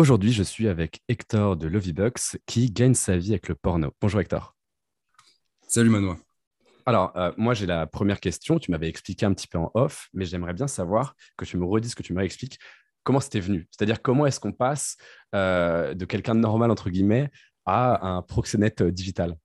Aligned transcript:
Aujourd'hui, 0.00 0.32
je 0.32 0.42
suis 0.42 0.66
avec 0.66 1.02
Hector 1.08 1.58
de 1.58 1.66
Lovybucks 1.66 2.38
qui 2.46 2.70
gagne 2.70 2.94
sa 2.94 3.18
vie 3.18 3.32
avec 3.32 3.48
le 3.48 3.54
porno. 3.54 3.90
Bonjour 4.00 4.18
Hector. 4.18 4.56
Salut 5.68 5.90
Manois. 5.90 6.18
Alors, 6.86 7.14
euh, 7.16 7.32
moi, 7.36 7.52
j'ai 7.52 7.66
la 7.66 7.86
première 7.86 8.18
question. 8.18 8.58
Tu 8.58 8.70
m'avais 8.70 8.88
expliqué 8.88 9.26
un 9.26 9.34
petit 9.34 9.46
peu 9.46 9.58
en 9.58 9.70
off, 9.74 10.08
mais 10.14 10.24
j'aimerais 10.24 10.54
bien 10.54 10.68
savoir 10.68 11.14
que 11.36 11.44
tu 11.44 11.58
me 11.58 11.66
redises, 11.66 11.94
que 11.94 12.02
tu 12.02 12.14
me 12.14 12.18
réexpliques 12.18 12.58
comment 13.02 13.20
c'était 13.20 13.40
venu. 13.40 13.68
C'est-à-dire, 13.70 14.00
comment 14.00 14.24
est-ce 14.24 14.40
qu'on 14.40 14.54
passe 14.54 14.96
euh, 15.34 15.92
de 15.92 16.06
quelqu'un 16.06 16.34
de 16.34 16.40
normal, 16.40 16.70
entre 16.70 16.88
guillemets, 16.88 17.30
à 17.66 18.08
un 18.08 18.22
proxénète 18.22 18.82
digital? 18.82 19.36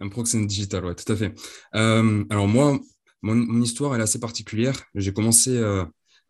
Un 0.00 0.10
proxénète 0.10 0.48
digital, 0.48 0.84
oui, 0.84 0.94
tout 0.94 1.10
à 1.10 1.16
fait. 1.16 1.34
Euh, 1.76 2.26
alors, 2.28 2.46
moi, 2.46 2.78
mon, 3.22 3.62
histoire, 3.62 3.94
elle 3.94 4.02
est 4.02 4.04
assez 4.04 4.20
particulière. 4.20 4.78
J'ai 4.94 5.14
commencé 5.14 5.58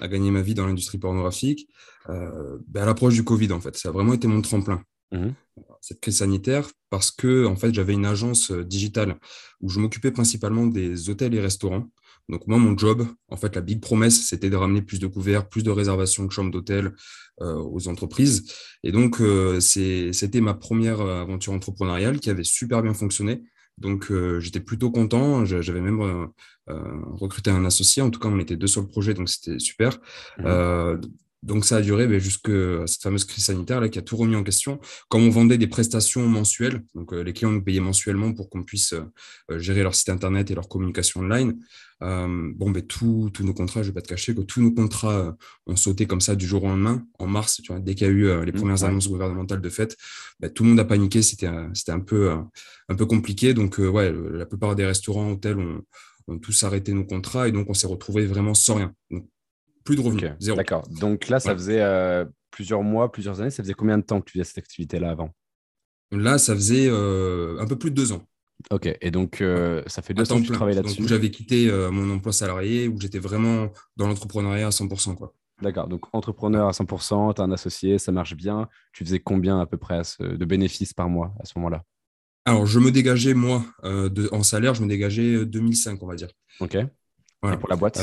à 0.03 0.09
gagner 0.09 0.31
ma 0.31 0.43
vie 0.43 0.55
dans 0.55 0.67
l'industrie 0.67 0.99
pornographique 0.99 1.69
ben, 2.09 2.83
à 2.83 2.85
l'approche 2.85 3.15
du 3.15 3.25
Covid, 3.25 3.53
en 3.53 3.61
fait. 3.61 3.77
Ça 3.77 3.89
a 3.89 3.93
vraiment 3.93 4.15
été 4.15 4.27
mon 4.27 4.43
tremplin. 4.43 4.83
Mmh 5.13 5.31
cette 5.85 6.01
crise 6.01 6.19
sanitaire 6.19 6.71
parce 6.91 7.11
que 7.11 7.45
en 7.45 7.57
fait 7.57 7.75
j'avais 7.75 7.93
une 7.93 8.07
agence 8.07 8.53
digitale 8.53 9.19
où 9.61 9.69
je 9.69 9.81
m'occupais 9.81 10.13
principalement 10.13 10.65
des 10.65 11.11
hôtels 11.11 11.35
et 11.35 11.41
restaurants 11.41 11.91
donc 12.29 12.47
moi, 12.47 12.59
mon 12.59 12.77
job, 12.77 13.07
en 13.29 13.37
fait, 13.37 13.55
la 13.55 13.61
big 13.61 13.81
promesse, 13.81 14.27
c'était 14.27 14.51
de 14.51 14.57
ramener 14.57 14.83
plus 14.83 14.99
de 14.99 15.07
couverts, 15.07 15.49
plus 15.49 15.63
de 15.63 15.71
réservations 15.71 16.25
de 16.25 16.31
chambres 16.31 16.51
d'hôtel 16.51 16.95
euh, 17.41 17.57
aux 17.57 17.89
entreprises. 17.89 18.53
Et 18.85 18.93
donc, 18.93 19.21
euh, 19.21 19.61
c'était 19.61 20.41
ma 20.41 20.55
première 20.55 21.01
euh, 21.01 21.23
aventure 21.23 21.53
entrepreneuriale 21.53 22.21
qui 22.21 22.31
avait 22.31 22.45
super 22.45 22.83
bien 22.83 22.95
fonctionné. 22.95 23.43
Donc, 23.79 24.13
j'étais 24.39 24.61
plutôt 24.61 24.91
content. 24.91 25.45
J'avais 25.45 25.81
même 25.81 26.29
recruté 26.67 27.51
un 27.51 27.65
associé. 27.65 28.03
En 28.03 28.11
tout 28.11 28.21
cas, 28.21 28.29
on 28.29 28.39
était 28.39 28.57
deux 28.57 28.67
sur 28.67 28.81
le 28.81 28.89
projet, 28.89 29.15
donc 29.15 29.29
c'était 29.29 29.59
super. 29.59 29.99
Mmh. 30.39 31.01
Donc 31.43 31.65
ça 31.65 31.77
a 31.77 31.81
duré 31.81 32.07
ben, 32.07 32.21
jusqu'à 32.21 32.87
cette 32.87 33.03
fameuse 33.03 33.25
crise 33.25 33.45
sanitaire 33.45 33.81
là, 33.81 33.89
qui 33.89 33.99
a 33.99 34.03
tout 34.03 34.17
remis 34.17 34.37
en 34.37 34.45
question. 34.45 34.81
Comme 35.09 35.23
on 35.23 35.31
vendait 35.31 35.59
des 35.59 35.67
prestations 35.67 36.27
mensuelles, 36.27 36.85
donc 36.95 37.13
euh, 37.13 37.23
les 37.23 37.33
clients 37.33 37.51
nous 37.51 37.63
payaient 37.63 37.81
mensuellement 37.81 38.33
pour 38.33 38.49
qu'on 38.49 38.63
puisse 38.63 38.93
euh, 38.93 39.59
gérer 39.59 39.83
leur 39.83 39.95
site 39.95 40.09
internet 40.09 40.51
et 40.51 40.55
leur 40.55 40.69
communication 40.69 41.21
online. 41.21 41.59
Euh, 42.03 42.53
bon, 42.55 42.71
ben, 42.71 42.83
tous 42.83 43.31
nos 43.41 43.55
contrats, 43.55 43.83
je 43.83 43.89
ne 43.89 43.91
vais 43.93 43.95
pas 43.95 44.03
te 44.03 44.09
cacher 44.09 44.35
que 44.35 44.41
tous 44.41 44.61
nos 44.61 44.73
contrats 44.73 45.37
ont 45.67 45.77
sauté 45.77 46.07
comme 46.07 46.21
ça 46.21 46.37
du 46.37 46.47
jour 46.47 46.63
au 46.65 46.69
lendemain. 46.69 47.05
En 47.19 47.27
mars, 47.27 47.61
tu 47.63 47.73
vois, 47.73 47.81
dès 47.81 47.95
qu'il 47.95 48.07
y 48.07 48.11
a 48.11 48.13
eu 48.13 48.45
les 48.45 48.53
mmh, 48.53 48.55
premières 48.55 48.85
annonces 48.85 49.09
gouvernementales 49.09 49.61
de 49.61 49.69
fait, 49.69 49.97
ben, 50.39 50.51
tout 50.51 50.63
le 50.63 50.71
monde 50.71 50.81
a 50.81 50.85
paniqué. 50.85 51.23
C'était 51.23 51.47
un 51.47 52.01
peu, 52.01 52.31
un 52.89 52.95
peu 52.97 53.07
compliqué. 53.07 53.55
Donc 53.55 53.79
ouais, 53.79 54.13
la 54.33 54.47
plupart 54.47 54.75
des 54.75 54.85
restaurants, 54.85 55.31
hôtels 55.31 55.59
ont, 55.59 55.83
ont 56.29 56.39
tous 56.39 56.63
arrêté 56.65 56.93
nos 56.93 57.05
contrats 57.05 57.49
et 57.49 57.53
donc 57.53 57.69
on 57.69 57.75
s'est 57.75 57.87
retrouvé 57.87 58.27
vraiment 58.27 58.55
sans 58.55 58.77
rien. 58.77 58.95
Donc, 59.11 59.27
plus 59.85 59.97
de 59.97 60.01
revenus, 60.01 60.33
zéro. 60.39 60.57
D'accord. 60.57 60.87
Donc 61.01 61.29
là, 61.29 61.41
ça 61.41 61.53
faisait 61.55 61.81
euh, 61.81 62.25
plusieurs 62.51 62.83
mois, 62.83 63.11
plusieurs 63.11 63.41
années. 63.41 63.51
Ça 63.51 63.63
faisait 63.63 63.75
combien 63.75 63.99
de 63.99 64.03
temps 64.03 64.21
que 64.21 64.27
tu 64.27 64.33
faisais 64.33 64.45
cette 64.45 64.59
activité-là 64.59 65.11
avant? 65.11 65.31
Là, 66.11 66.39
ça 66.39 66.55
faisait 66.55 66.89
euh, 66.89 67.59
un 67.59 67.67
peu 67.67 67.77
plus 67.77 67.91
de 67.91 67.97
deux 67.97 68.13
ans. 68.13 68.23
Ok. 68.71 68.89
Et 69.01 69.11
donc, 69.11 69.41
euh, 69.41 69.83
ça 69.87 70.03
fait 70.03 70.15
deux 70.15 70.31
ans 70.33 70.41
que 70.41 70.47
tu 70.47 70.53
travailles 70.53 70.75
là-dessus. 70.75 71.07
J'avais 71.09 71.31
quitté 71.31 71.71
mon 71.91 72.15
emploi 72.15 72.33
salarié, 72.33 72.89
où 72.89 73.01
j'étais 73.01 73.19
vraiment 73.19 73.71
dans 73.97 74.07
l'entrepreneuriat 74.07 74.67
à 74.67 74.71
100%. 74.71 75.17
Quoi. 75.17 75.35
D'accord. 75.61 75.89
Donc, 75.89 76.05
entrepreneur 76.13 76.69
à 76.69 76.73
100%, 76.73 77.35
tu 77.35 77.41
as 77.41 77.45
un 77.45 77.53
associé, 77.53 77.99
ça 77.99 78.13
marche 78.13 78.35
bien. 78.35 78.69
Tu 78.93 79.05
faisais 79.05 79.21
combien 79.21 79.61
à 79.61 79.67
peu 79.67 79.77
près 79.79 80.03
de 80.21 80.45
bénéfices 80.45 80.93
par 80.93 81.09
mois 81.09 81.35
à 81.41 81.45
ce 81.45 81.53
moment-là? 81.57 81.83
Alors, 82.45 82.67
je 82.67 82.79
me 82.79 82.91
dégageais, 82.91 83.35
moi, 83.35 83.65
de, 83.83 84.29
en 84.33 84.43
salaire, 84.43 84.75
je 84.75 84.83
me 84.83 84.89
dégageais 84.89 85.45
2005, 85.47 86.03
on 86.03 86.07
va 86.07 86.15
dire. 86.15 86.29
Ok. 86.61 86.75
Et 86.75 87.57
pour 87.57 87.69
la 87.69 87.77
boîte? 87.77 88.01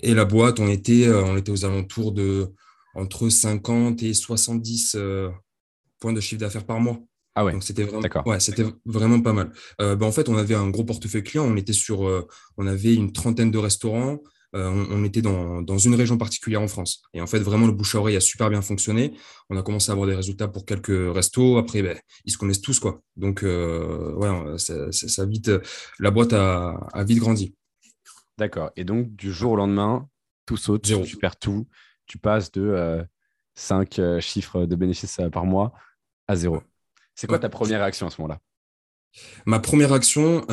Et 0.00 0.14
la 0.14 0.24
boîte, 0.24 0.60
on 0.60 0.68
était, 0.68 1.06
euh, 1.06 1.24
on 1.24 1.36
était 1.36 1.50
aux 1.50 1.64
alentours 1.64 2.12
de 2.12 2.52
entre 2.94 3.28
50 3.28 4.02
et 4.02 4.14
70 4.14 4.94
euh, 4.96 5.30
points 6.00 6.12
de 6.12 6.20
chiffre 6.20 6.40
d'affaires 6.40 6.64
par 6.64 6.80
mois. 6.80 6.98
Ah 7.34 7.44
ouais. 7.44 7.52
Donc 7.52 7.64
c'était 7.64 7.84
vraiment, 7.84 8.06
ouais, 8.24 8.40
c'était 8.40 8.64
vraiment 8.86 9.20
pas 9.20 9.34
mal. 9.34 9.52
Euh, 9.80 9.94
ben, 9.94 10.06
en 10.06 10.12
fait, 10.12 10.28
on 10.28 10.36
avait 10.36 10.54
un 10.54 10.70
gros 10.70 10.84
portefeuille 10.84 11.22
client. 11.22 11.44
On 11.44 11.56
était 11.56 11.74
sur, 11.74 12.00
on 12.56 12.66
avait 12.66 12.94
une 12.94 13.12
trentaine 13.12 13.50
de 13.50 13.58
restaurants. 13.58 14.18
on, 14.54 15.04
était 15.04 15.20
dans, 15.20 15.60
dans, 15.60 15.76
une 15.76 15.94
région 15.94 16.16
particulière 16.16 16.62
en 16.62 16.68
France. 16.68 17.02
Et 17.12 17.20
en 17.20 17.26
fait, 17.26 17.40
vraiment, 17.40 17.66
le 17.66 17.72
bouche 17.72 17.94
à 17.94 17.98
oreille 17.98 18.16
a 18.16 18.20
super 18.20 18.48
bien 18.48 18.62
fonctionné. 18.62 19.12
On 19.50 19.58
a 19.58 19.62
commencé 19.62 19.90
à 19.90 19.92
avoir 19.92 20.08
des 20.08 20.14
résultats 20.14 20.48
pour 20.48 20.64
quelques 20.64 21.14
restos. 21.14 21.58
Après, 21.58 21.82
ben, 21.82 21.98
ils 22.24 22.32
se 22.32 22.38
connaissent 22.38 22.62
tous, 22.62 22.80
quoi. 22.80 23.02
Donc, 23.16 23.42
ouais, 23.42 24.30
ça, 24.56 24.90
ça, 24.92 25.26
vite, 25.26 25.50
la 25.98 26.10
boîte 26.10 26.32
a, 26.32 26.70
a 26.94 27.04
vite 27.04 27.18
grandi. 27.18 27.54
D'accord. 28.38 28.70
Et 28.76 28.84
donc, 28.84 29.14
du 29.14 29.32
jour 29.32 29.52
au 29.52 29.56
lendemain, 29.56 30.08
tout 30.44 30.56
saute, 30.56 30.82
tu 30.82 31.16
perds 31.16 31.36
tout. 31.36 31.66
Tu 32.06 32.18
passes 32.18 32.52
de 32.52 33.04
5 33.54 33.98
euh, 33.98 34.02
euh, 34.02 34.20
chiffres 34.20 34.64
de 34.64 34.76
bénéfices 34.76 35.18
euh, 35.18 35.28
par 35.28 35.44
mois 35.44 35.72
à 36.28 36.36
zéro. 36.36 36.62
C'est 37.14 37.26
quoi 37.26 37.38
ta 37.38 37.48
première 37.48 37.80
réaction 37.80 38.06
à 38.06 38.10
ce 38.10 38.20
moment-là? 38.20 38.40
Ma 39.46 39.58
première 39.58 39.90
réaction, 39.90 40.44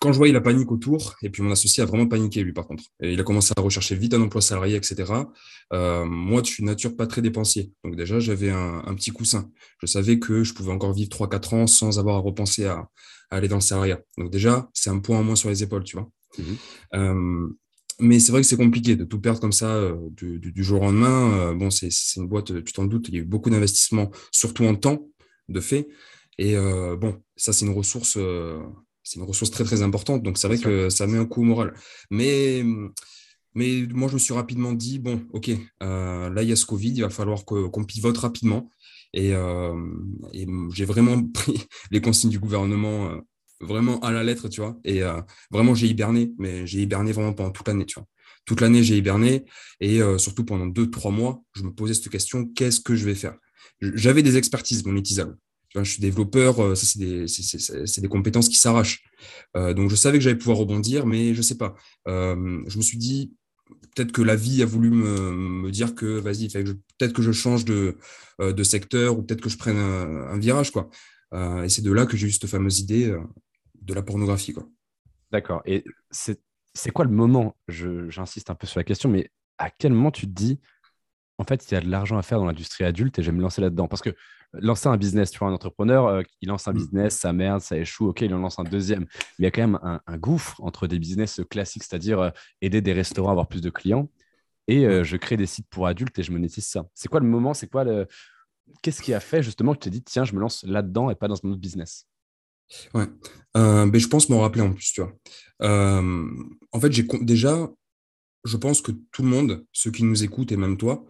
quand 0.00 0.12
je 0.12 0.18
voyais 0.18 0.32
la 0.32 0.40
panique 0.40 0.70
autour, 0.70 1.16
et 1.22 1.30
puis 1.30 1.42
mon 1.42 1.50
associé 1.50 1.82
a 1.82 1.86
vraiment 1.86 2.06
paniqué, 2.06 2.42
lui, 2.42 2.52
par 2.52 2.66
contre. 2.66 2.84
Et 3.00 3.12
il 3.12 3.20
a 3.20 3.24
commencé 3.24 3.52
à 3.56 3.60
rechercher 3.60 3.96
vite 3.96 4.14
un 4.14 4.22
emploi 4.22 4.40
salarié, 4.40 4.76
etc. 4.76 5.12
moi, 5.72 6.42
je 6.44 6.50
suis 6.50 6.64
nature 6.64 6.96
pas 6.96 7.06
très 7.06 7.22
dépensier. 7.22 7.72
Donc, 7.84 7.96
déjà, 7.96 8.20
j'avais 8.20 8.50
un, 8.50 8.94
petit 8.94 9.10
coussin. 9.10 9.50
Je 9.80 9.86
savais 9.86 10.18
que 10.18 10.44
je 10.44 10.54
pouvais 10.54 10.72
encore 10.72 10.92
vivre 10.92 11.10
3-4 11.10 11.54
ans 11.54 11.66
sans 11.66 11.98
avoir 11.98 12.16
à 12.16 12.20
repenser 12.20 12.66
à, 12.66 12.88
aller 13.30 13.48
dans 13.48 13.56
le 13.56 13.62
salariat. 13.62 14.00
Donc, 14.16 14.30
déjà, 14.30 14.68
c'est 14.72 14.90
un 14.90 15.00
point 15.00 15.18
en 15.18 15.24
moins 15.24 15.36
sur 15.36 15.48
les 15.48 15.62
épaules, 15.62 15.84
tu 15.84 15.96
vois. 15.96 16.08
Mmh 16.38 17.48
mais 18.00 18.20
c'est 18.20 18.30
vrai 18.30 18.42
que 18.42 18.46
c'est 18.46 18.56
compliqué 18.56 18.94
de 18.94 19.02
tout 19.02 19.20
perdre 19.20 19.40
comme 19.40 19.50
ça 19.50 19.90
du, 20.12 20.52
jour 20.62 20.82
au 20.82 20.84
lendemain. 20.84 21.52
bon, 21.54 21.68
c'est 21.68 21.88
une 22.14 22.28
boîte, 22.28 22.62
tu 22.62 22.72
t'en 22.72 22.84
doutes, 22.84 23.08
il 23.08 23.14
y 23.14 23.16
a 23.16 23.22
eu 23.22 23.24
beaucoup 23.24 23.50
d'investissements, 23.50 24.12
surtout 24.30 24.64
en 24.66 24.76
temps, 24.76 25.08
de 25.48 25.58
fait. 25.58 25.88
Et 26.38 26.54
bon, 26.54 27.20
ça, 27.34 27.52
c'est 27.52 27.66
une 27.66 27.72
ressource 27.72 28.16
c'est 29.08 29.18
une 29.18 29.24
ressource 29.24 29.50
très 29.50 29.64
très 29.64 29.82
importante. 29.82 30.22
Donc 30.22 30.36
c'est 30.36 30.48
vrai 30.48 30.58
que 30.58 30.90
ça 30.90 31.06
met 31.06 31.16
un 31.16 31.24
coup 31.24 31.40
au 31.40 31.44
moral. 31.44 31.72
Mais, 32.10 32.62
mais 33.54 33.86
moi, 33.90 34.08
je 34.08 34.14
me 34.14 34.18
suis 34.18 34.34
rapidement 34.34 34.72
dit, 34.72 34.98
bon, 34.98 35.26
ok, 35.32 35.50
euh, 35.82 36.28
là, 36.30 36.42
il 36.42 36.48
y 36.48 36.52
a 36.52 36.56
ce 36.56 36.66
Covid, 36.66 36.90
il 36.90 37.00
va 37.00 37.10
falloir 37.10 37.44
qu'on 37.46 37.84
pivote 37.84 38.18
rapidement. 38.18 38.70
Et, 39.14 39.32
euh, 39.32 39.74
j'ai 40.74 40.84
vraiment 40.84 41.22
pris 41.32 41.66
les 41.90 42.02
consignes 42.02 42.30
du 42.30 42.38
gouvernement 42.38 43.08
euh, 43.08 43.20
vraiment 43.60 43.98
à 44.00 44.12
la 44.12 44.22
lettre, 44.22 44.48
tu 44.48 44.60
vois. 44.60 44.78
Et 44.84 45.00
vraiment, 45.50 45.74
j'ai 45.74 45.86
hiberné, 45.86 46.32
mais 46.38 46.66
j'ai 46.66 46.80
hiberné 46.80 47.12
vraiment 47.12 47.32
pendant 47.32 47.50
toute 47.50 47.66
l'année, 47.66 47.86
tu 47.86 47.98
vois. 47.98 48.06
Toute 48.44 48.60
l'année, 48.60 48.82
j'ai 48.82 48.96
hiberné. 48.96 49.46
Et 49.80 50.00
surtout 50.18 50.44
pendant 50.44 50.66
deux, 50.66 50.90
trois 50.90 51.10
mois, 51.10 51.42
je 51.54 51.64
me 51.64 51.72
posais 51.72 51.94
cette 51.94 52.08
question, 52.10 52.46
qu'est-ce 52.46 52.80
que 52.80 52.94
je 52.94 53.04
vais 53.04 53.16
faire? 53.16 53.34
J'avais 53.80 54.22
des 54.22 54.36
expertises 54.36 54.84
monétisables 54.84 55.36
je 55.74 55.82
suis 55.82 56.00
développeur, 56.00 56.62
euh, 56.62 56.74
ça, 56.74 56.86
c'est 56.86 58.00
des, 58.00 58.08
compétences 58.08 58.48
qui 58.48 58.56
s'arrachent. 58.56 59.04
Euh, 59.56 59.74
donc, 59.74 59.90
je 59.90 59.96
savais 59.96 60.18
que 60.18 60.24
j'allais 60.24 60.38
pouvoir 60.38 60.58
rebondir, 60.58 61.06
mais 61.06 61.34
je 61.34 61.42
sais 61.42 61.56
pas. 61.56 61.74
Euh, 62.06 62.62
je 62.66 62.76
me 62.76 62.82
suis 62.82 62.98
dit, 62.98 63.34
peut-être 63.94 64.12
que 64.12 64.22
la 64.22 64.36
vie 64.36 64.62
a 64.62 64.66
voulu 64.66 64.90
me, 64.90 65.70
dire 65.70 65.94
que, 65.94 66.06
vas-y, 66.06 66.48
peut-être 66.48 67.12
que 67.12 67.22
je 67.22 67.32
change 67.32 67.64
de, 67.64 67.96
secteur 68.62 69.18
ou 69.18 69.22
peut-être 69.22 69.40
que 69.40 69.50
je 69.50 69.58
prenne 69.58 69.78
un, 69.78 70.38
virage. 70.38 70.70
Quoi. 70.70 70.88
et 71.34 71.68
c'est 71.68 71.82
de 71.82 71.92
là 71.92 72.06
que 72.06 72.16
j'ai 72.16 72.28
eu 72.28 72.32
cette 72.32 72.46
fameuse 72.46 72.80
idée 72.80 73.14
de 73.82 73.94
la 73.94 74.02
pornographie. 74.02 74.54
D'accord. 75.30 75.62
Et 75.66 75.84
c'est 76.10 76.90
quoi 76.92 77.04
le 77.04 77.10
moment 77.10 77.56
J'insiste 77.68 78.50
un 78.50 78.54
peu 78.54 78.66
sur 78.66 78.80
la 78.80 78.84
question, 78.84 79.10
mais 79.10 79.30
à 79.58 79.70
quel 79.70 79.92
moment 79.92 80.12
tu 80.12 80.26
te 80.26 80.32
dis, 80.32 80.60
en 81.38 81.44
fait, 81.44 81.70
il 81.70 81.74
y 81.74 81.76
a 81.76 81.80
de 81.80 81.88
l'argent 81.88 82.18
à 82.18 82.22
faire 82.22 82.38
dans 82.38 82.46
l'industrie 82.46 82.84
adulte 82.84 83.18
et 83.18 83.22
je 83.22 83.30
vais 83.30 83.36
me 83.36 83.42
lancer 83.42 83.60
là-dedans 83.60 83.86
Parce 83.86 84.02
que 84.02 84.10
lancer 84.54 84.88
un 84.88 84.96
business, 84.96 85.30
tu 85.30 85.38
vois, 85.38 85.48
un 85.48 85.52
entrepreneur, 85.52 86.06
euh, 86.06 86.22
il 86.40 86.48
lance 86.48 86.66
un 86.68 86.72
mm. 86.72 86.76
business, 86.76 87.16
ça 87.16 87.32
merde, 87.32 87.60
ça 87.60 87.76
échoue, 87.76 88.08
ok, 88.08 88.22
il 88.22 88.34
en 88.34 88.38
lance 88.38 88.58
un 88.58 88.64
deuxième. 88.64 89.02
Mais 89.38 89.40
il 89.40 89.44
y 89.44 89.46
a 89.46 89.50
quand 89.50 89.60
même 89.60 89.78
un, 89.82 90.18
gouffre 90.18 90.60
entre 90.62 90.86
des 90.86 90.98
business 90.98 91.40
classiques, 91.50 91.84
c'est-à-dire 91.84 92.20
euh, 92.20 92.30
aider 92.60 92.80
des 92.80 92.92
restaurants 92.92 93.28
à 93.28 93.32
avoir 93.32 93.48
plus 93.48 93.60
de 93.60 93.70
clients, 93.70 94.10
et 94.66 94.84
euh, 94.84 95.04
je 95.04 95.16
crée 95.16 95.36
des 95.36 95.46
sites 95.46 95.68
pour 95.68 95.86
adultes 95.86 96.18
et 96.18 96.22
je 96.22 96.32
monétise 96.32 96.66
ça. 96.66 96.86
C'est 96.94 97.08
quoi 97.08 97.20
le 97.20 97.26
moment 97.26 97.54
C'est 97.54 97.68
quoi 97.68 97.84
le. 97.84 98.06
Qu'est-ce 98.82 99.00
qui 99.00 99.14
a 99.14 99.20
fait 99.20 99.42
justement 99.42 99.72
que 99.72 99.78
tu 99.78 99.84
t'es 99.84 99.90
dit, 99.90 100.02
tiens, 100.02 100.24
je 100.24 100.34
me 100.34 100.40
lance 100.40 100.62
là-dedans 100.64 101.08
et 101.08 101.14
pas 101.14 101.28
dans 101.28 101.36
un 101.42 101.48
autre 101.48 101.60
business? 101.60 102.06
Ouais, 102.92 103.06
ben, 103.54 103.94
je 103.94 104.06
pense 104.08 104.28
m'en 104.28 104.40
rappeler 104.40 104.60
en 104.60 104.74
plus, 104.74 104.92
tu 104.92 105.00
vois. 105.00 105.14
en 105.60 106.80
fait, 106.80 106.92
j'ai 106.92 107.06
déjà, 107.22 107.66
je 108.44 108.56
pense 108.58 108.82
que 108.82 108.92
tout 109.10 109.22
le 109.22 109.28
monde, 109.28 109.64
ceux 109.72 109.90
qui 109.90 110.04
nous 110.04 110.22
écoutent 110.22 110.52
et 110.52 110.58
même 110.58 110.76
toi, 110.76 111.02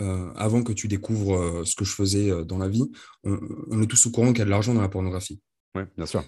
euh, 0.00 0.30
avant 0.36 0.62
que 0.62 0.72
tu 0.72 0.86
découvres 0.86 1.36
euh, 1.36 1.64
ce 1.64 1.74
que 1.74 1.84
je 1.84 1.92
faisais 1.92 2.30
euh, 2.30 2.44
dans 2.44 2.58
la 2.58 2.68
vie, 2.68 2.88
on, 3.24 3.82
est 3.82 3.86
tous 3.86 4.06
au 4.06 4.10
courant 4.10 4.28
qu'il 4.28 4.38
y 4.38 4.42
a 4.42 4.44
de 4.44 4.50
l'argent 4.50 4.72
dans 4.72 4.80
la 4.80 4.88
pornographie. 4.88 5.40
Oui, 5.74 5.82
bien 5.96 6.06
sûr. 6.06 6.24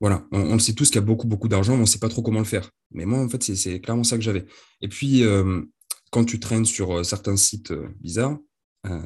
Voilà, 0.00 0.26
on, 0.30 0.52
le 0.52 0.58
sait 0.58 0.74
tous 0.74 0.88
qu'il 0.88 0.96
y 0.96 0.98
a 0.98 1.06
beaucoup, 1.06 1.26
beaucoup 1.26 1.48
d'argent, 1.48 1.72
mais 1.72 1.78
on 1.78 1.82
ne 1.82 1.86
sait 1.86 1.98
pas 1.98 2.10
trop 2.10 2.22
comment 2.22 2.38
le 2.38 2.44
faire. 2.44 2.70
Mais 2.92 3.06
moi, 3.06 3.18
en 3.18 3.28
fait, 3.28 3.42
c'est 3.42 3.80
clairement 3.80 4.04
ça 4.04 4.16
que 4.16 4.22
j'avais. 4.22 4.44
Et 4.80 4.88
puis, 4.88 5.24
quand 6.12 6.24
tu 6.24 6.38
traînes 6.38 6.64
sur 6.64 7.04
certains 7.04 7.36
sites 7.36 7.72
bizarres, 7.98 8.38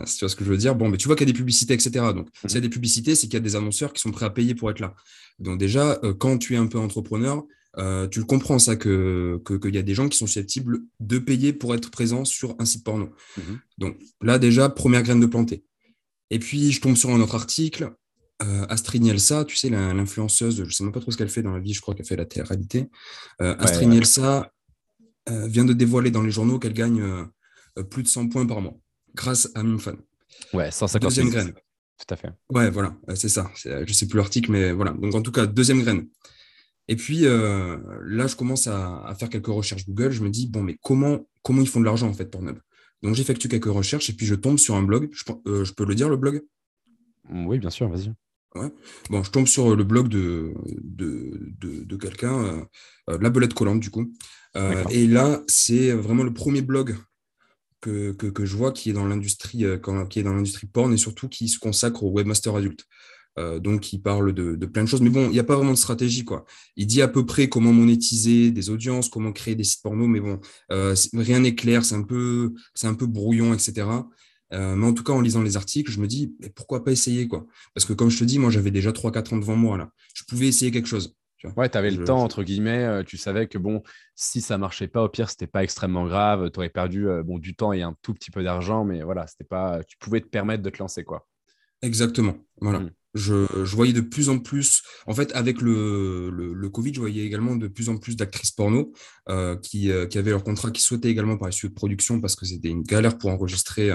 si 0.05 0.19
tu 0.19 0.25
vois 0.27 0.29
ce 0.29 0.37
que 0.37 0.45
je 0.45 0.51
veux 0.51 0.59
dire, 0.59 0.75
bon, 0.75 0.91
mais 0.91 0.99
tu 0.99 1.07
vois 1.07 1.17
qu'il 1.17 1.27
y 1.27 1.31
a 1.31 1.33
des 1.33 1.39
publicités, 1.39 1.73
etc. 1.73 1.93
Donc, 2.15 2.29
s'il 2.43 2.51
y 2.51 2.55
a 2.57 2.59
mhm. 2.59 2.63
des 2.63 2.69
publicités, 2.69 3.15
c'est 3.15 3.27
qu'il 3.27 3.35
y 3.35 3.37
a 3.39 3.41
des 3.41 3.57
annonceurs 3.57 3.95
qui 3.95 4.03
sont 4.03 4.11
prêts 4.11 4.27
à 4.27 4.31
payer 4.31 4.55
pour 4.55 4.71
être 4.71 4.81
là. 4.81 4.95
Donc, 5.39 5.59
déjà, 5.59 5.99
quand 6.19 6.37
tu 6.37 6.53
es 6.53 6.59
un 6.59 6.67
peu 6.67 6.79
entrepreneur, 6.79 7.43
tu 7.77 8.19
le 8.19 8.25
comprends, 8.25 8.59
ça, 8.59 8.77
qu'il 8.77 8.91
que, 9.45 9.69
y 9.69 9.79
a 9.79 9.83
des 9.83 9.95
gens 9.95 10.09
qui 10.09 10.19
sont 10.19 10.27
susceptibles 10.27 10.81
de 11.01 11.19
payer 11.19 11.53
pour 11.53 11.75
être 11.75 11.91
présents 11.91 12.25
sur 12.25 12.57
un 12.59 12.65
site 12.65 12.85
porno. 12.85 13.11
Mhm. 13.37 13.61
Donc 13.79 13.97
là, 14.21 14.39
déjà, 14.39 14.69
première 14.69 15.03
graine 15.03 15.21
de 15.21 15.27
planter. 15.27 15.65
Et 16.31 16.39
puis, 16.39 16.73
je 16.73 16.81
tombe 16.81 16.97
sur 16.97 17.11
un 17.11 17.21
autre 17.21 17.35
article. 17.35 17.95
Astrid 18.69 19.03
Nielsa, 19.03 19.45
tu 19.45 19.57
sais, 19.57 19.71
l'influenceuse, 19.71 20.57
je 20.57 20.63
ne 20.65 20.71
sais 20.71 20.83
même 20.83 20.93
pas 20.93 20.99
trop 20.99 21.13
ce 21.13 21.17
qu'elle 21.17 21.29
fait 21.29 21.43
dans 21.43 21.53
la 21.53 21.61
vie, 21.61 21.75
je 21.75 21.81
crois 21.81 21.95
qu'elle 21.95 22.07
fait 22.07 22.17
la 22.17 22.25
télé-réalité. 22.25 22.91
Astrid 23.39 23.89
Nielsa 23.89 24.51
vient 25.29 25.65
de 25.65 25.73
dévoiler 25.73 26.11
dans 26.11 26.23
les 26.23 26.33
journaux 26.33 26.59
qu'elle 26.59 26.73
gagne 26.73 27.05
plus 27.89 28.03
de 28.03 28.09
100 28.09 28.29
points 28.29 28.45
par 28.45 28.61
mois 28.61 28.77
grâce 29.15 29.49
à 29.55 29.63
Mimfan. 29.63 29.95
Ouais, 30.53 30.73
150 30.73 31.09
Deuxième 31.09 31.31
graine. 31.31 31.53
Tout 31.53 32.15
à 32.15 32.17
fait. 32.17 32.31
Ouais, 32.51 32.69
voilà, 32.71 32.97
c'est 33.15 33.29
ça. 33.29 33.49
Je 33.55 33.69
ne 33.71 33.93
sais 33.93 34.09
plus 34.09 34.17
l'article, 34.17 34.51
mais 34.51 34.73
voilà. 34.73 34.91
Donc, 34.91 35.15
en 35.15 35.23
tout 35.23 35.31
cas, 35.31 35.47
deuxième 35.47 35.83
graine. 35.83 36.09
Et 36.89 36.97
puis, 36.97 37.27
euh, 37.27 37.79
là, 38.05 38.27
je 38.27 38.37
commence 38.37 38.67
à, 38.67 39.15
faire 39.19 39.29
quelques 39.29 39.47
recherches 39.47 39.87
Google. 39.87 40.11
Je 40.11 40.23
me 40.23 40.31
dis, 40.31 40.49
bon, 40.49 40.63
mais 40.63 40.77
comment, 40.83 41.27
comment 41.43 41.61
ils 41.61 41.69
font 41.69 41.81
de 41.81 41.85
l'argent, 41.85 42.09
en 42.09 42.13
fait, 42.13 42.27
pour 42.27 42.43
Nub 42.43 42.59
Donc, 43.03 43.15
j'effectue 43.15 43.49
quelques 43.49 43.67
recherches 43.67 44.11
et 44.11 44.13
puis 44.13 44.27
je 44.27 44.35
tombe 44.35 44.59
sur 44.59 44.75
un 44.75 44.83
blog. 44.83 45.09
Je, 45.13 45.25
euh, 45.47 45.65
peux 45.77 45.85
le 45.85 45.95
dire, 45.95 46.09
le 46.09 46.17
blog? 46.17 46.43
Oui, 47.31 47.59
bien 47.59 47.71
sûr, 47.71 47.89
vas-y. 47.89 48.13
Ouais. 48.55 48.71
Bon, 49.09 49.23
je 49.23 49.31
tombe 49.31 49.47
sur 49.47 49.75
le 49.75 49.85
blog 49.85 50.09
de, 50.09 50.53
de, 50.83 51.97
quelqu'un, 51.97 52.67
euh, 53.09 53.19
La 53.19 53.31
Belette 53.31 53.55
Collante, 53.55 53.81
du 53.81 53.91
coup. 53.91 54.13
et 54.91 55.07
là, 55.07 55.43
c'est 55.47 55.93
vraiment 55.93 56.25
le 56.25 56.35
premier 56.35 56.61
blog 56.61 56.97
que, 57.83 58.13
que, 58.13 58.45
je 58.47 58.57
vois 58.57 58.73
qui 58.73 58.91
est 58.91 58.93
dans 58.93 59.07
l'industrie 59.07 59.65
euh, 59.65 59.79
qui 60.09 60.21
est 60.21 60.23
dans 60.23 60.33
l'industrie 60.33 60.69
porn 60.69 60.93
et 60.93 60.97
surtout 60.97 61.29
qui 61.29 61.49
se 61.49 61.59
consacre 61.59 62.05
au 62.05 62.11
webmaster 62.11 62.55
adulte. 62.55 62.87
Euh, 63.39 63.59
donc, 63.59 63.93
il 63.93 64.03
parle 64.03 64.33
de, 64.33 64.57
de, 64.57 64.67
plein 64.67 64.85
de 64.85 64.89
choses. 64.89 65.01
Mais 65.01 65.11
bon, 65.11 65.27
il 65.27 65.33
n'y 65.33 65.39
a 65.39 65.45
pas 65.45 65.57
vraiment 65.57 65.73
de 65.73 65.79
stratégie. 65.79 66.25
Quoi. 66.25 66.45
Il 66.77 66.87
dit 66.87 67.03
à 67.03 67.09
peu 67.09 67.25
près 67.25 67.49
comment 67.49 67.73
monétiser 67.73 68.51
des 68.51 68.71
audiences, 68.71 69.09
comment 69.09 69.33
créer 69.33 69.55
des 69.55 69.65
sites 69.65 69.83
porno, 69.83 70.07
mais 70.07 70.21
bon, 70.21 70.41
euh, 70.71 70.95
rien 71.15 71.41
n'est 71.41 71.55
clair, 71.55 71.85
c'est 71.85 71.95
un, 71.95 72.03
peu, 72.03 72.53
un 72.83 72.95
peu 72.95 73.07
brouillon, 73.07 73.55
etc. 73.55 73.87
mais 74.51 74.87
en 74.87 74.93
tout 74.93 75.03
cas, 75.03 75.15
en 75.15 75.23
lisant 75.23 75.43
les 75.43 75.57
articles, 75.57 75.91
je 75.91 75.99
me 75.99 76.07
dis, 76.07 76.35
mais 76.41 76.51
pourquoi 76.51 76.85
pas 76.85 76.93
essayer 76.93 77.27
quoi? 77.27 77.47
Parce 77.75 77.87
que 77.87 77.95
comme 77.95 78.11
je 78.11 78.19
te 78.19 78.25
dis, 78.25 78.39
moi, 78.39 78.51
j'avais 78.51 78.71
déjà 78.71 78.91
3-4 78.91 79.35
ans 79.35 79.39
devant 79.39 79.57
moi. 79.57 79.79
là. 79.79 79.91
Je 80.15 80.25
pouvais 80.25 80.47
essayer 80.47 80.71
quelque 80.71 80.89
chose. 80.89 81.15
Ouais, 81.57 81.69
tu 81.69 81.77
avais 81.77 81.91
le 81.91 82.05
temps, 82.05 82.23
entre 82.23 82.43
guillemets. 82.43 82.85
Euh, 82.85 83.03
tu 83.03 83.17
savais 83.17 83.47
que 83.47 83.59
bon, 83.59 83.83
si 84.15 84.41
ça 84.41 84.59
marchait 84.59 84.89
pas, 84.89 85.03
au 85.03 85.09
pire, 85.09 85.29
c'était 85.31 85.47
pas 85.47 85.65
extrêmement 85.65 86.07
grave. 86.07 86.51
Tu 86.51 86.59
aurais 86.59 86.69
perdu 86.69 87.09
euh, 87.09 87.23
bon, 87.23 87.39
du 87.39 87.55
temps 87.55 87.73
et 87.73 87.83
un 87.83 87.97
tout 88.03 88.15
petit 88.15 88.31
peu 88.31 88.43
d'argent, 88.43 88.85
mais 88.85 89.03
voilà, 89.03 89.27
c'était 89.27 89.45
pas. 89.45 89.83
Tu 89.85 89.97
pouvais 89.99 90.21
te 90.21 90.29
permettre 90.29 90.63
de 90.63 90.71
te 90.71 90.79
lancer, 90.79 91.05
quoi. 91.05 91.27
Exactement. 91.83 92.37
Voilà. 92.61 92.81
Mmh. 92.81 92.91
Je, 93.15 93.47
je, 93.65 93.77
voyais 93.77 93.93
de 93.93 94.01
plus 94.01 94.31
en 94.31 94.39
plus, 94.39 94.83
en 95.07 95.15
fait, 95.15 95.33
avec 95.35 95.61
le, 95.61 96.31
le, 96.31 96.69
Covid, 96.71 96.95
je 96.95 97.01
voyais 97.01 97.27
également 97.27 97.57
de 97.57 97.69
plus 97.69 97.91
en 97.91 97.99
plus 97.99 98.17
d'actrices 98.17 98.53
porno 98.53 98.95
euh, 99.29 99.55
qui, 99.57 99.91
qui, 100.09 100.19
avaient 100.19 100.31
leur 100.31 100.45
contrat, 100.45 100.71
qui 100.71 100.81
souhaitaient 100.81 101.11
également 101.11 101.37
par 101.37 101.51
les 101.51 101.69
de 101.69 101.75
production 101.75 102.23
parce 102.23 102.37
que 102.37 102.47
c'était 102.47 102.71
une 102.71 102.83
galère 102.83 103.19
pour 103.19 103.29
enregistrer 103.29 103.91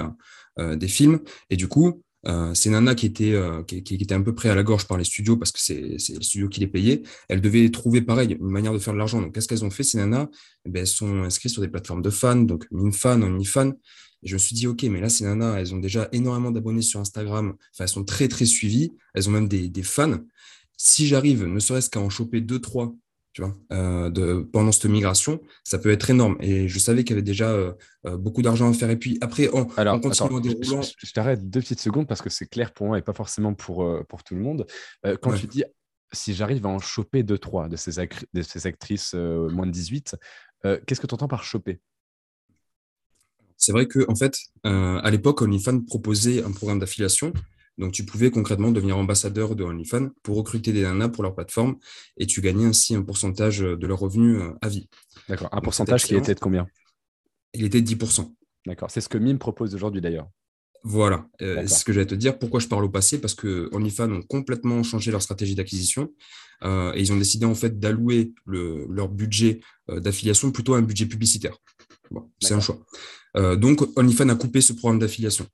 des 0.56 0.86
films. 0.86 1.18
Et 1.50 1.56
du 1.56 1.66
coup, 1.66 2.00
euh, 2.26 2.52
c'est 2.54 2.70
Nana 2.70 2.94
qui 2.94 3.06
était, 3.06 3.32
euh, 3.32 3.62
qui, 3.62 3.76
était 3.78 4.14
un 4.14 4.22
peu 4.22 4.34
près 4.34 4.48
à 4.48 4.54
la 4.54 4.62
gorge 4.62 4.86
par 4.86 4.98
les 4.98 5.04
studios 5.04 5.36
parce 5.36 5.52
que 5.52 5.60
c'est 5.60 5.80
les 5.80 5.98
studios 5.98 6.48
qui 6.48 6.60
les 6.60 6.66
payaient. 6.66 7.02
Elles 7.28 7.40
devaient 7.40 7.70
trouver 7.70 8.02
pareil, 8.02 8.36
une 8.40 8.50
manière 8.50 8.72
de 8.72 8.78
faire 8.78 8.92
de 8.92 8.98
l'argent. 8.98 9.20
Donc, 9.20 9.34
qu'est-ce 9.34 9.46
qu'elles 9.46 9.64
ont 9.64 9.70
fait, 9.70 9.84
ces 9.84 9.98
nanas? 9.98 10.28
Eh 10.64 10.70
ben, 10.70 10.80
Elles 10.80 10.86
sont 10.86 11.22
inscrites 11.22 11.52
sur 11.52 11.62
des 11.62 11.68
plateformes 11.68 12.02
de 12.02 12.10
fans, 12.10 12.36
donc 12.36 12.66
MinFan, 12.70 13.22
OnlyFan. 13.22 13.72
Et 14.22 14.28
je 14.28 14.34
me 14.34 14.38
suis 14.38 14.54
dit, 14.54 14.66
OK, 14.66 14.82
mais 14.84 15.00
là, 15.00 15.08
ces 15.08 15.24
nanas, 15.24 15.58
elles 15.58 15.74
ont 15.74 15.78
déjà 15.78 16.08
énormément 16.12 16.50
d'abonnés 16.50 16.82
sur 16.82 17.00
Instagram. 17.00 17.54
Enfin, 17.72 17.84
elles 17.84 17.88
sont 17.88 18.04
très, 18.04 18.28
très 18.28 18.46
suivies. 18.46 18.92
Elles 19.14 19.28
ont 19.28 19.32
même 19.32 19.48
des, 19.48 19.68
des 19.68 19.82
fans. 19.82 20.18
Si 20.76 21.06
j'arrive, 21.06 21.44
ne 21.44 21.60
serait-ce 21.60 21.90
qu'à 21.90 22.00
en 22.00 22.10
choper 22.10 22.40
deux, 22.40 22.60
trois 22.60 22.94
euh, 23.72 24.10
de, 24.10 24.48
pendant 24.52 24.72
cette 24.72 24.86
migration, 24.86 25.40
ça 25.64 25.78
peut 25.78 25.90
être 25.90 26.10
énorme. 26.10 26.36
Et 26.40 26.68
je 26.68 26.78
savais 26.78 27.04
qu'il 27.04 27.10
y 27.10 27.18
avait 27.18 27.22
déjà 27.22 27.50
euh, 27.50 27.72
euh, 28.06 28.16
beaucoup 28.16 28.42
d'argent 28.42 28.68
à 28.68 28.72
faire. 28.72 28.90
Et 28.90 28.96
puis 28.96 29.18
après, 29.20 29.48
en, 29.48 29.68
Alors, 29.76 30.00
continuant 30.00 30.40
déroulant... 30.40 30.82
Je, 30.82 31.12
t'arrête 31.12 31.48
deux 31.48 31.60
petites 31.60 31.80
secondes 31.80 32.06
parce 32.06 32.22
que 32.22 32.30
c'est 32.30 32.46
clair 32.46 32.72
pour 32.72 32.86
moi 32.86 32.98
et 32.98 33.02
pas 33.02 33.12
forcément 33.12 33.54
pour, 33.54 33.86
pour 34.08 34.24
tout 34.24 34.34
le 34.34 34.40
monde. 34.40 34.66
quand 35.22 35.32
tu 35.32 35.46
dis 35.46 35.64
si 36.12 36.32
j'arrive 36.34 36.64
à 36.64 36.70
en 36.70 36.78
choper 36.78 37.22
deux, 37.22 37.38
trois 37.38 37.68
de 37.68 37.76
ces, 37.76 38.02
de 38.32 38.42
ces 38.42 38.66
actrices 38.66 39.14
moins 39.14 39.66
de 39.66 39.72
18, 39.72 40.16
qu'est-ce 40.86 41.00
que 41.00 41.06
tu 41.06 41.14
entends 41.14 41.28
par 41.28 41.44
choper? 41.44 41.80
C'est 43.68 43.72
vrai 43.72 43.86
que 43.86 44.00
en 44.08 44.14
fait, 44.14 44.38
à 44.64 45.10
l'époque, 45.10 45.42
OnlyFans 45.42 45.80
proposait 45.80 46.42
un 46.42 46.52
programme 46.52 46.78
d'affiliation 46.78 47.34
donc, 47.78 47.92
tu 47.92 48.04
pouvais 48.04 48.30
concrètement 48.30 48.72
devenir 48.72 48.98
ambassadeur 48.98 49.54
de 49.54 49.62
OnlyFans 49.62 50.08
pour 50.24 50.36
recruter 50.36 50.72
des 50.72 50.82
nanas 50.82 51.08
pour 51.08 51.22
leur 51.22 51.34
plateforme 51.34 51.76
et 52.16 52.26
tu 52.26 52.40
gagnais 52.40 52.66
ainsi 52.66 52.94
un 52.96 53.02
pourcentage 53.02 53.60
de 53.60 53.86
leurs 53.86 54.00
revenus 54.00 54.40
euh, 54.42 54.52
à 54.60 54.68
vie. 54.68 54.88
D'accord. 55.28 55.48
Un 55.52 55.60
pourcentage 55.60 56.04
qui 56.04 56.16
était 56.16 56.34
de 56.34 56.40
combien? 56.40 56.66
Il 57.54 57.64
était 57.64 57.80
de 57.80 57.88
10%. 57.88 58.34
D'accord. 58.66 58.90
C'est 58.90 59.00
ce 59.00 59.08
que 59.08 59.16
Mime 59.16 59.38
propose 59.38 59.74
aujourd'hui 59.74 60.00
d'ailleurs. 60.00 60.28
Voilà, 60.84 61.26
euh, 61.42 61.62
c'est 61.66 61.80
ce 61.80 61.84
que 61.84 61.92
j'allais 61.92 62.06
te 62.06 62.14
dire. 62.14 62.38
Pourquoi 62.38 62.60
je 62.60 62.68
parle 62.68 62.84
au 62.84 62.88
passé? 62.88 63.20
Parce 63.20 63.34
que 63.34 63.68
OnlyFans 63.72 64.10
ont 64.10 64.22
complètement 64.22 64.82
changé 64.82 65.10
leur 65.10 65.22
stratégie 65.22 65.54
d'acquisition 65.54 66.12
euh, 66.64 66.92
et 66.94 67.00
ils 67.00 67.12
ont 67.12 67.16
décidé 67.16 67.46
en 67.46 67.54
fait 67.54 67.78
d'allouer 67.78 68.32
leur 68.46 69.08
budget 69.08 69.60
d'affiliation 69.88 70.50
plutôt 70.50 70.74
à 70.74 70.78
un 70.78 70.82
budget 70.82 71.06
publicitaire. 71.06 71.56
Bon, 72.10 72.30
c'est 72.40 72.54
un 72.54 72.60
choix. 72.60 72.78
Donc 73.34 73.96
OnlyFans 73.96 74.28
a 74.30 74.34
coupé 74.34 74.60
ce 74.60 74.72
programme 74.72 74.98
d'affiliation. 74.98 75.46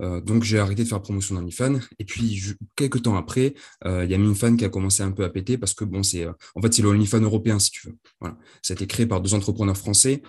Euh, 0.00 0.20
donc 0.20 0.44
j'ai 0.44 0.58
arrêté 0.58 0.84
de 0.84 0.88
faire 0.88 1.02
promotion 1.02 1.34
d'OnlyFans. 1.34 1.80
Et 1.98 2.04
puis 2.04 2.40
quelques 2.76 3.02
temps 3.02 3.16
après, 3.16 3.54
euh, 3.84 4.04
il 4.04 4.10
y 4.10 4.14
a 4.14 4.18
MinFan 4.18 4.56
qui 4.56 4.64
a 4.64 4.68
commencé 4.68 5.02
un 5.02 5.10
peu 5.10 5.24
à 5.24 5.30
péter 5.30 5.58
parce 5.58 5.74
que 5.74 5.84
bon, 5.84 6.02
c'est 6.02 6.24
euh, 6.24 6.32
en 6.54 6.62
fait 6.62 6.72
c'est 6.72 6.82
le 6.82 7.22
européen 7.22 7.58
si 7.58 7.70
tu 7.70 7.88
veux. 7.88 7.96
Voilà, 8.20 8.36
ça 8.62 8.72
a 8.72 8.74
été 8.74 8.86
créé 8.86 9.06
par 9.06 9.20
deux 9.20 9.34
entrepreneurs 9.34 9.76
français. 9.76 10.22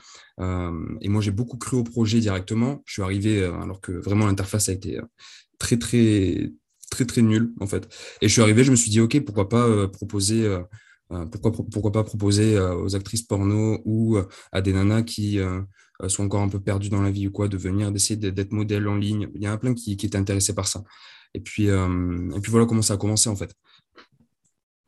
et 1.02 1.10
moi 1.10 1.22
j'ai 1.22 1.32
beaucoup 1.32 1.58
cru 1.58 1.78
au 1.78 1.84
projet 1.84 2.20
directement. 2.20 2.82
Je 2.86 2.94
suis 2.94 3.02
arrivé 3.02 3.44
alors 3.44 3.82
que 3.82 3.92
vraiment 3.92 4.26
l'interface 4.28 4.70
a 4.70 4.74
été 4.74 5.00
très 5.60 5.78
très 5.78 6.52
très 6.90 7.06
très 7.06 7.22
nulle 7.22 7.54
en 7.60 7.68
fait. 7.68 7.88
Et 8.22 8.28
je 8.28 8.34
suis 8.34 8.42
arrivé, 8.42 8.64
je 8.64 8.72
me 8.72 8.76
suis 8.76 8.90
dit 8.92 9.02
ok, 9.02 9.20
pourquoi 9.22 9.50
pas 9.50 9.88
proposer 9.88 10.48
pourquoi, 11.32 11.92
pas 11.92 12.04
proposer 12.04 12.60
aux 12.60 12.96
actrices 12.96 13.24
porno 13.24 13.82
ou 13.84 14.18
à 14.52 14.62
des 14.62 14.74
nanas 14.74 15.02
qui 15.04 15.40
euh, 15.40 15.62
sont 16.08 16.24
encore 16.24 16.42
un 16.42 16.50
peu 16.50 16.60
perdus 16.60 16.90
dans 16.90 17.02
la 17.02 17.12
vie 17.12 17.28
ou 17.28 17.32
quoi, 17.32 17.48
de 17.48 17.58
venir, 17.58 17.92
d'essayer 17.92 18.16
d'être 18.16 18.52
modèle 18.52 18.88
en 18.88 18.96
ligne. 18.96 19.30
Il 19.36 19.44
y 19.44 19.50
en 19.50 19.52
a 19.52 19.58
plein 19.58 19.74
qui, 19.74 19.98
qui 19.98 20.06
étaient 20.06 20.18
intéressés 20.18 20.56
par 20.56 20.68
ça. 20.68 20.84
Et 21.34 21.42
puis, 21.42 21.70
euh, 21.70 22.32
et 22.36 22.40
puis 22.40 22.52
voilà 22.52 22.66
comment 22.66 22.82
ça 22.82 22.94
a 22.94 22.98
commencé 22.98 23.30
en 23.30 23.36
fait. 23.36 23.54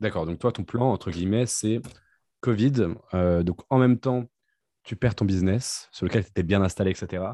D'accord, 0.00 0.26
donc 0.26 0.38
toi, 0.38 0.50
ton 0.52 0.64
plan, 0.64 0.90
entre 0.90 1.10
guillemets, 1.10 1.46
c'est 1.46 1.80
Covid. 2.40 2.88
Euh, 3.14 3.42
donc 3.42 3.60
en 3.70 3.78
même 3.78 3.98
temps, 3.98 4.24
tu 4.84 4.96
perds 4.96 5.14
ton 5.14 5.24
business 5.24 5.88
sur 5.92 6.06
lequel 6.06 6.24
tu 6.24 6.30
étais 6.30 6.42
bien 6.42 6.62
installé, 6.62 6.90
etc. 6.90 7.24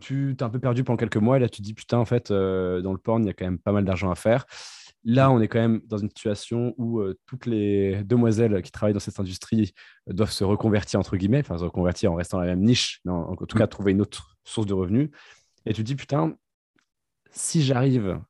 Tu 0.00 0.34
t'es 0.38 0.44
un 0.44 0.50
peu 0.50 0.58
perdu 0.58 0.84
pendant 0.84 0.96
quelques 0.96 1.18
mois 1.18 1.36
et 1.36 1.40
là, 1.40 1.48
tu 1.48 1.60
te 1.60 1.62
dis, 1.62 1.74
putain, 1.74 1.98
en 1.98 2.06
fait, 2.06 2.30
dans 2.30 2.92
le 2.92 2.98
porn, 2.98 3.22
il 3.22 3.26
y 3.26 3.30
a 3.30 3.34
quand 3.34 3.44
même 3.44 3.58
pas 3.58 3.72
mal 3.72 3.84
d'argent 3.84 4.10
à 4.10 4.14
faire. 4.14 4.46
Là, 5.04 5.30
on 5.32 5.40
est 5.40 5.48
quand 5.48 5.58
même 5.58 5.80
dans 5.86 5.98
une 5.98 6.08
situation 6.08 6.74
où 6.78 7.00
euh, 7.00 7.18
toutes 7.26 7.46
les 7.46 8.04
demoiselles 8.04 8.62
qui 8.62 8.70
travaillent 8.70 8.94
dans 8.94 9.00
cette 9.00 9.18
industrie 9.18 9.72
euh, 10.08 10.12
doivent 10.12 10.30
se 10.30 10.44
reconvertir, 10.44 11.00
entre 11.00 11.16
guillemets, 11.16 11.40
enfin 11.40 11.58
se 11.58 11.64
reconvertir 11.64 12.12
en 12.12 12.14
restant 12.14 12.38
dans 12.38 12.44
la 12.44 12.50
même 12.50 12.62
niche, 12.62 13.00
mais 13.04 13.10
en, 13.10 13.34
tout 13.34 13.58
cas 13.58 13.66
trouver 13.66 13.92
une 13.92 14.00
autre 14.00 14.36
source 14.44 14.66
de 14.66 14.74
revenus. 14.74 15.10
Et 15.66 15.72
tu 15.72 15.82
te 15.82 15.86
dis, 15.86 15.96
putain, 15.96 16.36
si 17.32 17.62
j'arrive 17.62 18.20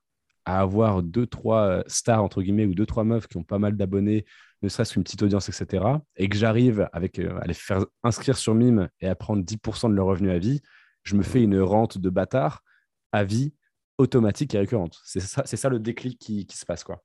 à 0.46 0.60
avoir 0.60 1.02
deux, 1.02 1.26
trois 1.26 1.66
euh, 1.66 1.82
stars, 1.86 2.24
entre 2.24 2.42
guillemets, 2.42 2.66
ou 2.66 2.74
deux, 2.74 2.86
trois 2.86 3.04
meufs 3.04 3.26
qui 3.26 3.36
ont 3.36 3.44
pas 3.44 3.58
mal 3.58 3.76
d'abonnés, 3.76 4.24
ne 4.62 4.68
serait-ce 4.68 4.94
qu'une 4.94 5.04
petite 5.04 5.22
audience, 5.22 5.48
etc., 5.48 5.84
et 6.16 6.28
que 6.28 6.36
j'arrive 6.36 6.88
avec, 6.92 7.18
à 7.18 7.46
les 7.46 7.54
faire 7.54 7.84
inscrire 8.02 8.38
sur 8.38 8.54
Mime 8.54 8.88
et 9.00 9.08
à 9.08 9.14
prendre 9.14 9.42
10% 9.42 9.90
de 9.90 9.94
leur 9.94 10.06
revenu 10.06 10.30
à 10.30 10.38
vie, 10.38 10.62
je 11.02 11.16
me 11.16 11.22
fais 11.22 11.42
une 11.42 11.60
rente 11.60 11.98
de 11.98 12.10
bâtard 12.10 12.62
à 13.10 13.24
vie 13.24 13.52
automatique 13.98 14.54
et 14.54 14.58
récurrente. 14.58 14.98
C'est 15.04 15.20
ça, 15.20 15.42
c'est 15.46 15.56
ça 15.56 15.68
le 15.68 15.78
déclic 15.78 16.18
qui, 16.18 16.46
se 16.50 16.64
passe, 16.64 16.84
quoi. 16.84 17.02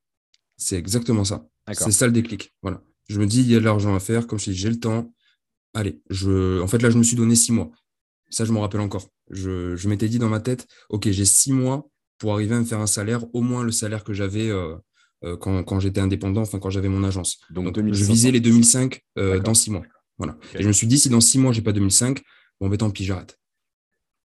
C'est 0.57 0.77
exactement 0.77 1.23
ça. 1.23 1.47
C'est 1.73 1.91
ça 1.91 2.05
le 2.05 2.11
déclic. 2.11 2.53
Voilà. 2.61 2.81
Je 3.07 3.19
me 3.19 3.25
dis, 3.25 3.41
il 3.41 3.51
y 3.51 3.55
a 3.55 3.59
de 3.59 3.65
l'argent 3.65 3.95
à 3.95 3.99
faire. 3.99 4.27
Comme 4.27 4.39
je 4.39 4.45
dis, 4.45 4.55
j'ai 4.55 4.69
le 4.69 4.79
temps. 4.79 5.13
Allez, 5.73 6.01
je... 6.09 6.61
en 6.61 6.67
fait, 6.67 6.81
là, 6.81 6.89
je 6.89 6.97
me 6.97 7.03
suis 7.03 7.15
donné 7.15 7.35
six 7.35 7.51
mois. 7.51 7.71
Ça, 8.29 8.45
je 8.45 8.51
me 8.51 8.59
rappelle 8.59 8.81
encore. 8.81 9.07
Je, 9.29 9.87
m'étais 9.87 10.09
dit 10.09 10.19
dans 10.19 10.29
ma 10.29 10.39
tête, 10.39 10.67
OK, 10.89 11.09
j'ai 11.09 11.25
six 11.25 11.53
mois 11.53 11.89
pour 12.17 12.33
arriver 12.33 12.55
à 12.55 12.59
me 12.59 12.65
faire 12.65 12.79
un 12.79 12.87
salaire, 12.87 13.23
au 13.33 13.41
moins 13.41 13.63
le 13.63 13.71
salaire 13.71 14.03
que 14.03 14.13
j'avais 14.13 14.49
euh, 14.49 14.75
euh, 15.23 15.37
quand, 15.37 15.79
j'étais 15.79 16.01
indépendant, 16.01 16.41
enfin, 16.41 16.59
quand 16.59 16.69
j'avais 16.69 16.89
mon 16.89 17.03
agence. 17.03 17.39
Donc, 17.49 17.77
je 17.77 18.05
visais 18.05 18.31
les 18.31 18.39
2005 18.39 19.01
euh, 19.17 19.39
dans 19.39 19.53
six 19.53 19.71
mois. 19.71 19.83
Voilà. 20.17 20.37
Et 20.55 20.63
je 20.63 20.67
me 20.67 20.73
suis 20.73 20.87
dit, 20.87 20.97
si 20.97 21.09
dans 21.09 21.21
six 21.21 21.37
mois, 21.37 21.51
j'ai 21.51 21.61
pas 21.61 21.73
2005, 21.73 22.21
bon, 22.59 22.69
ben 22.69 22.77
tant 22.77 22.89
pis, 22.89 23.05
j'arrête. 23.05 23.39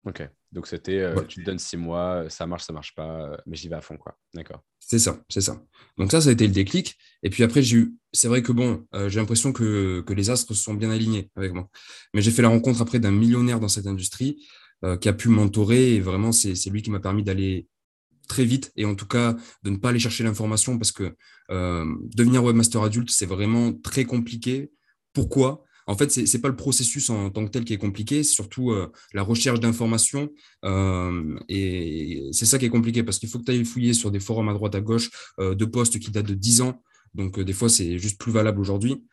Ok. 0.07 0.23
Donc 0.53 0.67
c'était, 0.67 1.01
euh, 1.01 1.23
tu 1.27 1.41
te 1.41 1.47
donnes 1.47 1.59
six 1.59 1.79
mois, 1.79 2.27
ça 2.29 2.47
marche, 2.47 2.65
ça 2.65 2.75
marche 2.75 2.95
pas, 2.95 3.23
euh, 3.23 3.37
mais 3.47 3.57
j'y 3.57 3.69
vais 3.69 3.77
à 3.77 3.81
fond, 3.81 3.97
quoi. 3.97 4.19
D'accord. 4.35 4.63
C'est 4.79 4.99
ça, 4.99 5.23
c'est 5.31 5.41
ça. 5.41 5.63
Donc 5.97 6.11
ça, 6.11 6.21
ça 6.21 6.29
a 6.29 6.33
été 6.33 6.47
le 6.47 6.53
déclic. 6.53 6.99
Et 7.23 7.31
puis 7.31 7.43
après, 7.43 7.63
j'ai 7.63 7.79
eu, 7.79 7.95
c'est 8.13 8.29
vrai 8.29 8.43
que 8.43 8.53
bon, 8.53 8.87
euh, 8.95 9.09
j'ai 9.09 9.19
l'impression 9.19 9.53
que, 9.53 10.03
que, 10.03 10.13
les 10.13 10.29
astres 10.29 10.53
se 10.53 10.63
sont 10.63 10.75
bien 10.75 10.91
alignés 10.91 11.31
avec 11.37 11.55
moi. 11.55 11.71
Mais 12.13 12.21
j'ai 12.21 12.31
fait 12.31 12.43
la 12.43 12.49
rencontre 12.49 12.83
après 12.83 12.99
d'un 12.99 13.13
millionnaire 13.13 13.61
dans 13.61 13.69
cette 13.69 13.87
industrie 13.87 14.47
qui 15.01 15.09
a 15.09 15.13
pu 15.13 15.29
m'entourer 15.29 15.95
et 15.95 16.01
vraiment, 16.01 16.33
c'est 16.33 16.69
lui 16.69 16.83
qui 16.83 16.91
m'a 16.91 16.99
permis 16.99 17.23
d'aller 17.23 17.69
très 18.27 18.45
vite 18.45 18.73
et 18.75 18.85
en 18.85 18.97
tout 18.97 19.07
cas 19.07 19.37
de 19.63 19.71
ne 19.71 19.77
pas 19.77 19.91
aller 19.91 20.01
chercher 20.01 20.25
l'information 20.25 20.77
parce 20.77 20.91
que 20.91 21.15
devenir 21.49 22.43
webmaster 22.43 22.83
adulte, 22.83 23.09
c'est 23.13 23.27
vraiment 23.27 23.73
très 23.73 24.05
compliqué. 24.05 24.73
Pourquoi? 25.13 25.63
En 25.87 25.97
fait, 25.97 26.11
ce 26.11 26.21
n'est 26.21 26.41
pas 26.41 26.49
le 26.49 26.57
processus 26.57 27.11
en 27.11 27.31
tant 27.31 27.45
que 27.45 27.51
tel 27.51 27.65
qui 27.65 27.73
est 27.73 27.79
compliqué, 27.79 28.23
c'est 28.23 28.35
surtout 28.35 28.71
euh, 28.71 28.91
la 29.15 29.23
recherche 29.23 29.61
d'informations. 29.61 30.31
Euh, 30.65 31.39
et 31.49 32.29
c'est 32.33 32.47
ça 32.47 32.59
qui 32.59 32.67
est 32.67 32.71
compliqué 32.71 33.03
parce 33.03 33.19
qu'il 33.19 33.29
faut 33.29 33.39
que 33.39 33.45
tu 33.45 33.53
ailles 33.53 33.65
fouiller 33.65 33.95
sur 33.95 34.11
des 34.11 34.21
forums 34.21 34.49
à 34.49 34.55
droite, 34.55 34.75
à 34.75 34.81
gauche 34.81 35.11
euh, 35.41 35.55
de 35.55 35.65
postes 35.65 35.99
qui 35.99 36.11
datent 36.11 36.27
de 36.27 36.35
10 36.35 36.61
ans. 36.63 36.83
Donc, 37.15 37.39
des 37.39 37.53
fois, 37.53 37.69
c'est 37.69 37.99
juste 37.99 38.19
plus 38.19 38.33
valable 38.33 38.61
aujourd'hui. 38.61 39.05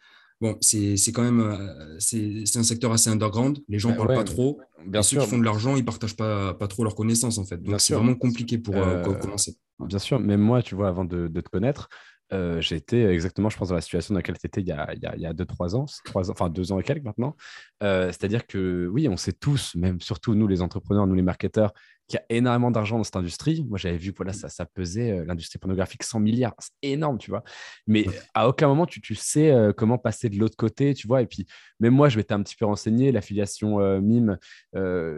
Bon, 0.42 0.58
c'est 0.62 0.96
quand 1.12 1.24
même 1.24 1.98
c'est 2.00 2.46
un 2.56 2.64
secteur 2.64 2.94
assez 2.94 3.10
underground. 3.10 3.60
Les 3.68 3.78
gens 3.78 3.90
ne 3.92 3.98
parlent 3.98 4.16
pas 4.16 4.24
trop. 4.24 4.58
Bien 4.86 5.02
sûr. 5.02 5.20
Ceux 5.20 5.26
qui 5.26 5.32
font 5.32 5.38
de 5.38 5.44
l'argent, 5.44 5.76
ils 5.76 5.82
ne 5.82 5.86
partagent 5.86 6.16
pas, 6.16 6.54
pas 6.54 6.68
trop 6.68 6.86
leurs 6.86 6.96
connaissances, 6.96 7.38
en 7.40 7.46
fait. 7.46 7.62
Donc, 7.62 7.82
c'est 7.82 7.94
vraiment 7.94 8.16
compliqué 8.16 8.58
pour, 8.58 8.76
commencer. 9.20 9.58
Bien 9.80 10.00
sûr, 10.00 10.18
même 10.20 10.40
moi, 10.40 10.62
tu 10.62 10.76
vois, 10.76 10.88
avant 10.88 11.04
de, 11.04 11.28
de 11.28 11.42
te 11.42 11.50
connaître, 11.50 11.90
euh, 12.31 12.62
été 12.62 13.05
exactement, 13.05 13.50
je 13.50 13.57
pense, 13.57 13.69
dans 13.69 13.75
la 13.75 13.81
situation 13.81 14.13
dans 14.13 14.19
laquelle 14.19 14.38
tu 14.38 14.45
étais 14.45 14.62
il 14.62 14.67
y 14.67 14.71
a 14.71 15.33
2-3 15.33 15.75
ans, 15.75 15.86
3 16.05 16.29
ans, 16.29 16.33
enfin 16.33 16.50
2 16.50 16.71
ans 16.71 16.79
et 16.79 16.83
quelques 16.83 17.03
maintenant. 17.03 17.36
Euh, 17.83 18.07
c'est-à-dire 18.07 18.45
que 18.45 18.88
oui, 18.88 19.07
on 19.07 19.17
sait 19.17 19.33
tous, 19.33 19.75
même 19.75 20.00
surtout 20.01 20.36
nous 20.36 20.48
les 20.48 20.62
entrepreneurs, 20.62 21.07
nous 21.07 21.15
les 21.15 21.21
marketeurs, 21.21 21.74
qu'il 22.10 22.20
y 22.20 22.34
a 22.34 22.38
énormément 22.38 22.72
d'argent 22.72 22.98
dans 22.98 23.04
cette 23.04 23.16
industrie. 23.16 23.66
Moi, 23.70 23.78
j'avais 23.78 23.98
vu, 23.98 24.12
voilà, 24.18 24.34
ça, 24.34 24.50
ça 24.50 24.66
pesait 24.66 25.12
euh, 25.12 25.25
l'industrie 25.25 25.60
pornographique 25.60 26.04
100 26.04 26.20
milliards. 26.20 26.56
C'est 26.58 26.74
énorme, 26.82 27.20
tu 27.20 27.30
vois. 27.30 27.44
Mais 27.88 28.06
à 28.34 28.50
aucun 28.50 28.68
moment, 28.68 28.88
tu, 28.88 29.00
tu 29.00 29.13
sais 29.16 29.51
euh, 29.51 29.72
comment 29.72 30.00
passer 30.00 30.28
de 30.28 30.38
l'autre 30.38 30.58
côté, 30.58 30.94
tu 30.96 31.08
vois. 31.08 31.22
Et 31.22 31.28
puis, 31.28 31.46
même 31.80 31.94
moi, 31.94 32.10
je 32.10 32.18
m'étais 32.18 32.34
un 32.34 32.42
petit 32.42 32.56
peu 32.56 32.66
renseigné. 32.66 33.12
L'affiliation 33.12 33.80
euh, 33.80 34.01
MIME, 34.01 34.38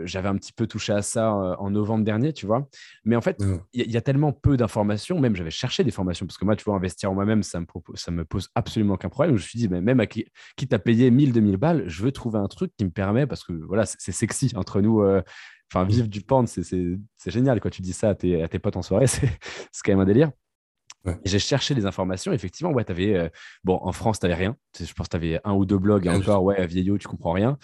j'avais 0.06 0.28
un 0.28 0.36
petit 0.36 0.52
peu 0.52 0.68
touché 0.68 0.92
à 0.94 1.02
ça 1.02 1.32
en 1.32 1.72
novembre 1.72 2.04
dernier, 2.04 2.34
tu 2.34 2.46
vois. 2.46 2.68
Mais 3.06 3.16
en 3.16 3.22
fait, 3.22 3.42
il 3.74 3.90
y, 3.90 3.98
a 3.98 4.02
tellement 4.02 4.34
peu 4.34 4.58
d'informations. 4.58 5.20
Même, 5.20 5.36
j'avais 5.36 5.50
cherché 5.50 5.84
des 5.84 5.92
formations 5.92 6.26
parce 6.26 6.38
que 6.38 6.46
moi, 6.46 6.56
tu 6.56 6.66
vois, 6.66 6.76
investir 6.76 7.10
en 7.10 7.16
moi-même, 7.16 7.42
ça 7.42 7.60
me, 7.60 7.66
ça 7.96 8.12
me 8.12 8.26
pose 8.26 8.50
absolument 8.56 8.96
aucun 8.96 9.10
problème. 9.10 9.38
Je 9.38 9.42
me 9.44 9.48
suis 9.48 9.60
dit, 9.60 9.70
mais 9.70 9.80
même 9.82 10.02
à 10.02 10.08
qui, 10.08 10.26
quitte 10.58 10.74
à 10.74 10.80
payer 10.80 11.10
1000, 11.10 11.32
2000 11.32 11.58
balles, 11.58 11.84
je 11.88 12.04
veux 12.04 12.12
trouver 12.12 12.40
un 12.40 12.48
truc 12.48 12.74
qui 12.78 12.84
me 12.84 12.92
permet, 12.92 13.26
parce 13.26 13.44
que 13.44 13.54
voilà, 13.54 13.86
c'est 13.86 14.12
sexy 14.12 14.52
entre 14.56 14.82
nous 14.82 15.02
Enfin, 15.74 15.86
vivre 15.86 16.08
du 16.08 16.22
porn, 16.22 16.48
c'est 16.48 16.98
génial. 17.28 17.62
Quand 17.62 17.70
tu 17.70 17.82
dis 17.82 17.94
ça 17.94 18.10
à 18.10 18.16
tes, 18.16 18.44
à 18.44 18.50
tes 18.50 18.60
potes 18.60 18.76
en 18.76 18.82
soirée, 18.82 19.08
c'est 19.08 19.30
quand 19.86 19.94
même 19.94 20.02
un 20.02 20.06
délire. 20.06 20.32
J'ai 21.24 21.40
cherché 21.40 21.74
des 21.74 21.86
informations. 21.86 22.34
Effectivement, 22.34 22.72
ouais, 22.74 22.90
avais, 22.92 23.16
euh, 23.16 23.30
bon, 23.64 23.80
en 23.82 23.92
France, 23.92 24.20
tu 24.20 24.26
n'avais 24.26 24.36
rien. 24.36 24.56
Je 24.78 24.92
pense 24.94 25.08
que 25.08 25.12
tu 25.12 25.16
avais 25.16 25.40
un 25.46 25.54
ou 25.54 25.66
deux 25.66 25.78
blogs. 25.78 26.06
Et 26.06 26.10
encore, 26.10 26.44
ouais, 26.44 26.68
vieillot, 26.68 26.98
tu 26.98 27.08
comprends 27.08 27.32
rien. 27.32 27.58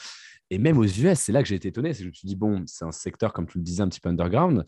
Et 0.49 0.57
même 0.57 0.77
aux 0.77 0.85
US, 0.85 1.19
c'est 1.19 1.33
là 1.33 1.43
que 1.43 1.49
j'ai 1.49 1.55
été 1.55 1.67
étonné. 1.67 1.93
Je 1.93 2.05
me 2.05 2.13
suis 2.13 2.27
dit, 2.27 2.37
bon, 2.37 2.63
c'est 2.65 2.85
un 2.85 2.91
secteur, 2.91 3.33
comme 3.33 3.45
tu 3.45 3.57
le 3.57 3.63
disais, 3.63 3.81
un 3.81 3.89
petit 3.89 3.99
peu 3.99 4.09
underground. 4.09 4.63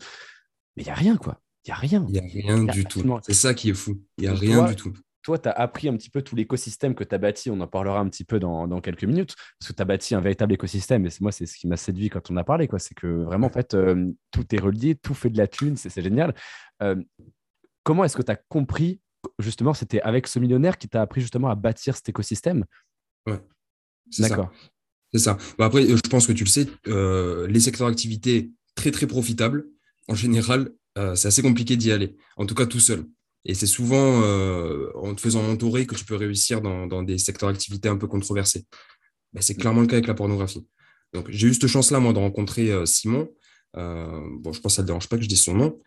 Mais 0.76 0.82
il 0.82 0.86
n'y 0.86 0.92
a 0.92 0.94
rien, 0.94 1.16
quoi. 1.16 1.40
Il 1.64 1.68
n'y 1.68 1.72
a 1.72 1.76
rien. 1.76 2.04
Il 2.08 2.12
n'y 2.12 2.18
a 2.18 2.54
rien 2.54 2.64
du 2.64 2.84
tout. 2.84 3.02
C'est 3.22 3.32
ça 3.32 3.54
qui 3.54 3.70
est 3.70 3.74
fou. 3.74 4.02
Il 4.18 4.24
n'y 4.24 4.28
a 4.28 4.34
rien 4.34 4.64
du 4.64 4.76
tout 4.76 4.92
toi, 5.22 5.38
tu 5.38 5.48
as 5.48 5.52
appris 5.52 5.88
un 5.88 5.96
petit 5.96 6.10
peu 6.10 6.22
tout 6.22 6.36
l'écosystème 6.36 6.94
que 6.94 7.04
tu 7.04 7.14
as 7.14 7.18
bâti. 7.18 7.50
On 7.50 7.60
en 7.60 7.66
parlera 7.66 8.00
un 8.00 8.08
petit 8.08 8.24
peu 8.24 8.38
dans, 8.38 8.80
quelques 8.80 9.04
minutes, 9.04 9.34
parce 9.58 9.70
que 9.70 9.76
tu 9.76 9.82
as 9.82 9.84
bâti 9.84 10.14
un 10.14 10.20
véritable 10.20 10.54
écosystème. 10.54 11.06
Et 11.06 11.10
moi, 11.20 11.32
c'est 11.32 11.46
ce 11.46 11.56
qui 11.56 11.66
m'a 11.66 11.76
séduit 11.76 12.08
quand 12.08 12.30
on 12.30 12.36
a 12.36 12.44
parlé. 12.44 12.68
C'est 12.78 12.94
que 12.94 13.06
vraiment, 13.06 13.48
en 13.48 13.50
fait, 13.50 13.74
euh, 13.74 14.10
tout 14.30 14.54
est 14.54 14.60
relié, 14.60 14.94
tout 14.94 15.14
fait 15.14 15.30
de 15.30 15.38
la 15.38 15.46
thune, 15.46 15.76
c'est 15.76 16.02
génial. 16.02 16.34
Euh, 16.82 16.96
comment 17.82 18.04
est-ce 18.04 18.16
que 18.16 18.22
tu 18.22 18.32
as 18.32 18.36
compris, 18.48 19.00
justement, 19.38 19.74
c'était 19.74 20.00
avec 20.00 20.26
ce 20.26 20.38
millionnaire 20.38 20.78
qui 20.78 20.88
t'a 20.88 21.02
appris 21.02 21.20
justement 21.20 21.48
à 21.48 21.54
bâtir 21.54 21.96
cet 21.96 22.08
écosystème? 22.08 22.64
Ouais. 23.26 23.40
D'accord. 24.18 24.50
C'est 25.12 25.20
ça. 25.20 25.36
Bah, 25.58 25.66
après, 25.66 25.86
je 25.86 26.08
pense 26.08 26.26
que 26.26 26.32
tu 26.32 26.44
le 26.44 26.50
sais, 26.50 26.66
euh, 26.86 27.46
les 27.46 27.60
secteurs 27.60 27.88
d'activité 27.88 28.50
très, 28.74 28.90
très 28.90 29.06
profitables, 29.06 29.66
en 30.08 30.14
général, 30.14 30.72
c'est 31.14 31.28
assez 31.28 31.40
compliqué 31.40 31.76
d'y 31.78 31.92
aller, 31.92 32.14
en 32.36 32.44
tout 32.44 32.54
cas 32.54 32.66
tout 32.66 32.80
seul. 32.80 33.06
Et 33.44 33.54
c'est 33.54 33.66
souvent 33.66 34.22
euh, 34.22 34.90
en 34.94 35.14
te 35.14 35.20
faisant 35.20 35.48
entourer 35.48 35.86
que 35.86 35.94
tu 35.94 36.04
peux 36.04 36.16
réussir 36.16 36.60
dans, 36.60 37.02
des 37.02 37.18
secteurs 37.18 37.50
d'activité 37.50 37.88
un 37.88 37.96
peu 37.96 38.06
controversés. 38.06 38.64
Ben, 39.32 39.40
c'est 39.40 39.54
clairement 39.54 39.80
le 39.80 39.86
cas 39.86 39.96
avec 39.96 40.06
la 40.06 40.14
pornographie. 40.14 40.66
Donc, 41.12 41.26
j'ai 41.30 41.48
eu 41.48 41.54
cette 41.54 41.66
chance-là, 41.66 42.00
moi, 42.00 42.12
de 42.12 42.18
rencontrer 42.18 42.70
euh, 42.70 42.86
Simon. 42.86 43.30
Euh, 43.76 44.20
bon, 44.40 44.52
je 44.52 44.60
pense 44.60 44.72
que 44.72 44.76
ça 44.76 44.82
ne 44.82 44.86
dérange 44.88 45.08
pas 45.08 45.16
que 45.16 45.22
je 45.22 45.28
dise 45.28 45.42
son 45.42 45.54
nom, 45.54 45.80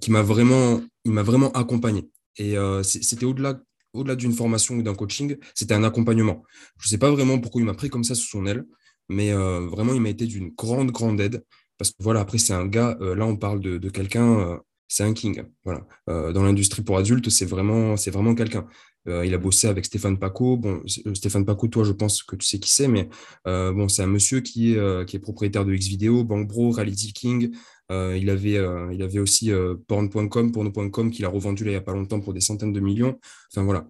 qui 0.00 0.10
m'a 0.10 0.22
vraiment, 0.22 0.82
il 1.04 1.12
m'a 1.12 1.22
vraiment 1.22 1.50
accompagné. 1.52 2.08
Et 2.36 2.56
c'était 2.82 3.24
au-delà 3.24 3.60
au-delà 3.94 4.16
d'une 4.16 4.32
formation 4.32 4.76
ou 4.76 4.82
d'un 4.82 4.94
coaching, 4.94 5.36
c'était 5.54 5.74
un 5.74 5.84
accompagnement. 5.84 6.42
Je 6.78 6.86
ne 6.86 6.90
sais 6.90 6.98
pas 6.98 7.10
vraiment 7.10 7.38
pourquoi 7.38 7.60
il 7.60 7.66
m'a 7.66 7.74
pris 7.74 7.90
comme 7.90 8.04
ça 8.04 8.14
sous 8.14 8.26
son 8.26 8.46
aile, 8.46 8.64
mais 9.10 9.32
vraiment, 9.32 9.92
il 9.92 10.00
m'a 10.00 10.08
été 10.08 10.26
d'une 10.26 10.50
grande, 10.50 10.90
grande 10.90 11.20
aide. 11.20 11.44
Parce 11.76 11.90
que 11.90 11.96
voilà, 12.00 12.20
après, 12.20 12.38
c'est 12.38 12.54
un 12.54 12.66
gars, 12.66 12.96
là, 13.00 13.26
on 13.26 13.36
parle 13.36 13.60
de 13.60 13.88
quelqu'un 13.90 14.60
c'est 14.88 15.04
un 15.04 15.14
king. 15.14 15.42
Voilà. 15.64 15.86
Euh, 16.08 16.32
dans 16.32 16.42
l'industrie 16.42 16.82
pour 16.82 16.98
adultes, 16.98 17.30
c'est 17.30 17.44
vraiment, 17.44 17.96
c'est 17.96 18.10
vraiment 18.10 18.34
quelqu'un. 18.34 18.66
Euh, 19.08 19.26
il 19.26 19.34
a 19.34 19.38
bossé 19.38 19.66
avec 19.66 19.84
Stéphane 19.84 20.18
Paco. 20.18 20.56
Bon, 20.56 20.82
euh, 21.06 21.14
Stéphane 21.14 21.44
Paco, 21.44 21.66
toi, 21.68 21.84
je 21.84 21.92
pense 21.92 22.22
que 22.22 22.36
tu 22.36 22.46
sais 22.46 22.58
qui 22.58 22.70
c'est, 22.70 22.88
mais 22.88 23.08
bon, 23.44 23.88
c'est 23.88 24.02
un 24.02 24.06
monsieur 24.06 24.40
qui 24.40 24.74
est, 24.74 25.18
propriétaire 25.20 25.64
de 25.64 25.74
Xvideo, 25.74 26.24
Bankbro, 26.24 26.72
Reality 26.72 27.12
King. 27.12 27.54
il, 27.90 28.30
avait, 28.30 28.60
il 28.92 29.02
avait 29.02 29.18
aussi 29.18 29.50
porn.com, 29.88 30.52
porno.com, 30.52 31.10
qu'il 31.10 31.24
a 31.24 31.28
revendu 31.28 31.64
il 31.64 31.70
n'y 31.70 31.76
a 31.76 31.80
pas 31.80 31.94
longtemps 31.94 32.20
pour 32.20 32.34
des 32.34 32.40
centaines 32.40 32.72
de 32.72 32.80
millions. 32.80 33.18
Enfin 33.50 33.64
voilà, 33.64 33.88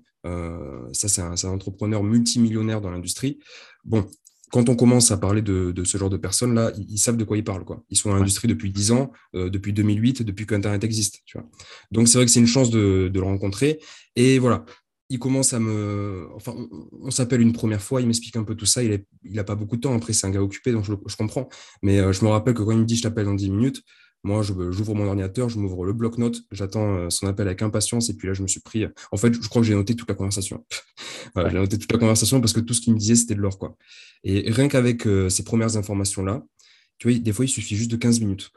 ça, 0.92 1.08
c'est 1.08 1.20
un, 1.22 1.34
un, 1.34 1.48
entrepreneur 1.52 2.02
multimillionnaire 2.02 2.80
dans 2.80 2.90
l'industrie. 2.90 3.38
Bon, 3.84 4.06
quand 4.52 4.68
on 4.68 4.76
commence 4.76 5.10
à 5.10 5.16
parler 5.16 5.40
de, 5.40 5.72
ce 5.82 5.96
genre 5.96 6.10
de 6.10 6.18
personnes-là, 6.18 6.72
ils, 6.76 6.98
savent 6.98 7.16
de 7.16 7.24
quoi 7.24 7.38
ils 7.38 7.42
parlent. 7.42 7.64
Quoi. 7.64 7.82
Ils 7.88 7.96
sont 7.96 8.10
dans 8.10 8.16
l'industrie 8.16 8.48
depuis 8.48 8.70
10 8.70 8.92
ans, 8.92 9.10
euh, 9.34 9.48
depuis 9.48 9.72
2008, 9.72 10.22
depuis 10.22 10.46
qu'Internet 10.46 10.84
existe. 10.84 11.20
Tu 11.24 11.38
vois. 11.38 11.48
Donc, 11.90 12.06
c'est 12.06 12.18
vrai 12.18 12.26
que 12.26 12.30
c'est 12.30 12.40
une 12.40 12.46
chance 12.46 12.70
de, 12.70 13.10
le 13.12 13.22
rencontrer. 13.22 13.80
Et 14.14 14.38
voilà, 14.38 14.66
il 15.08 15.18
commence 15.18 15.54
à 15.54 15.58
me. 15.58 16.28
Enfin, 16.34 16.54
on, 17.00 17.10
s'appelle 17.10 17.40
une 17.40 17.54
première 17.54 17.80
fois, 17.80 18.02
il 18.02 18.06
m'explique 18.06 18.36
un 18.36 18.44
peu 18.44 18.54
tout 18.54 18.66
ça. 18.66 18.82
Il 18.82 19.02
n'a 19.24 19.42
pas 19.42 19.54
beaucoup 19.54 19.76
de 19.76 19.80
temps. 19.80 19.96
Après, 19.96 20.12
c'est 20.12 20.26
un 20.26 20.30
gars 20.30 20.42
occupé, 20.42 20.72
donc 20.72 20.84
je, 20.84 21.16
comprends. 21.16 21.48
Mais 21.82 21.98
euh, 21.98 22.12
je 22.12 22.22
me 22.22 22.28
rappelle 22.28 22.52
que 22.52 22.62
quand 22.62 22.72
il 22.72 22.78
me 22.78 22.84
dit 22.84 22.96
je 22.96 23.02
t'appelle 23.02 23.24
dans 23.24 23.34
10 23.34 23.50
minutes, 23.50 23.82
moi, 24.24 24.42
j'ouvre 24.42 24.94
mon 24.94 25.06
ordinateur, 25.06 25.48
je 25.48 25.58
m'ouvre 25.58 25.84
le 25.84 25.92
bloc-notes, 25.92 26.42
j'attends 26.52 26.94
euh, 26.94 27.10
son 27.10 27.26
appel 27.26 27.48
avec 27.48 27.60
impatience. 27.62 28.08
Et 28.08 28.16
puis 28.16 28.28
là, 28.28 28.34
je 28.34 28.42
me 28.42 28.46
suis 28.46 28.60
pris. 28.60 28.86
En 29.10 29.16
fait, 29.16 29.32
je 29.34 29.48
crois 29.48 29.62
que 29.62 29.66
j'ai 29.66 29.74
noté 29.74 29.96
toute 29.96 30.08
la 30.08 30.14
conversation. 30.14 30.64
J'ai 31.36 31.54
noté 31.54 31.78
toute 31.78 31.90
la 31.90 31.98
conversation 31.98 32.40
parce 32.40 32.52
que 32.52 32.60
tout 32.60 32.74
ce 32.74 32.82
qu'il 32.82 32.92
me 32.92 32.98
disait, 32.98 33.16
c'était 33.16 33.34
de 33.34 33.40
l'or. 33.40 33.58
quoi. 33.58 33.76
Et 34.22 34.50
rien 34.50 34.68
qu'avec 34.68 35.06
euh, 35.06 35.30
ces 35.30 35.44
premières 35.44 35.76
informations-là, 35.76 36.42
tu 36.98 37.08
vois, 37.08 37.18
des 37.18 37.32
fois, 37.32 37.44
il 37.44 37.48
suffit 37.48 37.74
juste 37.74 37.90
de 37.90 37.96
15 37.96 38.20
minutes. 38.20 38.50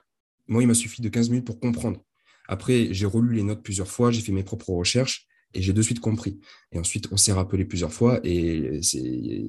Moi, 0.48 0.62
il 0.62 0.67
m'a 0.67 0.74
suffi 0.74 1.01
de 1.01 1.10
15 1.10 1.29
minutes 1.29 1.45
pour 1.45 1.60
comprendre. 1.60 2.03
Après, 2.48 2.89
j'ai 2.91 3.05
relu 3.05 3.36
les 3.36 3.43
notes 3.43 3.63
plusieurs 3.63 3.88
fois, 3.88 4.12
j'ai 4.12 4.22
fait 4.22 4.34
mes 4.34 4.43
propres 4.43 4.69
recherches. 4.72 5.27
Et 5.55 5.62
j'ai 5.62 5.74
de 5.74 5.81
suite 5.81 6.00
compris. 6.00 6.39
Et 6.71 6.79
ensuite, 6.79 7.07
on 7.12 7.17
s'est 7.17 7.31
rappelé 7.31 7.65
plusieurs 7.65 7.93
fois. 7.93 8.19
Et 8.24 8.81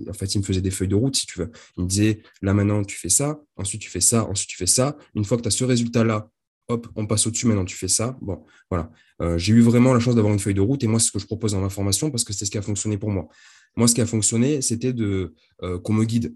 en 0.09 0.13
fait, 0.13 0.35
il 0.35 0.39
me 0.39 0.45
faisait 0.45 0.61
des 0.61 0.71
feuilles 0.71 0.89
de 0.89 0.95
route, 0.95 1.17
si 1.17 1.27
tu 1.27 1.39
veux. 1.41 1.51
Il 1.77 1.85
me 1.85 1.89
disait, 1.89 2.23
là 2.43 2.55
maintenant, 2.55 2.83
tu 2.85 2.97
fais 2.97 3.09
ça, 3.09 3.41
ensuite 3.57 3.83
tu 3.83 3.91
fais 3.91 4.01
ça, 4.01 4.25
ensuite 4.25 4.49
tu 4.49 4.57
fais 4.57 4.67
ça. 4.67 4.97
Une 5.15 5.25
fois 5.25 5.37
que 5.37 5.43
tu 5.43 5.49
as 5.49 5.51
ce 5.51 5.65
résultat-là, 5.65 6.31
hop, 6.69 6.89
on 6.97 7.07
passe 7.07 7.27
au-dessus, 7.27 7.47
maintenant 7.47 7.65
tu 7.65 7.77
fais 7.77 7.89
ça. 7.89 8.17
Bon, 8.23 8.45
voilà. 8.71 8.91
Euh, 9.21 9.37
j'ai 9.37 9.53
eu 9.53 9.61
vraiment 9.61 9.93
la 9.93 10.01
chance 10.01 10.15
d'avoir 10.15 10.33
une 10.33 10.41
feuille 10.41 10.55
de 10.55 10.61
route. 10.61 10.83
Et 10.85 10.87
moi, 10.87 11.01
c'est 11.01 11.09
ce 11.09 11.13
que 11.13 11.19
je 11.19 11.27
propose 11.27 11.53
dans 11.53 11.61
ma 11.61 11.71
formation 11.71 12.11
parce 12.11 12.25
que 12.25 12.33
c'est 12.33 12.45
ce 12.45 12.51
qui 12.51 12.59
a 12.59 12.63
fonctionné 12.63 12.99
pour 12.99 13.11
moi. 13.11 13.29
Moi, 13.77 13.89
ce 13.89 13.95
qui 13.95 14.01
a 14.01 14.07
fonctionné, 14.07 14.63
c'était 14.63 14.93
de 14.93 15.35
euh, 15.63 15.79
qu'on 15.79 15.93
me 15.93 16.05
guide. 16.05 16.35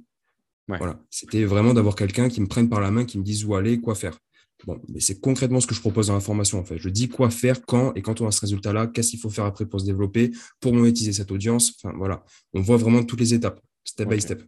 Voilà. 0.68 1.00
C'était 1.10 1.44
vraiment 1.44 1.74
d'avoir 1.74 1.96
quelqu'un 1.96 2.28
qui 2.28 2.40
me 2.40 2.46
prenne 2.46 2.68
par 2.68 2.80
la 2.80 2.90
main, 2.90 3.04
qui 3.04 3.18
me 3.18 3.24
dise 3.24 3.44
où 3.44 3.54
aller, 3.54 3.80
quoi 3.80 3.94
faire. 3.94 4.18
Bon, 4.64 4.80
mais 4.88 5.00
c'est 5.00 5.20
concrètement 5.20 5.60
ce 5.60 5.66
que 5.66 5.74
je 5.74 5.80
propose 5.80 6.08
dans 6.08 6.14
la 6.14 6.20
formation, 6.20 6.58
en 6.58 6.64
fait. 6.64 6.78
Je 6.78 6.88
dis 6.88 7.08
quoi 7.08 7.30
faire, 7.30 7.64
quand, 7.64 7.94
et 7.94 8.02
quand 8.02 8.20
on 8.20 8.26
a 8.26 8.30
ce 8.30 8.40
résultat-là, 8.40 8.86
qu'est-ce 8.88 9.10
qu'il 9.10 9.18
faut 9.18 9.30
faire 9.30 9.44
après 9.46 9.66
pour 9.66 9.80
se 9.80 9.86
développer, 9.86 10.32
pour 10.60 10.74
monétiser 10.74 11.12
cette 11.12 11.30
audience. 11.30 11.74
Enfin, 11.76 11.94
voilà. 11.96 12.24
On 12.52 12.60
voit 12.60 12.76
vraiment 12.76 13.02
toutes 13.02 13.20
les 13.20 13.34
étapes, 13.34 13.60
step 13.84 14.08
by 14.08 14.20
step. 14.20 14.42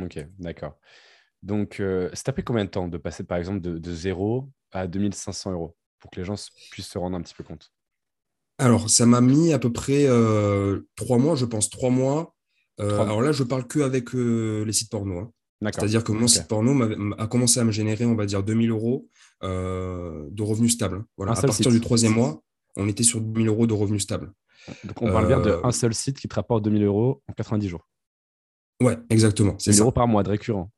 Ok, 0.00 0.26
d'accord. 0.38 0.78
Donc, 1.42 1.80
euh, 1.80 2.08
ça 2.12 2.24
t'a 2.24 2.32
pris 2.32 2.44
combien 2.44 2.64
de 2.64 2.70
temps 2.70 2.88
de 2.88 2.98
passer, 2.98 3.24
par 3.24 3.38
exemple, 3.38 3.60
de, 3.60 3.78
de 3.78 3.94
0 3.94 4.48
à 4.72 4.86
2500 4.86 5.52
euros 5.52 5.76
pour 5.98 6.10
que 6.10 6.20
les 6.20 6.24
gens 6.24 6.34
puissent 6.70 6.88
se 6.88 6.98
rendre 6.98 7.16
un 7.16 7.22
petit 7.22 7.34
peu 7.34 7.44
compte? 7.44 7.72
Alors, 8.58 8.90
ça 8.90 9.06
m'a 9.06 9.20
mis 9.20 9.52
à 9.52 9.58
peu 9.58 9.72
près 9.72 10.06
euh, 10.06 10.82
trois 10.96 11.18
mois, 11.18 11.34
je 11.36 11.44
pense, 11.44 11.70
trois 11.70 11.90
mois. 11.90 12.34
Euh, 12.80 13.00
alors 13.00 13.20
là, 13.22 13.32
je 13.32 13.42
parle 13.42 13.66
que 13.66 13.80
avec 13.80 14.12
les 14.12 14.72
sites 14.72 14.90
porno. 14.90 15.18
Hein. 15.18 15.32
C'est-à-dire 15.70 16.04
que 16.04 16.12
mon 16.12 16.26
site 16.26 16.48
porno 16.48 16.82
a 17.18 17.26
commencé 17.26 17.60
à 17.60 17.64
me 17.64 17.70
générer, 17.70 18.04
on 18.04 18.14
va 18.14 18.26
dire, 18.26 18.42
2000 18.42 18.70
euros 18.70 19.08
euh, 19.42 20.26
de 20.30 20.42
revenus 20.42 20.72
stables. 20.72 21.04
Voilà. 21.16 21.32
À 21.32 21.40
partir 21.40 21.70
du 21.70 21.80
troisième 21.80 22.14
mois, 22.14 22.42
on 22.76 22.88
était 22.88 23.02
sur 23.02 23.20
2000 23.20 23.48
euros 23.48 23.66
de 23.66 23.74
revenus 23.74 24.02
stables. 24.02 24.32
Donc, 24.84 25.02
on 25.02 25.10
parle 25.10 25.26
bien 25.26 25.40
d'un 25.40 25.60
euh, 25.64 25.70
seul 25.72 25.94
site 25.94 26.18
qui 26.18 26.28
te 26.28 26.34
rapporte 26.34 26.64
2000 26.64 26.84
euros 26.84 27.22
en 27.28 27.32
90 27.32 27.68
jours. 27.68 27.88
Ouais, 28.80 28.98
exactement. 29.10 29.56
2000 29.64 29.80
euros 29.80 29.92
par 29.92 30.08
mois 30.08 30.22
de 30.22 30.30
récurrent. 30.30 30.70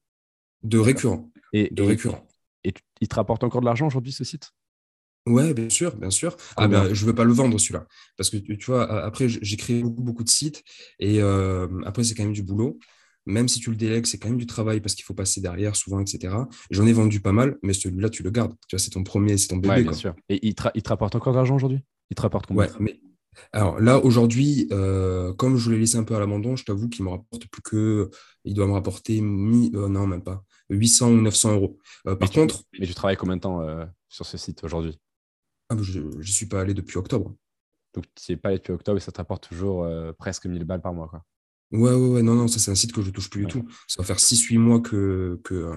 De 0.63 0.79
récurrent. 0.79 1.31
Et, 1.53 1.69
de 1.73 1.83
récurrent. 1.83 2.27
Et, 2.65 2.73
il 3.01 3.09
te 3.09 3.15
rapporte 3.15 3.45
encore 3.45 3.61
de 3.61 3.67
l'argent 3.67 3.87
aujourd'hui, 3.87 4.13
ce 4.13 4.25
site? 4.25 4.51
Ouais, 5.27 5.55
bien 5.55 5.71
sûr, 5.71 5.97
bien 5.97 6.11
sûr. 6.11 6.37
Ah 6.57 6.69
ben, 6.69 6.93
je 6.93 7.03
ne 7.03 7.07
veux 7.07 7.15
pas 7.15 7.25
le 7.25 7.33
vendre 7.33 7.59
celui-là. 7.59 7.87
Parce 8.17 8.29
que 8.29 8.37
tu 8.37 8.67
vois, 8.67 9.05
après, 9.05 9.29
j'ai 9.29 9.57
créé 9.57 9.83
beaucoup, 9.83 10.03
beaucoup 10.03 10.25
de 10.25 10.29
sites 10.29 10.63
et 10.99 11.23
euh, 11.23 11.67
après, 11.87 12.05
c'est 12.05 12.15
quand 12.15 12.25
même 12.25 12.35
du 12.35 12.43
boulot. 12.43 12.79
Même 13.27 13.49
si 13.49 13.61
tu 13.61 13.71
le 13.71 13.77
délègues, 13.77 14.07
c'est 14.07 14.19
quand 14.19 14.29
même 14.29 14.39
du 14.39 14.47
travail 14.47 14.81
parce 14.81 14.95
qu'il 14.95 15.05
faut 15.05 15.15
passer 15.15 15.41
derrière 15.41 15.77
souvent, 15.77 16.01
etc. 16.01 16.35
J'en 16.71 16.87
ai 16.87 16.93
vendu 16.93 17.21
pas 17.21 17.33
mal, 17.33 17.59
mais 17.63 17.73
celui-là, 17.73 18.11
tu 18.11 18.23
le 18.23 18.31
gardes. 18.31 18.55
Tu 18.69 18.77
vois, 18.77 18.83
c'est 18.83 18.91
ton 18.91 19.03
premier, 19.05 19.39
c'est 19.39 19.49
ton 19.49 19.57
bébé. 19.57 19.83
bien 19.83 19.93
sûr. 19.93 20.15
Et 20.29 20.47
il 20.47 20.55
te, 20.55 20.69
il 20.75 20.83
te 20.83 20.89
rapporte 20.89 21.15
encore 21.15 21.33
de 21.33 21.39
l'argent 21.39 21.57
aujourd'hui? 21.57 21.81
Il 22.11 22.15
te 22.15 22.23
rapporte 22.23 22.47
combien? 22.47 22.65
Ouais, 22.67 22.71
mais 22.81 23.01
alors 23.53 23.81
là, 23.81 23.99
aujourd'hui, 24.05 24.69
euh, 24.73 25.33
comme 25.35 25.57
je 25.57 25.71
l'ai 25.71 25.79
laissé 25.79 25.97
un 25.97 26.05
peu 26.05 26.15
à 26.15 26.21
l'abandon, 26.21 26.57
je 26.57 26.65
t'avoue 26.65 26.89
qu'il 26.89 27.05
me 27.05 27.11
rapporte 27.11 27.47
plus 27.47 27.63
que. 27.63 28.11
Il 28.45 28.55
doit 28.55 28.67
me 28.67 28.73
rapporter. 28.73 29.21
Euh, 29.21 29.89
non, 29.89 30.07
même 30.07 30.23
pas. 30.23 30.45
800 30.71 31.11
ou 31.11 31.21
900 31.21 31.55
euros. 31.55 31.79
Euh, 32.07 32.17
par 32.17 32.31
contre. 32.31 32.63
mais 32.79 32.87
tu 32.87 32.95
travailles 32.95 33.17
combien 33.17 33.37
de 33.37 33.41
temps 33.41 33.61
sur 34.09 34.27
ce 34.27 34.37
site 34.37 34.65
aujourd'hui? 34.65 34.99
Ah, 35.69 35.77
Je 35.81 36.01
ne 36.01 36.23
suis 36.23 36.47
pas 36.47 36.61
allé 36.61 36.75
depuis 36.75 36.99
octobre. 36.99 37.35
Donc, 37.95 38.05
tu 38.15 38.33
n'y 38.33 38.35
es 38.35 38.37
pas 38.37 38.49
allé 38.49 38.59
depuis 38.59 38.73
octobre 38.73 38.99
et 38.99 39.01
ça 39.01 39.13
te 39.13 39.19
rapporte 39.19 39.49
toujours 39.49 39.89
presque 40.19 40.47
1000 40.47 40.65
balles 40.65 40.83
par 40.83 40.93
mois. 40.93 41.09
Quoi. 41.09 41.25
Ouais, 41.75 41.93
ouais, 41.93 42.09
ouais. 42.09 42.23
Non, 42.23 42.35
non, 42.35 42.49
ça, 42.49 42.59
c'est 42.59 42.71
un 42.71 42.77
site 42.77 42.93
que 42.93 43.03
je 43.03 43.09
ne 43.09 43.13
touche 43.13 43.29
plus 43.29 43.43
du 43.43 43.47
tout. 43.49 43.67
Ça 43.89 44.01
va 44.01 44.07
faire 44.07 44.19
6-8 44.19 44.59
mois 44.59 44.81
que, 44.81 45.41
que, 45.43 45.73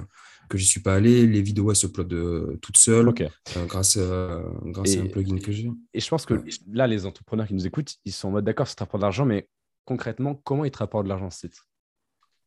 que 0.47 0.57
j'y 0.57 0.65
suis 0.65 0.79
pas 0.79 0.93
allé. 0.93 1.25
Les 1.25 1.41
vidéos, 1.41 1.71
elles 1.71 1.75
se 1.75 1.87
uploadent 1.87 2.13
euh, 2.13 2.57
toutes 2.61 2.77
seules 2.77 3.09
euh, 3.09 3.65
grâce, 3.65 3.97
à, 3.97 4.43
grâce 4.65 4.95
à 4.95 5.01
un 5.01 5.07
plugin 5.07 5.39
que 5.39 5.51
j'ai. 5.51 5.71
Et 5.93 5.99
je 5.99 6.07
pense 6.07 6.25
que 6.25 6.35
là, 6.71 6.85
les 6.85 7.05
entrepreneurs 7.05 7.47
qui 7.47 7.55
nous 7.55 7.65
écoutent, 7.65 7.95
ils 8.05 8.13
sont 8.13 8.27
en 8.27 8.31
mode 8.31 8.45
d'accord, 8.45 8.67
ça 8.67 8.75
te 8.75 8.79
rapporte 8.81 9.01
de 9.01 9.05
l'argent, 9.05 9.25
mais 9.25 9.49
concrètement, 9.85 10.35
comment 10.35 10.65
ils 10.65 10.71
te 10.71 10.77
rapportent 10.77 11.05
de 11.05 11.09
l'argent 11.09 11.29
ce 11.29 11.39
site 11.39 11.57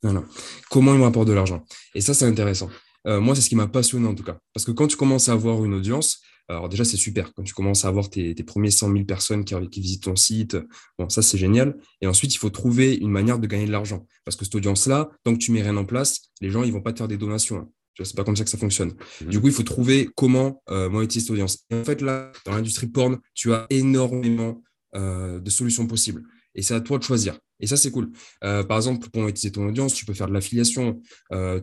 voilà. 0.03 0.23
Comment 0.71 0.95
ils 0.95 0.99
me 0.99 1.05
rapportent 1.05 1.29
de 1.29 1.35
l'argent? 1.35 1.63
Et 1.95 2.01
ça, 2.01 2.15
c'est 2.15 2.25
intéressant. 2.25 2.71
Euh, 3.07 3.21
moi, 3.21 3.35
c'est 3.35 3.41
ce 3.41 3.49
qui 3.49 3.57
m'a 3.57 3.67
passionné 3.67 4.07
en 4.07 4.15
tout 4.15 4.23
cas. 4.23 4.39
Parce 4.55 4.65
que 4.65 4.73
quand 4.73 4.87
tu 4.87 4.97
commences 4.97 5.29
à 5.29 5.33
avoir 5.33 5.65
une 5.65 5.75
audience, 5.75 6.21
alors 6.49 6.69
déjà, 6.69 6.85
c'est 6.85 6.97
super. 6.97 7.33
Quand 7.35 7.45
tu 7.45 7.55
commences 7.55 7.85
à 7.85 7.89
avoir 7.89 8.11
tes, 8.11 8.35
premiers 8.43 8.71
100 8.71 8.93
000 8.93 9.05
personnes 9.05 9.45
qui, 9.45 9.55
qui, 9.71 9.81
visitent 9.81 10.03
ton 10.05 10.17
site, 10.17 10.57
bon, 10.99 11.09
ça, 11.09 11.23
c'est 11.23 11.39
génial. 11.39 11.77
Et 12.01 12.07
ensuite, 12.07 12.35
il 12.35 12.39
faut 12.39 12.51
trouver 12.51 12.97
une 12.97 13.11
manière 13.11 13.39
de 13.39 13.47
gagner 13.47 13.67
de 13.67 13.73
l'argent. 13.73 14.07
Parce 14.25 14.37
que 14.37 14.45
cette 14.45 14.57
audience-là, 14.57 15.11
tant 15.23 15.33
que 15.33 15.39
tu 15.39 15.53
mets 15.53 15.63
rien 15.63 15.77
en 15.77 15.85
place, 15.85 16.33
les 16.41 16.51
gens, 16.51 16.65
ils 16.65 16.73
vont 16.73 16.83
pas 16.83 16.93
te 16.93 16.99
faire 16.99 17.09
des 17.09 17.19
donations. 17.19 17.59
Hein. 17.59 17.69
C'est 18.03 18.17
pas 18.17 18.25
comme 18.25 18.37
ça 18.37 18.45
que 18.45 18.51
ça 18.51 18.59
fonctionne. 18.59 18.95
Mhm. 19.21 19.29
Du 19.29 19.41
coup, 19.41 19.49
il 19.49 19.53
faut 19.53 19.63
trouver 19.63 20.09
comment 20.17 20.63
euh, 20.71 20.89
monétiser 20.89 21.21
cette 21.21 21.31
audience. 21.31 21.65
Et 21.71 21.75
en 21.75 21.85
fait, 21.85 22.01
là, 22.01 22.33
dans 22.45 22.53
l'industrie 22.53 22.87
porn, 22.87 23.19
tu 23.35 23.53
as 23.53 23.67
énormément 23.71 24.63
euh, 24.97 25.39
de 25.39 25.51
solutions 25.51 25.87
possibles. 25.87 26.25
Et 26.55 26.63
c'est 26.63 26.75
à 26.75 26.81
toi 26.81 26.99
de 26.99 27.05
choisir. 27.05 27.39
Et 27.61 27.67
ça, 27.67 27.77
c'est 27.77 27.91
cool. 27.91 28.11
Euh, 28.45 28.63
par 28.65 28.77
exemple, 28.77 29.09
pour 29.11 29.23
monétiser 29.23 29.53
ton 29.53 29.67
audience, 29.69 29.95
tu 29.95 30.05
peux 30.05 30.15
faire 30.15 30.29
de 30.29 30.33
l'affiliation, 30.33 31.01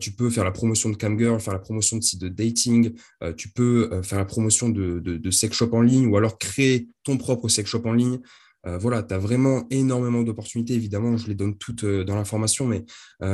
tu 0.00 0.12
peux 0.12 0.30
faire 0.30 0.44
la 0.44 0.50
promotion 0.50 0.90
de 0.90 0.96
camgirl, 0.96 1.40
faire 1.40 1.52
la 1.52 1.58
promotion 1.58 1.96
de 1.96 2.02
sites 2.02 2.20
de 2.20 2.28
dating, 2.28 2.92
tu 3.36 3.50
peux 3.50 4.02
faire 4.02 4.18
la 4.18 4.24
promotion 4.24 4.68
de, 4.68 4.98
de, 5.00 5.30
sex 5.30 5.56
shop 5.56 5.70
en 5.72 5.82
ligne 5.82 6.06
ou 6.06 6.16
alors 6.16 6.38
créer 6.38 6.88
ton 7.04 7.16
propre 7.16 7.48
sex 7.48 7.68
shop 7.68 7.82
en 7.84 7.92
ligne. 7.92 8.18
voilà, 8.64 9.02
tu 9.02 9.14
as 9.14 9.18
vraiment 9.18 9.66
énormément 9.70 10.22
d'opportunités. 10.22 10.74
Évidemment, 10.74 11.16
je 11.16 11.28
les 11.28 11.34
donne 11.34 11.56
toutes 11.56 11.84
dans 11.84 12.16
la 12.16 12.24
formation, 12.24 12.66
mais 12.66 12.84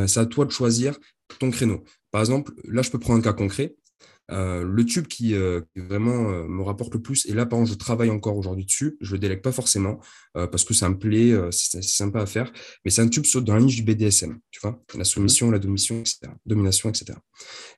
c'est 0.06 0.20
à 0.20 0.26
toi 0.26 0.44
de 0.44 0.50
choisir 0.50 0.98
ton 1.38 1.50
créneau. 1.50 1.84
Par 2.10 2.20
exemple, 2.20 2.52
là, 2.64 2.82
je 2.82 2.90
peux 2.90 2.98
prendre 2.98 3.18
un 3.18 3.22
cas 3.22 3.32
concret. 3.32 3.74
Euh, 4.30 4.64
le 4.64 4.84
tube 4.86 5.06
qui, 5.06 5.34
euh, 5.34 5.60
vraiment 5.76 6.30
euh, 6.30 6.46
me 6.46 6.62
rapporte 6.62 6.94
le 6.94 7.02
plus, 7.02 7.26
et 7.26 7.34
là, 7.34 7.44
par 7.44 7.60
exemple, 7.60 7.78
je 7.78 7.84
travaille 7.84 8.10
encore 8.10 8.36
aujourd'hui 8.36 8.64
dessus, 8.64 8.96
je 9.00 9.10
ne 9.10 9.16
le 9.16 9.18
délègue 9.18 9.42
pas 9.42 9.52
forcément 9.52 10.00
parce 10.32 10.64
que 10.64 10.74
ça 10.74 10.88
me 10.88 10.98
plaît, 10.98 11.32
c'est 11.52 11.80
sympa 11.82 12.20
à 12.20 12.26
faire, 12.26 12.52
mais 12.84 12.90
c'est 12.90 13.02
un 13.02 13.08
tube 13.08 13.24
sur, 13.24 13.40
dans 13.40 13.54
la 13.54 13.60
niche 13.60 13.76
du 13.76 13.82
BDSM, 13.84 14.36
tu 14.50 14.60
vois, 14.60 14.82
la 14.96 15.04
soumission, 15.04 15.50
la 15.50 15.60
domination, 15.60 16.00
etc. 16.00 16.32
Domination, 16.44 16.88
etc. 16.88 17.16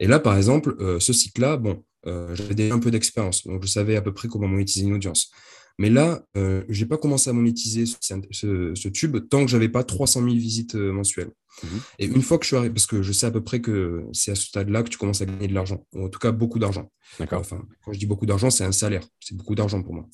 Et 0.00 0.06
là, 0.06 0.18
par 0.18 0.38
exemple, 0.38 0.74
ce 0.98 1.12
cycle-là, 1.12 1.58
bon, 1.58 1.84
j'avais 2.06 2.54
déjà 2.54 2.74
un 2.74 2.78
peu 2.78 2.90
d'expérience, 2.90 3.46
donc 3.46 3.62
je 3.62 3.68
savais 3.68 3.96
à 3.96 4.00
peu 4.00 4.14
près 4.14 4.28
comment 4.28 4.48
monétiser 4.48 4.86
une 4.86 4.94
audience. 4.94 5.30
Mais 5.78 5.90
là, 5.90 6.22
je 6.34 6.80
n'ai 6.80 6.86
pas 6.86 6.96
commencé 6.96 7.28
à 7.28 7.32
monétiser 7.32 7.84
ce, 7.86 8.88
tube 8.88 9.28
tant 9.28 9.44
que 9.44 9.50
je 9.50 9.56
n'avais 9.56 9.68
pas 9.68 9.84
300 9.84 10.22
000 10.22 10.34
visites 10.34 10.74
mensuelles. 10.74 11.30
Mhm. 11.62 11.80
Et 11.98 12.06
une 12.06 12.22
fois 12.22 12.38
que 12.38 12.44
je 12.44 12.48
suis 12.48 12.56
arrivé, 12.56 12.72
parce 12.72 12.86
que 12.86 13.02
je 13.02 13.12
sais 13.12 13.26
à 13.26 13.30
peu 13.30 13.42
près 13.42 13.60
que 13.60 14.04
c'est 14.12 14.30
à 14.30 14.34
ce 14.34 14.46
stade-là 14.46 14.82
que 14.82 14.88
tu 14.88 14.98
commences 14.98 15.20
à 15.20 15.26
gagner 15.26 15.48
de 15.48 15.54
l'argent, 15.54 15.86
ou 15.92 16.06
en 16.06 16.08
tout 16.08 16.18
cas 16.18 16.32
beaucoup 16.32 16.58
d'argent. 16.58 16.90
Enfin, 17.20 17.62
quand 17.84 17.92
je 17.92 17.98
dis 17.98 18.06
beaucoup 18.06 18.26
d'argent, 18.26 18.50
c'est 18.50 18.64
un 18.64 18.72
salaire. 18.72 19.02
C'est 19.20 19.36
beaucoup 19.36 19.54
d'argent 19.54 19.82
pour 19.82 19.94
moi. 19.94 20.06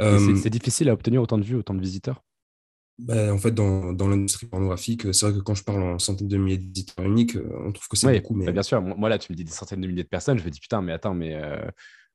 Euh, 0.00 0.36
c'est 0.36 0.50
difficile 0.50 0.88
à 0.88 0.92
obtenir 0.92 1.22
autant 1.22 1.38
de 1.38 1.44
vues, 1.44 1.56
autant 1.56 1.74
de 1.74 1.80
visiteurs? 1.80 2.22
Ben, 2.98 3.32
en 3.32 3.38
fait, 3.38 3.52
dans, 3.52 3.92
dans 3.92 4.08
l'industrie 4.08 4.46
pornographique, 4.46 5.12
c'est 5.12 5.26
vrai 5.26 5.38
que 5.38 5.42
quand 5.42 5.54
je 5.54 5.64
parle 5.64 5.82
en 5.82 5.98
centaines 5.98 6.28
de 6.28 6.36
milliers 6.36 6.58
de 6.58 6.72
visiteurs 6.72 7.04
uniques, 7.04 7.36
euh, 7.36 7.48
on 7.64 7.72
trouve 7.72 7.88
que 7.88 7.96
c'est 7.96 8.20
beaucoup. 8.20 8.34
Mais... 8.34 8.46
Bah, 8.46 8.52
bien 8.52 8.62
sûr, 8.62 8.80
moi 8.80 9.08
là, 9.08 9.18
tu 9.18 9.32
me 9.32 9.36
dis 9.36 9.44
des 9.44 9.50
centaines 9.50 9.80
de 9.80 9.86
milliers 9.86 10.04
de 10.04 10.08
personnes, 10.08 10.38
je 10.38 10.44
me 10.44 10.50
dis 10.50 10.60
putain, 10.60 10.82
mais 10.82 10.92
attends, 10.92 11.14
mais 11.14 11.34
euh, 11.34 11.58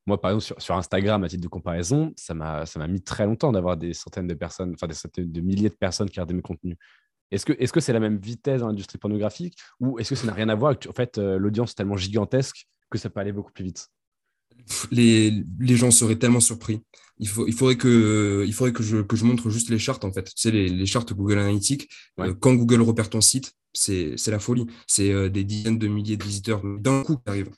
moi, 0.08 0.20
par 0.20 0.32
exemple, 0.32 0.46
sur, 0.46 0.62
sur, 0.62 0.76
Instagram, 0.76 1.24
à 1.24 1.30
titre 1.30 1.44
de 1.44 1.48
comparaison, 1.48 2.14
ça 2.16 2.34
m'a 2.34 2.88
mis 2.88 3.02
très 3.02 3.26
longtemps 3.26 3.52
d'avoir 3.52 3.78
des 3.78 3.94
centaines 3.94 4.28
de 4.28 4.34
personnes, 4.34 4.74
enfin 4.74 4.88
des 4.88 4.94
centaines 4.94 5.32
de 5.32 5.42
milliers 5.42 5.70
de 5.70 5.76
personnes 5.76 6.10
qui 6.10 6.20
regardaient 6.20 6.34
mes 6.34 6.42
contenus. 6.42 6.78
Est-ce 7.30 7.46
que 7.46 7.54
c'est 7.60 7.66
-ce 7.66 7.80
c'est 7.82 7.94
la 7.94 8.00
même 8.00 8.18
vitesse 8.18 8.62
dans 8.62 8.68
l'industrie 8.68 8.98
pornographique 8.98 9.58
ou 9.82 10.00
est-ce 10.00 10.10
que 10.12 10.16
ça 10.16 10.28
n'a 10.28 10.34
rien 10.34 10.50
à 10.50 10.56
voir 10.56 10.76
En 10.88 10.94
fait, 10.94 11.18
euh, 11.18 11.38
l'audience 11.38 11.72
est 11.72 11.76
tellement 11.76 11.98
gigantesque 11.98 12.68
que 12.90 12.98
ça 12.98 13.10
peut 13.10 13.20
aller 13.20 13.34
beaucoup 13.34 13.52
plus 13.52 13.66
vite? 13.66 13.90
Les, 14.92 15.44
les 15.60 15.76
gens 15.76 15.92
seraient 15.92 16.18
tellement 16.18 16.40
surpris. 16.40 16.82
Il, 17.20 17.28
faut, 17.28 17.46
il 17.48 17.54
faudrait, 17.54 17.78
que, 17.78 18.44
il 18.48 18.54
faudrait 18.54 18.74
que, 18.74 18.84
je, 18.84 18.98
que 18.98 19.16
je 19.16 19.26
montre 19.26 19.50
juste 19.50 19.70
les 19.70 19.80
charts, 19.80 20.04
en 20.04 20.12
fait. 20.12 20.24
Tu 20.24 20.34
sais, 20.36 20.52
les, 20.52 20.70
les 20.70 20.86
charts 20.86 21.06
Google 21.06 21.40
Analytics. 21.40 21.90
Euh, 22.20 22.34
quand 22.34 22.54
Google 22.54 22.82
repère 22.82 23.10
ton 23.10 23.22
site, 23.22 23.54
c'est 23.74 24.16
la 24.28 24.40
folie. 24.40 24.66
C'est 24.88 25.12
euh, 25.12 25.30
des 25.30 25.44
dizaines 25.44 25.78
de 25.78 25.88
milliers 25.88 26.18
de 26.18 26.24
visiteurs 26.24 26.62
d'un 26.64 27.04
coup 27.04 27.18
qui 27.18 27.30
arrivent. 27.30 27.50
Coup. 27.50 27.56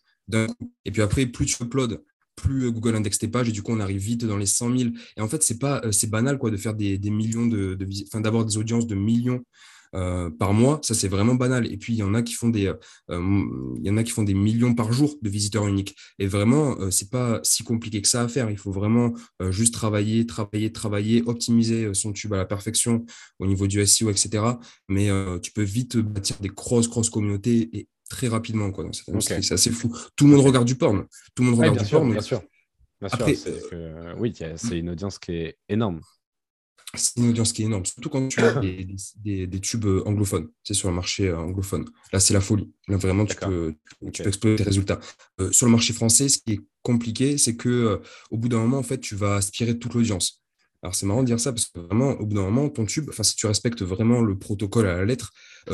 Et 0.86 0.92
puis 0.92 1.02
après, 1.02 1.26
plus 1.26 1.46
tu 1.46 1.64
uploads, 1.64 1.98
plus 2.40 2.72
Google 2.72 2.96
indexe 2.96 3.20
tes 3.20 3.28
pages 3.28 3.50
et 3.50 3.52
du 3.52 3.62
coup 3.62 3.72
on 3.72 3.80
arrive 3.80 4.02
vite 4.02 4.26
dans 4.26 4.38
les 4.38 4.46
100 4.46 4.78
000 4.78 4.90
et 5.18 5.22
en 5.22 5.28
fait 5.28 5.44
c'est 5.44 5.60
pas 5.60 5.82
c'est 5.92 6.10
banal 6.10 6.38
quoi 6.38 6.52
de 6.52 6.58
faire 6.58 6.74
des, 6.74 6.98
millions 7.10 7.46
de, 7.46 7.76
de 7.76 7.88
enfin 8.08 8.22
d'avoir 8.22 8.46
des 8.46 8.58
audiences 8.58 8.88
de 8.88 8.96
millions 8.96 9.44
euh, 9.96 10.30
par 10.30 10.54
mois, 10.54 10.80
ça 10.84 10.94
c'est 10.94 11.08
vraiment 11.08 11.36
banal. 11.36 11.72
Et 11.72 11.78
puis 11.78 11.94
il 11.94 11.98
y 11.98 12.04
en 12.04 12.14
a 12.14 12.22
qui 12.22 12.34
font 12.34 12.50
des, 12.50 12.68
euh, 13.10 13.76
y 13.82 13.90
en 13.90 13.98
a 13.98 14.04
qui 14.04 14.12
font 14.12 14.24
des 14.24 14.34
millions 14.34 14.76
par 14.76 14.94
jour 14.94 15.16
de 15.22 15.30
visiteurs 15.30 15.68
uniques. 15.68 15.96
Et 16.20 16.28
vraiment, 16.28 16.80
euh, 16.80 16.92
c'est 16.92 17.10
pas 17.10 17.40
si 17.44 17.64
compliqué 17.64 18.02
que 18.02 18.08
ça 18.08 18.22
à 18.22 18.28
faire. 18.28 18.50
Il 18.52 18.58
faut 18.58 18.72
vraiment 18.72 19.14
juste 19.50 19.74
travailler, 19.74 20.26
travailler, 20.26 20.72
travailler, 20.72 21.24
optimiser 21.26 21.94
son 21.94 22.14
tube 22.14 22.34
à 22.34 22.38
la 22.38 22.46
perfection 22.46 23.06
au 23.40 23.48
niveau 23.48 23.68
du 23.68 23.86
SEO, 23.86 24.10
etc. 24.10 24.44
Mais 24.90 25.10
tu 25.42 25.52
peux 25.52 25.64
vite 25.64 25.98
bâtir 25.98 26.38
des 26.40 26.50
grosses, 26.50 26.90
grosses 26.90 27.10
communautés 27.10 27.70
et 27.74 27.88
très 28.10 28.28
rapidement 28.28 28.72
quoi, 28.72 28.84
dans 28.84 28.94
cette 28.94 29.10
industrie. 29.10 29.44
C'est 29.44 29.54
assez 29.54 29.72
fou. 29.72 29.96
Tout 30.16 30.26
le 30.28 30.36
monde 30.36 30.46
regarde 30.46 30.68
du 30.68 30.76
porn. 30.76 31.06
Tout 31.36 31.44
le 31.44 31.50
monde 31.50 31.60
regarde 31.60 31.84
du 31.84 31.90
porn. 31.90 32.12
Bien 32.12 32.22
sûr. 32.22 32.42
Bien 33.00 33.10
sûr. 33.10 33.26
oui, 34.18 34.34
c'est 34.58 34.78
une 34.78 34.90
audience 34.90 35.20
qui 35.20 35.32
est 35.34 35.58
énorme 35.70 36.02
c'est 36.96 37.18
une 37.18 37.30
audience 37.30 37.54
qui 37.54 37.62
est 37.62 37.66
énorme, 37.66 37.86
surtout 37.86 38.10
quand 38.10 38.28
tu 38.28 38.40
as 38.40 38.60
des, 38.60 39.60
tubes 39.62 39.86
euh, 39.86 40.02
anglophones, 40.08 40.50
c'est 40.64 40.74
sur 40.74 40.90
le 40.90 40.96
marché 40.96 41.28
euh, 41.28 41.38
anglophone. 41.38 41.86
Là, 42.12 42.20
c'est 42.20 42.34
la 42.34 42.42
folie. 42.42 42.72
Là, 42.88 42.98
vraiment, 42.98 43.26
tu 43.26 43.36
peux, 43.36 43.76
tu 44.12 44.24
peux 44.24 44.30
exploiter 44.30 44.56
tes 44.56 44.64
résultats. 44.64 45.00
Euh, 45.40 45.52
sur 45.52 45.68
le 45.68 45.72
marché 45.72 45.94
français, 45.94 46.30
ce 46.30 46.40
qui 46.40 46.54
est 46.54 46.62
compliqué, 46.82 47.38
c'est 47.38 47.56
que 47.56 48.02
au 48.32 48.38
bout 48.38 48.50
d'un 48.50 48.60
moment, 48.60 48.80
en 48.80 48.84
fait, 48.84 49.00
tu 49.00 49.16
vas 49.16 49.36
aspirer 49.36 49.78
toute 49.78 49.94
l'audience. 49.94 50.42
Alors, 50.82 50.96
c'est 50.96 51.06
marrant 51.06 51.22
de 51.22 51.28
dire 51.28 51.40
ça 51.40 51.52
parce 51.52 51.66
que 51.68 51.80
vraiment, 51.80 52.12
au 52.12 52.26
bout 52.26 52.36
d'un 52.36 52.44
moment, 52.44 52.70
ton 52.70 52.86
tube, 52.86 53.10
enfin, 53.10 53.24
si 53.24 53.36
tu 53.36 53.46
respectes 53.46 53.84
vraiment 53.84 54.22
le 54.22 54.38
protocole 54.38 54.88
à 54.88 54.96
la 54.96 55.06
lettre, 55.06 55.32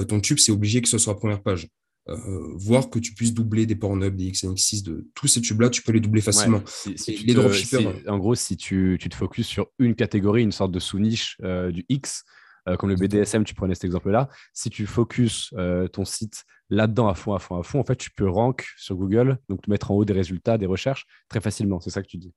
ton 0.08 0.20
tube, 0.20 0.40
c'est 0.40 0.52
obligé 0.52 0.82
que 0.82 0.90
ce 0.90 0.98
soit 0.98 1.14
la 1.14 1.20
première 1.20 1.44
page. 1.44 1.70
Euh, 2.08 2.54
voir 2.54 2.92
que 2.92 3.00
tu 3.00 3.14
puisses 3.14 3.34
doubler 3.34 3.66
des 3.66 3.76
Pornhub, 3.76 4.16
des 4.16 4.32
XNX6, 4.32 4.84
de 4.84 5.08
tous 5.16 5.28
ces 5.28 5.42
tubes-là, 5.42 5.70
tu 5.72 5.82
peux 5.82 5.92
les 5.92 6.00
doubler 6.00 6.22
facilement. 6.22 6.62
les 7.08 7.34
dropshippers. 7.34 8.04
en 8.08 8.20
gros, 8.20 8.36
si 8.36 8.58
tu, 8.58 8.98
tu, 9.00 9.10
te 9.10 9.16
focuses 9.16 9.48
sur 9.48 9.68
une 9.80 9.96
catégorie, 9.96 10.44
une 10.44 10.52
sorte 10.52 10.72
de 10.72 10.80
sous-niche 10.80 11.38
euh, 11.44 11.72
du 11.72 11.84
X, 11.90 12.24
euh, 12.70 12.76
comme 12.76 12.90
le 12.90 12.96
BDSM, 12.96 13.44
tu 13.44 13.56
prenais 13.56 13.74
cet 13.74 13.86
exemple-là, 13.86 14.30
si 14.54 14.70
tu 14.70 14.86
focuses 14.86 15.50
ton 15.94 16.06
site 16.06 16.46
là-dedans 16.70 17.08
à 17.08 17.16
fond, 17.16 17.34
à 17.34 17.40
fond, 17.40 17.60
à 17.60 17.64
fond, 17.64 17.80
en 17.80 17.84
fait, 17.84 17.96
tu 17.96 18.12
peux 18.12 18.30
rank 18.30 18.66
sur 18.78 18.96
Google, 18.96 19.40
donc 19.50 19.64
te 19.64 19.70
mettre 19.70 19.90
en 19.90 19.96
haut 19.96 20.06
des 20.06 20.14
résultats, 20.14 20.60
des 20.60 20.66
recherches 20.68 21.08
très 21.28 21.42
facilement. 21.42 21.80
C'est 21.80 21.90
ça 21.90 22.04
que 22.04 22.08
tu 22.08 22.18
dis. 22.18 22.34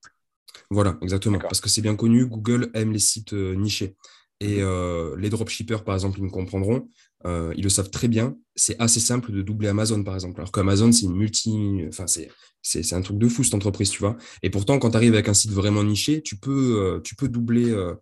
Voilà, 0.70 0.96
exactement. 1.02 1.38
Parce 1.38 1.60
que 1.60 1.68
c'est 1.68 1.82
bien 1.82 1.94
connu, 1.94 2.24
Google 2.24 2.70
aime 2.72 2.92
les 2.92 2.98
sites 2.98 3.34
nichés. 3.34 3.96
Et 4.40 4.62
mhm. 4.62 5.18
les 5.18 5.30
dropshippers, 5.30 5.82
par 5.84 5.94
exemple, 5.94 6.18
ils 6.18 6.24
me 6.24 6.30
comprendront. 6.30 6.88
Euh, 7.26 7.52
ils 7.56 7.64
le 7.64 7.70
savent 7.70 7.90
très 7.90 8.08
bien. 8.08 8.36
C'est 8.54 8.78
assez 8.78 9.00
simple 9.00 9.32
de 9.32 9.42
doubler 9.42 9.68
Amazon, 9.68 10.02
par 10.04 10.14
exemple. 10.14 10.40
Alors 10.40 10.52
qu'Amazon, 10.52 10.92
c'est 10.92 11.06
une 11.06 11.16
multi. 11.16 11.82
Enfin, 11.88 12.06
c'est, 12.06 12.30
c'est, 12.62 12.92
un 12.92 13.00
truc 13.00 13.18
de 13.18 13.28
fou, 13.28 13.42
cette 13.42 13.54
entreprise, 13.54 13.90
tu 13.90 13.98
vois. 13.98 14.16
Et 14.42 14.50
pourtant, 14.50 14.78
quand 14.78 14.90
tu 14.90 14.96
arrives 14.96 15.14
avec 15.14 15.28
un 15.28 15.34
site 15.34 15.50
vraiment 15.50 15.82
niché, 15.82 16.22
tu 16.22 16.36
peux, 16.36 16.76
euh, 16.78 17.00
tu 17.00 17.16
peux 17.16 17.28
doubler 17.28 17.70
euh, 17.70 17.94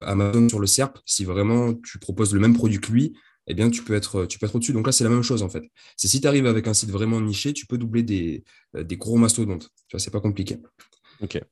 Amazon 0.00 0.48
sur 0.48 0.60
le 0.60 0.66
SERP. 0.66 0.98
Si 1.06 1.24
vraiment 1.24 1.74
tu 1.74 1.98
proposes 1.98 2.32
le 2.34 2.40
même 2.40 2.54
produit 2.54 2.80
que 2.80 2.92
lui, 2.92 3.14
eh 3.48 3.54
bien, 3.54 3.70
tu 3.70 3.82
peux 3.82 3.94
être, 3.94 4.26
tu 4.26 4.38
peux 4.38 4.46
être 4.46 4.54
au-dessus. 4.54 4.72
Donc 4.72 4.86
là, 4.86 4.92
c'est 4.92 5.04
la 5.04 5.10
même 5.10 5.22
chose, 5.22 5.42
en 5.42 5.48
fait. 5.48 5.64
C'est 5.96 6.08
si 6.08 6.20
tu 6.20 6.28
arrives 6.28 6.46
avec 6.46 6.68
un 6.68 6.74
site 6.74 6.90
vraiment 6.90 7.20
niché, 7.20 7.52
tu 7.52 7.66
peux 7.66 7.78
doubler 7.78 8.04
des, 8.04 8.44
des 8.74 8.96
gros 8.96 9.16
mastodontes. 9.16 9.70
Tu 9.88 9.96
vois, 9.96 10.00
c'est 10.00 10.12
pas 10.12 10.20
compliqué. 10.20 10.58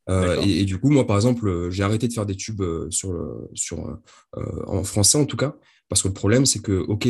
Et, 0.08 0.64
du 0.64 0.78
coup, 0.78 0.90
moi, 0.90 1.06
par 1.06 1.16
exemple, 1.16 1.70
j'ai 1.70 1.82
arrêté 1.82 2.08
de 2.08 2.12
faire 2.12 2.26
des 2.26 2.36
tubes 2.36 2.62
sur, 2.90 3.12
sur, 3.54 3.98
en 4.66 4.84
français, 4.84 5.18
en 5.18 5.24
tout 5.24 5.36
cas, 5.36 5.56
parce 5.88 6.02
que 6.02 6.08
le 6.08 6.14
problème, 6.14 6.46
c'est 6.46 6.60
que, 6.60 6.72
OK, 6.72 7.08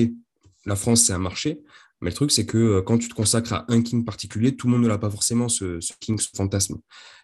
la 0.66 0.76
France, 0.76 1.02
c'est 1.02 1.12
un 1.12 1.18
marché, 1.18 1.60
mais 2.00 2.10
le 2.10 2.14
truc, 2.14 2.30
c'est 2.30 2.46
que 2.46 2.58
euh, 2.58 2.82
quand 2.82 2.98
tu 2.98 3.08
te 3.08 3.14
consacres 3.14 3.52
à 3.52 3.66
un 3.68 3.82
king 3.82 4.04
particulier, 4.04 4.56
tout 4.56 4.66
le 4.66 4.72
monde 4.72 4.82
ne 4.82 4.88
l'a 4.88 4.98
pas 4.98 5.10
forcément, 5.10 5.48
ce, 5.48 5.78
king, 6.00 6.18
ce 6.18 6.28
fantasme. 6.34 6.78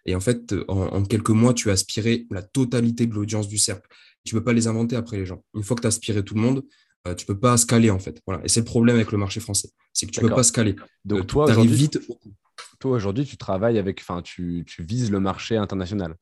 Et 0.05 0.15
en 0.15 0.19
fait, 0.19 0.53
en, 0.67 1.03
quelques 1.03 1.31
mois, 1.31 1.53
tu 1.53 1.69
as 1.69 1.73
aspiré 1.73 2.27
la 2.29 2.43
totalité 2.43 3.07
de 3.07 3.13
l'audience 3.13 3.47
du 3.47 3.57
cercle. 3.57 3.87
Tu 4.23 4.35
ne 4.35 4.39
peux 4.39 4.43
pas 4.43 4.53
les 4.53 4.67
inventer 4.67 4.95
après 4.95 5.17
les 5.17 5.25
gens. 5.25 5.43
Une 5.55 5.63
fois 5.63 5.75
que 5.75 5.81
tu 5.81 5.87
as 5.87 5.89
aspiré 5.89 6.23
tout 6.23 6.35
le 6.35 6.41
monde, 6.41 6.63
tu 7.17 7.25
peux 7.25 7.39
pas 7.39 7.55
scaler 7.55 7.89
en 7.89 7.99
fait. 7.99 8.21
Voilà. 8.27 8.43
Et 8.43 8.49
c'est 8.49 8.59
le 8.59 8.65
problème 8.65 8.97
avec 8.97 9.13
le 9.13 9.17
marché 9.17 9.39
français, 9.39 9.69
c'est 9.93 10.05
que 10.05 10.11
tu 10.11 10.19
peux 10.19 10.29
pas 10.29 10.43
scaler. 10.43 10.75
Donc 11.05 11.27
toi, 11.27 11.45
aujourd'hui, 11.45 11.75
vite. 11.75 11.99
Toi 12.79 12.91
aujourd'hui, 12.91 13.25
tu 13.25 13.37
travailles 13.37 13.79
avec, 13.79 13.99
enfin, 14.01 14.21
tu, 14.21 14.63
tu 14.67 14.83
vises 14.83 15.11
le 15.11 15.19
marché 15.19 15.57
international? 15.57 16.15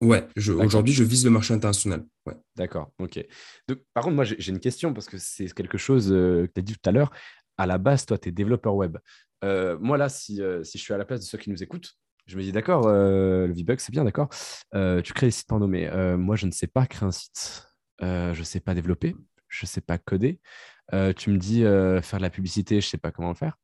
Ouais, 0.00 0.28
aujourd'hui, 0.58 0.92
je 0.92 1.04
vise 1.04 1.24
le 1.24 1.30
marché 1.30 1.54
international. 1.54 2.04
Ouais. 2.26 2.34
D'accord, 2.56 2.92
ok. 2.98 3.24
par 3.94 4.04
contre, 4.04 4.16
moi, 4.16 4.24
j'ai 4.24 4.50
une 4.50 4.60
question 4.60 4.92
parce 4.92 5.06
que 5.06 5.16
c'est 5.18 5.52
quelque 5.54 5.78
chose 5.78 6.08
que 6.08 6.48
tu 6.52 6.60
as 6.60 6.62
dit 6.62 6.74
tout 6.74 6.88
à 6.88 6.92
l'heure. 6.92 7.10
À 7.56 7.66
la 7.66 7.78
base, 7.78 8.04
toi, 8.04 8.18
tu 8.18 8.28
es 8.28 8.32
développeur 8.32 8.74
web. 8.74 8.98
Euh, 9.44 9.78
moi, 9.80 9.96
là, 9.96 10.08
si, 10.08 10.40
si, 10.62 10.78
je 10.78 10.82
suis 10.82 10.92
à 10.92 10.98
la 10.98 11.04
place 11.04 11.20
de 11.20 11.24
ceux 11.24 11.38
qui 11.38 11.50
nous 11.50 11.62
écoutent, 11.62 11.94
je 12.26 12.36
me 12.36 12.42
dis, 12.42 12.52
d'accord, 12.52 12.88
le 12.88 13.52
V-Bug, 13.54 13.78
c'est 13.78 13.92
bien, 13.92 14.04
d'accord. 14.04 14.28
tu 14.72 15.12
crées 15.14 15.28
des 15.28 15.30
sites 15.30 15.46
porno, 15.46 15.66
mais 15.66 15.90
moi, 16.16 16.36
je 16.36 16.46
ne 16.46 16.52
sais 16.52 16.66
pas 16.66 16.86
créer 16.86 17.06
un 17.06 17.12
site. 17.12 17.66
je 18.00 18.38
ne 18.38 18.44
sais 18.44 18.60
pas 18.60 18.74
développer. 18.74 19.14
Je 19.48 19.64
ne 19.64 19.68
sais 19.68 19.80
pas 19.80 19.96
coder. 19.96 20.40
tu 21.16 21.30
me 21.30 21.38
dis 21.38 21.62
faire 22.02 22.18
de 22.18 22.22
la 22.22 22.30
publicité, 22.30 22.80
je 22.80 22.86
ne 22.86 22.90
sais 22.90 22.98
pas 22.98 23.10
comment 23.10 23.28
le 23.28 23.36
faire 23.36 23.56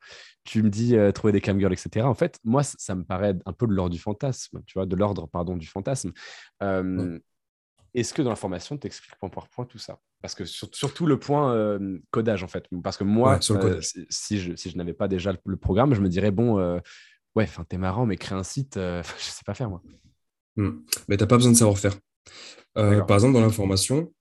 tu 0.51 0.65
me 0.65 0.69
dis 0.69 0.97
euh, 0.97 1.13
trouver 1.13 1.33
des 1.33 1.41
camgirls, 1.41 1.73
etc. 1.73 2.05
En 2.05 2.15
fait, 2.15 2.41
moi, 2.43 2.65
ça, 2.65 2.97
me 2.97 3.05
paraît 3.05 3.37
un 3.47 3.53
peu 3.53 3.69
de 3.69 3.73
l'ordre 3.73 3.95
du 3.95 4.01
fantasme, 4.01 4.61
tu 4.67 4.75
vois, 4.75 4.85
de 4.85 4.97
l'ordre, 4.97 5.29
pardon, 5.29 5.57
du 5.57 5.69
fantasme. 5.69 6.11
Est-ce 7.93 8.15
que 8.15 8.23
dans 8.23 8.31
la 8.31 8.37
formation, 8.37 8.77
tu 8.77 8.89
expliques 8.89 9.17
point 9.21 9.29
par 9.29 9.49
point 9.49 9.65
tout 9.65 9.79
ça? 9.79 10.01
Parce 10.21 10.35
que 10.35 10.45
surtout 10.45 11.07
le 11.07 11.21
point 11.21 11.79
codage, 12.11 12.43
en 12.43 12.49
fait. 12.49 12.67
Parce 12.83 12.97
que 12.97 13.05
moi, 13.05 13.39
euh, 13.51 13.81
si 14.11 14.41
je, 14.41 14.57
si 14.57 14.71
je 14.71 14.77
n'avais 14.77 14.93
pas 14.93 15.07
déjà 15.07 15.33
le, 15.45 15.57
programme, 15.57 15.95
je 15.95 16.01
me 16.01 16.09
dirais, 16.09 16.33
bon, 16.33 16.59
euh, 16.59 16.79
ouais, 17.37 17.45
enfin, 17.45 17.65
t'es 17.69 17.79
marrant, 17.79 18.05
mais 18.05 18.17
créer 18.17 18.37
un 18.37 18.43
site, 18.43 18.75
je 18.77 19.03
sais 19.19 19.45
pas 19.47 19.55
faire, 19.55 19.71
moi. 19.71 19.83
Mmh. 20.57 20.71
Mais 21.09 21.17
t'as 21.17 21.27
pas 21.27 21.37
besoin 21.37 21.53
de 21.53 21.57
savoir 21.57 21.79
faire. 21.79 21.97
par 22.75 23.13
exemple, 23.13 23.35
dans 23.35 23.41
la 23.41 23.51
formation, 23.51 24.13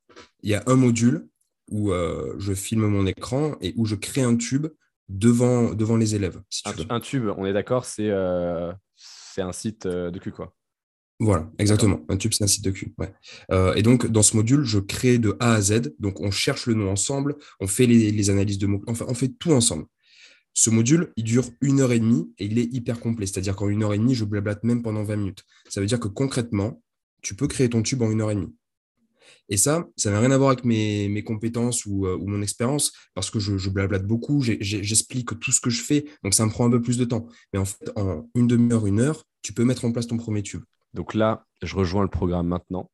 il 0.44 0.52
y 0.52 0.54
a 0.54 0.62
un 0.68 0.76
module 0.76 1.28
où 1.72 1.92
je 2.38 2.54
filme 2.54 2.86
mon 2.86 3.08
écran 3.08 3.56
et 3.62 3.74
où 3.78 3.86
je 3.86 3.96
crée 3.96 4.22
un 4.22 4.36
tube 4.36 4.68
devant, 5.10 5.74
devant 5.74 5.98
les 5.98 6.16
élèves. 6.16 6.42
un, 6.90 7.00
tube, 7.00 7.30
on 7.38 7.46
est 7.46 7.54
d'accord, 7.54 7.86
c'est 7.86 8.10
euh, 8.10 8.72
un 9.38 9.52
site 9.52 9.86
euh, 9.86 10.12
de 10.12 10.20
cul, 10.20 10.32
quoi. 10.32 10.56
Voilà, 11.22 11.52
exactement. 11.58 12.00
Un 12.08 12.16
tube, 12.16 12.32
c'est 12.34 12.46
un 12.46 12.48
site 12.48 12.64
de 12.64 12.72
cul. 12.72 12.96
Euh, 13.52 13.74
et 13.74 13.82
donc, 13.82 14.08
dans 14.08 14.22
ce 14.22 14.38
module, 14.38 14.64
je 14.64 14.80
crée 14.80 15.18
de 15.18 15.36
A 15.42 15.56
à 15.56 15.62
Z. 15.62 15.94
Donc, 16.00 16.22
on 16.22 16.32
cherche 16.32 16.66
le 16.66 16.76
nom 16.76 16.90
ensemble, 16.90 17.36
on 17.60 17.68
fait 17.68 17.88
les, 17.88 18.30
analyses 18.30 18.58
de 18.58 18.68
mots, 18.68 18.82
enfin, 18.88 19.06
on 19.10 19.14
fait 19.14 19.28
tout 19.28 19.52
ensemble. 19.52 19.86
Ce 20.54 20.70
module, 20.70 21.12
il 21.18 21.26
dure 21.26 21.46
une 21.62 21.82
heure 21.82 21.92
et 21.92 22.00
demie 22.00 22.34
et 22.38 22.46
il 22.46 22.58
est 22.58 22.74
hyper 22.74 23.00
complet. 23.02 23.26
C'est-à-dire 23.26 23.56
qu'en 23.56 23.68
une 23.68 23.84
heure 23.84 23.94
et 23.94 23.98
demie, 23.98 24.16
je 24.16 24.24
blablate 24.24 24.64
même 24.64 24.82
pendant 24.82 25.04
20 25.04 25.16
minutes. 25.18 25.44
Ça 25.68 25.82
veut 25.82 25.88
dire 25.88 26.00
que 26.00 26.08
concrètement, 26.08 26.82
tu 27.22 27.36
peux 27.36 27.48
créer 27.48 27.70
ton 27.70 27.82
tube 27.82 28.02
en 28.02 28.10
une 28.12 28.22
heure 28.22 28.32
et 28.32 28.36
demie. 28.36 28.56
Et 29.50 29.58
ça, 29.58 29.88
ça 29.98 30.12
n'a 30.12 30.20
rien 30.20 30.32
à 30.32 30.38
voir 30.38 30.52
avec 30.52 30.64
mes, 30.64 31.24
compétences 31.24 31.86
euh, 31.88 32.18
ou, 32.18 32.28
mon 32.28 32.42
expérience, 32.42 32.94
parce 33.16 33.30
que 33.32 33.40
je, 33.40 33.70
blablate 33.70 34.06
beaucoup, 34.06 34.42
j'explique 34.42 35.40
tout 35.40 35.52
ce 35.52 35.60
que 35.60 35.70
je 35.70 35.82
fais, 35.82 36.06
donc 36.24 36.34
ça 36.34 36.46
me 36.46 36.52
prend 36.52 36.68
un 36.68 36.70
peu 36.70 36.82
plus 36.82 36.98
de 36.98 37.06
temps. 37.06 37.28
Mais 37.54 37.60
en 37.60 37.66
fait, 37.66 37.92
en 37.96 38.30
une 38.36 38.48
demi-heure, 38.48 38.86
une 38.86 39.00
heure, 39.00 39.24
tu 39.42 39.54
peux 39.54 39.64
mettre 39.64 39.86
en 39.86 39.92
place 39.92 40.08
ton 40.08 40.18
premier 40.18 40.44
tube. 40.44 40.64
Donc 40.94 41.14
là, 41.14 41.46
je 41.62 41.76
rejoins 41.76 42.04
le 42.04 42.10
programme 42.10 42.48
maintenant. 42.48 42.90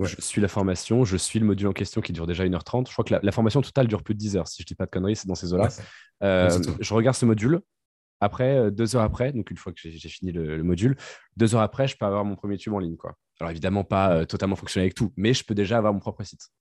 Je 0.00 0.16
suis 0.18 0.40
la 0.40 0.48
formation, 0.48 1.04
je 1.04 1.16
suis 1.16 1.38
le 1.38 1.46
module 1.46 1.68
en 1.68 1.72
question 1.72 2.00
qui 2.00 2.12
dure 2.12 2.26
déjà 2.26 2.44
1h30. 2.44 2.88
Je 2.88 2.92
crois 2.92 3.04
que 3.04 3.14
la, 3.22 3.32
formation 3.32 3.60
totale 3.62 3.86
dure 3.86 4.02
plus 4.02 4.14
de 4.14 4.18
10 4.18 4.36
heures, 4.36 4.48
si 4.48 4.62
je 4.62 4.64
ne 4.64 4.66
dis 4.66 4.74
pas 4.74 4.86
de 4.86 4.90
conneries, 4.90 5.14
c'est 5.14 5.28
dans 5.28 5.36
ces 5.36 5.52
eaux-là. 5.52 5.68
Euh, 6.24 6.60
je 6.80 6.94
regarde 6.94 7.16
ce 7.16 7.24
module. 7.24 7.60
Après, 8.22 8.56
euh, 8.56 8.70
deux 8.70 8.94
heures 8.94 9.02
après, 9.02 9.32
donc 9.32 9.50
une 9.50 9.56
fois 9.56 9.72
que 9.72 9.80
j'ai 9.82 10.08
fini 10.08 10.30
le, 10.30 10.56
le, 10.56 10.62
module, 10.62 10.96
deux 11.36 11.56
heures 11.56 11.60
après, 11.60 11.88
je 11.88 11.96
peux 11.96 12.06
avoir 12.06 12.24
mon 12.24 12.36
premier 12.36 12.56
tube 12.56 12.72
en 12.72 12.78
ligne. 12.78 12.96
Quoi. 12.96 13.16
Alors 13.40 13.50
évidemment, 13.50 13.82
pas 13.82 14.14
euh, 14.14 14.24
totalement 14.24 14.54
fonctionnel 14.54 14.84
avec 14.84 14.94
tout, 14.94 15.12
mais 15.16 15.34
je 15.34 15.42
peux 15.42 15.56
déjà 15.56 15.76
avoir 15.76 15.92
mon 15.92 15.98
propre 15.98 16.22
site. 16.22 16.52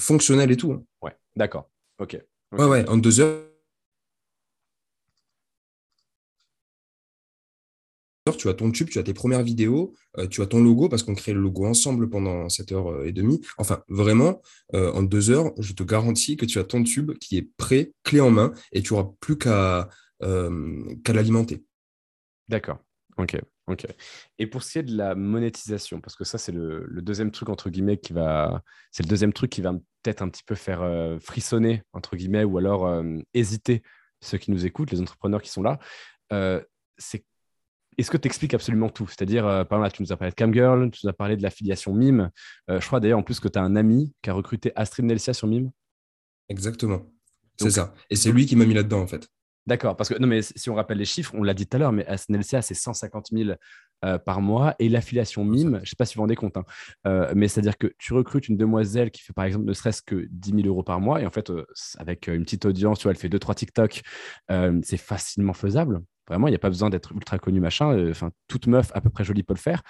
Fonctionnel 0.00 0.50
et 0.50 0.56
tout. 0.56 0.72
Hein. 0.72 0.82
Ouais, 1.00 1.16
d'accord. 1.36 1.70
Ok. 2.00 2.20
Ouais, 2.50 2.64
ouais, 2.64 2.88
en 2.88 2.96
deux 2.96 3.20
heures. 3.20 3.44
tu 8.36 8.48
as 8.48 8.54
ton 8.54 8.70
tube, 8.72 8.88
tu 8.88 8.98
as 8.98 9.02
tes 9.02 9.12
premières 9.12 9.42
vidéos, 9.42 9.92
euh, 10.18 10.26
tu 10.26 10.40
as 10.40 10.46
ton 10.46 10.60
logo 10.60 10.88
parce 10.88 11.02
qu'on 11.02 11.14
crée 11.14 11.34
le 11.34 11.40
logo 11.40 11.66
ensemble 11.66 12.08
pendant 12.08 12.48
7 12.48 12.72
heures 12.72 13.04
et 13.04 13.12
demie. 13.12 13.40
Enfin, 13.58 13.84
vraiment, 13.88 14.40
euh, 14.74 14.90
en 14.92 15.02
deux 15.02 15.30
heures, 15.30 15.52
je 15.58 15.72
te 15.74 15.82
garantis 15.82 16.36
que 16.36 16.46
tu 16.46 16.58
as 16.58 16.64
ton 16.64 16.82
tube 16.82 17.12
qui 17.18 17.36
est 17.36 17.50
prêt, 17.58 17.92
clé 18.02 18.20
en 18.20 18.30
main, 18.30 18.52
et 18.72 18.82
tu 18.82 18.94
n'auras 18.94 19.10
plus 19.20 19.36
qu'à 19.36 19.88
l'alimenter. 20.20 21.64
D'accord. 22.48 22.78
Ok. 23.16 23.38
Ok. 23.66 23.86
Et 24.38 24.46
pour 24.46 24.62
ce 24.62 24.72
qui 24.72 24.78
est 24.78 24.82
de 24.82 24.96
la 24.96 25.14
monétisation, 25.14 26.00
parce 26.00 26.16
que 26.16 26.24
ça, 26.24 26.36
c'est 26.36 26.52
le, 26.52 26.86
deuxième 27.00 27.30
truc, 27.30 27.48
entre 27.48 27.70
guillemets, 27.70 27.96
qui 27.96 28.12
va. 28.12 28.62
C'est 28.90 29.02
le 29.02 29.08
deuxième 29.08 29.32
truc 29.32 29.50
qui 29.50 29.62
va 29.62 29.72
peut-être 30.02 30.22
un 30.22 30.28
petit 30.28 30.42
peu 30.44 30.54
faire 30.54 30.82
euh, 30.82 31.18
frissonner, 31.18 31.82
entre 31.92 32.16
guillemets, 32.16 32.44
ou 32.44 32.58
alors 32.58 32.86
euh, 32.86 33.18
hésiter 33.32 33.82
ceux 34.20 34.38
qui 34.38 34.50
nous 34.50 34.66
écoutent, 34.66 34.90
les 34.90 35.00
entrepreneurs 35.00 35.40
qui 35.40 35.50
sont 35.50 35.62
là. 35.62 35.78
Euh, 36.32 36.62
c'est 36.98 37.24
est-ce 37.96 38.10
que 38.10 38.16
tu 38.16 38.26
expliques 38.26 38.54
absolument 38.54 38.88
tout? 38.88 39.06
C'est-à-dire, 39.06 39.44
par 39.68 39.78
exemple, 39.78 39.96
tu 39.96 40.02
nous 40.02 40.12
as 40.12 40.16
parlé 40.16 40.32
de 40.32 40.34
Camgirl, 40.34 40.90
tu 40.90 41.06
nous 41.06 41.10
as 41.10 41.12
parlé 41.12 41.36
de 41.36 41.42
l'affiliation 41.44 41.94
Mime. 41.94 42.28
je 42.66 42.84
crois 42.84 42.98
d'ailleurs 42.98 43.20
en 43.20 43.22
plus 43.22 43.38
que 43.38 43.46
tu 43.46 43.56
as 43.56 43.62
un 43.62 43.76
ami 43.76 44.12
qui 44.20 44.30
a 44.30 44.32
recruté 44.32 44.72
Astrid 44.74 45.06
Nelsia 45.06 45.32
sur 45.32 45.46
Mime. 45.46 45.70
Exactement. 46.48 47.06
C'est 47.56 47.70
ça. 47.70 47.94
Et 48.10 48.16
c'est 48.16 48.32
lui 48.32 48.46
qui 48.46 48.56
m'a 48.56 48.64
mis 48.64 48.74
là-dedans, 48.74 49.00
en 49.00 49.06
fait. 49.06 49.28
D'accord, 49.66 49.96
parce 49.96 50.10
que 50.10 50.18
non, 50.18 50.26
mais 50.26 50.42
si 50.42 50.68
on 50.68 50.74
rappelle 50.74 50.98
les 50.98 51.06
chiffres, 51.06 51.32
on 51.34 51.42
l'a 51.42 51.54
dit 51.54 51.66
tout 51.66 51.76
à 51.76 51.80
l'heure, 51.80 51.92
mais 51.92 52.04
SNLCA, 52.16 52.60
c'est 52.60 52.74
150 52.74 53.28
000 53.32 53.52
euh, 54.04 54.18
par 54.18 54.42
mois 54.42 54.74
et 54.78 54.90
l'affiliation 54.90 55.42
MIME, 55.42 55.76
je 55.76 55.80
ne 55.80 55.84
sais 55.86 55.96
pas 55.96 56.04
si 56.04 56.14
vous 56.14 56.18
vous 56.18 56.22
rendez 56.24 56.36
compte, 56.36 56.58
hein, 56.58 56.64
euh, 57.06 57.32
mais 57.34 57.48
c'est-à-dire 57.48 57.78
que 57.78 57.94
tu 57.96 58.12
recrutes 58.12 58.48
une 58.48 58.58
demoiselle 58.58 59.10
qui 59.10 59.22
fait 59.22 59.32
par 59.32 59.46
exemple 59.46 59.64
ne 59.64 59.72
serait-ce 59.72 60.02
que 60.02 60.26
10 60.30 60.50
000 60.50 60.68
euros 60.68 60.82
par 60.82 61.00
mois 61.00 61.22
et 61.22 61.26
en 61.26 61.30
fait, 61.30 61.48
euh, 61.48 61.64
avec 61.96 62.26
une 62.26 62.42
petite 62.42 62.66
audience, 62.66 62.98
tu 62.98 63.04
vois, 63.04 63.12
elle 63.12 63.18
fait 63.18 63.30
2-3 63.30 63.54
TikTok, 63.54 64.02
c'est 64.82 64.96
facilement 64.98 65.54
faisable. 65.54 66.00
Vraiment, 66.28 66.48
il 66.48 66.52
n'y 66.52 66.56
a 66.56 66.60
pas 66.60 66.70
besoin 66.70 66.88
d'être 66.88 67.12
ultra 67.12 67.38
connu, 67.38 67.60
machin. 67.60 68.10
Enfin, 68.10 68.30
toute 68.48 68.66
meuf 68.66 68.90
à 68.94 69.02
peu 69.02 69.10
près 69.10 69.24
jolie 69.24 69.42
peut 69.42 69.54
le 69.54 69.58
faire. 69.58 69.82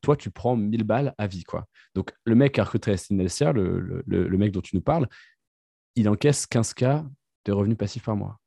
toi, 0.00 0.16
tu 0.16 0.30
prends 0.30 0.56
1000 0.56 0.84
balles 0.84 1.14
à 1.18 1.26
vie, 1.26 1.44
quoi. 1.44 1.66
Donc, 1.94 2.12
le 2.24 2.34
mec 2.34 2.54
qui 2.54 2.60
a 2.60 2.64
recruté 2.64 2.96
SNLCA, 2.96 3.52
le, 3.52 3.80
le, 3.80 4.28
le 4.28 4.38
mec 4.38 4.52
dont 4.52 4.60
tu 4.60 4.76
nous 4.76 4.82
parles, 4.82 5.08
il 5.96 6.08
encaisse 6.08 6.46
15K 6.46 7.06
de 7.44 7.52
revenus 7.52 7.76
passifs 7.76 8.04
par 8.04 8.16
mois. 8.16 8.38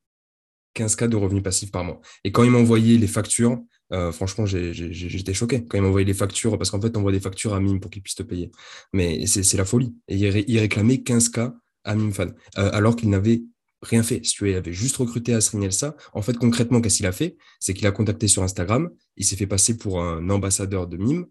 15 0.74 0.96
cas 0.96 1.08
de 1.08 1.16
revenus 1.16 1.44
passifs 1.44 1.72
par 1.72 1.84
mois. 1.84 2.00
Et 2.24 2.32
quand 2.32 2.44
il 2.44 2.52
m'a 2.52 2.60
envoyé 2.60 2.98
les 2.98 3.08
factures, 3.08 3.60
euh, 3.92 4.12
franchement, 4.12 4.46
j'étais 4.46 5.34
choqué. 5.34 5.66
Quand 5.66 5.78
il 5.78 5.82
m'a 5.82 5.88
envoyé 5.88 6.06
les 6.06 6.14
factures, 6.14 6.58
parce 6.58 6.70
qu'en 6.70 6.82
fait, 6.82 6.96
on 6.96 7.00
envoie 7.00 7.12
des 7.12 7.20
factures 7.20 7.54
à 7.54 7.60
Mime 7.60 7.80
pour 7.80 7.90
qu'il 7.90 8.02
puisse 8.02 8.16
te 8.16 8.24
payer. 8.24 8.52
Mais 8.94 9.26
c'est 9.26 9.58
la 9.58 9.66
folie. 9.66 9.96
Et 10.08 10.16
il, 10.16 10.60
réclamait 10.60 11.02
15 11.02 11.30
cas 11.30 11.54
à 11.84 11.96
Mime 11.96 12.14
Fan, 12.14 12.34
euh, 12.58 12.70
alors 12.74 12.96
qu'il 12.96 13.10
n'avait 13.10 13.42
rien 13.82 14.04
fait. 14.04 14.24
Si 14.26 14.34
tu 14.34 14.54
avait 14.54 14.74
juste 14.74 14.98
recruté 14.98 15.34
Asrin 15.34 15.62
Elsa, 15.62 15.96
en 16.14 16.22
fait, 16.22 16.38
concrètement, 16.38 16.82
qu'est-ce 16.82 16.98
qu'il 16.98 17.06
a 17.08 17.12
fait? 17.12 17.38
C'est 17.60 17.74
qu'il 17.74 17.88
a 17.88 17.92
contacté 17.92 18.28
sur 18.28 18.44
Instagram, 18.44 18.90
il 19.18 19.26
s'est 19.26 19.38
fait 19.38 19.48
passer 19.48 19.78
pour 19.78 20.02
un 20.02 20.30
ambassadeur 20.30 20.88
de 20.88 20.98
Mime, 20.98 21.26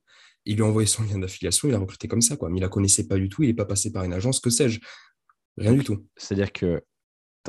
il 0.44 0.56
lui 0.56 0.62
a 0.62 0.66
envoyé 0.66 0.86
son 0.86 1.02
lien 1.02 1.18
d'affiliation, 1.18 1.68
il 1.68 1.74
a 1.74 1.78
recruté 1.78 2.08
comme 2.08 2.22
ça, 2.22 2.36
quoi. 2.36 2.48
Mais 2.48 2.58
il 2.58 2.62
la 2.62 2.68
connaissait 2.68 3.06
pas 3.06 3.16
du 3.16 3.28
tout, 3.28 3.42
il 3.42 3.48
n'est 3.48 3.54
pas 3.54 3.66
passé 3.66 3.92
par 3.92 4.04
une 4.04 4.12
agence, 4.12 4.40
que 4.40 4.50
sais-je. 4.50 4.80
Rien 5.58 5.72
du 5.72 5.84
tout. 5.84 6.06
C'est-à-dire 6.16 6.52
que 6.52 6.82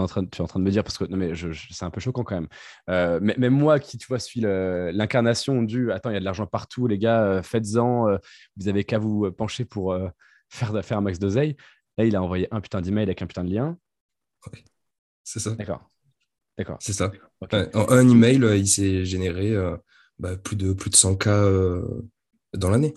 en 0.02 0.08
train, 0.08 0.26
tu 0.26 0.38
es 0.38 0.42
en 0.42 0.48
train 0.48 0.60
de 0.60 0.66
me 0.66 0.72
dire, 0.72 0.84
parce 0.84 0.98
que 0.98 1.06
non, 1.06 1.18
mais 1.18 1.34
c'est 1.72 1.86
un 1.86 1.90
peu 1.90 2.00
choquant 2.00 2.24
quand 2.24 2.36
même. 2.36 2.48
Euh, 2.90 3.20
mais, 3.22 3.36
même 3.38 3.54
moi 3.54 3.80
qui, 3.80 3.98
tu 3.98 4.08
vois, 4.08 4.20
suis 4.20 4.42
l'incarnation 4.42 5.64
du 5.64 5.92
attends, 5.92 6.10
il 6.10 6.14
y 6.14 6.18
a 6.18 6.20
de 6.20 6.26
l'argent 6.26 6.46
partout, 6.46 6.88
les 6.88 6.98
gars, 6.98 7.24
euh, 7.24 7.44
faites-en, 7.44 8.10
euh, 8.10 8.18
vous 8.58 8.68
avez 8.68 8.84
qu'à 8.84 9.00
vous 9.00 9.32
pencher 9.32 9.66
pour 9.66 9.96
faire, 10.50 10.86
faire 10.86 10.98
un 10.98 11.02
max 11.02 11.20
d'oseille. 11.20 11.56
Là, 11.98 12.06
il 12.06 12.16
a 12.16 12.24
envoyé 12.24 12.48
un 12.52 12.62
putain 12.62 12.82
d'email 12.82 13.04
avec 13.04 13.22
un 13.22 13.28
putain 13.28 13.44
de 13.44 13.54
lien. 13.54 13.78
C'est 15.24 15.40
ça. 15.40 15.52
D'accord. 15.52 15.88
D'accord. 16.58 16.78
C'est 16.80 16.94
ça. 16.94 17.12
En 17.74 17.92
un 17.92 18.10
email, 18.10 18.44
il 18.58 18.68
s'est 18.68 19.06
généré 19.06 19.56
bah, 20.18 20.36
plus, 20.38 20.56
de, 20.56 20.74
plus 20.74 20.90
de 20.90 20.96
100 20.96 21.16
cas 21.16 21.46
dans 22.54 22.70
l'année. 22.70 22.94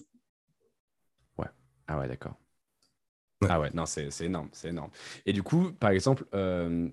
Ouais. 1.39 1.49
Ah 1.87 1.99
ouais, 1.99 2.09
d'accord. 2.09 2.42
Ah 3.49 3.61
ouais, 3.61 3.71
non, 3.75 3.87
c'est 3.87 4.09
énorme, 4.23 4.49
c'est 4.53 4.69
énorme. 4.69 4.91
Et 5.27 5.33
du 5.33 5.43
coup, 5.43 5.73
par 5.73 5.91
exemple, 5.91 6.25
euh, 6.35 6.89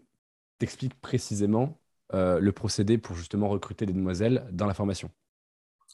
t'expliques 0.59 0.99
précisément 1.01 1.79
euh, 2.13 2.39
le 2.39 2.51
procédé 2.53 2.97
pour 2.97 3.15
justement 3.15 3.49
recruter 3.49 3.85
des 3.85 3.93
demoiselles 3.93 4.47
dans 4.51 4.67
la 4.67 4.73
formation. 4.75 5.11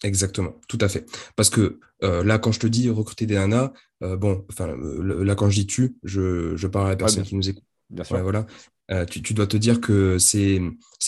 Exactement, 0.03 0.53
tout 0.67 0.77
à 0.81 0.89
fait. 0.89 1.05
Parce 1.35 1.49
que 1.49 1.79
euh, 2.03 2.23
là, 2.23 2.37
quand 2.37 2.51
je 2.51 2.59
te 2.59 2.67
dis 2.67 2.89
recruter 2.89 3.25
des 3.25 3.35
nanas, 3.35 3.73
euh, 4.03 4.17
bon, 4.17 4.45
enfin, 4.51 4.75
là, 4.77 5.35
quand 5.35 5.49
je 5.49 5.55
dis 5.61 5.67
tu, 5.67 5.97
je, 6.03 6.55
je 6.55 6.67
parle 6.67 6.87
à 6.87 6.89
la 6.91 6.95
personne 6.95 7.23
qui 7.23 7.35
nous 7.35 7.49
écoute. 7.49 7.64
Bien 7.89 8.03
sûr. 8.03 8.21
voilà. 8.21 8.45
Euh, 8.91 9.03
tu, 9.05 9.33
dois 9.33 9.47
te 9.47 9.57
dire 9.57 9.81
que 9.81 10.17
c'est 10.19 10.61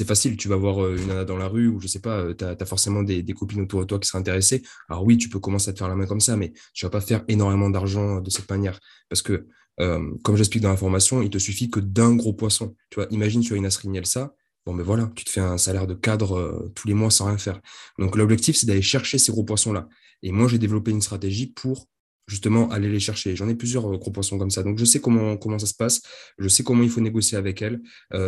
facile. 0.05 0.35
Tu 0.37 0.47
vas 0.47 0.55
voir 0.55 0.83
euh, 0.83 0.97
une 0.97 1.07
nana 1.07 1.25
dans 1.25 1.37
la 1.37 1.47
rue 1.47 1.67
ou 1.67 1.79
je 1.79 1.87
sais 1.87 1.99
pas, 1.99 2.17
euh, 2.17 2.33
tu 2.33 2.43
as, 2.43 2.65
forcément 2.65 3.03
des, 3.03 3.23
copines 3.33 3.61
autour 3.61 3.81
de 3.81 3.85
toi 3.85 3.99
qui 3.99 4.07
seraient 4.07 4.19
intéressées. 4.19 4.63
Alors 4.89 5.03
oui, 5.03 5.17
tu 5.17 5.29
peux 5.29 5.39
commencer 5.39 5.69
à 5.69 5.73
te 5.73 5.79
faire 5.79 5.87
la 5.87 5.95
main 5.95 6.07
comme 6.07 6.19
ça, 6.19 6.35
mais 6.35 6.53
tu 6.73 6.85
vas 6.85 6.89
pas 6.89 7.01
faire 7.01 7.23
énormément 7.27 7.69
d'argent 7.69 8.19
de 8.19 8.29
cette 8.29 8.49
manière. 8.49 8.79
Parce 9.09 9.21
que, 9.21 9.47
comme 9.77 10.35
j'explique 10.35 10.63
dans 10.63 10.71
la 10.71 10.77
formation, 10.77 11.21
il 11.21 11.29
te 11.29 11.37
suffit 11.37 11.69
que 11.69 11.79
d'un 11.79 12.15
gros 12.15 12.33
poisson. 12.33 12.75
Tu 12.89 12.95
vois, 12.95 13.07
imagine, 13.11 13.41
tu 13.41 13.53
as 13.53 13.57
une 13.57 13.65
Asrine 13.65 13.95
Elsa. 13.95 14.33
Bon, 14.65 14.73
ben 14.73 14.83
voilà, 14.83 15.11
tu 15.15 15.23
te 15.23 15.29
fais 15.29 15.39
un 15.39 15.57
salaire 15.57 15.85
de 15.85 15.93
cadre 15.93 16.71
tous 16.75 16.87
les 16.87 16.95
mois 16.95 17.11
sans 17.11 17.27
rien 17.27 17.37
faire. 17.37 17.61
Donc 17.99 18.15
l'objectif, 18.15 18.57
c'est 18.57 18.65
d'aller 18.65 18.81
chercher 18.81 19.19
ces 19.19 19.31
gros 19.31 19.43
poissons-là. 19.43 19.87
Et 20.23 20.31
moi, 20.31 20.47
j'ai 20.47 20.57
développé 20.57 20.89
une 20.89 21.01
stratégie 21.01 21.47
pour 21.47 21.87
justement 22.27 22.69
aller 22.69 22.89
les 22.89 22.99
chercher. 22.99 23.35
J'en 23.35 23.47
ai 23.47 23.55
plusieurs 23.55 23.89
gros 23.97 24.11
poissons 24.11 24.37
comme 24.37 24.49
ça. 24.49 24.63
Donc 24.63 24.77
je 24.77 24.85
sais 24.85 24.99
comment, 24.99 25.37
comment 25.37 25.59
ça 25.59 25.65
se 25.65 25.73
passe, 25.73 26.01
je 26.37 26.47
sais 26.47 26.63
comment 26.63 26.83
il 26.83 26.89
faut 26.89 27.01
négocier 27.01 27.37
avec 27.37 27.61
elles. 27.61 27.79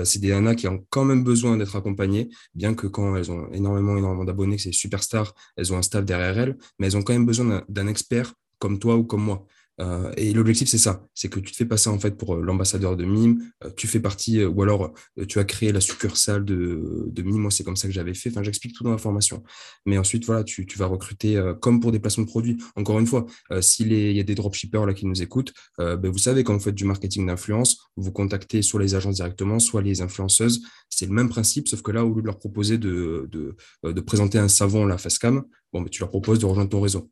c'est 0.03 0.19
des 0.19 0.29
nanas 0.29 0.55
qui 0.55 0.67
ont 0.67 0.85
quand 0.89 1.05
même 1.05 1.23
besoin 1.23 1.57
d'être 1.57 1.75
accompagnées, 1.75 2.29
bien 2.55 2.73
que 2.73 2.87
quand 2.87 3.15
elles 3.15 3.31
ont 3.31 3.51
énormément, 3.51 3.97
énormément 3.97 4.25
d'abonnés, 4.25 4.55
que 4.55 4.61
c'est 4.61 4.71
superstar, 4.71 5.33
elles 5.57 5.73
ont 5.73 5.77
un 5.77 5.81
staff 5.81 6.05
derrière 6.05 6.37
elles, 6.39 6.57
mais 6.79 6.87
elles 6.87 6.97
ont 6.97 7.01
quand 7.01 7.13
même 7.13 7.25
besoin 7.25 7.63
d'un 7.67 7.87
expert 7.87 8.33
comme 8.59 8.79
toi 8.79 8.95
ou 8.95 9.03
comme 9.03 9.23
moi. 9.23 9.45
Euh, 9.81 10.11
et 10.17 10.33
l'objectif, 10.33 10.67
c'est 10.67 10.77
ça, 10.77 11.05
c'est 11.13 11.29
que 11.29 11.39
tu 11.39 11.51
te 11.51 11.57
fais 11.57 11.65
passer 11.65 11.89
en 11.89 11.99
fait 11.99 12.17
pour 12.17 12.35
euh, 12.35 12.41
l'ambassadeur 12.41 12.97
de 12.97 13.05
Mime, 13.05 13.43
euh, 13.63 13.69
tu 13.75 13.87
fais 13.87 13.99
partie, 13.99 14.43
ou 14.43 14.61
alors 14.61 14.93
tu 15.27 15.39
as 15.39 15.43
créé 15.43 15.71
la 15.71 15.81
succursale 15.81 16.43
de, 16.45 17.05
de 17.07 17.21
Mime, 17.21 17.39
moi 17.39 17.51
c'est 17.51 17.63
comme 17.63 17.75
ça 17.75 17.87
que 17.87 17.93
j'avais 17.93 18.13
fait, 18.13 18.29
enfin 18.29 18.43
j'explique 18.43 18.75
tout 18.75 18.83
dans 18.83 18.91
la 18.91 18.97
formation. 18.97 19.43
Mais 19.85 19.97
ensuite, 19.97 20.25
voilà, 20.25 20.43
tu, 20.43 20.65
vas 20.77 20.85
recruter 20.85 21.41
comme 21.61 21.79
pour 21.79 21.91
des 21.91 21.99
placements 21.99 22.23
de 22.23 22.29
produits. 22.29 22.57
Encore 22.75 22.99
une 22.99 23.07
fois, 23.07 23.25
s'il 23.61 23.91
y 23.91 24.19
a 24.19 24.23
des 24.23 24.35
dropshippers 24.35 24.85
là 24.85 24.93
qui 24.93 25.05
nous 25.05 25.21
écoutent, 25.21 25.53
ben, 25.77 26.09
vous 26.09 26.17
savez 26.17 26.43
quand 26.43 26.53
vous 26.53 26.59
faites 26.59 26.75
du 26.75 26.85
marketing 26.85 27.27
d'influence, 27.27 27.89
vous 27.97 28.11
contactez 28.11 28.61
soit 28.61 28.81
les 28.81 28.95
agences 28.95 29.15
directement, 29.15 29.59
soit 29.59 29.81
les 29.81 30.01
influenceuses, 30.01 30.61
c'est 30.89 31.05
le 31.05 31.13
même 31.13 31.29
principe, 31.29 31.67
sauf 31.67 31.81
que 31.81 31.91
là, 31.91 32.05
au 32.05 32.13
lieu 32.13 32.21
de 32.21 32.27
leur 32.27 32.39
proposer 32.39 32.77
de, 32.77 33.29
de, 33.31 34.01
présenter 34.01 34.37
un 34.37 34.47
savon 34.47 34.85
la 34.85 34.97
face 34.97 35.19
cam, 35.19 35.43
bon, 35.73 35.81
ben, 35.81 35.89
tu 35.89 36.01
leur 36.01 36.09
proposes 36.09 36.39
de 36.39 36.45
rejoindre 36.45 36.69
ton 36.69 36.81
réseau. 36.81 37.09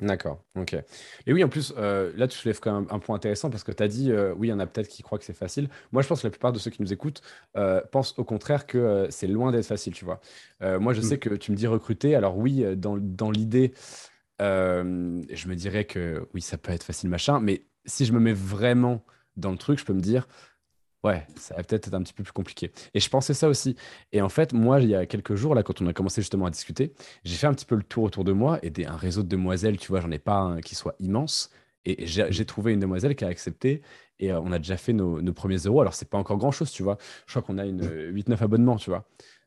D'accord, 0.00 0.42
ok. 0.56 0.74
Et 1.26 1.32
oui, 1.32 1.44
en 1.44 1.48
plus, 1.48 1.72
euh, 1.76 2.12
là, 2.16 2.26
tu 2.26 2.36
soulèves 2.36 2.60
quand 2.60 2.80
même 2.80 2.88
un 2.90 2.98
point 2.98 3.14
intéressant 3.16 3.50
parce 3.50 3.62
que 3.62 3.72
tu 3.72 3.82
as 3.82 3.88
dit, 3.88 4.10
euh, 4.10 4.34
oui, 4.36 4.48
il 4.48 4.50
y 4.50 4.52
en 4.52 4.58
a 4.58 4.66
peut-être 4.66 4.88
qui 4.88 5.02
croient 5.02 5.18
que 5.18 5.24
c'est 5.24 5.36
facile. 5.36 5.68
Moi, 5.92 6.02
je 6.02 6.08
pense 6.08 6.22
que 6.22 6.26
la 6.26 6.30
plupart 6.30 6.52
de 6.52 6.58
ceux 6.58 6.70
qui 6.70 6.82
nous 6.82 6.92
écoutent 6.92 7.22
euh, 7.56 7.80
pensent 7.92 8.18
au 8.18 8.24
contraire 8.24 8.66
que 8.66 9.06
c'est 9.10 9.26
loin 9.26 9.52
d'être 9.52 9.66
facile, 9.66 9.92
tu 9.92 10.04
vois. 10.04 10.20
moi, 10.60 10.92
je 10.92 11.00
sais 11.00 11.16
mm. 11.16 11.20
que 11.20 11.34
tu 11.34 11.52
me 11.52 11.56
dis 11.56 11.66
recruter. 11.66 12.14
Alors 12.14 12.36
oui, 12.36 12.64
dans, 12.76 12.96
dans 12.96 13.30
l'idée, 13.30 13.72
je 14.40 15.48
me 15.48 15.54
dirais 15.54 15.84
que 15.84 16.26
oui, 16.34 16.40
ça 16.40 16.58
peut 16.58 16.72
être 16.72 16.84
facile, 16.84 17.08
machin. 17.08 17.40
Mais 17.40 17.62
si 17.84 18.04
je 18.04 18.12
me 18.12 18.20
mets 18.20 18.32
vraiment 18.32 19.04
dans 19.36 19.50
le 19.50 19.58
truc, 19.58 19.78
je 19.78 19.84
peux 19.84 19.92
me 19.92 20.00
dire, 20.00 20.26
Ouais, 21.04 21.26
ça 21.36 21.54
va 21.54 21.62
peut-être 21.62 21.88
être 21.88 21.94
un 21.94 22.02
petit 22.02 22.14
peu 22.14 22.22
plus 22.22 22.32
compliqué. 22.32 22.72
Et 22.94 23.00
je 23.00 23.10
pensais 23.10 23.34
ça 23.34 23.46
aussi. 23.48 23.76
Et 24.12 24.22
en 24.22 24.30
fait, 24.30 24.54
moi, 24.54 24.80
il 24.80 24.88
y 24.88 24.94
a 24.94 25.04
quelques 25.04 25.34
jours, 25.34 25.54
là, 25.54 25.62
quand 25.62 25.82
on 25.82 25.86
a 25.86 25.92
commencé 25.92 26.22
justement 26.22 26.46
à 26.46 26.50
discuter, 26.50 26.94
j'ai 27.24 27.36
fait 27.36 27.46
un 27.46 27.52
petit 27.52 27.66
peu 27.66 27.74
le 27.74 27.82
tour 27.82 28.04
autour 28.04 28.24
de 28.24 28.32
moi 28.32 28.58
et 28.62 28.70
des, 28.70 28.86
un 28.86 28.96
réseau 28.96 29.22
de 29.22 29.28
demoiselles, 29.28 29.76
tu 29.76 29.88
vois, 29.88 30.00
j'en 30.00 30.10
ai 30.10 30.18
pas 30.18 30.38
un 30.38 30.60
qui 30.62 30.74
soit 30.74 30.94
immense. 31.00 31.50
Et 31.84 32.06
j'ai 32.06 32.46
trouvé 32.46 32.72
une 32.72 32.80
demoiselle 32.80 33.14
qui 33.14 33.26
a 33.26 33.28
accepté 33.28 33.82
et 34.18 34.32
euh, 34.32 34.40
on 34.40 34.50
a 34.52 34.58
déjà 34.58 34.78
fait 34.78 34.94
nos, 34.94 35.20
premiers 35.34 35.58
euros. 35.58 35.82
Alors, 35.82 35.92
c'est 35.92 36.08
pas 36.08 36.16
encore 36.16 36.38
grand-chose, 36.38 36.70
tu 36.70 36.82
vois. 36.82 36.96
Je 37.26 37.32
crois 37.32 37.42
qu'on 37.42 37.58
a 37.58 37.66
une 37.66 37.82
8-9 37.82 38.42
abonnements, 38.42 38.76
tu 38.76 38.88
vois. 38.88 39.04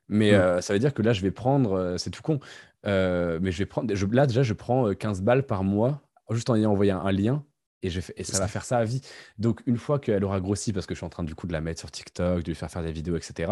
Mais 0.07 0.35
euh, 0.35 0.61
ça 0.61 0.73
veut 0.73 0.79
dire 0.79 0.93
que 0.93 1.01
là, 1.01 1.11
je 1.11 1.21
vais 1.21 1.31
prendre, 1.31 1.73
euh, 1.73 1.97
c'est 1.97 2.11
tout 2.11 2.21
con, 2.21 2.39
mais 2.83 3.51
je 3.51 3.57
vais 3.57 3.65
prendre, 3.65 3.93
je, 3.93 4.05
là, 4.05 4.27
déjà, 4.27 4.43
je 4.43 4.53
prends 4.53 4.93
15 4.93 5.23
balles 5.23 5.43
par 5.43 5.63
mois, 5.63 6.01
juste 6.29 6.51
en 6.51 6.55
ayant 6.55 6.71
envoyé 6.71 6.91
un 6.91 7.11
lien 7.11 7.43
et, 7.83 7.89
je 7.89 8.01
et 8.15 8.23
ça 8.23 8.39
va 8.39 8.47
faire 8.47 8.65
ça 8.65 8.77
à 8.77 8.83
vie. 8.83 9.01
Donc, 9.37 9.61
une 9.65 9.77
fois 9.77 9.99
qu'elle 9.99 10.23
aura 10.23 10.39
grossi, 10.39 10.73
parce 10.73 10.85
que 10.85 10.93
je 10.93 10.99
suis 10.99 11.05
en 11.05 11.09
train 11.09 11.23
du 11.23 11.35
coup 11.35 11.47
de 11.47 11.53
la 11.53 11.61
mettre 11.61 11.79
sur 11.79 11.91
TikTok, 11.91 12.43
de 12.43 12.47
lui 12.47 12.55
faire 12.55 12.71
faire 12.71 12.83
des 12.83 12.91
vidéos, 12.91 13.15
etc. 13.15 13.51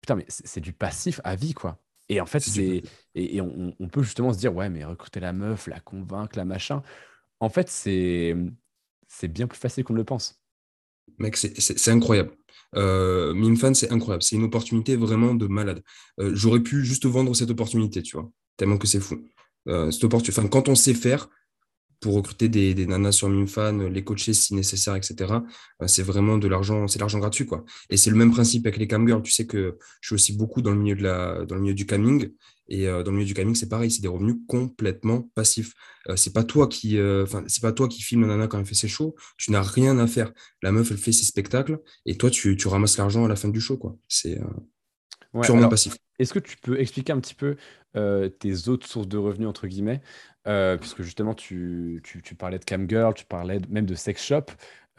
Putain, 0.00 0.16
mais 0.16 0.26
c'est 0.28 0.60
du 0.60 0.72
passif 0.72 1.20
à 1.24 1.36
vie, 1.36 1.54
quoi. 1.54 1.78
Et 2.08 2.20
en 2.20 2.26
fait, 2.26 2.40
c'est. 2.40 2.82
Et, 3.14 3.40
on, 3.40 3.88
peut 3.90 4.02
justement 4.02 4.32
se 4.32 4.38
dire, 4.38 4.54
ouais, 4.54 4.68
mais 4.68 4.84
recruter 4.84 5.20
la 5.20 5.32
meuf, 5.32 5.66
la 5.66 5.80
convaincre, 5.80 6.36
la 6.36 6.44
machin. 6.44 6.82
En 7.40 7.48
fait, 7.48 7.68
c'est 7.68 8.36
c'est 9.08 9.28
bien 9.28 9.46
plus 9.46 9.58
facile 9.58 9.84
qu'on 9.84 9.92
ne 9.92 9.98
le 9.98 10.04
pense. 10.04 10.40
Mec, 11.18 11.36
c'est 11.36 11.90
incroyable. 11.90 12.32
Euh, 12.76 13.54
c'est 13.74 13.92
incroyable. 13.92 14.22
C'est 14.22 14.36
une 14.36 14.44
opportunité 14.44 14.96
vraiment 14.96 15.34
de 15.34 15.46
malade. 15.46 15.82
Euh, 16.18 16.32
j'aurais 16.34 16.60
pu 16.60 16.84
juste 16.84 17.06
vendre 17.06 17.34
cette 17.34 17.50
opportunité, 17.50 18.02
tu 18.02 18.16
vois, 18.16 18.30
tellement 18.56 18.78
que 18.78 18.86
c'est 18.86 19.00
fou. 19.00 19.16
Euh, 19.68 19.90
cette 19.90 20.04
opportunité, 20.04 20.40
enfin, 20.40 20.48
quand 20.48 20.68
on 20.68 20.74
sait 20.74 20.94
faire, 20.94 21.28
pour 22.04 22.16
recruter 22.16 22.50
des, 22.50 22.74
des, 22.74 22.84
nanas 22.84 23.12
sur 23.12 23.30
Mimfan, 23.30 23.88
les 23.88 24.04
coacher 24.04 24.34
si 24.34 24.54
nécessaire, 24.54 24.94
etc. 24.94 25.16
Euh, 25.80 25.86
c'est 25.86 26.02
vraiment 26.02 26.36
de 26.36 26.46
l'argent, 26.48 26.86
c'est 26.86 26.98
l'argent 26.98 27.18
gratuit, 27.18 27.46
quoi. 27.46 27.64
Et 27.88 27.96
c'est 27.96 28.10
le 28.10 28.16
même 28.16 28.30
principe 28.30 28.66
avec 28.66 28.76
les 28.76 28.86
camgirls. 28.86 29.22
Tu 29.22 29.32
sais 29.32 29.46
que 29.46 29.78
je 30.02 30.08
suis 30.08 30.14
aussi 30.14 30.36
beaucoup 30.36 30.60
dans 30.60 30.72
le 30.72 30.76
milieu 30.76 30.96
de 30.96 31.02
la, 31.02 31.46
dans 31.46 31.54
le 31.54 31.62
milieu 31.62 31.72
du 31.72 31.86
camming. 31.86 32.28
Et 32.68 32.88
euh, 32.88 33.02
dans 33.02 33.10
le 33.10 33.16
milieu 33.16 33.26
du 33.26 33.32
camming, 33.32 33.54
c'est 33.54 33.70
pareil, 33.70 33.90
c'est 33.90 34.02
des 34.02 34.08
revenus 34.08 34.36
complètement 34.46 35.30
passifs. 35.34 35.72
Euh, 36.10 36.16
c'est 36.16 36.34
pas 36.34 36.44
toi 36.44 36.68
qui, 36.68 37.00
enfin, 37.00 37.42
c'est 37.46 37.62
pas 37.62 37.72
toi 37.72 37.88
qui 37.88 38.02
filme 38.02 38.20
la 38.20 38.26
nana 38.26 38.48
quand 38.48 38.58
elle 38.58 38.66
fait 38.66 38.74
ses 38.74 38.88
shows. 38.88 39.14
Tu 39.38 39.50
n'as 39.50 39.62
rien 39.62 39.98
à 39.98 40.06
faire. 40.06 40.30
La 40.60 40.70
meuf, 40.70 40.90
elle 40.90 40.98
fait 40.98 41.12
ses 41.12 41.24
spectacles, 41.24 41.80
et 42.04 42.18
toi, 42.18 42.28
tu, 42.28 42.54
tu 42.58 42.68
ramasses 42.68 42.98
l'argent 42.98 43.24
à 43.24 43.28
la 43.28 43.36
fin 43.36 43.48
du 43.48 43.62
show, 43.62 43.78
quoi. 43.78 43.96
C'est 44.08 44.38
purement 45.42 45.70
passif. 45.70 45.96
Est-ce 46.18 46.34
que 46.34 46.38
tu 46.38 46.58
peux 46.58 46.78
expliquer 46.78 47.14
un 47.14 47.20
petit 47.20 47.34
peu 47.34 47.56
tes 47.94 48.68
autres 48.68 48.86
sources 48.86 49.08
de 49.08 49.16
revenus, 49.16 49.48
entre 49.48 49.66
guillemets 49.66 50.02
euh, 50.46 50.76
puisque 50.76 51.02
justement, 51.02 51.34
tu, 51.34 52.02
tu, 52.04 52.34
parlais 52.34 52.58
de 52.58 52.64
camgirl, 52.64 53.14
tu 53.14 53.24
parlais 53.24 53.60
même 53.68 53.86
de 53.86 53.94
sex 53.94 54.22
shop. 54.22 54.46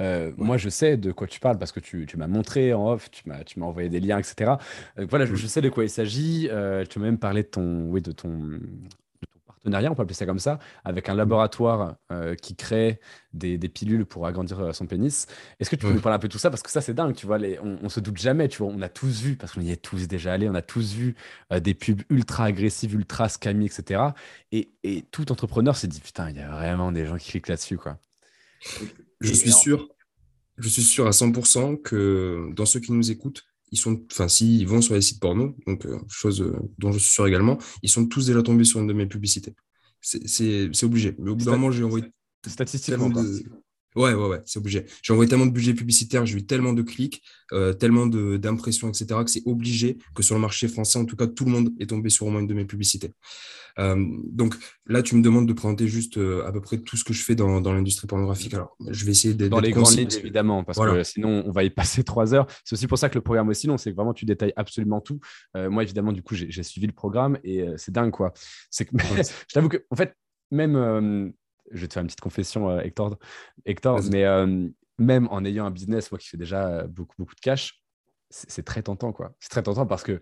Euh, 0.02 0.32
moi, 0.38 0.58
je 0.58 0.70
sais 0.70 0.98
de 0.98 1.12
quoi 1.12 1.28
tu 1.28 1.40
parles 1.40 1.58
parce 1.58 1.72
que 1.72 1.80
tu, 1.80 2.06
tu 2.06 2.18
m'as 2.18 2.28
montré 2.28 2.74
en 2.74 2.92
off, 2.92 3.10
tu 3.12 3.24
m'as, 3.30 3.44
tu 3.44 3.60
m'as 3.60 3.66
envoyé 3.66 3.88
des 3.88 4.00
liens, 4.00 4.20
etc. 4.20 4.54
Euh, 5.00 5.06
voilà, 5.10 5.26
je, 5.26 5.48
sais 5.48 5.62
de 5.62 5.70
quoi 5.70 5.84
il 5.84 5.90
s'agit. 5.90 6.50
tu 6.90 7.00
m'as 7.00 7.06
même 7.06 7.20
parlé 7.20 7.44
de 7.44 7.48
ton, 7.48 7.86
oui, 7.90 8.02
de 8.02 8.12
ton, 8.12 8.60
partenariat, 9.66 9.92
on 9.92 9.96
peut 9.96 10.04
appeler 10.04 10.16
ça 10.16 10.26
comme 10.26 10.40
ça, 10.40 10.60
avec 10.84 11.10
un 11.10 11.16
laboratoire 11.16 11.96
euh, 12.12 12.36
qui 12.36 12.56
crée 12.56 13.00
des, 13.34 13.58
pilules 13.58 14.06
pour 14.06 14.28
agrandir 14.28 14.60
euh, 14.60 14.72
son 14.72 14.86
pénis. 14.86 15.28
Est-ce 15.60 15.70
que 15.70 15.76
tu 15.76 15.86
peux 15.86 15.92
nous 15.92 16.02
parler 16.02 16.16
un 16.16 16.20
peu 16.20 16.28
de 16.28 16.34
tout 16.34 16.40
ça? 16.40 16.50
Parce 16.50 16.62
que 16.62 16.70
ça, 16.70 16.82
c'est 16.82 16.94
dingue, 16.94 17.16
tu 17.16 17.26
vois, 17.26 17.38
les, 17.38 17.60
on, 17.60 17.80
on, 17.82 17.90
se 17.90 18.00
doute 18.00 18.18
jamais, 18.18 18.48
tu 18.48 18.60
vois, 18.60 18.72
on 18.72 18.82
a 18.82 18.90
tous 18.90 19.22
vu, 19.22 19.36
parce 19.36 19.54
qu'on 19.54 19.62
y 19.62 19.72
est 19.72 19.82
tous 19.82 20.08
déjà 20.08 20.34
allés, 20.34 20.48
on 20.48 20.56
a 20.56 20.62
tous 20.62 20.94
vu 20.94 21.16
euh, 21.52 21.60
des 21.60 21.74
pubs 21.74 22.04
ultra 22.10 22.46
agressives, 22.46 22.94
ultra 22.94 23.28
scammy, 23.28 23.66
etc. 23.66 24.02
Et, 24.52 24.70
et 24.84 25.02
tout 25.12 25.32
entrepreneur 25.32 25.76
s'est 25.76 25.88
dit, 25.88 26.00
putain, 26.00 26.30
il 26.30 26.38
y 26.38 26.42
a 26.42 26.50
vraiment 26.50 26.92
des 26.92 27.06
gens 27.06 27.18
qui 27.18 27.32
cliquent 27.32 27.48
là-dessus, 27.48 27.78
quoi. 27.78 27.98
Je 29.20 29.34
suis 29.34 29.52
sûr, 29.52 29.90
je 30.58 30.70
suis 30.70 30.84
sûr 30.84 31.08
à 31.08 31.12
100% 31.12 31.82
que 31.82 32.50
dans 32.54 32.66
ceux 32.66 32.80
qui 32.80 32.92
nous 32.92 33.12
écoutent, 33.12 33.46
ils 33.72 33.78
sont, 33.78 34.02
enfin, 34.12 34.28
s'ils 34.28 34.68
vont 34.68 34.82
sur 34.82 34.94
les 34.94 35.02
sites 35.02 35.20
porno, 35.20 35.56
donc 35.68 35.86
euh, 35.86 35.98
chose 36.08 36.42
euh, 36.42 36.56
dont 36.78 36.92
je 36.92 37.00
suis 37.00 37.12
sûr 37.12 37.28
également, 37.28 37.58
ils 37.82 37.90
sont 37.90 38.06
tous 38.08 38.28
déjà 38.28 38.42
tombés 38.42 38.64
sur 38.64 38.80
une 38.80 38.88
de 38.88 38.94
mes 38.94 39.08
publicités. 39.08 39.56
C'est 40.02 40.84
obligé. 40.84 41.16
Mais 41.18 41.32
au 41.32 41.36
bout 41.36 41.46
d'un 41.46 41.52
moment, 41.52 41.72
j'ai 41.72 41.84
envoyé. 41.84 42.06
Statistiquement. 42.48 43.12
Ouais, 43.96 44.14
ouais, 44.14 44.28
ouais, 44.28 44.42
c'est 44.46 44.60
obligé. 44.60 44.86
J'ai 45.02 45.14
envoyé 45.14 45.30
tellement 45.30 45.46
de 45.46 45.52
budget 45.52 45.74
publicitaire, 45.74 46.26
j'ai 46.26 46.38
eu 46.38 46.46
tellement 46.46 46.74
de 46.74 46.82
clics, 46.82 47.24
euh, 47.54 47.72
tellement 47.74 48.06
d'impressions, 48.08 48.90
etc., 48.90 49.06
que 49.24 49.32
c'est 49.32 49.44
obligé 49.46 49.98
que 50.14 50.22
sur 50.22 50.36
le 50.36 50.42
marché 50.42 50.68
français, 50.68 51.00
en 51.00 51.06
tout 51.06 51.16
cas, 51.16 51.28
tout 51.28 51.46
le 51.46 51.52
monde 51.52 51.70
est 51.80 51.90
tombé 51.90 52.10
sur 52.10 52.26
au 52.26 52.30
moins 52.30 52.42
une 52.42 52.48
de 52.48 52.54
mes 52.54 52.66
publicités. 52.66 53.14
Euh, 53.78 53.96
donc 54.24 54.56
là, 54.86 55.02
tu 55.02 55.16
me 55.16 55.22
demandes 55.22 55.48
de 55.48 55.54
présenter 55.54 55.88
juste 55.88 56.18
euh, 56.18 56.46
à 56.46 56.52
peu 56.52 56.62
près 56.62 56.78
tout 56.78 56.98
ce 56.98 57.04
que 57.04 57.14
je 57.14 57.24
fais 57.24 57.36
dans, 57.36 57.62
dans 57.62 57.74
l'industrie 57.74 58.08
pornographique. 58.08 58.54
Alors, 58.54 58.76
je 58.90 59.06
vais 59.06 59.12
essayer 59.12 59.34
d'être. 59.34 59.52
Dans 59.52 59.60
les 59.60 59.72
grandes 59.72 59.96
lignes, 59.96 60.10
évidemment, 60.18 60.64
parce 60.64 60.78
que 60.78 61.04
sinon, 61.04 61.44
on 61.46 61.52
va 61.52 61.64
y 61.64 61.70
passer 61.72 62.04
trois 62.04 62.34
heures. 62.34 62.48
C'est 62.66 62.74
aussi 62.74 62.88
pour 62.88 62.98
ça 62.98 63.10
que 63.10 63.16
le 63.16 63.22
programme 63.22 63.48
aussi 63.50 63.68
long, 63.68 63.78
c'est 63.78 63.92
que 63.92 63.96
vraiment, 63.96 64.14
tu 64.14 64.26
détailles 64.26 64.54
absolument 64.58 65.00
tout. 65.00 65.20
moi, 65.54 65.84
évidemment, 65.84 66.12
du 66.12 66.22
coup, 66.22 66.36
j'ai 66.36 66.64
suivi 66.64 66.88
le 66.88 66.94
programme 66.94 67.38
et 67.44 67.66
c'est 67.78 67.94
dingue, 67.94 68.12
quoi. 68.12 68.34
C'est 68.70 68.86
que, 68.86 68.92
je 69.00 69.54
t'avoue 69.54 69.70
que, 69.70 69.86
en 69.90 69.96
fait, 69.96 70.16
même 70.52 71.34
je 71.72 71.82
vais 71.82 71.88
te 71.88 71.94
faire 71.94 72.02
une 72.02 72.08
petite 72.08 72.22
confession, 72.22 72.70
euh, 72.70 72.80
Hector, 72.82 73.18
Hector 73.66 74.02
mais 74.12 74.26
euh, 74.26 74.68
même 74.98 75.28
en 75.30 75.44
ayant 75.44 75.66
un 75.66 75.72
business, 75.72 76.12
moi 76.12 76.20
qui 76.20 76.28
fais 76.28 76.38
déjà 76.38 76.88
beaucoup, 76.88 77.16
beaucoup 77.18 77.36
de 77.36 77.40
cash, 77.40 77.84
c'est 78.30 78.64
très 78.64 78.82
tentant, 78.82 79.14
quoi. 79.14 79.34
C'est 79.40 79.50
très 79.50 79.64
tentant 79.64 79.86
parce 79.86 80.04
que 80.04 80.22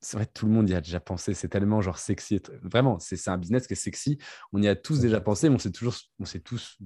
c'est 0.00 0.16
vrai, 0.16 0.26
tout 0.26 0.46
le 0.46 0.52
monde 0.52 0.68
y 0.68 0.74
a 0.74 0.80
déjà 0.80 1.00
pensé. 1.00 1.34
C'est 1.34 1.48
tellement 1.48 1.80
genre 1.80 1.98
sexy. 1.98 2.40
Vraiment, 2.62 2.98
c'est 2.98 3.28
un 3.28 3.38
business 3.38 3.66
qui 3.66 3.72
est 3.72 3.76
sexy. 3.76 4.18
On 4.52 4.62
y 4.62 4.68
a 4.68 4.76
tous 4.76 5.00
déjà 5.00 5.20
pensé, 5.20 5.48
mais 5.48 5.56
on 5.56 5.58
s'est 5.58 5.72
toujours, 5.72 5.96
on 6.18 6.24
s'est 6.24 6.40
tous 6.40 6.78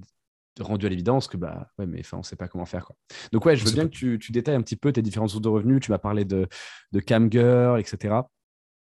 rendu 0.59 0.85
à 0.85 0.89
l'évidence 0.89 1.27
que 1.27 1.37
bah 1.37 1.71
ouais, 1.77 1.87
mais 1.87 1.99
enfin, 2.01 2.17
on 2.17 2.23
sait 2.23 2.35
pas 2.35 2.47
comment 2.47 2.65
faire 2.65 2.85
quoi. 2.85 2.95
Donc 3.31 3.45
ouais, 3.45 3.55
je 3.55 3.65
veux 3.65 3.71
bien 3.71 3.85
que 3.85 3.93
tu, 3.93 4.19
tu, 4.19 4.31
détailles 4.31 4.55
un 4.55 4.61
petit 4.61 4.75
peu 4.75 4.91
tes 4.91 5.01
différentes 5.01 5.29
sources 5.29 5.41
de 5.41 5.49
revenus. 5.49 5.81
Tu 5.81 5.91
m'as 5.91 5.97
parlé 5.97 6.25
de, 6.25 6.47
de 6.91 6.99
camgirl, 6.99 7.79
etc. 7.79 8.15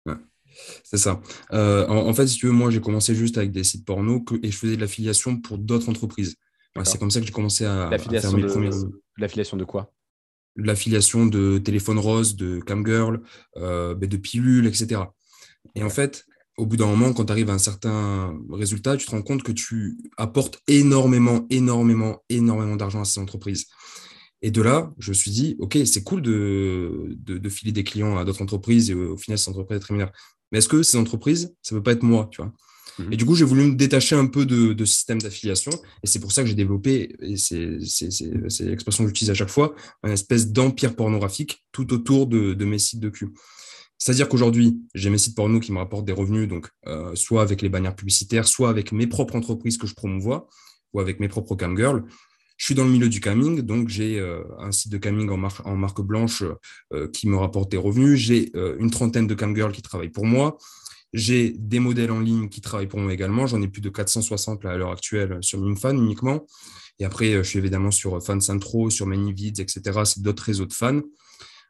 Ouais. 0.06 0.16
C'est 0.84 0.98
ça. 0.98 1.22
Euh, 1.54 1.88
en, 1.88 2.14
fait, 2.14 2.28
si 2.28 2.38
tu 2.38 2.48
veux, 2.48 2.52
moi, 2.52 2.70
j'ai 2.72 2.82
commencé 2.82 3.16
juste 3.16 3.38
avec 3.38 3.52
des 3.52 3.64
sites 3.64 3.86
porno 3.86 4.24
et 4.42 4.52
je 4.52 4.58
faisais 4.58 4.76
de 4.76 4.82
l'affiliation 4.82 5.38
pour 5.38 5.58
d'autres 5.58 5.90
entreprises. 5.90 6.36
c'est 6.84 7.00
comme 7.00 7.12
ça 7.12 7.20
que 7.20 7.26
j'ai 7.26 7.32
commencé 7.32 7.66
à, 7.66 7.90
faire 7.98 8.34
mes 8.34 8.46
premiers. 8.46 8.70
L'affiliation 9.18 9.58
de 9.58 9.64
quoi? 9.64 9.92
L'affiliation 10.58 11.26
de 11.26 11.58
téléphone 11.58 12.00
rose, 12.00 12.36
de 12.36 12.60
camgirl, 12.60 13.22
euh, 13.58 13.94
ben, 13.94 14.08
de 14.08 14.18
pilules, 14.18 14.68
etc. 14.68 15.02
Et 15.76 15.84
en 15.84 15.90
fait, 15.90 16.26
au 16.58 16.66
bout 16.66 16.78
d'un 16.78 16.86
moment, 16.86 17.14
quand 17.14 17.26
tu 17.26 17.32
arrives 17.32 17.50
à 17.50 17.54
un 17.54 17.60
certain 17.60 18.38
résultat, 18.50 18.96
tu 18.96 19.06
te 19.06 19.12
rends 19.12 19.22
compte 19.22 19.44
que 19.44 19.52
tu 19.52 19.98
apportes 20.18 20.62
énormément, 20.68 21.46
énormément, 21.50 22.24
énormément 22.30 22.76
d'argent 22.78 23.02
à 23.02 23.06
ces 23.06 23.20
entreprises. 23.20 23.68
Et 24.42 24.52
de 24.52 24.62
là, 24.62 24.94
je 25.00 25.10
me 25.10 25.14
suis 25.14 25.32
dit, 25.32 25.56
OK, 25.60 25.78
c'est 25.86 26.04
cool 26.04 26.22
de, 26.22 27.18
de, 27.18 27.50
filer 27.50 27.72
des 27.72 27.84
clients 27.84 28.18
à 28.18 28.24
d'autres 28.26 28.42
entreprises 28.42 28.92
et 28.92 28.94
au 28.94 29.18
final, 29.18 29.38
ces 29.38 29.50
entreprises 29.50 29.84
rémunèrent. 29.84 30.12
Mais 30.56 30.60
est-ce 30.60 30.70
que 30.70 30.84
ces 30.84 30.98
entreprises, 30.98 31.54
ça 31.62 31.76
ne 31.76 31.80
peut 31.82 31.84
pas 31.84 31.92
être 31.92 32.04
moi, 32.04 32.30
tu 32.32 32.42
vois? 32.42 32.54
Mhm. 32.98 33.12
Et 33.12 33.18
du 33.18 33.26
coup, 33.26 33.36
j'ai 33.36 33.44
voulu 33.44 33.64
me 33.64 33.76
détacher 33.76 34.16
un 34.16 34.26
peu 34.26 34.46
de, 34.46 34.72
de 34.72 34.86
système 34.86 35.22
d'affiliation. 35.22 35.74
Et 36.02 36.08
c'est 36.08 36.22
pour 36.22 36.32
ça 36.32 36.44
que 36.44 36.48
j'ai 36.48 36.56
développé, 36.56 37.14
et 37.20 37.36
c'est 37.36 37.78
l'expression 38.62 39.04
que 39.04 39.10
j'utilise 39.10 39.32
à 39.32 39.34
chaque 39.34 39.50
fois, 39.50 39.76
une 40.06 40.14
espèce 40.14 40.54
d'empire 40.54 40.96
pornographique 40.96 41.66
tout 41.74 41.92
autour 41.92 42.28
de, 42.28 42.54
de, 42.54 42.66
mes 42.66 42.80
sites 42.80 43.02
de 43.02 43.10
cul. 43.10 43.34
C'est-à-dire 43.98 44.30
qu'aujourd'hui, 44.30 44.80
j'ai 44.94 45.10
mes 45.10 45.18
sites 45.18 45.36
porno 45.36 45.60
qui 45.60 45.74
me 45.74 45.78
rapportent 45.78 46.06
des 46.06 46.14
revenus, 46.14 46.48
donc 46.48 46.70
soit 47.16 47.42
avec 47.42 47.62
les 47.62 47.68
bannières 47.68 47.98
publicitaires, 47.98 48.48
soit 48.48 48.70
avec 48.70 48.94
mes 48.94 49.08
propres 49.08 49.36
entreprises 49.36 49.78
que 49.78 49.88
je 49.88 49.94
promouvois, 49.94 50.48
ou 50.94 51.02
avec 51.02 51.20
mes 51.20 51.28
propres 51.28 51.56
camgirls. 51.56 52.06
Je 52.58 52.66
suis 52.66 52.76
dans 52.76 52.86
le 52.86 52.90
milieu 52.90 53.10
du 53.10 53.20
camming, 53.20 53.62
donc 53.62 53.90
j'ai 53.90 54.20
un 54.60 54.72
site 54.72 54.92
de 54.92 54.98
camming 54.98 55.30
en, 55.30 55.76
marque 55.76 56.02
blanche 56.02 56.44
qui 57.12 57.28
me 57.28 57.36
rapporte 57.36 57.70
des 57.70 57.78
revenus. 57.78 58.18
J'ai 58.18 58.52
une 58.80 58.90
trentaine 58.90 59.28
de 59.28 59.36
camgirls 59.36 59.74
qui 59.74 59.82
travaillent 59.82 60.10
pour 60.10 60.26
moi. 60.26 60.58
J'ai 61.12 61.54
des 61.58 61.80
modèles 61.80 62.12
en 62.12 62.20
ligne 62.20 62.50
qui 62.50 62.62
travaillent 62.62 62.88
pour 62.88 63.00
moi 63.00 63.14
également. 63.14 63.46
J'en 63.46 63.62
ai 63.62 63.68
plus 63.68 63.82
de 63.82 63.90
460 63.90 64.66
à 64.66 64.78
l'heure 64.78 64.92
actuelle 64.92 65.38
sur 65.42 65.60
Mimfan 65.60 65.98
uniquement. 65.98 66.46
Et 67.00 67.06
après, 67.06 67.32
je 67.34 67.42
suis 67.44 67.60
évidemment 67.60 67.92
sur 67.92 68.24
Fancentro, 68.24 68.90
sur 68.90 69.06
ManyVids, 69.06 69.62
etc. 69.62 70.02
C'est 70.06 70.22
d'autres 70.22 70.44
réseaux 70.44 70.66
de 70.66 70.74
fans. 70.74 71.02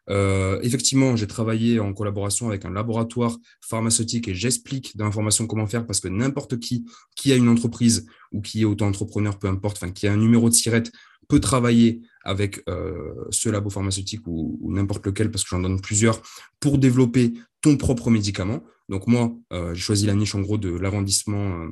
Euh, 0.09 0.59
effectivement, 0.61 1.15
j'ai 1.15 1.27
travaillé 1.27 1.79
en 1.79 1.93
collaboration 1.93 2.47
avec 2.47 2.65
un 2.65 2.71
laboratoire 2.71 3.37
pharmaceutique 3.61 4.27
et 4.27 4.35
j'explique 4.35 4.95
d'informations 4.97 5.47
comment 5.47 5.67
faire 5.67 5.85
parce 5.85 5.99
que 5.99 6.07
n'importe 6.07 6.59
qui 6.59 6.85
qui 7.15 7.31
a 7.31 7.35
une 7.35 7.49
entreprise 7.49 8.05
ou 8.31 8.41
qui 8.41 8.61
est 8.61 8.65
auto-entrepreneur, 8.65 9.39
peu 9.39 9.47
importe, 9.47 9.77
enfin 9.77 9.91
qui 9.91 10.07
a 10.07 10.13
un 10.13 10.17
numéro 10.17 10.49
de 10.49 10.53
sirette 10.53 10.91
peut 11.27 11.39
travailler 11.39 12.01
avec 12.23 12.61
euh, 12.69 13.13
ce 13.31 13.49
labo 13.49 13.71
pharmaceutique 13.71 14.21
ou, 14.27 14.59
n'importe 14.71 15.05
lequel 15.07 15.31
parce 15.31 15.43
que 15.43 15.49
j'en 15.49 15.59
donne 15.59 15.81
plusieurs 15.81 16.21
pour 16.59 16.77
développer 16.77 17.33
ton 17.61 17.77
propre 17.77 18.11
médicament. 18.11 18.63
Donc 18.89 19.07
moi, 19.07 19.35
euh, 19.51 19.73
j'ai 19.73 19.81
choisi 19.81 20.05
la 20.05 20.13
niche 20.13 20.35
en 20.35 20.41
gros 20.41 20.59
de 20.59 20.69
l'arrondissement 20.69 21.67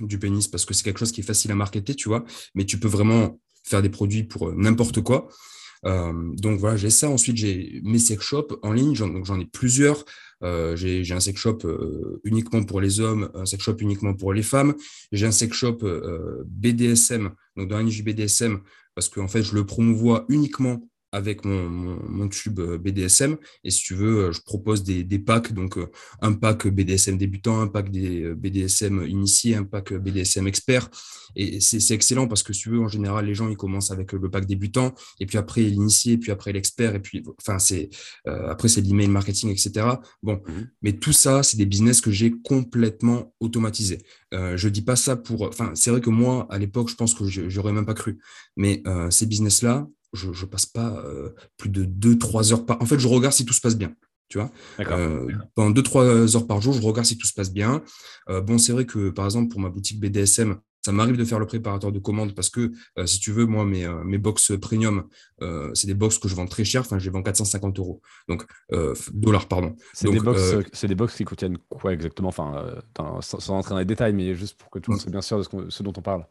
du 0.00 0.18
pénis 0.18 0.48
parce 0.48 0.64
que 0.64 0.74
c'est 0.74 0.82
quelque 0.82 0.98
chose 0.98 1.12
qui 1.12 1.20
est 1.20 1.24
facile 1.24 1.52
à 1.52 1.54
marketer, 1.54 1.94
tu 1.94 2.08
vois, 2.08 2.24
mais 2.54 2.64
tu 2.64 2.80
peux 2.80 2.88
vraiment 2.88 3.38
faire 3.62 3.82
des 3.82 3.90
produits 3.90 4.24
pour 4.24 4.52
n'importe 4.52 5.02
quoi. 5.02 5.28
Euh, 5.86 6.12
donc 6.36 6.58
voilà, 6.58 6.76
j'ai 6.76 6.90
ça. 6.90 7.08
Ensuite, 7.08 7.36
j'ai 7.36 7.80
mes 7.84 7.98
sex 7.98 8.22
shops 8.22 8.58
en 8.62 8.72
ligne. 8.72 8.94
J'en 8.94 9.40
ai 9.40 9.46
plusieurs. 9.46 10.04
Euh, 10.42 10.74
j'ai 10.76 11.12
un 11.12 11.20
sex 11.20 11.38
shop 11.38 11.58
euh, 11.64 12.20
uniquement 12.24 12.62
pour 12.62 12.80
les 12.80 13.00
hommes, 13.00 13.30
un 13.34 13.44
sex 13.44 13.62
shop 13.62 13.76
uniquement 13.80 14.14
pour 14.14 14.32
les 14.32 14.42
femmes. 14.42 14.74
J'ai 15.12 15.26
un 15.26 15.32
sex 15.32 15.54
shop 15.54 15.78
BDSM, 16.46 17.30
donc 17.56 17.68
dans 17.68 17.78
la 17.78 17.84
BDSM, 17.84 18.60
parce 18.94 19.08
qu'en 19.08 19.28
fait, 19.28 19.42
je 19.42 19.54
le 19.54 19.66
promouvois 19.66 20.24
uniquement 20.28 20.88
avec 21.12 21.44
mon, 21.44 21.68
mon, 21.68 22.28
tube 22.28 22.60
euh, 22.60 22.78
BDSM. 22.78 23.36
Et 23.64 23.70
si 23.70 23.82
tu 23.82 23.94
veux, 23.94 24.26
euh, 24.26 24.32
je 24.32 24.40
propose 24.42 24.84
des, 24.84 25.02
des 25.02 25.18
packs, 25.18 25.52
donc 25.52 25.76
euh, 25.76 25.90
un 26.20 26.32
pack 26.32 26.68
BDSM 26.68 27.18
débutant, 27.18 27.60
un 27.60 27.66
pack 27.66 27.90
des 27.90 28.32
BDSM 28.34 29.04
initiés, 29.06 29.56
un 29.56 29.64
pack 29.64 29.92
BDSM 29.92 30.46
expert. 30.46 30.88
Et 31.36 31.60
c'est 31.60 31.94
excellent 31.94 32.26
parce 32.26 32.42
que 32.42 32.52
si 32.52 32.62
tu 32.62 32.70
veux, 32.70 32.80
en 32.80 32.88
général, 32.88 33.26
les 33.26 33.34
gens, 33.34 33.48
ils 33.48 33.56
commencent 33.56 33.92
avec 33.92 34.12
le 34.12 34.30
pack 34.30 34.46
débutant, 34.46 34.94
et 35.20 35.26
puis 35.26 35.38
après 35.38 35.62
l'initié, 35.62 36.18
puis 36.18 36.32
après 36.32 36.52
l'expert, 36.52 36.96
et 36.96 37.00
puis, 37.00 37.22
enfin, 37.38 37.60
c'est 37.60 37.88
après, 38.26 38.66
c'est 38.66 38.80
l'email 38.80 39.06
marketing, 39.06 39.50
etc. 39.50 39.86
Bon, 40.24 40.42
mmh 40.46 40.52
mais 40.82 40.92
tout 40.94 41.12
ça, 41.12 41.42
c'est 41.42 41.56
des 41.56 41.66
business 41.66 42.00
que 42.00 42.10
j'ai 42.10 42.32
complètement 42.32 43.32
automatisé. 43.38 43.98
Euh, 44.34 44.56
je 44.56 44.68
dis 44.68 44.82
pas 44.82 44.96
ça 44.96 45.14
pour. 45.16 45.42
Enfin, 45.42 45.72
c'est 45.74 45.90
vrai 45.90 46.00
que 46.00 46.10
moi, 46.10 46.46
à 46.50 46.58
l'époque, 46.58 46.88
je 46.88 46.96
pense 46.96 47.14
que 47.14 47.26
j'aurais 47.26 47.72
même 47.72 47.86
pas 47.86 47.94
cru. 47.94 48.18
Mais 48.56 48.82
ces 49.10 49.26
business-là, 49.26 49.86
je, 50.12 50.28
ne 50.28 50.46
passe 50.46 50.66
pas 50.66 51.02
euh, 51.04 51.30
plus 51.56 51.70
de 51.70 51.84
2-3 51.84 52.52
heures 52.52 52.66
par. 52.66 52.80
En 52.82 52.86
fait, 52.86 52.98
je 52.98 53.08
regarde 53.08 53.34
si 53.34 53.44
tout 53.44 53.54
se 53.54 53.60
passe 53.60 53.76
bien. 53.76 53.94
Tu 54.28 54.38
vois 54.38 54.50
euh, 54.78 55.28
Pendant 55.54 55.72
2-3 55.72 56.36
heures 56.36 56.46
par 56.46 56.60
jour, 56.60 56.72
je 56.72 56.80
regarde 56.80 57.06
si 57.06 57.18
tout 57.18 57.26
se 57.26 57.34
passe 57.34 57.52
bien. 57.52 57.82
Euh, 58.28 58.40
bon, 58.40 58.58
c'est 58.58 58.72
vrai 58.72 58.86
que, 58.86 59.10
par 59.10 59.24
exemple, 59.24 59.48
pour 59.48 59.60
ma 59.60 59.70
boutique 59.70 59.98
BDSM, 59.98 60.56
ça 60.82 60.92
m'arrive 60.92 61.16
de 61.16 61.24
faire 61.24 61.40
le 61.40 61.46
préparateur 61.46 61.92
de 61.92 61.98
commande 61.98 62.34
parce 62.34 62.48
que, 62.48 62.72
si 63.04 63.18
tu 63.20 63.32
veux, 63.32 63.44
moi, 63.44 63.66
mes, 63.66 63.86
mes 64.04 64.16
box 64.16 64.52
premium, 64.58 65.08
c'est 65.74 65.86
des 65.86 65.94
box 65.94 66.18
que 66.18 66.26
je 66.26 66.34
vends 66.34 66.46
très 66.46 66.64
cher. 66.64 66.80
Enfin, 66.80 66.98
je 66.98 67.04
les 67.04 67.10
vends 67.10 67.22
450 67.22 67.78
euros. 67.80 68.00
Donc, 68.28 68.46
dollars, 69.12 69.46
pardon. 69.46 69.76
C'est 69.92 70.10
des, 70.10 70.20
box, 70.20 70.84
des 70.84 70.94
box 70.94 71.16
qui 71.16 71.24
contiennent 71.24 71.58
quoi 71.68 71.92
exactement? 71.92 72.28
Enfin, 72.28 72.80
sans, 73.20 73.40
sans, 73.40 73.54
rentrer 73.54 73.74
dans 73.74 73.78
les 73.78 73.84
détails, 73.84 74.14
mais 74.14 74.34
juste 74.34 74.58
pour 74.58 74.70
que 74.70 74.78
tout 74.78 74.90
le 74.90 74.94
monde 74.94 75.02
soit 75.02 75.10
bien 75.10 75.20
sûr 75.20 75.36
de 75.36 75.42
ce, 75.42 75.50
ce 75.68 75.82
dont 75.82 75.92
on 75.96 76.02
parle. 76.02 76.24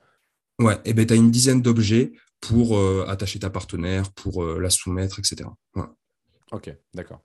Ouais, 0.59 0.77
et 0.83 0.93
ben 0.93 1.05
tu 1.05 1.13
as 1.13 1.15
une 1.15 1.31
dizaine 1.31 1.61
d'objets 1.61 2.11
pour 2.41 2.77
euh, 2.77 3.05
attacher 3.07 3.39
ta 3.39 3.49
partenaire, 3.49 4.11
pour 4.11 4.43
euh, 4.43 4.59
la 4.59 4.69
soumettre, 4.69 5.19
etc. 5.19 5.49
Ok, 6.51 6.75
d'accord. 6.93 7.21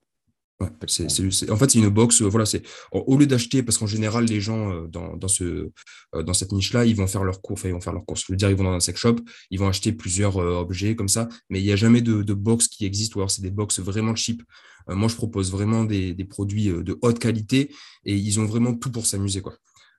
en 0.61 0.67
fait, 0.67 1.71
c'est 1.71 1.79
une 1.79 1.89
box. 1.89 2.23
Euh, 2.23 2.27
voilà, 2.27 2.47
c'est 2.47 2.63
au 2.93 3.17
lieu 3.17 3.27
d'acheter, 3.27 3.63
parce 3.63 3.79
qu'en 3.79 3.87
général, 3.87 4.27
les 4.27 4.41
gens 4.41 4.87
dans, 4.87 5.17
dans, 5.17 5.29
ce, 5.29 5.71
dans 6.13 6.35
cette 6.35 6.53
niche-là, 6.53 6.85
ils 6.85 6.95
vont 6.95 7.07
faire 7.07 7.25
leur 7.25 7.41
course. 7.41 7.63
Enfin, 7.63 7.71
ils 7.71 7.73
vont 7.73 7.81
faire 7.81 7.93
leur 7.93 8.05
course. 8.05 8.25
Je 8.27 8.33
veux 8.33 8.37
dire, 8.37 8.51
ils 8.51 8.57
vont 8.57 8.65
dans 8.65 8.73
un 8.73 8.81
sex 8.81 8.99
shop, 9.01 9.17
ils 9.51 9.59
vont 9.59 9.69
acheter 9.69 9.93
plusieurs 9.93 10.37
objets 10.37 10.95
comme 10.95 11.09
ça, 11.09 11.29
mais 11.49 11.61
il 11.61 11.65
n'y 11.65 11.73
a 11.73 11.77
jamais 11.77 12.03
de, 12.03 12.23
de 12.23 12.35
box 12.35 12.69
qui 12.69 12.85
existe, 12.85 13.17
ou 13.17 13.21
alors 13.21 13.31
c'est 13.31 13.43
des 13.43 13.51
box 13.51 13.81
vraiment 13.81 14.15
cheap. 14.15 14.43
moi, 14.89 15.09
je 15.09 15.17
propose 15.17 15.51
vraiment 15.51 15.85
des, 15.85 16.15
des, 16.15 16.25
produits 16.25 16.67
de 16.67 16.99
haute 17.03 17.19
qualité 17.19 17.75
et 18.05 18.15
ils 18.15 18.39
ont 18.41 18.47
vraiment 18.47 18.75
tout 18.75 18.93
pour 18.93 19.07
s'amuser, 19.07 19.41
quoi. 19.41 19.55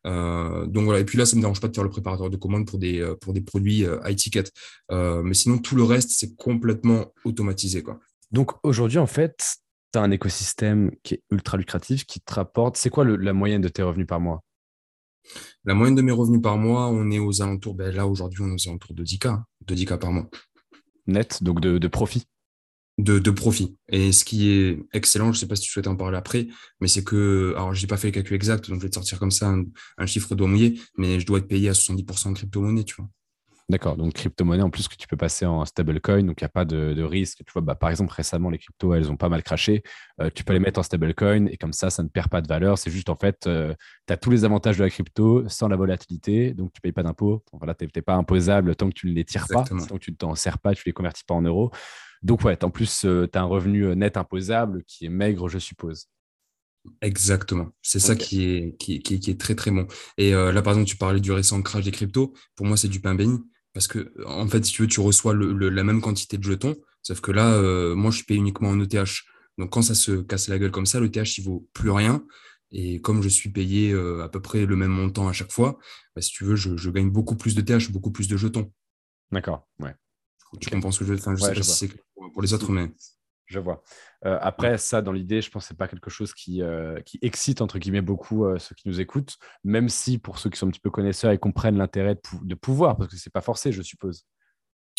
Euh, 0.06 0.66
donc 0.68 0.86
voilà, 0.86 1.00
et 1.00 1.06
puis 1.06 1.18
là, 1.18 1.26
ça 1.26 1.36
ne 1.36 1.38
me 1.38 1.42
dérange 1.42 1.60
pas 1.60 1.68
de 1.68 1.76
faire 1.76 1.84
le 1.84 1.90
préparateur 1.90 2.30
de 2.30 2.38
commande 2.38 2.68
pour 2.68 2.80
des, 2.80 3.02
euh, 3.02 3.16
pour 3.16 3.34
des 3.34 3.42
produits 3.42 3.86
euh, 3.86 4.00
high 4.06 4.16
ticket. 4.16 4.44
mais 4.92 5.34
sinon, 5.34 5.58
tout 5.58 5.76
le 5.76 5.84
reste, 5.84 6.12
c'est 6.12 6.36
complètement 6.36 7.14
automatisé. 7.24 7.84
Quoi. 7.84 8.00
Donc 8.32 8.52
aujourd'hui, 8.64 9.00
en 9.00 9.08
fait, 9.08 9.58
tu 9.92 10.00
as 10.00 10.02
un 10.02 10.12
écosystème 10.12 10.92
qui 11.04 11.16
est 11.16 11.24
ultra 11.32 11.58
lucratif, 11.58 12.06
qui 12.06 12.20
te 12.20 12.34
rapporte. 12.34 12.78
C'est 12.78 12.90
quoi 12.90 13.06
la 13.06 13.34
moyenne 13.34 13.62
de 13.62 13.70
tes 13.70 13.82
revenus 13.82 14.08
par 14.08 14.20
mois? 14.20 14.44
La 15.64 15.74
moyenne 15.74 15.96
de 15.96 16.04
mes 16.04 16.12
revenus 16.12 16.42
par 16.42 16.58
mois, 16.58 16.88
on 16.88 17.10
est 17.10 17.18
aux 17.18 17.42
alentours, 17.42 17.74
ben 17.74 17.94
là 17.94 18.06
aujourd'hui, 18.06 18.44
on 18.44 18.50
est 18.50 18.54
aux 18.54 18.70
alentours 18.70 18.94
de 18.94 19.04
10K, 19.04 19.42
de 19.66 19.76
10K 19.76 19.98
par 19.98 20.12
mois. 20.12 20.30
Net, 21.08 21.42
donc 21.42 21.62
de, 21.62 21.80
de 21.80 21.88
profit? 21.88 22.28
De, 22.98 23.32
profit. 23.32 23.78
Et 23.90 24.12
ce 24.12 24.24
qui 24.24 24.50
est 24.50 24.80
excellent, 24.94 25.26
je 25.26 25.38
ne 25.38 25.42
sais 25.42 25.48
pas 25.48 25.56
si 25.56 25.64
tu 25.64 25.70
souhaites 25.70 25.88
en 25.88 25.96
parler 25.96 26.18
après, 26.18 26.48
mais 26.80 26.88
c'est 26.88 27.04
que, 27.04 27.54
alors 27.56 27.74
je 27.74 27.82
n'ai 27.82 27.88
pas 27.88 27.98
fait 27.98 28.08
le 28.08 28.14
calcul 28.14 28.36
exact, 28.36 28.70
donc 28.70 28.80
je 28.80 28.84
vais 28.84 28.90
te 28.90 28.96
sortir 28.96 29.20
comme 29.20 29.32
ça 29.32 29.54
un, 29.98 30.06
chiffre 30.06 30.34
doigt 30.36 30.48
mouillé, 30.48 30.80
mais 30.98 31.20
je 31.20 31.26
dois 31.26 31.40
être 31.40 31.48
payé 31.48 31.70
à 31.70 31.74
70% 31.74 32.30
en 32.30 32.34
crypto-monnaie, 32.34 32.84
tu 32.84 32.96
vois. 32.96 33.10
D'accord, 33.68 33.98
donc 33.98 34.14
crypto-monnaie 34.14 34.62
en 34.62 34.70
plus 34.70 34.88
que 34.88 34.96
tu 34.96 35.08
peux 35.08 35.18
passer 35.18 35.44
en 35.44 35.66
stablecoin, 35.66 36.22
donc 36.22 36.40
il 36.40 36.44
n'y 36.44 36.46
a 36.46 36.50
pas 36.50 36.66
de, 36.66 37.02
risque. 37.02 37.40
Tu 37.40 37.52
vois, 37.52 37.64
bah, 37.64 37.74
par 37.74 37.90
exemple, 37.90 38.14
récemment, 38.14 38.52
les 38.52 38.60
cryptos, 38.60 38.94
elles 38.94 39.10
ont 39.10 39.18
pas 39.18 39.28
mal 39.28 39.42
craché. 39.42 39.82
Euh, 40.22 40.30
tu 40.34 40.44
peux 40.44 40.54
les 40.54 40.60
mettre 40.60 40.80
en 40.80 40.84
stablecoin 40.84 41.48
et 41.48 41.58
comme 41.58 41.74
ça, 41.74 41.90
ça 41.90 42.04
ne 42.04 42.08
perd 42.08 42.30
pas 42.30 42.42
de 42.42 42.48
valeur. 42.48 42.78
C'est 42.78 42.92
juste 42.92 43.10
en 43.10 43.16
fait, 43.16 43.48
euh, 43.48 43.74
tu 44.06 44.14
as 44.14 44.18
tous 44.18 44.30
les 44.30 44.46
avantages 44.46 44.78
de 44.78 44.84
la 44.84 44.90
crypto 44.92 45.50
sans 45.50 45.68
la 45.68 45.78
volatilité, 45.78 46.54
donc 46.54 46.74
tu 46.74 46.78
ne 46.78 46.82
payes 46.82 46.92
pas 46.92 47.02
d'impôts. 47.02 47.44
Voilà, 47.54 47.74
tu 47.74 47.88
n'es 47.94 48.02
pas 48.04 48.14
imposable 48.14 48.76
tant 48.76 48.88
que 48.88 48.94
tu 48.94 49.08
ne 49.08 49.14
les 49.14 49.26
tires 49.26 49.48
pas, 49.48 49.64
tant 49.64 49.78
que 49.78 49.98
tu 49.98 50.12
ne 50.12 50.16
t'en 50.16 50.36
sers 50.36 50.60
pas, 50.60 50.76
tu 50.76 50.82
ne 50.82 50.90
les 50.92 50.94
convertis 50.94 51.24
pas 51.26 51.34
en 51.34 51.42
euros. 51.42 51.72
Donc, 52.26 52.44
ouais, 52.44 52.62
en 52.64 52.72
plus, 52.72 53.06
euh, 53.06 53.28
tu 53.32 53.38
as 53.38 53.44
un 53.44 53.46
revenu 53.46 53.86
euh, 53.86 53.94
net 53.94 54.18
imposable 54.18 54.84
qui 54.88 55.06
est 55.06 55.10
maigre, 55.10 55.48
je 55.48 55.60
suppose. 55.60 56.08
Exactement. 57.02 57.70
C'est 57.84 58.00
ça 58.00 58.16
qui 58.16 58.46
est, 58.46 58.76
qui, 58.78 58.96
est 58.96 59.40
très, 59.40 59.54
très 59.54 59.70
bon. 59.70 59.86
Et 60.18 60.34
euh, 60.34 60.52
là, 60.52 60.64
par 60.64 60.74
exemple, 60.74 60.90
tu 60.90 60.98
parlais 60.98 61.20
du 61.20 61.32
récent 61.32 61.62
crash 61.62 61.86
des 61.86 61.92
cryptos. 61.92 62.34
Pour 62.56 62.66
moi, 62.66 62.78
c'est 62.78 62.88
du 62.88 63.00
pain 63.00 63.14
béni. 63.14 63.38
Parce 63.74 63.88
que, 63.88 64.12
en 64.26 64.48
fait, 64.48 64.66
si 64.66 64.74
tu 64.74 64.82
veux, 64.82 64.88
tu 64.88 65.02
reçois 65.02 65.36
la 65.36 65.84
même 65.84 66.02
quantité 66.02 66.40
de 66.40 66.44
jetons. 66.44 66.76
Sauf 67.04 67.22
que 67.22 67.32
là, 67.32 67.60
moi, 67.94 68.10
je 68.10 68.24
paye 68.24 68.38
uniquement 68.38 68.70
en 68.70 68.80
ETH. 68.80 68.96
Donc, 69.60 69.70
quand 69.72 69.84
ça 69.84 69.94
se 69.94 70.22
casse 70.22 70.48
la 70.48 70.58
gueule 70.58 70.72
comme 70.72 70.88
ça, 70.88 71.00
l'ETH, 71.00 71.38
il 71.38 71.44
vaut 71.44 71.68
plus 71.74 71.92
rien. 71.92 72.26
Et 72.72 73.02
comme 73.02 73.22
je 73.22 73.30
suis 73.30 73.50
payé 73.50 73.94
à 73.94 74.30
peu 74.30 74.42
près 74.42 74.66
le 74.66 74.76
même 74.76 74.92
montant 74.92 75.28
à 75.28 75.34
chaque 75.34 75.52
fois, 75.52 75.78
bah, 76.16 76.22
si 76.22 76.32
tu 76.32 76.44
veux, 76.44 76.56
je, 76.56 76.76
je 76.76 76.90
gagne 76.90 77.12
beaucoup 77.12 77.36
plus 77.36 77.54
d'ETH, 77.54 77.92
beaucoup 77.92 78.12
plus 78.12 78.28
de 78.28 78.38
jetons. 78.38 78.72
D'accord, 79.32 79.68
ouais. 79.80 79.94
Tu 80.60 80.70
comprends 80.70 80.92
ce 80.92 81.00
que 81.00 81.06
je 81.06 81.12
veux 81.12 81.16
dire? 81.18 81.28
Enfin, 81.28 81.36
Je 81.36 81.44
sais 81.44 81.54
pas 81.54 81.64
si 81.64 81.88
c'est 81.88 82.05
pour 82.34 82.42
les 82.42 82.54
autres, 82.54 82.72
mais. 82.72 82.92
Je 83.48 83.60
vois. 83.60 83.84
Euh, 84.26 84.40
après, 84.42 84.78
ça, 84.78 85.02
dans 85.02 85.12
l'idée, 85.12 85.42
je 85.42 85.52
pense 85.52 85.66
que 85.66 85.70
ce 85.70 85.74
pas 85.76 85.88
quelque 85.88 86.10
chose 86.10 86.34
qui, 86.34 86.62
euh, 86.62 87.00
qui, 87.02 87.20
excite, 87.22 87.62
entre 87.62 87.78
guillemets, 87.78 88.02
beaucoup 88.02 88.46
euh, 88.46 88.58
ceux 88.58 88.74
qui 88.74 88.88
nous 88.88 89.00
écoutent, 89.00 89.38
même 89.64 89.88
si 89.88 90.18
pour 90.18 90.40
ceux 90.40 90.50
qui 90.50 90.58
sont 90.58 90.68
un 90.68 90.72
petit 90.72 90.80
peu 90.80 90.90
connaisseurs 90.90 91.32
et 91.32 91.38
comprennent 91.38 91.78
l'intérêt 91.78 92.20
de, 92.42 92.56
pouvoir, 92.56 92.98
parce 92.98 93.12
que 93.12 93.18
ce 93.18 93.30
n'est 93.30 93.32
pas 93.32 93.42
forcé, 93.42 93.72
je 93.72 93.84
suppose. 93.84 94.26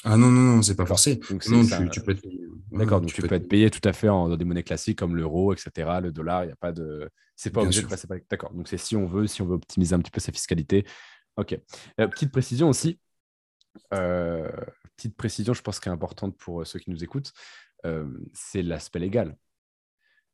Ah 0.05 0.17
non, 0.17 0.31
non, 0.31 0.57
non, 0.57 0.63
c'est 0.63 0.77
pas 0.77 0.87
forcé. 0.87 1.19
non, 1.49 1.89
tu, 1.91 2.01
peux 2.03 2.13
être. 2.13 2.25
D'accord, 2.71 3.01
donc 3.01 3.13
tu, 3.13 3.21
peux, 3.23 3.35
être 3.35 3.49
payé 3.49 3.71
tout 3.71 3.81
à 3.83 3.93
fait 3.93 4.09
en, 4.09 4.29
dans 4.29 4.37
des 4.37 4.45
monnaies 4.45 4.63
classiques 4.63 4.99
comme 4.99 5.17
l'euro, 5.17 5.53
etc., 5.53 5.99
le 6.01 6.13
dollar, 6.13 6.45
il 6.45 6.49
n'y 6.49 6.53
a 6.53 6.57
pas 6.57 6.71
de. 6.71 7.11
C'est 7.35 7.51
pas 7.51 7.63
obligé 7.63 7.83
par. 7.83 7.99
D'accord, 8.31 8.53
donc 8.53 8.69
c'est 8.69 8.79
si 8.79 8.95
on 8.95 9.07
veut, 9.07 9.27
si 9.27 9.43
on 9.43 9.47
veut 9.47 9.55
optimiser 9.55 9.95
un 9.95 9.99
petit 9.99 10.13
peu 10.13 10.21
sa 10.21 10.31
fiscalité. 10.31 10.87
Ok. 11.37 11.59
petite 11.97 12.31
précision 12.31 12.69
aussi, 12.69 12.99
euh, 13.93 14.49
petite 14.97 15.17
précision, 15.17 15.55
je 15.55 15.63
pense, 15.63 15.81
qui 15.81 15.89
est 15.89 15.93
importante 15.93 16.37
pour 16.37 16.63
euh, 16.63 16.65
ceux 16.65 16.79
qui 16.79 16.91
nous 16.91 17.05
écoutent, 17.05 17.33
euh, 17.85 18.09
c'est 18.33 18.63
l'aspect 18.63 18.99
légal. 18.99 19.37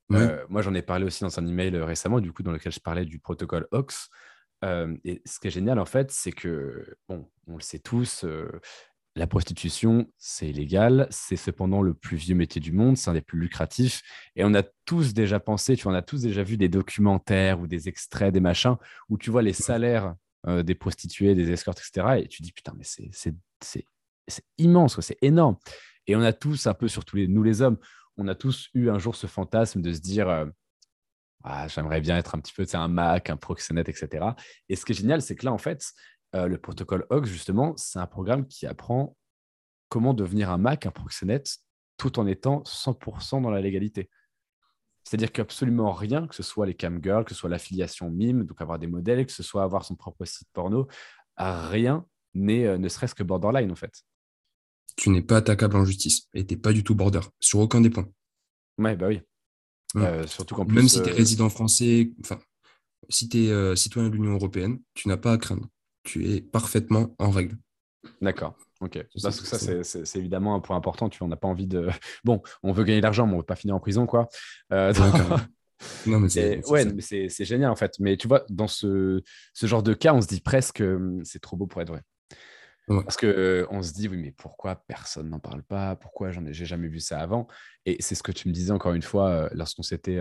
moi, 0.09 0.63
j'en 0.63 0.75
ai 0.75 0.83
parlé 0.83 1.05
aussi 1.05 1.25
dans 1.25 1.39
un 1.39 1.47
email 1.47 1.77
récemment, 1.79 2.21
du 2.21 2.33
coup, 2.33 2.43
dans 2.43 2.53
lequel 2.53 2.73
je 2.73 2.81
parlais 2.81 3.05
du 3.05 3.19
protocole 3.19 3.67
OX. 3.73 4.11
et 4.63 5.23
ce 5.25 5.41
qui 5.41 5.49
est 5.49 5.51
génial, 5.51 5.79
en 5.79 5.87
fait, 5.87 6.11
c'est 6.11 6.33
que, 6.33 6.97
bon, 7.09 7.31
on 7.47 7.57
le 7.57 7.63
sait 7.63 7.79
tous, 7.79 8.25
la 9.15 9.27
prostitution, 9.27 10.11
c'est 10.17 10.49
illégal, 10.49 11.07
c'est 11.11 11.37
cependant 11.37 11.83
le 11.83 11.93
plus 11.93 12.17
vieux 12.17 12.35
métier 12.35 12.61
du 12.61 12.73
monde, 12.73 12.97
c'est 12.97 13.11
un 13.11 13.15
des 13.15 13.21
plus 13.21 13.39
lucratifs. 13.39 14.03
Et 14.37 14.45
on 14.45 14.55
a 14.55 14.63
tous 14.87 15.13
déjà 15.13 15.39
pensé, 15.39 15.77
tu 15.77 15.83
vois, 15.83 15.93
on 15.93 15.97
a 15.97 16.03
tous 16.03 16.23
déjà 16.23 16.43
vu 16.43 16.57
des 16.57 16.69
documentaires 16.69 17.61
ou 17.61 17.67
des 17.67 17.89
extraits, 17.89 18.33
des 18.33 18.41
machins, 18.41 18.77
où 19.11 19.19
tu 19.19 19.31
vois 19.31 19.43
les 19.43 19.53
salaires 19.53 20.15
euh, 20.47 20.63
des 20.63 20.75
prostituées, 20.75 21.35
des 21.35 21.51
escortes, 21.51 21.81
etc. 21.81 22.23
Et 22.23 22.29
tu 22.29 22.43
dis, 22.43 22.53
putain, 22.53 22.73
mais 22.77 22.85
c'est 22.85 23.87
immense, 24.59 25.01
c'est 25.01 25.19
énorme. 25.23 25.57
Et 26.07 26.17
on 26.17 26.23
a 26.23 26.33
tous, 26.33 26.67
un 26.67 26.75
peu, 26.75 26.89
surtout 26.89 27.17
les, 27.17 27.29
nous 27.29 27.43
les 27.43 27.63
hommes, 27.63 27.79
on 28.17 28.29
a 28.29 28.35
tous 28.35 28.69
eu 28.75 28.91
un 28.91 28.99
jour 28.99 29.17
ce 29.17 29.27
fantasme 29.27 29.81
de 29.81 29.93
se 29.93 30.01
dire, 30.01 30.29
euh, 30.29 30.47
ah, 31.45 31.69
j'aimerais 31.69 32.01
bien 32.01 32.17
être 32.17 32.35
un 32.35 32.41
petit 32.41 32.53
peu 32.53 32.67
un 32.75 32.89
Mac, 32.89 33.31
un 33.31 33.37
Proxenet, 33.37 33.83
etc. 33.83 34.27
Et 34.69 34.77
ce 34.77 34.85
qui 34.85 34.93
est 34.93 34.97
génial, 34.97 35.23
c'est 35.23 35.37
que 35.37 35.45
là, 35.45 35.53
en 35.53 35.59
fait, 35.59 35.93
euh, 36.35 36.47
le 36.47 36.59
protocole 36.59 37.07
Hogs, 37.11 37.27
justement, 37.27 37.75
c'est 37.77 37.99
un 37.99 38.07
programme 38.07 38.47
qui 38.47 38.67
apprend 38.67 39.17
comment 39.89 40.15
devenir 40.15 40.51
un 40.51 40.59
Mac, 40.59 40.87
un 40.87 40.91
Proxenet, 40.91 41.43
tout 41.97 42.19
en 42.19 42.27
étant 42.27 42.63
100% 42.65 43.43
dans 43.43 43.51
la 43.51 43.61
légalité. 43.61 44.11
C'est-à-dire 45.05 45.33
qu'absolument 45.33 45.93
rien, 45.93 46.27
que 46.27 46.35
ce 46.35 46.43
soit 46.43 46.67
les 46.67 46.75
camgirls, 46.75 47.25
que 47.25 47.35
ce 47.35 47.41
soit 47.41 47.51
l'affiliation 47.51 48.09
MIME, 48.09 48.45
donc 48.45 48.61
avoir 48.61 48.79
des 48.79 48.87
modèles, 48.87 49.27
que 49.27 49.33
ce 49.33 49.43
soit 49.43 49.63
avoir 49.63 49.85
son 49.85 49.97
propre 49.97 50.25
site 50.25 50.49
porno, 50.53 50.87
rien 51.37 52.07
n'est 52.35 52.67
euh, 52.67 52.79
ne 52.79 52.89
serait-ce 52.89 53.15
que 53.15 53.23
borderline 53.23 53.71
en 53.71 53.77
fait. 53.77 54.03
Tu 54.97 55.11
n'es 55.11 55.23
pas 55.23 55.39
attaquable 55.39 55.77
en 55.77 55.85
justice 55.85 56.29
et 56.35 56.47
tu 56.47 56.55
n'es 56.55 56.61
pas 56.61 56.73
du 56.73 56.85
tout 56.85 56.95
border 56.95 57.21
sur 57.41 57.61
aucun 57.61 57.81
des 57.81 57.91
points. 57.91 58.09
Ouais, 58.79 58.97
bah 58.97 59.09
oui. 59.09 59.21
Euh, 59.97 60.27
surtout 60.27 60.55
qu'en 60.55 60.65
Même 60.65 60.89
si 60.89 61.03
tu 61.03 61.09
es 61.09 61.13
euh, 61.13 61.17
résident 61.17 61.49
français, 61.51 62.13
enfin, 62.21 62.39
si 63.09 63.29
tu 63.29 63.45
es 63.45 63.77
citoyen 63.77 64.09
de 64.09 64.15
l'Union 64.15 64.33
européenne, 64.33 64.81
tu 64.95 65.09
n'as 65.09 65.17
pas 65.17 65.33
à 65.33 65.39
craindre. 65.39 65.69
Tu 66.03 66.31
es 66.31 66.41
parfaitement 66.41 67.15
en 67.19 67.31
règle. 67.31 67.57
D'accord. 68.21 68.57
Ok. 68.81 69.05
Parce 69.23 69.41
que 69.41 69.47
ça, 69.47 69.85
c'est 69.85 70.19
évidemment 70.19 70.55
un 70.55 70.61
point 70.61 70.77
important. 70.77 71.09
Tu 71.09 71.23
n'en 71.23 71.31
as 71.31 71.37
pas 71.37 71.49
envie 71.49 71.67
de. 71.67 71.89
Bon, 72.25 72.43
on 72.63 72.73
veut 72.73 72.85
gagner 72.85 73.01
de 73.01 73.05
l'argent, 73.05 73.27
mais 73.27 73.33
on 73.33 73.37
ne 73.37 73.41
veut 73.43 73.47
pas 73.47 73.57
finir 73.57 73.77
en 73.77 73.81
prison, 73.81 74.07
quoi. 74.07 74.29
Euh, 74.73 74.93
non, 76.07 76.21
mais 76.21 76.29
c'est 76.29 76.67
ouais, 76.69 76.85
génial 77.45 77.71
en 77.71 77.77
fait. 77.77 77.95
Mais 78.01 78.17
tu 78.17 78.27
vois, 78.29 78.45
dans 78.49 78.69
ce, 78.69 79.23
ce, 79.55 79.67
genre 79.67 79.83
de 79.83 79.95
cas, 79.95 80.15
on 80.15 80.21
se 80.21 80.27
dit 80.27 80.41
presque 80.41 80.83
c'est 81.25 81.41
trop 81.41 81.57
beau 81.57 81.67
pour 81.67 81.81
être 81.81 81.91
vrai. 81.91 82.03
Parce 82.89 83.17
qu'on 83.17 83.27
euh, 83.27 83.67
on 83.71 83.83
se 83.83 83.93
dit, 83.93 84.09
oui, 84.09 84.17
mais 84.17 84.33
pourquoi 84.33 84.75
personne 84.75 85.31
n'en 85.31 85.39
parle 85.39 85.63
pas? 85.63 85.97
Pourquoi 85.97 86.31
j'en 86.31 86.45
ai, 86.45 86.53
j'ai 86.53 86.67
jamais 86.67 86.89
vu 86.89 87.01
ça 87.01 87.21
avant? 87.21 87.47
Et 87.87 87.97
c'est 88.01 88.15
ce 88.15 88.23
que 88.23 88.33
tu 88.33 88.49
me 88.49 88.53
disais 88.53 88.73
encore 88.73 88.93
une 88.95 89.03
fois 89.03 89.31
euh, 89.31 89.49
lorsqu'on 89.53 89.83
s'était, 89.83 90.21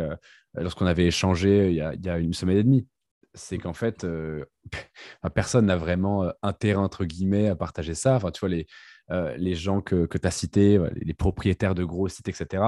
lorsqu'on 0.54 0.86
avait 0.86 1.06
échangé 1.06 1.70
il 1.70 1.76
y, 1.76 1.82
a, 1.82 1.94
il 1.94 2.06
y, 2.06 2.10
a, 2.10 2.18
une 2.20 2.34
semaine 2.34 2.58
et 2.58 2.64
demie 2.64 2.88
c'est 3.34 3.58
qu'en 3.58 3.74
fait, 3.74 4.04
euh, 4.04 4.46
personne 5.36 5.66
n'a 5.68 5.78
vraiment 5.78 6.24
euh, 6.24 6.32
intérêt, 6.42 6.80
entre 6.80 7.06
guillemets, 7.06 7.48
à 7.48 7.56
partager 7.56 7.94
ça. 7.94 8.16
Enfin, 8.16 8.32
tu 8.32 8.40
vois, 8.40 8.50
les, 8.50 8.68
euh, 9.12 9.36
les 9.38 9.56
gens 9.56 9.82
que, 9.82 10.06
que 10.06 10.18
tu 10.18 10.28
as 10.28 10.32
cités, 10.32 10.80
les 10.96 11.14
propriétaires 11.14 11.76
de 11.76 11.84
gros 11.84 12.08
sites, 12.08 12.28
etc., 12.28 12.64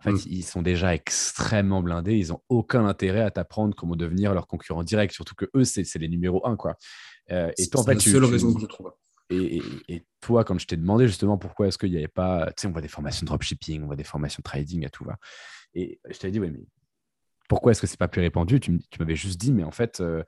en 0.00 0.02
fait, 0.02 0.12
mmh. 0.12 0.20
ils 0.26 0.42
sont 0.42 0.60
déjà 0.60 0.94
extrêmement 0.94 1.82
blindés. 1.82 2.16
Ils 2.18 2.28
n'ont 2.28 2.42
aucun 2.48 2.84
intérêt 2.84 3.22
à 3.22 3.30
t'apprendre 3.30 3.74
comment 3.74 3.96
devenir 3.96 4.34
leur 4.34 4.46
concurrent 4.46 4.82
direct, 4.82 5.14
surtout 5.14 5.34
que 5.34 5.46
eux, 5.54 5.64
c'est 5.64 5.94
les 5.94 6.08
numéros 6.08 6.46
un. 6.46 6.56
Quoi. 6.56 6.76
et 7.28 7.68
toi, 7.70 7.80
en 7.80 7.84
fait, 7.84 7.94
la 7.94 8.00
seule 8.00 8.24
raison 8.24 8.52
que 8.52 8.60
je 8.60 8.66
trouve. 8.66 8.92
Et, 9.34 9.62
et, 9.88 10.04
toi, 10.20 10.44
quand 10.44 10.58
je 10.58 10.66
t'ai 10.66 10.76
demandé 10.76 11.06
justement 11.06 11.36
pourquoi 11.36 11.68
est-ce 11.68 11.76
qu'il 11.76 11.90
n'y 11.90 11.98
avait 11.98 12.08
pas, 12.08 12.46
tu 12.46 12.62
sais, 12.62 12.66
on 12.66 12.72
voit 12.72 12.80
des 12.80 12.88
formations 12.88 13.24
de 13.24 13.26
dropshipping, 13.26 13.82
on 13.82 13.86
voit 13.86 13.96
des 13.96 14.04
formations 14.04 14.40
de 14.40 14.44
trading 14.44 14.86
à 14.86 14.88
tout 14.88 15.04
va. 15.04 15.18
Et 15.74 16.00
je 16.08 16.18
t'avais 16.18 16.30
dit, 16.30 16.40
oui, 16.40 16.50
mais 16.50 16.64
pourquoi 17.48 17.72
est-ce 17.72 17.80
que 17.80 17.86
c'est 17.86 17.98
pas 17.98 18.08
plus 18.08 18.22
répandu? 18.22 18.60
Tu, 18.60 18.80
m'avais 18.98 19.16
juste 19.16 19.38
dit, 19.38 19.52
mais 19.52 19.64
en 19.64 19.70
fait, 19.70 20.00
euh, 20.00 20.22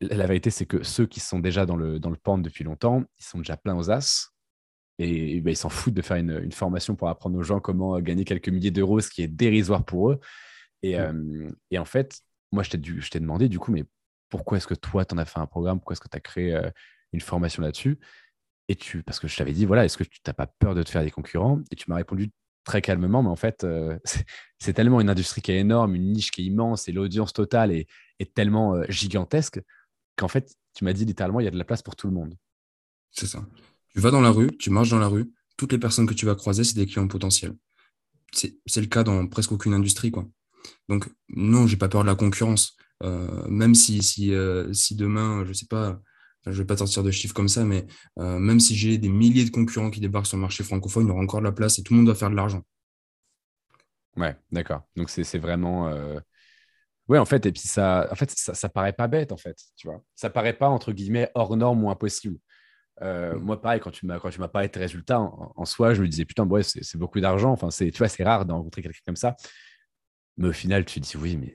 la 0.00 0.26
vérité, 0.26 0.50
c'est 0.50 0.66
que 0.66 0.82
ceux 0.82 1.06
qui 1.06 1.20
sont 1.20 1.38
déjà 1.38 1.66
dans 1.66 1.76
le, 1.76 2.00
dans 2.00 2.10
le 2.10 2.16
pan 2.16 2.38
depuis 2.38 2.64
longtemps, 2.64 3.04
ils 3.18 3.24
sont 3.24 3.38
déjà 3.38 3.56
pleins 3.56 3.76
aux 3.76 3.90
as. 3.90 4.32
Et, 4.98 5.40
ben, 5.40 5.50
ils 5.52 5.56
s'en 5.56 5.68
foutent 5.68 5.94
de 5.94 6.02
faire 6.02 6.16
une, 6.16 6.50
formation 6.52 6.96
pour 6.96 7.08
apprendre 7.08 7.38
aux 7.38 7.42
gens 7.42 7.60
comment 7.60 8.00
gagner 8.00 8.24
quelques 8.24 8.48
milliers 8.48 8.70
d'euros, 8.70 9.00
ce 9.00 9.10
qui 9.10 9.22
est 9.22 9.28
dérisoire 9.28 9.84
pour 9.84 10.10
eux. 10.10 10.20
Et, 10.82 10.98
mmh. 10.98 11.54
euh, 11.72 11.80
en 11.80 11.84
fait, 11.84 12.20
moi, 12.50 12.62
je 12.62 12.70
t'ai 12.70 13.20
demandé, 13.20 13.48
du 13.48 13.58
coup, 13.58 13.70
mais 13.70 13.84
pourquoi 14.28 14.58
est-ce 14.58 14.66
que 14.66 14.74
toi, 14.74 15.04
tu 15.04 15.14
en 15.14 15.18
as 15.18 15.24
fait 15.24 15.38
un 15.38 15.46
programme? 15.46 15.78
Pourquoi 15.78 15.92
est-ce 15.94 16.00
que 16.00 16.08
tu 16.08 16.16
as 16.16 16.20
créé 16.20 16.54
euh, 16.54 16.70
une 17.12 17.20
formation 17.20 17.62
là-dessus 17.62 17.98
et 18.68 18.76
tu, 18.76 19.02
parce 19.02 19.20
que 19.20 19.28
je 19.28 19.36
t'avais 19.36 19.52
dit, 19.52 19.64
voilà, 19.64 19.84
est-ce 19.84 19.96
que 19.96 20.04
tu 20.04 20.20
n'as 20.26 20.32
pas 20.32 20.46
peur 20.46 20.74
de 20.74 20.82
te 20.82 20.90
faire 20.90 21.04
des 21.04 21.10
concurrents? 21.10 21.60
Et 21.70 21.76
tu 21.76 21.84
m'as 21.88 21.96
répondu 21.96 22.32
très 22.64 22.82
calmement, 22.82 23.22
mais 23.22 23.28
en 23.28 23.36
fait, 23.36 23.64
euh, 23.64 23.98
c'est 24.58 24.72
tellement 24.72 25.00
une 25.00 25.08
industrie 25.08 25.40
qui 25.40 25.52
est 25.52 25.58
énorme, 25.58 25.94
une 25.94 26.12
niche 26.12 26.32
qui 26.32 26.42
est 26.42 26.44
immense 26.44 26.88
et 26.88 26.92
l'audience 26.92 27.32
totale 27.32 27.72
est, 27.72 27.86
tellement 28.34 28.74
euh, 28.74 28.84
gigantesque 28.88 29.60
qu'en 30.16 30.28
fait, 30.28 30.54
tu 30.74 30.84
m'as 30.84 30.92
dit 30.92 31.04
littéralement, 31.04 31.40
il 31.40 31.44
y 31.44 31.48
a 31.48 31.50
de 31.50 31.58
la 31.58 31.64
place 31.64 31.82
pour 31.82 31.96
tout 31.96 32.08
le 32.08 32.14
monde. 32.14 32.34
C'est 33.12 33.26
ça. 33.26 33.46
Tu 33.90 34.00
vas 34.00 34.10
dans 34.10 34.20
la 34.20 34.30
rue, 34.30 34.56
tu 34.58 34.70
marches 34.70 34.90
dans 34.90 34.98
la 34.98 35.06
rue, 35.06 35.30
toutes 35.56 35.72
les 35.72 35.78
personnes 35.78 36.06
que 36.06 36.14
tu 36.14 36.26
vas 36.26 36.34
croiser, 36.34 36.64
c'est 36.64 36.74
des 36.74 36.86
clients 36.86 37.08
potentiels. 37.08 37.54
C'est 38.34 38.80
le 38.80 38.86
cas 38.86 39.04
dans 39.04 39.26
presque 39.28 39.52
aucune 39.52 39.72
industrie. 39.72 40.10
Quoi. 40.10 40.26
Donc, 40.88 41.08
non, 41.28 41.66
j'ai 41.66 41.76
pas 41.76 41.88
peur 41.88 42.02
de 42.02 42.08
la 42.08 42.14
concurrence. 42.14 42.76
Euh, 43.02 43.46
même 43.48 43.74
si, 43.74 44.02
si, 44.02 44.32
si 44.72 44.96
demain, 44.96 45.44
je 45.46 45.52
sais 45.54 45.66
pas, 45.66 46.00
je 46.46 46.52
ne 46.52 46.56
vais 46.56 46.64
pas 46.64 46.76
sortir 46.76 47.02
de 47.02 47.10
chiffres 47.10 47.34
comme 47.34 47.48
ça, 47.48 47.64
mais 47.64 47.86
euh, 48.18 48.38
même 48.38 48.60
si 48.60 48.76
j'ai 48.76 48.98
des 48.98 49.08
milliers 49.08 49.44
de 49.44 49.50
concurrents 49.50 49.90
qui 49.90 50.00
débarquent 50.00 50.26
sur 50.26 50.36
le 50.36 50.42
marché 50.42 50.62
francophone, 50.62 51.06
il 51.06 51.08
y 51.08 51.10
aura 51.10 51.22
encore 51.22 51.40
de 51.40 51.44
la 51.44 51.52
place 51.52 51.78
et 51.78 51.82
tout 51.82 51.92
le 51.92 51.98
monde 51.98 52.06
doit 52.06 52.14
faire 52.14 52.30
de 52.30 52.36
l'argent. 52.36 52.62
Ouais, 54.16 54.36
d'accord. 54.52 54.82
Donc 54.96 55.10
c'est 55.10 55.38
vraiment. 55.38 55.88
Euh... 55.88 56.18
Ouais, 57.08 57.18
en 57.18 57.24
fait, 57.24 57.46
et 57.46 57.52
puis 57.52 57.62
ça, 57.62 58.08
en 58.10 58.14
fait, 58.16 58.30
ça, 58.30 58.54
ça, 58.54 58.68
paraît 58.68 58.92
pas 58.92 59.06
bête, 59.06 59.30
en 59.30 59.36
fait, 59.36 59.56
tu 59.76 59.86
vois. 59.86 60.02
Ça 60.16 60.28
paraît 60.28 60.54
pas, 60.54 60.68
entre 60.68 60.92
guillemets, 60.92 61.30
hors 61.34 61.56
norme 61.56 61.84
ou 61.84 61.90
impossible. 61.90 62.38
Euh, 63.02 63.34
mm. 63.34 63.42
Moi, 63.42 63.60
pareil, 63.60 63.80
quand 63.80 63.90
tu 63.90 64.06
m'as 64.06 64.18
quand 64.18 64.30
tu 64.30 64.40
m'as 64.40 64.48
parlé 64.48 64.68
de 64.68 64.72
tes 64.72 64.80
résultats, 64.80 65.20
en, 65.20 65.64
soi, 65.64 65.94
je 65.94 66.02
me 66.02 66.08
disais, 66.08 66.24
putain, 66.24 66.46
ouais, 66.46 66.62
c'est 66.62 66.98
beaucoup 66.98 67.20
d'argent. 67.20 67.52
Enfin, 67.52 67.68
tu 67.68 67.90
vois, 67.98 68.08
c'est 68.08 68.24
rare 68.24 68.44
de 68.46 68.52
rencontrer 68.52 68.82
quelqu'un 68.82 69.00
comme 69.06 69.16
ça. 69.16 69.36
Mais 70.36 70.48
au 70.48 70.52
final, 70.52 70.84
tu 70.84 71.00
te 71.00 71.06
dis, 71.06 71.16
oui, 71.16 71.36
mais 71.36 71.54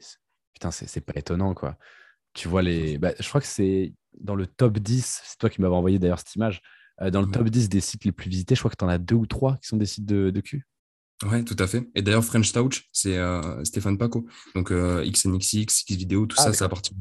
putain, 0.53 0.71
c'est 0.71 1.01
pas 1.01 1.13
étonnant, 1.15 1.53
quoi. 1.53 1.77
Tu 2.33 2.47
vois 2.47 2.61
les. 2.61 2.97
Bah, 2.97 3.13
je 3.19 3.27
crois 3.27 3.41
que 3.41 3.47
c'est 3.47 3.93
dans 4.19 4.35
le 4.35 4.47
top 4.47 4.79
10, 4.79 5.21
c'est 5.23 5.37
toi 5.37 5.49
qui 5.49 5.61
m'avais 5.61 5.75
envoyé 5.75 5.99
d'ailleurs 5.99 6.19
cette 6.19 6.35
image, 6.35 6.61
euh, 7.01 7.09
dans 7.09 7.21
le 7.21 7.31
top 7.31 7.49
10 7.49 7.69
des 7.69 7.81
sites 7.81 8.05
les 8.05 8.11
plus 8.11 8.29
visités, 8.29 8.55
je 8.55 8.61
crois 8.61 8.71
que 8.71 8.75
tu 8.77 8.85
en 8.85 8.89
as 8.89 8.97
deux 8.97 9.15
ou 9.15 9.25
trois 9.25 9.57
qui 9.57 9.67
sont 9.67 9.77
des 9.77 9.85
sites 9.85 10.05
de, 10.05 10.29
de 10.29 10.41
cul. 10.41 10.65
Ouais, 11.29 11.43
tout 11.43 11.55
à 11.59 11.67
fait. 11.67 11.87
Et 11.93 12.01
d'ailleurs, 12.01 12.25
French 12.25 12.51
Touch, 12.51 12.89
c'est 12.91 13.17
euh, 13.17 13.63
Stéphane 13.63 13.97
Paco. 13.97 14.25
Donc, 14.55 14.71
euh, 14.71 15.05
XNXX, 15.05 15.85
Xvideo, 15.87 16.25
tout 16.25 16.35
ah, 16.39 16.45
ça, 16.45 16.53
ça 16.53 16.65
appartient 16.65 16.95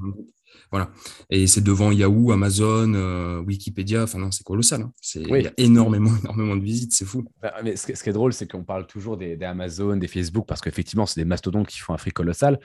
Voilà. 0.70 0.90
Et 1.30 1.46
c'est 1.46 1.62
devant 1.62 1.90
Yahoo, 1.90 2.32
Amazon, 2.32 2.92
euh, 2.94 3.40
Wikipédia. 3.40 4.02
Enfin, 4.02 4.18
non, 4.18 4.30
c'est 4.30 4.44
colossal. 4.44 4.82
Hein. 4.82 4.92
Il 5.14 5.42
y 5.42 5.46
a 5.46 5.52
énormément, 5.56 6.10
énormément 6.22 6.56
de 6.56 6.62
visites. 6.62 6.94
C'est 6.94 7.06
fou. 7.06 7.24
Bah, 7.40 7.54
mais 7.64 7.76
ce, 7.76 7.86
qui 7.86 7.92
est 7.92 8.12
drôle, 8.12 8.32
c'est 8.34 8.50
qu'on 8.50 8.64
parle 8.64 8.86
toujours 8.86 9.16
des, 9.16 9.36
des, 9.36 9.46
Amazon, 9.46 9.96
des 9.96 10.08
Facebook, 10.08 10.46
parce 10.46 10.60
qu'effectivement, 10.60 11.06
c'est 11.06 11.20
des 11.20 11.24
mastodontes 11.24 11.68
qui 11.68 11.78
font 11.78 11.94
un 11.94 11.98
fric 11.98 12.12
colossal. 12.12 12.60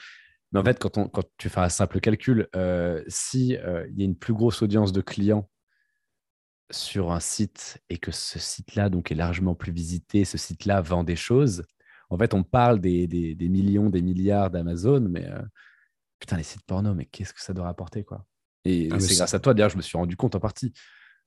Mais 0.55 0.61
en 0.61 0.63
fait, 0.63 0.79
quand, 0.79 0.97
on, 0.97 1.09
quand 1.09 1.25
tu 1.37 1.49
fais 1.49 1.59
un 1.59 1.67
simple 1.67 1.99
calcul, 1.99 2.47
euh, 2.55 3.03
si 3.09 3.57
euh, 3.57 3.85
il 3.89 3.99
y 3.99 4.03
a 4.03 4.05
une 4.05 4.15
plus 4.15 4.33
grosse 4.33 4.61
audience 4.61 4.93
de 4.93 5.01
clients 5.01 5.49
sur 6.71 7.11
un 7.11 7.19
site 7.19 7.83
et 7.89 7.97
que 7.97 8.11
ce 8.11 8.39
site-là 8.39 8.89
donc 8.89 9.11
est 9.11 9.15
largement 9.15 9.53
plus 9.53 9.73
visité, 9.73 10.23
ce 10.23 10.37
site-là 10.37 10.79
vend 10.79 11.03
des 11.03 11.17
choses, 11.17 11.65
en 12.09 12.17
fait, 12.17 12.33
on 12.33 12.43
parle 12.43 12.79
des, 12.79 13.05
des, 13.05 13.49
millions, 13.49 13.89
des 13.89 14.01
milliards 14.01 14.49
d'Amazon, 14.49 15.01
mais 15.01 15.25
euh, 15.25 15.41
putain, 16.19 16.37
les 16.37 16.43
sites 16.43 16.63
porno, 16.65 16.93
mais 16.93 17.03
qu'est-ce 17.05 17.33
que 17.33 17.41
ça 17.41 17.51
doit 17.51 17.65
rapporter, 17.65 18.05
quoi? 18.05 18.25
Et 18.63 18.87
ah, 18.93 18.99
c'est 19.01 19.15
grâce 19.15 19.33
à 19.33 19.39
toi, 19.41 19.53
d'ailleurs, 19.53 19.71
je 19.71 19.77
me 19.77 19.81
suis 19.81 19.97
rendu 19.97 20.15
compte 20.15 20.35
en 20.35 20.39
partie. 20.39 20.71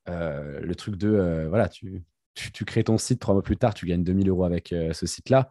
le 0.07 0.73
truc 0.73 0.97
de, 0.97 1.45
voilà, 1.51 1.69
tu, 1.69 2.03
tu, 2.33 2.51
tu, 2.51 2.65
crées 2.65 2.85
ton 2.85 2.97
site, 2.97 3.21
trois 3.21 3.35
mois 3.35 3.43
plus 3.43 3.59
tard, 3.59 3.75
tu 3.75 3.85
gagnes 3.85 4.05
2000 4.05 4.31
euros 4.31 4.45
avec 4.45 4.69
ce 4.69 5.07
site-là. 5.07 5.51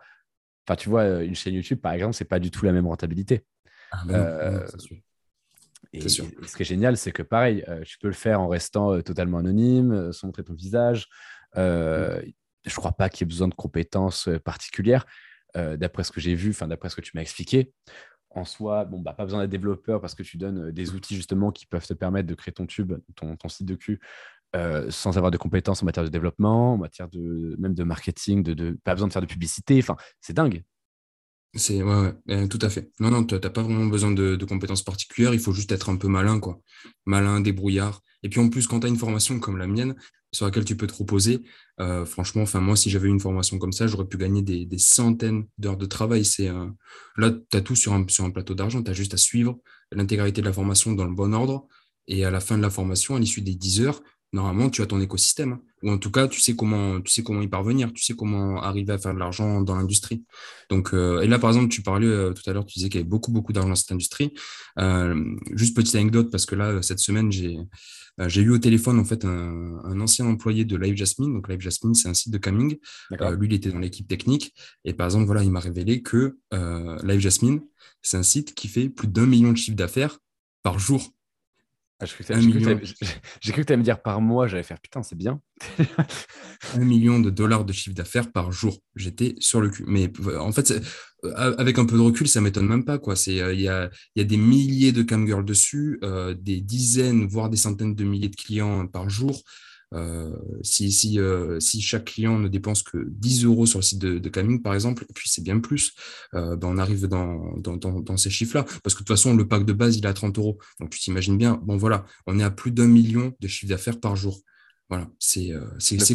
Enfin, 0.68 0.76
tu 0.78 0.90
vois, 0.90 1.22
une 1.22 1.36
chaîne 1.36 1.54
YouTube, 1.54 1.80
par 1.80 1.94
exemple, 1.94 2.16
c'est 2.16 2.26
pas 2.26 2.40
du 2.40 2.50
tout 2.50 2.66
la 2.66 2.72
même 2.72 2.88
rentabilité. 2.88 3.46
Ah, 3.92 4.04
euh, 4.10 4.68
et, 5.94 6.08
ce 6.10 6.22
qui 6.22 6.62
est 6.62 6.66
génial, 6.66 6.98
c'est 6.98 7.12
que 7.12 7.24
pareil, 7.24 7.64
euh, 7.68 7.84
tu 7.84 7.98
peux 7.98 8.08
le 8.08 8.14
faire 8.14 8.42
en 8.42 8.48
restant 8.48 8.94
euh, 8.94 9.02
totalement 9.02 9.38
anonyme, 9.38 10.12
sans 10.12 10.28
montrer 10.28 10.44
ton 10.44 10.54
visage. 10.54 11.08
Mm. 11.56 11.60
Je 12.66 12.74
ne 12.74 12.76
crois 12.76 12.92
pas 12.92 13.10
qu'il 13.10 13.26
y 13.26 13.28
ait 13.28 13.32
besoin 13.32 13.48
de 13.48 13.54
compétences 13.54 14.30
particulières. 14.44 15.06
d'après 15.56 16.04
ce 16.04 16.12
que 16.12 16.20
j'ai 16.20 16.36
vu, 16.36 16.50
enfin 16.50 16.68
d'après 16.68 16.90
ce 16.90 16.96
que 16.96 17.02
tu 17.02 17.12
m'as 17.16 17.22
expliqué, 17.22 17.74
en 18.30 18.44
soi, 18.44 18.84
bon, 18.84 19.00
bah, 19.00 19.14
pas 19.14 19.24
besoin 19.24 19.40
d'être 19.40 19.50
développeur 19.50 20.02
parce 20.02 20.14
que 20.14 20.22
tu 20.22 20.38
donnes 20.38 20.72
des 20.72 20.94
outils 20.94 21.16
justement 21.16 21.52
qui 21.52 21.66
peuvent 21.66 21.88
te 21.88 21.94
permettre 21.94 22.28
de 22.28 22.36
créer 22.36 22.52
ton 22.52 22.66
tube, 22.66 22.94
ton, 23.16 23.38
ton 23.38 23.48
site 23.48 23.66
de 23.66 23.76
cul, 23.76 24.02
sans 24.90 25.18
avoir 25.18 25.32
de 25.32 25.38
compétences 25.38 25.82
en 25.82 25.86
matière 25.86 26.04
de 26.04 26.10
développement, 26.10 26.74
en 26.74 26.78
matière 26.78 27.08
de 27.08 27.56
même 27.58 27.74
de 27.74 27.84
marketing, 27.86 28.44
de, 28.44 28.54
de 28.54 28.78
pas 28.84 28.94
besoin 28.94 29.08
de 29.08 29.14
faire 29.14 29.22
de 29.22 29.28
publicité. 29.28 29.80
Enfin, 29.80 29.96
c'est 30.20 30.34
dingue. 30.34 30.64
C'est 31.54 31.80
tout 32.50 32.60
à 32.62 32.70
fait. 32.70 32.92
Non, 33.00 33.10
non, 33.10 33.24
tu 33.24 33.36
n'as 33.36 33.50
pas 33.50 33.64
vraiment 33.64 33.86
besoin 33.86 34.12
de, 34.12 34.46
compétences 34.46 34.84
particulières, 34.84 35.34
il 35.34 35.40
faut 35.40 35.54
juste 35.54 35.72
être 35.72 35.90
un 35.90 35.96
peu 35.96 36.08
malin, 36.08 36.40
quoi. 36.40 36.60
Malin, 37.06 37.42
débrouillard. 37.42 38.02
Et 38.24 38.30
puis 38.30 38.40
en 38.40 38.50
plus, 38.50 38.68
quand 38.68 38.82
tu 38.82 38.88
as 38.88 38.90
une 38.90 38.98
formation 38.98 39.40
comme 39.40 39.58
la 39.58 39.68
mienne, 39.68 39.96
sur 40.34 40.46
laquelle 40.46 40.66
tu 40.66 40.76
peux 40.76 40.88
te 40.88 40.94
reposer, 40.94 41.44
euh, 41.80 42.06
franchement, 42.06 42.42
enfin, 42.42 42.60
moi, 42.60 42.76
si 42.76 42.90
j'avais 42.90 43.08
une 43.08 43.20
formation 43.20 43.58
comme 43.60 43.72
ça, 43.72 43.88
j'aurais 43.88 44.08
pu 44.08 44.18
gagner 44.18 44.42
des, 44.42 44.68
centaines 44.78 45.48
d'heures 45.58 45.78
de 45.78 45.86
travail. 45.86 46.26
C'est 46.26 46.50
Là, 47.18 47.32
tu 47.32 47.58
as 47.58 47.62
tout 47.62 47.76
sur 47.76 47.94
un, 47.94 48.06
sur 48.08 48.26
un 48.26 48.32
plateau 48.32 48.54
d'argent, 48.54 48.84
tu 48.84 48.92
as 48.92 48.94
juste 48.94 49.14
à 49.14 49.18
suivre 49.18 49.58
l'intégralité 49.92 50.42
de 50.42 50.46
la 50.46 50.54
formation 50.54 50.92
dans 50.94 51.06
le 51.06 51.14
bon 51.14 51.34
ordre. 51.34 51.68
Et 52.08 52.24
à 52.24 52.32
la 52.32 52.40
fin 52.40 52.58
de 52.58 52.62
la 52.62 52.70
formation, 52.70 53.16
à 53.16 53.20
l'issue 53.20 53.42
des 53.42 53.56
10 53.56 53.82
heures, 53.82 54.02
normalement, 54.34 54.70
tu 54.70 54.82
as 54.82 54.86
ton 54.86 55.00
écosystème. 55.00 55.54
Hein. 55.54 55.62
Ou 55.84 55.92
en 55.92 55.98
tout 56.00 56.10
cas, 56.10 56.28
tu 56.28 56.40
sais 56.42 56.56
comment, 56.56 57.00
tu 57.02 57.12
sais 57.12 57.22
comment 57.22 57.42
y 57.42 57.48
parvenir, 57.48 57.94
tu 57.94 58.04
sais 58.04 58.16
comment 58.16 58.62
arriver 58.62 58.94
à 58.94 58.98
faire 58.98 59.14
de 59.14 59.20
l'argent 59.20 59.62
dans 59.62 59.76
l'industrie. 59.76 60.24
Donc, 60.72 60.94
euh, 60.94 61.22
et 61.22 61.28
là, 61.28 61.38
par 61.38 61.52
exemple, 61.52 61.70
tu 61.70 61.84
parlais 61.84 62.08
euh, 62.08 62.34
tout 62.34 62.48
à 62.50 62.54
l'heure, 62.54 62.66
tu 62.66 62.80
disais 62.80 62.90
qu'il 62.90 63.00
y 63.00 63.02
avait 63.02 63.10
beaucoup, 63.10 63.32
beaucoup 63.32 63.54
d'argent 63.54 63.70
dans 63.70 63.76
cette 63.76 63.92
industrie. 63.92 64.34
Euh, 64.80 65.36
juste 65.54 65.76
petite 65.76 65.94
anecdote, 65.94 66.32
parce 66.32 66.48
que 66.48 66.56
là, 66.56 66.82
cette 66.82 66.98
semaine, 66.98 67.32
j'ai, 67.32 67.58
j'ai 68.26 68.42
eu 68.42 68.50
au 68.50 68.58
téléphone 68.58 69.00
en 69.00 69.06
fait 69.06 69.24
un, 69.24 70.02
ancien 70.02 70.26
employé 70.26 70.66
de 70.66 70.76
Live 70.76 70.96
Jasmine. 70.96 71.32
Donc, 71.32 71.48
Live 71.48 71.62
Jasmine, 71.62 71.94
c'est 71.94 72.10
un 72.10 72.16
site 72.16 72.34
de 72.34 72.40
coming. 72.40 72.78
lui, 73.12 73.48
il 73.48 73.54
était 73.54 73.70
dans 73.70 73.80
l'équipe 73.80 74.08
technique. 74.08 74.56
Et 74.84 74.94
par 74.94 75.06
exemple, 75.06 75.26
voilà, 75.26 75.44
il 75.44 75.52
m'a 75.52 75.60
révélé 75.60 76.02
que 76.02 76.38
Live 77.04 77.20
Jasmine, 77.20 77.62
c'est 78.02 78.18
un 78.18 78.24
site 78.24 78.56
qui 78.56 78.68
fait 78.68 78.90
plus 78.90 79.08
d'un 79.08 79.28
million 79.28 79.52
de 79.52 79.58
chiffres 79.58 79.78
d'affaires 79.78 80.18
par 80.64 80.80
jour. 80.80 81.14
Ah, 82.00 82.06
j'ai 82.06 83.52
cru 83.52 83.62
que 83.62 83.68
tu 83.68 83.74
allais 83.74 83.78
me 83.78 83.84
dire 83.84 84.02
par 84.02 84.22
mois, 84.22 84.46
j'allais 84.46 84.62
faire 84.62 84.80
putain, 84.80 85.02
c'est 85.02 85.16
bien. 85.16 85.42
un 86.76 86.86
million 86.86 87.20
de 87.20 87.32
dollars 87.32 87.66
de 87.66 87.74
chiffre 87.74 87.96
d'affaires 87.96 88.32
par 88.32 88.52
jour. 88.52 88.78
J'étais 88.96 89.34
sur 89.40 89.62
le 89.62 89.70
cul. 89.70 89.84
Mais 89.88 90.12
en 90.38 90.52
fait, 90.52 90.72
euh, 91.26 91.56
avec 91.58 91.80
un 91.80 91.86
peu 91.86 91.96
de 91.96 92.02
recul, 92.02 92.28
ça 92.28 92.40
m'étonne 92.40 92.68
même 92.68 92.86
pas. 92.86 93.00
Euh, 93.08 93.54
il 93.54 93.62
y, 93.62 93.68
a, 93.68 93.90
y, 94.16 94.22
a, 94.22 94.24
des 94.24 94.38
milliers 94.38 94.92
de 94.92 95.02
camgirls 95.02 95.44
dessus, 95.44 96.00
euh, 96.04 96.36
des 96.36 96.62
dizaines, 96.62 97.26
voire 97.26 97.50
des 97.50 97.58
centaines 97.58 97.96
de 97.96 98.04
milliers 98.04 98.30
de 98.30 98.36
clients 98.36 98.86
par 98.86 99.10
jour. 99.10 99.42
Euh, 99.94 100.36
si, 100.64 100.92
si, 100.92 101.20
euh, 101.20 101.60
si, 101.60 101.82
chaque 101.82 102.06
client 102.06 102.40
ne 102.40 102.48
dépense 102.48 102.84
que 102.84 103.06
10 103.10 103.46
euros 103.46 103.66
sur 103.66 103.80
le 103.80 103.84
site 103.84 104.00
de, 104.00 104.20
de 104.20 104.30
Camille, 104.30 104.60
par 104.60 104.74
exemple, 104.74 105.06
et 105.10 105.14
puis 105.14 105.30
c'est 105.30 105.44
bien 105.44 105.60
plus, 105.60 105.94
euh, 106.34 106.56
ben 106.58 106.68
on 106.68 106.78
arrive 106.78 107.08
dans, 107.08 107.58
dans, 107.58 107.78
dans, 107.78 108.18
ces 108.18 108.30
chiffres-là. 108.30 108.64
Parce 108.84 108.94
que 108.96 109.00
de 109.00 109.06
toute 109.06 109.08
façon, 109.08 109.36
le 109.36 109.48
pack 109.48 109.66
de 109.66 109.74
base, 109.74 109.98
il 109.98 110.06
est 110.06 110.10
à 110.10 110.14
30 110.14 110.38
euros. 110.38 110.58
Donc 110.80 110.90
tu 110.90 111.00
t'imagines 111.00 111.38
bien, 111.38 111.60
bon 111.64 111.78
voilà, 111.78 112.06
on 112.26 112.40
est 112.40 112.44
à 112.44 112.52
plus 112.52 112.72
d'un 112.72 112.88
million 112.88 113.34
de 113.40 113.48
chiffre 113.48 113.70
d'affaires 113.70 114.00
par 114.00 114.16
jour. 114.16 114.42
Voilà, 114.90 115.10
c'est 115.20 115.52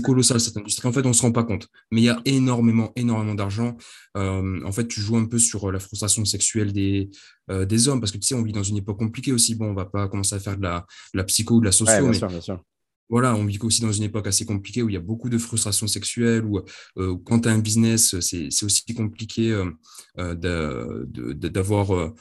colossal 0.00 0.40
cette 0.40 0.56
industrie. 0.56 0.88
En 0.88 0.92
fait, 0.92 1.04
on 1.04 1.08
ne 1.08 1.12
se 1.12 1.20
rend 1.20 1.30
pas 1.30 1.44
compte. 1.44 1.68
Mais 1.90 2.00
il 2.00 2.04
y 2.04 2.08
a 2.08 2.18
énormément, 2.24 2.90
énormément 2.96 3.34
d'argent. 3.34 3.76
en 4.14 4.72
fait, 4.72 4.88
tu 4.88 5.02
joues 5.02 5.18
un 5.18 5.26
peu 5.26 5.38
sur 5.38 5.70
la 5.70 5.78
frustration 5.78 6.24
sexuelle 6.24 6.72
des, 6.72 7.10
des 7.50 7.88
hommes, 7.88 8.00
parce 8.00 8.12
que 8.12 8.16
tu 8.16 8.26
sais, 8.26 8.34
on 8.34 8.42
vit 8.42 8.52
dans 8.52 8.62
une 8.62 8.78
époque 8.78 8.98
compliquée 8.98 9.32
aussi. 9.32 9.56
Bon, 9.56 9.66
on 9.66 9.74
va 9.74 9.84
pas 9.84 10.08
commencer 10.08 10.36
à 10.36 10.38
faire 10.38 10.56
de 10.56 10.62
la, 10.62 10.86
la 11.12 11.24
psycho 11.24 11.56
ou 11.56 11.60
de 11.60 11.66
la 11.66 11.72
socio, 11.72 12.08
mais 12.08 12.18
bien 12.18 12.40
sûr 12.40 12.64
voilà, 13.08 13.34
on 13.36 13.44
vit 13.44 13.58
aussi 13.62 13.82
dans 13.82 13.92
une 13.92 14.04
époque 14.04 14.26
assez 14.26 14.46
compliquée 14.46 14.82
où 14.82 14.88
il 14.88 14.94
y 14.94 14.96
a 14.96 15.00
beaucoup 15.00 15.28
de 15.28 15.36
frustration 15.36 15.86
sexuelle, 15.86 16.44
où 16.44 16.60
euh, 16.96 17.16
quand 17.24 17.40
tu 17.40 17.48
as 17.48 17.52
un 17.52 17.58
business, 17.58 18.18
c'est 18.20 18.64
aussi 18.64 18.94
compliqué 18.94 19.52
euh, 19.52 19.70
euh, 20.18 21.04
d'avoir, 21.34 22.14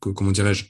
comment 0.00 0.30
dirais-je, 0.30 0.66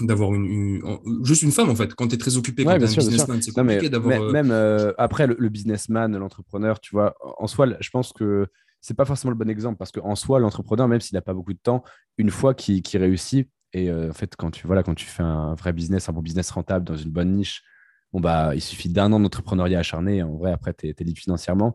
d'avoir 0.00 0.34
une, 0.34 0.82
juste 1.24 1.42
une 1.42 1.52
femme 1.52 1.70
en 1.70 1.74
fait. 1.74 1.94
Quand 1.94 2.08
tu 2.08 2.16
es 2.16 2.18
très 2.18 2.36
occupé 2.36 2.64
quand 2.64 2.72
un 2.72 2.78
businessman 2.78 3.40
c'est 3.40 3.52
compliqué 3.52 3.88
d'avoir 3.88 4.30
même 4.30 4.52
après 4.98 5.26
le, 5.26 5.48
businessman 5.48 6.14
l'entrepreneur 6.18 6.78
tu 6.80 6.90
vois 6.94 7.14
en 7.38 7.46
soi 7.46 7.66
je 7.80 7.88
pense 7.88 8.12
que 8.12 8.46
c'est 8.82 8.92
pas 8.92 9.06
forcément 9.06 9.30
le 9.30 9.38
bon 9.38 9.48
exemple 9.48 9.78
parce 9.78 9.92
qu'en 9.92 10.14
soi 10.14 10.38
l'entrepreneur 10.40 10.86
même 10.88 11.00
s'il 11.00 11.14
n'a 11.14 11.22
pas 11.22 11.32
beaucoup 11.32 11.54
de 11.54 11.58
temps 11.58 11.82
une 12.18 12.30
fois 12.30 12.52
qu'il 12.52 12.82
réussit 12.92 13.48
et 13.76 13.90
euh, 13.90 14.08
en 14.08 14.14
fait, 14.14 14.36
quand 14.36 14.50
tu, 14.50 14.66
voilà, 14.66 14.82
quand 14.82 14.94
tu 14.94 15.04
fais 15.04 15.22
un 15.22 15.54
vrai 15.54 15.74
business, 15.74 16.08
un 16.08 16.14
bon 16.14 16.22
business 16.22 16.50
rentable 16.50 16.86
dans 16.86 16.96
une 16.96 17.10
bonne 17.10 17.32
niche, 17.32 17.62
bon, 18.10 18.20
bah, 18.20 18.54
il 18.54 18.62
suffit 18.62 18.88
d'un 18.88 19.12
an 19.12 19.20
d'entrepreneuriat 19.20 19.80
acharné. 19.80 20.22
En 20.22 20.34
vrai, 20.36 20.50
après, 20.50 20.72
tu 20.72 20.88
es, 20.88 20.94
libre 21.04 21.20
financièrement. 21.20 21.74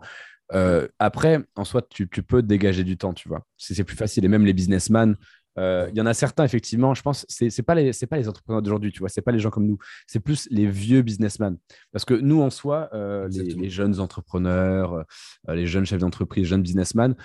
Euh, 0.51 0.87
après, 0.97 1.45
en 1.55 1.63
soi, 1.63 1.83
tu, 1.83 2.09
tu, 2.09 2.23
peux 2.23 2.41
dégager 2.41 2.83
du 2.83 2.97
temps, 2.97 3.13
tu 3.13 3.29
vois. 3.29 3.45
C'est 3.55 3.83
plus 3.83 3.95
facile. 3.95 4.25
Et 4.25 4.29
même 4.29 4.47
les 4.47 4.53
businessmen, 4.53 5.15
euh, 5.57 5.89
il 5.91 5.97
y 5.97 6.01
en 6.01 6.05
a 6.05 6.13
certains, 6.13 6.43
effectivement, 6.43 6.93
je 6.93 7.01
pense, 7.01 7.25
ce 7.27 7.45
n'est 7.45 7.63
pas, 7.63 7.75
les, 7.75 7.91
pas 8.09 8.17
les 8.17 8.29
entrepreneurs 8.29 8.61
d'aujourd'hui, 8.61 8.91
tu 8.91 8.99
vois, 8.99 9.09
c'est 9.09 9.21
pas 9.21 9.31
les 9.31 9.39
gens 9.39 9.49
comme 9.49 9.67
nous, 9.67 9.77
c'est 10.07 10.19
plus 10.19 10.47
les 10.49 10.67
vieux 10.67 11.01
businessmen. 11.01 11.57
Parce 11.91 12.05
que 12.05 12.13
nous, 12.13 12.41
en 12.41 12.49
soi, 12.49 12.89
euh, 12.93 13.27
les, 13.29 13.69
jeunes 13.69 13.99
entrepreneurs, 13.99 15.05
euh, 15.49 15.55
les 15.55 15.67
jeunes 15.67 15.85
chefs 15.85 15.99
d'entreprise, 15.99 16.47
jeunes 16.47 16.63
businessmen, 16.63 17.15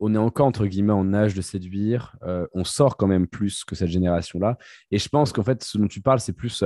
on 0.00 0.14
est 0.14 0.18
encore, 0.18 0.46
entre 0.46 0.66
guillemets, 0.66 0.92
en 0.92 1.12
âge 1.14 1.34
de 1.34 1.42
séduire, 1.42 2.16
on 2.52 2.64
sort 2.64 2.96
quand 2.96 3.06
même 3.06 3.26
plus 3.26 3.64
que 3.64 3.74
cette 3.74 3.88
génération-là. 3.88 4.58
Et 4.90 4.98
je 4.98 5.08
pense 5.08 5.32
qu'en 5.32 5.42
fait, 5.44 5.62
ce 5.62 5.78
dont 5.78 5.88
tu 5.88 6.00
parles, 6.00 6.20
c'est 6.20 6.32
plus, 6.32 6.58
tu 6.58 6.64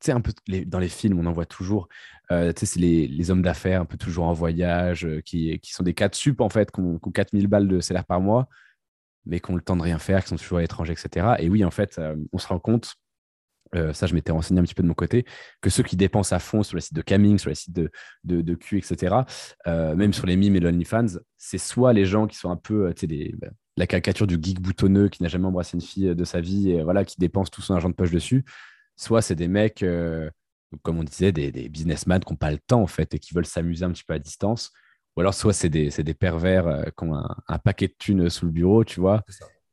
sais, 0.00 0.12
un 0.12 0.20
peu 0.20 0.32
dans 0.66 0.78
les 0.78 0.88
films, 0.88 1.18
on 1.18 1.26
en 1.26 1.32
voit 1.32 1.46
toujours, 1.46 1.88
tu 2.30 2.36
sais, 2.36 2.66
c'est 2.66 2.80
les, 2.80 3.30
hommes 3.30 3.42
d'affaires, 3.42 3.80
un 3.80 3.86
peu 3.86 3.96
toujours 3.96 4.24
en 4.24 4.32
voyage, 4.32 5.06
qui, 5.24 5.58
qui 5.60 5.72
sont 5.72 5.82
des 5.82 5.94
4 5.94 6.14
sup, 6.14 6.40
en 6.40 6.48
fait, 6.48 6.70
qui 6.70 6.80
ont, 6.80 6.98
qui 6.98 7.08
ont 7.08 7.12
4000 7.12 7.46
balles 7.46 7.68
de 7.68 7.80
salaire 7.80 8.04
par 8.04 8.20
mois 8.20 8.48
mais 9.26 9.40
qui 9.40 9.50
ont 9.50 9.56
le 9.56 9.62
temps 9.62 9.76
de 9.76 9.82
rien 9.82 9.98
faire, 9.98 10.22
qui 10.22 10.30
sont 10.30 10.36
toujours 10.36 10.58
à 10.58 10.60
l'étranger, 10.60 10.92
etc. 10.92 11.36
Et 11.38 11.48
oui, 11.48 11.64
en 11.64 11.70
fait, 11.70 11.98
euh, 11.98 12.16
on 12.32 12.38
se 12.38 12.48
rend 12.48 12.58
compte, 12.58 12.94
euh, 13.74 13.92
ça 13.92 14.06
je 14.06 14.14
m'étais 14.14 14.32
renseigné 14.32 14.60
un 14.60 14.64
petit 14.64 14.74
peu 14.74 14.82
de 14.82 14.88
mon 14.88 14.94
côté, 14.94 15.24
que 15.60 15.70
ceux 15.70 15.82
qui 15.82 15.96
dépensent 15.96 16.34
à 16.34 16.38
fond 16.38 16.62
sur 16.62 16.76
les 16.76 16.82
sites 16.82 16.94
de 16.94 17.02
Caming, 17.02 17.38
sur 17.38 17.48
les 17.48 17.54
sites 17.54 17.74
de, 17.74 17.90
de, 18.24 18.40
de 18.40 18.54
Q, 18.54 18.78
etc., 18.78 19.16
euh, 19.66 19.94
même 19.94 20.12
sur 20.12 20.26
les 20.26 20.36
mimes 20.36 20.56
et 20.56 20.60
l'OnlyFans, 20.60 21.18
c'est 21.38 21.58
soit 21.58 21.92
les 21.92 22.04
gens 22.04 22.26
qui 22.26 22.36
sont 22.36 22.50
un 22.50 22.56
peu, 22.56 22.92
tu 22.94 23.06
sais, 23.06 23.32
bah, 23.38 23.48
la 23.76 23.86
caricature 23.86 24.26
du 24.26 24.38
geek 24.40 24.60
boutonneux 24.60 25.08
qui 25.08 25.22
n'a 25.22 25.28
jamais 25.28 25.46
embrassé 25.46 25.76
une 25.76 25.82
fille 25.82 26.14
de 26.14 26.24
sa 26.24 26.40
vie 26.40 26.70
et 26.70 26.82
voilà, 26.82 27.04
qui 27.04 27.16
dépense 27.18 27.50
tout 27.50 27.62
son 27.62 27.74
argent 27.74 27.88
de 27.88 27.94
poche 27.94 28.10
dessus, 28.10 28.44
soit 28.96 29.22
c'est 29.22 29.34
des 29.34 29.48
mecs, 29.48 29.84
comme 30.82 30.98
on 30.98 31.04
disait, 31.04 31.32
des, 31.32 31.50
des 31.50 31.68
businessmen 31.70 32.20
qui 32.20 32.32
n'ont 32.32 32.36
pas 32.36 32.50
le 32.50 32.58
temps 32.58 32.82
en 32.82 32.86
fait 32.86 33.14
et 33.14 33.18
qui 33.18 33.32
veulent 33.34 33.46
s'amuser 33.46 33.84
un 33.84 33.92
petit 33.92 34.04
peu 34.04 34.12
à 34.12 34.18
distance 34.18 34.72
ou 35.16 35.20
alors, 35.20 35.34
soit 35.34 35.52
c'est 35.52 35.68
des, 35.68 35.88
des, 35.90 36.14
pervers 36.14 36.66
euh, 36.66 36.84
qui 36.84 37.04
ont 37.04 37.14
un, 37.14 37.58
paquet 37.58 37.88
de 37.88 37.94
thunes 37.98 38.30
sous 38.30 38.46
le 38.46 38.52
bureau, 38.52 38.84
tu 38.84 39.00
vois. 39.00 39.22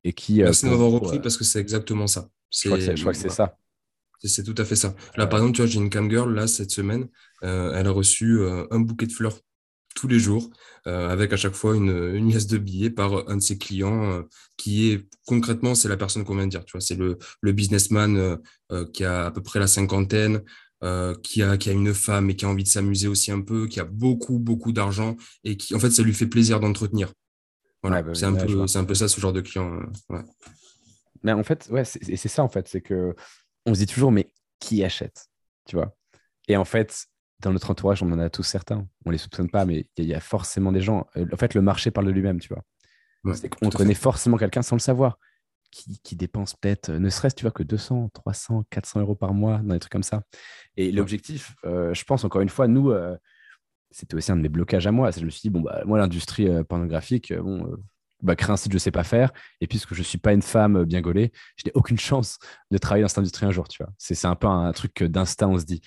Et 0.04 0.14
qui, 0.14 0.42
euh, 0.42 0.46
Merci 0.46 0.66
d'avoir 0.66 0.92
repris 0.92 1.18
euh, 1.18 1.22
parce 1.22 1.38
que 1.38 1.44
c'est 1.44 1.60
exactement 1.60 2.08
ça. 2.08 2.30
Je 2.52 2.70
crois 3.00 3.14
que 3.14 3.18
c'est 3.18 3.30
ça. 3.30 3.58
C'est 4.24 4.44
tout 4.44 4.56
à 4.58 4.66
fait 4.66 4.76
ça. 4.76 4.96
Là, 5.16 5.28
par 5.28 5.40
exemple, 5.40 5.56
tu 5.56 5.62
vois, 5.62 5.70
j'ai 5.70 5.80
une 5.80 5.90
camgirl, 5.90 6.34
là, 6.34 6.48
cette 6.48 6.72
semaine, 6.72 7.08
elle 7.42 7.88
a 7.88 7.92
reçu 7.92 8.40
un 8.72 8.80
bouquet 8.80 9.08
de 9.08 9.14
fleurs 9.14 9.40
tous 9.96 10.08
les 10.08 10.20
jours, 10.20 10.50
avec 10.86 11.34
à 11.34 11.38
chaque 11.38 11.56
fois 11.56 11.76
une, 11.76 11.90
une 12.14 12.30
de 12.30 12.58
billets 12.58 12.90
par 12.90 13.30
un 13.30 13.38
de 13.38 13.42
ses 13.42 13.58
clients, 13.58 14.24
qui 14.58 14.92
est 14.92 15.08
concrètement, 15.26 15.74
c'est 15.74 15.88
la 15.90 15.98
personne 15.98 16.24
qu'on 16.26 16.36
vient 16.36 16.46
de 16.46 16.52
dire. 16.52 16.66
Tu 16.66 16.74
vois, 16.74 16.82
c'est 16.82 16.96
le, 16.96 17.18
le 17.42 17.52
businessman 17.54 18.38
qui 18.94 19.04
a 19.06 19.28
à 19.28 19.32
peu 19.32 19.42
près 19.42 19.60
la 19.60 19.68
cinquantaine, 19.68 20.42
euh, 20.82 21.14
qui, 21.24 21.44
a, 21.44 21.58
qui 21.58 21.70
a 21.70 21.74
une 21.74 21.94
femme 21.94 22.30
et 22.30 22.38
qui 22.38 22.46
a 22.46 22.48
envie 22.48 22.64
de 22.64 22.70
s'amuser 22.70 23.10
aussi 23.10 23.34
un 23.34 23.42
peu, 23.42 23.68
qui 23.68 23.82
a 23.82 23.84
beaucoup, 23.84 24.40
beaucoup 24.40 24.72
d'argent 24.72 25.18
et 25.44 25.58
qui, 25.58 25.76
en 25.76 25.80
fait, 25.80 25.90
ça 25.90 26.04
lui 26.04 26.14
fait 26.14 26.28
plaisir 26.28 26.62
d'entretenir. 26.62 27.12
Voilà, 27.84 28.02
bah 28.02 28.14
c'est 28.14 28.24
un, 28.26 28.34
peu, 28.34 28.66
un 28.74 28.84
peu 28.86 28.94
ça, 28.94 29.10
ce 29.10 29.20
genre 29.20 29.34
de 29.34 29.42
client. 29.42 29.78
Euh, 30.12 30.22
mais 31.22 31.34
en 31.34 31.44
fait, 31.44 31.68
ouais, 31.70 31.84
c'est 31.84 32.16
ça, 32.16 32.44
en 32.44 32.48
fait, 32.48 32.70
c'est 32.70 32.80
que 32.80 33.14
on 33.70 33.74
se 33.74 33.80
dit 33.80 33.88
toujours, 33.88 34.12
mais 34.12 34.28
qui 34.60 34.84
achète 34.84 35.30
Tu 35.66 35.76
vois? 35.76 35.96
Et 36.48 36.58
en 36.58 36.66
fait, 36.66 37.08
dans 37.40 37.54
notre 37.54 37.72
entourage, 37.72 38.04
on 38.04 38.12
en 38.12 38.20
a 38.20 38.30
tous 38.30 38.44
certains. 38.44 38.88
On 39.06 39.12
les 39.12 39.18
soupçonne 39.18 39.50
pas, 39.50 39.66
mais 39.66 39.88
il 39.98 40.06
y, 40.06 40.14
a 40.14 40.20
forcément 40.20 40.72
des 40.72 40.82
gens. 40.82 41.08
Euh, 41.16 41.26
en 41.32 41.38
fait, 41.38 41.54
le 41.54 41.62
marché 41.62 41.92
parle 41.92 42.08
de 42.08 42.12
lui-même, 42.12 42.40
tu 42.40 42.50
vois. 42.50 43.36
c'est 43.36 43.50
qu'on 43.50 43.70
connaît 43.70 43.94
forcément 43.94 44.38
quelqu'un 44.38 44.62
sans 44.62 44.76
le 44.76 44.82
savoir 44.82 45.18
qui, 45.72 46.00
qui 46.02 46.16
dépense 46.16 46.56
peut-être, 46.56 46.92
ne 46.92 47.10
serait-ce, 47.10 47.36
tu 47.36 47.44
vois, 47.44 47.52
que 47.52 47.64
200, 47.64 48.10
300, 48.14 48.66
400 48.70 49.02
euros 49.02 49.16
par 49.16 49.34
mois 49.34 49.60
dans 49.60 49.74
des 49.74 49.80
trucs 49.80 49.92
comme 49.92 50.04
ça. 50.04 50.24
Et 50.78 50.92
l'objectif, 50.92 51.56
euh, 51.66 51.94
je 51.94 52.04
pense, 52.04 52.24
encore 52.24 52.42
une 52.42 52.50
fois, 52.50 52.68
nous, 52.68 52.92
euh, 52.92 53.16
c'était 53.92 54.16
aussi 54.16 54.32
un 54.32 54.38
de 54.38 54.42
mes 54.42 54.50
blocages 54.50 54.88
à 54.88 54.92
moi. 54.92 55.12
Je 55.12 55.24
me 55.24 55.30
suis 55.30 55.42
dit, 55.42 55.50
bon, 55.50 55.62
bah, 55.62 55.84
moi, 55.86 55.98
l'industrie 55.98 56.48
euh, 56.48 56.64
pornographique, 56.64 57.34
bon, 57.34 57.78
bah, 58.22 58.36
créer 58.36 58.52
un 58.52 58.58
site, 58.58 58.72
je 58.72 58.78
ne 58.78 58.80
sais 58.80 58.92
pas 58.92 59.04
faire. 59.04 59.32
Et 59.62 59.68
puisque 59.68 59.94
je 59.94 60.00
ne 60.00 60.06
suis 60.06 60.18
pas 60.18 60.34
une 60.34 60.42
femme 60.42 60.84
bien 60.84 61.02
gaulée, 61.02 61.32
je 61.56 61.64
n'ai 61.66 61.72
aucune 61.74 62.00
chance 62.00 62.40
de 62.72 62.78
travailler 62.78 63.04
dans 63.04 63.08
cette 63.10 63.20
industrie 63.20 63.46
un 63.46 63.52
jour, 63.52 63.68
tu 63.68 63.84
vois. 63.84 63.92
C'est 63.98 64.26
un 64.26 64.36
peu 64.36 64.48
un 64.48 64.72
truc 64.72 65.04
d'instinct, 65.04 65.48
on 65.48 65.58
se 65.58 65.66
dit. 65.66 65.82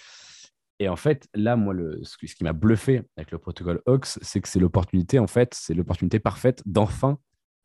Et 0.79 0.89
en 0.89 0.97
fait, 0.97 1.29
là, 1.35 1.55
moi, 1.57 1.75
le, 1.75 2.01
ce, 2.03 2.17
qui 2.17 2.43
m'a 2.43 2.53
bluffé 2.53 3.03
avec 3.17 3.31
le 3.31 3.39
protocole 3.39 3.81
OX, 3.87 4.19
c'est 4.23 4.41
que 4.41 4.49
c'est 4.49 4.59
l'opportunité, 4.59 5.19
en 5.19 5.29
fait, 5.29 5.55
c'est 5.55 5.75
l'opportunité 5.75 6.19
parfaite 6.19 6.63
d'enfin 6.67 7.19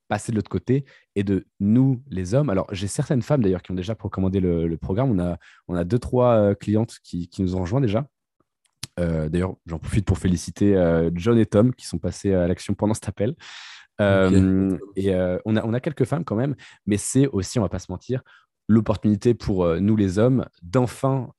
passer 0.07 0.31
de 0.31 0.37
l'autre 0.37 0.49
côté 0.49 0.85
et 1.15 1.23
de 1.23 1.47
nous, 1.59 2.01
les 2.09 2.33
hommes. 2.33 2.49
Alors, 2.49 2.67
j'ai 2.71 2.87
certaines 2.87 3.21
femmes 3.21 3.43
d'ailleurs 3.43 3.61
qui 3.61 3.71
ont 3.71 3.75
déjà 3.75 3.95
recommandé 3.99 4.39
le, 4.39 4.77
programme. 4.77 5.11
On 5.11 5.19
a, 5.19 5.37
on 5.67 5.75
a 5.75 5.83
deux, 5.83 5.99
trois 5.99 6.35
euh, 6.35 6.55
clientes 6.55 6.97
qui, 7.03 7.27
qui 7.27 7.41
nous 7.41 7.55
ont 7.55 7.61
rejoints 7.61 7.81
déjà. 7.81 8.07
Euh, 8.99 9.29
d'ailleurs, 9.29 9.55
j'en 9.65 9.79
profite 9.79 10.05
pour 10.05 10.17
féliciter 10.17 10.75
euh, 10.75 11.11
John 11.13 11.37
et 11.37 11.45
Tom 11.45 11.73
qui 11.73 11.85
sont 11.85 11.99
passés 11.99 12.33
à 12.33 12.47
l'action 12.47 12.73
pendant 12.73 12.93
cet 12.93 13.09
appel. 13.09 13.35
Et 13.99 15.15
on, 15.45 15.55
a, 15.55 15.65
on 15.65 15.73
a 15.73 15.79
quelques 15.79 16.05
femmes 16.05 16.23
quand 16.23 16.35
même, 16.35 16.55
mais 16.85 16.97
c'est 16.97 17.27
aussi, 17.27 17.59
on 17.59 17.63
va 17.63 17.69
pas 17.69 17.79
se 17.79 17.91
mentir, 17.91 18.21
l'opportunité 18.67 19.33
pour 19.33 19.65
nous 19.79 19.95
les 19.95 20.19
hommes 20.19 20.45
d'enfin 20.61 21.31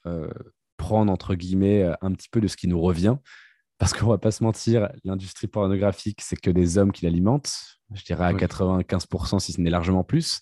prendre 0.77 1.13
entre 1.13 1.35
guillemets 1.35 1.89
un 2.01 2.13
petit 2.13 2.29
peu 2.29 2.41
de 2.41 2.49
ce 2.49 2.57
qui 2.57 2.69
nous 2.69 2.81
revient. 2.81 3.17
Parce 3.79 3.93
qu'on 3.93 4.09
va 4.09 4.19
pas 4.19 4.33
se 4.33 4.43
mentir, 4.43 4.91
l'industrie 5.05 5.47
pornographique, 5.47 6.21
c'est 6.21 6.35
que 6.35 6.51
des 6.51 6.79
hommes 6.79 6.91
qui 6.91 7.05
l'alimentent 7.05 7.79
je 7.95 8.05
dirais 8.05 8.25
à 8.25 8.33
95%, 8.33 9.39
si 9.39 9.53
ce 9.53 9.61
n'est 9.61 9.71
largement 9.71 10.05
plus. 10.05 10.41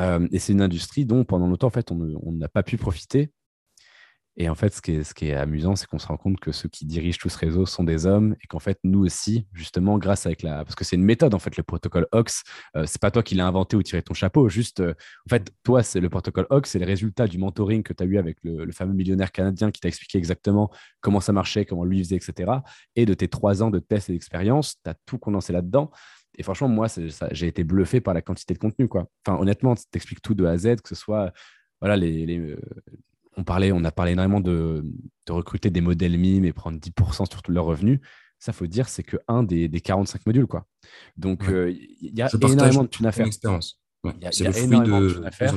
Euh, 0.00 0.26
et 0.32 0.38
c'est 0.38 0.52
une 0.52 0.62
industrie 0.62 1.04
dont, 1.06 1.24
pendant 1.24 1.46
longtemps, 1.46 1.68
en 1.68 1.70
fait, 1.70 1.90
on 1.92 2.32
n'a 2.32 2.48
pas 2.48 2.62
pu 2.62 2.76
profiter. 2.76 3.30
Et 4.36 4.48
en 4.48 4.56
fait, 4.56 4.74
ce 4.74 4.82
qui 4.82 4.92
est, 4.92 5.04
ce 5.04 5.14
qui 5.14 5.28
est 5.28 5.34
amusant, 5.34 5.76
c'est 5.76 5.86
qu'on 5.86 6.00
se 6.00 6.08
rend 6.08 6.16
compte 6.16 6.40
que 6.40 6.50
ceux 6.50 6.68
qui 6.68 6.86
dirigent 6.86 7.18
tout 7.20 7.28
ce 7.28 7.38
réseau 7.38 7.66
sont 7.66 7.84
des 7.84 8.04
hommes 8.04 8.34
et 8.42 8.48
qu'en 8.48 8.58
fait, 8.58 8.78
nous 8.82 9.04
aussi, 9.04 9.46
justement, 9.52 9.96
grâce 9.96 10.26
avec 10.26 10.42
la. 10.42 10.64
Parce 10.64 10.74
que 10.74 10.84
c'est 10.84 10.96
une 10.96 11.04
méthode, 11.04 11.34
en 11.34 11.38
fait, 11.38 11.56
le 11.56 11.62
protocole 11.62 12.08
OX. 12.10 12.42
Euh, 12.76 12.84
c'est 12.86 13.00
pas 13.00 13.12
toi 13.12 13.22
qui 13.22 13.36
l'as 13.36 13.46
inventé 13.46 13.76
ou 13.76 13.82
tiré 13.82 14.02
ton 14.02 14.12
chapeau. 14.12 14.48
Juste, 14.48 14.80
euh, 14.80 14.94
en 15.26 15.30
fait, 15.30 15.52
toi, 15.62 15.84
c'est 15.84 16.00
le 16.00 16.08
protocole 16.08 16.46
OX, 16.50 16.68
c'est 16.68 16.80
le 16.80 16.86
résultat 16.86 17.28
du 17.28 17.38
mentoring 17.38 17.84
que 17.84 17.92
tu 17.92 18.02
as 18.02 18.06
eu 18.06 18.18
avec 18.18 18.38
le, 18.42 18.70
fameux 18.72 18.94
millionnaire 18.94 19.30
canadien 19.30 19.70
qui 19.70 19.80
t'a 19.80 19.86
expliqué 19.88 20.18
exactement 20.18 20.68
comment 21.00 21.20
ça 21.20 21.32
marchait, 21.32 21.64
comment 21.64 21.84
lui 21.84 22.02
faisait, 22.02 22.16
etc. 22.16 22.50
Et 22.96 23.06
de 23.06 23.14
tes 23.14 23.28
trois 23.28 23.62
ans 23.62 23.70
de 23.70 23.78
tests 23.78 24.10
et 24.10 24.14
d'expérience, 24.14 24.76
tu 24.82 24.90
as 24.90 24.94
tout 25.06 25.18
condensé 25.18 25.52
là-dedans. 25.52 25.92
Et 26.36 26.42
franchement, 26.42 26.68
moi, 26.68 26.88
j'ai 27.30 27.46
été 27.46 27.62
bluffé 27.62 28.00
par 28.00 28.14
la 28.14 28.20
quantité 28.20 28.52
de 28.54 28.58
contenu. 28.58 28.88
Quoi. 28.88 29.06
Enfin, 29.24 29.40
honnêtement, 29.40 29.76
t'expliques 29.92 30.22
tout 30.22 30.34
de 30.34 30.44
A 30.44 30.50
à 30.50 30.58
Z, 30.58 30.80
que 30.82 30.88
ce 30.88 30.96
soit 30.96 31.32
voilà, 31.80 31.96
les, 31.96 32.26
les, 32.26 32.38
euh, 32.38 32.58
on, 33.36 33.44
parlait, 33.44 33.72
on 33.72 33.84
a 33.84 33.90
parlé 33.90 34.12
énormément 34.12 34.40
de, 34.40 34.84
recruter 35.28 35.70
des 35.70 35.80
modèles 35.80 36.18
MIME 36.18 36.44
et 36.44 36.52
prendre 36.52 36.78
10% 36.78 37.30
sur 37.30 37.42
tous 37.42 37.52
leurs 37.52 37.64
revenus. 37.64 38.00
Ça, 38.38 38.52
faut 38.52 38.66
dire, 38.66 38.88
c'est 38.88 39.02
que 39.02 39.16
un 39.28 39.42
des, 39.42 39.68
45 39.68 40.26
modules. 40.26 40.46
Quoi. 40.46 40.66
Donc, 41.16 41.48
euh, 41.48 41.70
il 41.72 42.16
y 42.16 42.22
a 42.22 42.28
énormément 42.34 42.82
de 42.82 42.88
thunes 42.88 43.06
à 43.06 43.12
faire. 43.12 43.26
Il 43.26 44.22
y 44.22 44.26
a, 44.26 44.58
énormément 44.58 45.00
de 45.00 45.12
thunes 45.12 45.24
à 45.24 45.30
faire. 45.30 45.54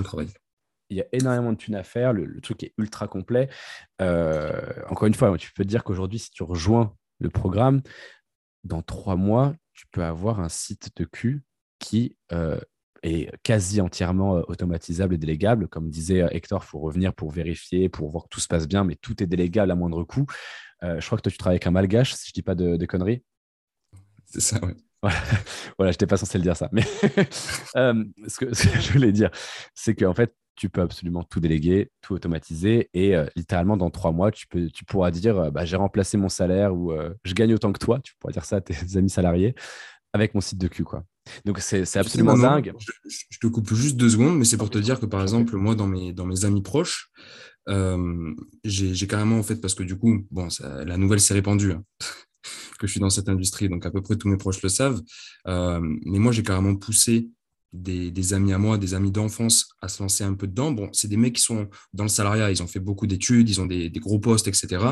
Il 0.89 0.97
y 0.97 1.01
a 1.01 1.05
énormément 1.11 1.51
de 1.51 1.57
thunes 1.57 1.75
à 1.75 1.83
faire. 1.83 2.13
Le, 2.13 2.39
truc 2.39 2.63
est 2.63 2.73
ultra 2.77 3.07
complet. 3.07 3.49
Euh, 4.01 4.61
encore 4.89 5.07
une 5.07 5.13
fois, 5.13 5.37
tu 5.37 5.51
peux 5.53 5.63
te 5.63 5.69
dire 5.69 5.83
qu'aujourd'hui, 5.83 6.19
si 6.19 6.31
tu 6.31 6.43
rejoins 6.43 6.95
le 7.19 7.29
programme, 7.29 7.81
dans 8.63 8.81
trois 8.81 9.15
mois, 9.15 9.53
tu 9.73 9.85
peux 9.91 10.03
avoir 10.03 10.39
un 10.39 10.49
site 10.49 10.91
de 10.95 11.05
Q 11.05 11.43
qui 11.79 12.15
euh, 12.31 12.59
est 13.03 13.29
quasi 13.43 13.81
entièrement 13.81 14.41
automatisable 14.47 15.15
et 15.15 15.17
délégable. 15.17 15.67
Comme 15.67 15.89
disait 15.89 16.25
Hector, 16.31 16.61
il 16.63 16.67
faut 16.67 16.79
revenir 16.79 17.13
pour 17.13 17.31
vérifier, 17.31 17.89
pour 17.89 18.09
voir 18.09 18.23
que 18.23 18.29
tout 18.29 18.39
se 18.39 18.47
passe 18.47 18.67
bien, 18.67 18.83
mais 18.83 18.95
tout 18.95 19.21
est 19.21 19.27
délégable 19.27 19.71
à 19.71 19.75
moindre 19.75 20.03
coût. 20.03 20.25
je 20.81 21.05
crois 21.05 21.17
que 21.17 21.23
toi, 21.23 21.31
tu 21.31 21.37
travailles 21.37 21.55
avec 21.55 21.67
un 21.67 21.71
malgache, 21.71 22.13
si 22.13 22.27
je 22.27 22.31
ne 22.31 22.33
dis 22.33 22.41
pas 22.41 22.55
de, 22.55 22.85
conneries. 22.85 23.23
C'est 24.25 24.41
ça, 24.41 24.59
oui. 24.63 24.73
Voilà, 25.01 25.19
je 25.79 25.85
n'étais 25.85 26.07
pas 26.07 26.17
censé 26.17 26.37
le 26.37 26.43
dire 26.43 26.57
ça. 26.57 26.69
Mais 26.71 26.81
ce, 27.73 28.39
que, 28.39 28.53
je 28.53 28.93
voulais 28.93 29.11
dire, 29.11 29.29
c'est 29.73 29.95
qu'en 29.95 30.13
fait, 30.13 30.33
tu 30.55 30.69
peux 30.69 30.81
absolument 30.81 31.23
tout 31.23 31.39
déléguer, 31.39 31.91
tout 32.01 32.15
automatiser. 32.15 32.89
Et 32.93 33.15
littéralement, 33.35 33.77
dans 33.77 33.91
trois 33.91 34.11
mois, 34.11 34.31
tu, 34.31 34.47
peux, 34.47 34.67
tu 34.69 34.85
pourras 34.85 35.11
dire 35.11 35.51
bah, 35.51 35.65
j'ai 35.65 35.77
remplacé 35.77 36.17
mon 36.17 36.29
salaire 36.29 36.73
ou 36.73 36.91
je 37.23 37.33
gagne 37.33 37.53
autant 37.53 37.71
que 37.71 37.79
toi. 37.79 37.99
Tu 38.03 38.15
pourras 38.19 38.33
dire 38.33 38.43
ça 38.43 38.57
à 38.57 38.61
tes 38.61 38.97
amis 38.97 39.09
salariés 39.09 39.53
avec 40.13 40.33
mon 40.33 40.41
site 40.41 40.57
de 40.57 40.67
cul. 40.67 40.83
Quoi. 40.83 41.03
Donc, 41.45 41.59
c'est 41.59 41.97
absolument 41.97 42.37
dingue. 42.37 42.73
Je, 43.07 43.39
te 43.39 43.47
coupe 43.47 43.73
juste 43.73 43.97
deux 43.97 44.09
secondes, 44.09 44.37
mais 44.37 44.45
c'est 44.45 44.57
pour 44.57 44.69
te 44.69 44.77
dire 44.77 44.99
que, 44.99 45.05
par 45.05 45.21
exemple, 45.21 45.55
moi, 45.57 45.75
dans 45.75 45.87
mes, 45.87 46.13
dans 46.13 46.25
mes 46.25 46.45
amis 46.45 46.61
proches, 46.61 47.09
euh, 47.69 48.33
j'ai 48.63 49.07
carrément, 49.07 49.37
en 49.37 49.43
fait, 49.43 49.57
parce 49.57 49.73
que 49.73 49.83
du 49.83 49.97
coup, 49.97 50.25
bon, 50.31 50.47
la 50.61 50.97
nouvelle 50.97 51.19
s'est 51.19 51.33
répandue, 51.33 51.73
hein, 51.73 51.83
que 52.79 52.87
je 52.87 52.91
suis 52.91 52.99
dans 52.99 53.09
cette 53.09 53.29
industrie, 53.29 53.69
donc 53.69 53.85
à 53.85 53.91
peu 53.91 54.01
près 54.01 54.15
tous 54.15 54.27
mes 54.27 54.37
proches 54.37 54.61
le 54.61 54.69
savent. 54.69 55.01
Euh, 55.47 55.79
mais 56.05 56.19
moi, 56.19 56.31
j'ai 56.31 56.43
carrément 56.43 56.75
poussé 56.75 57.29
des, 57.73 58.33
amis 58.33 58.53
à 58.53 58.57
moi, 58.57 58.77
des 58.77 58.93
amis 58.93 59.11
d'enfance 59.11 59.69
à 59.81 59.87
se 59.87 60.01
lancer 60.01 60.23
un 60.23 60.33
peu 60.33 60.47
dedans. 60.47 60.71
Bon, 60.71 60.89
c'est 60.93 61.07
des 61.07 61.17
mecs 61.17 61.35
qui 61.35 61.41
sont 61.41 61.69
dans 61.93 62.03
le 62.03 62.09
salariat, 62.09 62.51
ils 62.51 62.63
ont 62.63 62.67
fait 62.67 62.79
beaucoup 62.79 63.07
d'études, 63.07 63.49
ils 63.49 63.61
ont 63.61 63.65
des, 63.65 63.89
gros 63.89 64.19
postes, 64.19 64.47
etc. 64.47 64.85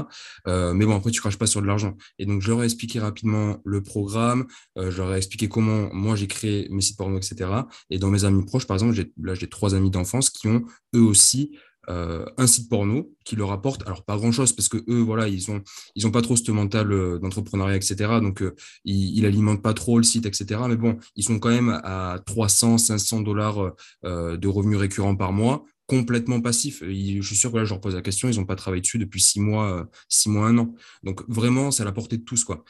Euh, 0.48 0.74
mais 0.74 0.86
bon, 0.86 0.96
après, 0.96 1.12
tu 1.12 1.22
craches 1.22 1.38
pas 1.38 1.48
sur 1.48 1.62
de 1.62 1.68
l'argent. 1.68 1.96
Et 2.20 2.26
donc, 2.26 2.42
je 2.42 2.50
leur 2.50 2.62
ai 2.62 2.66
expliqué 2.66 3.00
rapidement 3.00 3.58
le 3.64 3.82
programme, 3.82 4.46
euh, 4.78 4.92
je 4.92 4.98
leur 4.98 5.14
ai 5.14 5.18
expliqué 5.18 5.48
comment 5.48 5.90
moi 5.94 6.16
j'ai 6.16 6.28
créé 6.28 6.68
mes 6.70 6.82
sites 6.82 6.98
porno, 6.98 7.18
etc. 7.18 7.50
Et 7.90 8.00
dans 8.00 8.10
mes 8.10 8.26
amis 8.26 8.46
proches, 8.46 8.68
par 8.68 8.76
exemple, 8.76 8.96
là, 9.22 9.34
j'ai 9.36 9.48
trois 9.48 9.76
amis 9.76 9.92
d'enfance 9.92 10.30
qui 10.30 10.48
ont 10.48 10.64
eux 10.96 11.02
aussi 11.02 11.58
euh, 11.90 12.26
un 12.38 12.48
site 12.48 12.70
porno 12.70 13.12
qui 13.24 13.36
leur 13.36 13.52
apporte, 13.52 13.84
alors 13.86 14.04
pas 14.04 14.18
grand 14.18 14.32
chose 14.32 14.54
parce 14.54 14.68
que 14.70 14.78
eux, 14.90 15.02
voilà, 15.02 15.28
ils 15.28 15.52
ont, 15.52 15.62
ils 15.96 16.08
ont 16.08 16.12
pas 16.12 16.22
trop 16.22 16.36
ce 16.36 16.52
mental 16.52 16.92
euh, 16.92 17.20
d'entrepreneuriat, 17.20 17.76
etc. 17.76 17.96
Donc, 18.22 18.42
euh, 18.42 18.56
ils, 18.84 19.26
alimentent 19.26 19.62
pas 19.62 19.74
trop 19.74 19.98
le 19.98 20.04
site, 20.04 20.26
etc. 20.26 20.62
Mais 20.68 20.76
bon, 20.76 20.98
ils 21.16 21.24
sont 21.24 21.40
quand 21.40 21.50
même 21.50 21.70
à 21.84 22.20
300, 22.26 22.78
500 22.78 23.22
dollars 23.22 23.74
de 24.04 24.48
revenus 24.48 24.78
récurrents 24.78 25.16
par 25.16 25.34
mois 25.34 25.66
complètement 25.88 26.42
passifs. 26.42 26.84
je 26.84 27.22
suis 27.22 27.36
sûr 27.36 27.52
que 27.52 27.58
là, 27.58 27.66
je 27.66 27.70
leur 27.70 27.80
pose 27.80 27.94
la 27.94 28.02
question, 28.02 28.28
ils 28.28 28.40
n'ont 28.40 28.46
pas 28.46 28.56
travaillé 28.56 28.82
dessus 28.82 28.98
depuis 28.98 29.22
six 29.22 29.40
mois, 29.40 29.88
six 30.10 30.30
mois, 30.30 30.48
un 30.48 30.58
an. 30.58 30.74
Donc 31.04 31.24
vraiment, 31.28 31.70
c'est 31.70 31.84
à 31.84 31.86
la 31.86 31.92
portée 31.92 32.18
de 32.18 32.24
tous. 32.24 32.44
Quoi. 32.44 32.64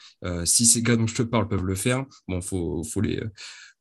si 0.44 0.66
ces 0.66 0.82
gars 0.82 0.96
dont 0.96 1.06
je 1.06 1.14
te 1.14 1.22
parle 1.22 1.48
peuvent 1.48 1.64
le 1.64 1.74
faire, 1.74 2.04
bon, 2.28 2.42
faut, 2.42 2.82
faut 2.84 3.00
les, 3.00 3.22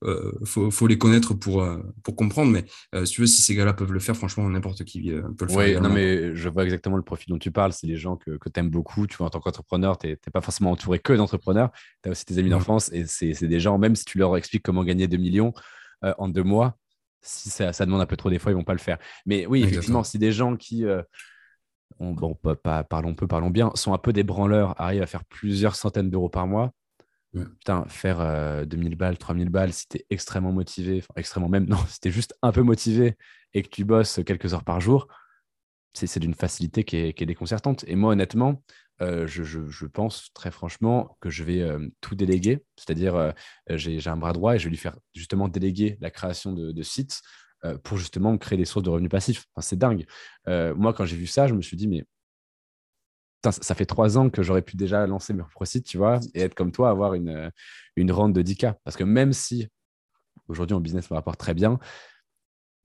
euh, 0.06 0.32
faut, 0.43 0.70
faut, 0.70 0.88
les 0.88 0.97
connaître 0.97 1.34
pour, 1.34 1.62
euh, 1.62 1.82
pour 2.03 2.16
comprendre. 2.16 2.51
Mais 2.51 2.66
euh, 2.93 3.06
si 3.06 3.14
tu 3.14 3.22
veux, 3.22 3.28
si 3.28 3.41
ces 3.41 3.56
gars-là 3.56 3.74
peuvent 3.74 3.91
le 3.91 3.99
faire, 3.99 4.16
franchement, 4.16 4.47
n'importe 4.49 4.84
qui 4.84 5.12
peut 5.38 5.45
le 5.45 5.47
faire. 5.47 5.58
Oui, 5.58 5.82
non, 5.82 5.89
mais 5.89 6.36
je 6.36 6.49
vois 6.49 6.64
exactement 6.64 6.97
le 6.97 7.03
profil 7.03 7.32
dont 7.32 7.39
tu 7.39 7.51
parles. 7.51 7.74
C'est 7.74 7.88
les 7.88 7.97
gens 7.97 8.16
que, 8.16 8.38
que 8.38 8.49
tu 8.49 8.60
aimes 8.60 8.70
beaucoup. 8.70 9.08
Tu 9.08 9.18
vois, 9.18 9.28
en 9.28 9.30
tant 9.30 9.39
qu'entrepreneur, 9.39 9.97
tu 9.97 10.08
n'es 10.08 10.18
pas 10.32 10.41
forcément 10.41 10.72
entouré 10.72 10.99
que 10.99 11.14
d'entrepreneurs. 11.14 11.72
Tu 12.03 12.10
as 12.10 12.12
aussi 12.12 12.26
tes 12.26 12.38
amis 12.38 12.49
d'enfance 12.49 12.91
et 12.93 13.06
c'est 13.06 13.47
des 13.47 13.60
gens, 13.60 13.78
même 13.78 13.95
si 13.95 14.06
tu 14.06 14.18
leur 14.18 14.38
expliques 14.38 14.64
comment 14.64 14.84
gagner 14.84 15.08
2 15.08 15.18
millions 15.18 15.53
en 16.01 16.30
deux 16.30 16.43
mois, 16.43 16.78
si 17.22 17.49
ça, 17.49 17.74
ça, 17.74 17.86
demande 17.86 18.01
un 18.01 18.06
peu 18.06 18.18
trop 18.18 18.30
d'efforts, 18.30 18.51
ils 18.51 18.56
vont 18.56 18.64
pas 18.64 18.74
le 18.74 18.80
faire. 18.80 18.99
Mais 19.26 19.47
oui, 19.47 19.64
effectivement, 19.64 20.03
si 20.03 20.20
des 20.20 20.32
gens 20.32 20.56
qui. 20.56 20.86
bon, 21.99 22.36
pas, 22.36 22.84
parlons 22.84 23.16
peu, 23.16 23.26
parlons 23.26 23.49
bien, 23.49 23.72
sont 23.74 23.93
un 23.93 23.97
peu 23.97 24.14
des 24.14 24.24
branleurs, 24.24 24.80
arrivent 24.80 25.01
à 25.01 25.08
faire 25.08 25.26
plusieurs 25.26 25.76
centaines 25.76 26.12
d'euros 26.12 26.30
par 26.30 26.45
mois, 26.45 26.72
Putain, 27.43 27.86
faire 27.88 28.65
2000 28.65 28.93
euh, 28.93 28.95
balles, 28.95 29.17
3000 29.17 29.49
balles, 29.49 29.73
si 29.73 29.88
t'es 29.88 30.05
extrêmement 30.09 30.53
motivé, 30.53 30.99
enfin 30.99 31.13
extrêmement 31.17 31.49
même, 31.49 31.65
non, 31.69 31.77
si 31.88 31.99
t'es 31.99 32.11
juste 32.11 32.36
un 32.41 32.51
peu 32.51 32.61
motivé 32.61 33.17
et 33.53 33.61
que 33.61 33.69
tu 33.69 33.83
bosses 33.83 34.19
quelques 34.25 34.53
heures 34.53 34.63
par 34.63 34.79
jour, 34.79 35.07
c'est 35.93 36.19
d'une 36.19 36.33
facilité 36.33 36.83
qui 36.83 36.97
est, 36.97 37.25
déconcertante. 37.25 37.86
Et 37.88 37.95
moi, 37.95 38.11
honnêtement, 38.11 38.61
euh, 39.01 39.25
je, 39.27 39.86
pense 39.86 40.29
très 40.33 40.51
franchement 40.51 41.17
que 41.21 41.29
je 41.29 41.45
vais 41.45 41.61
euh, 41.61 41.88
tout 42.01 42.15
déléguer. 42.15 42.65
C'est-à-dire, 42.75 43.33
j'ai 43.69 44.09
un 44.09 44.17
bras 44.17 44.33
droit 44.33 44.55
et 44.55 44.59
je 44.59 44.65
vais 44.65 44.71
lui 44.71 44.77
faire 44.77 44.97
justement 45.13 45.47
déléguer 45.47 45.97
la 46.01 46.11
création 46.11 46.51
de, 46.51 46.81
sites 46.81 47.21
pour 47.83 47.97
justement 47.97 48.38
créer 48.38 48.57
des 48.57 48.65
sources 48.65 48.83
de 48.83 48.89
revenus 48.89 49.09
passifs. 49.09 49.45
c'est 49.59 49.79
dingue. 49.79 50.05
moi, 50.47 50.93
quand 50.93 51.05
j'ai 51.05 51.15
vu 51.15 51.27
ça, 51.27 51.47
je 51.47 51.53
me 51.53 51.61
suis 51.61 51.77
dit, 51.77 51.88
mais 51.88 52.03
ça 53.52 53.76
fait 53.76 53.86
trois 53.86 54.18
ans 54.18 54.30
que 54.30 54.43
j'aurais 54.43 54.62
pu 54.62 54.76
déjà 54.76 55.06
lancer 55.08 55.34
mes 55.34 55.41
propres 55.41 55.66
sites, 55.66 55.86
tu 55.86 55.98
vois, 55.98 56.20
et 56.34 56.41
être 56.41 56.56
comme 56.56 56.72
toi, 56.72 56.89
avoir 56.89 57.14
une, 57.14 57.52
une 57.96 58.12
rente 58.12 58.34
de 58.34 58.41
10K. 58.41 58.76
Parce 58.84 58.98
que 58.98 59.04
même 59.04 59.34
si 59.34 59.68
aujourd'hui, 60.48 60.76
mon 60.76 60.82
business 60.82 61.10
me 61.10 61.16
rapporte 61.16 61.39
très 61.39 61.54
bien, 61.54 61.80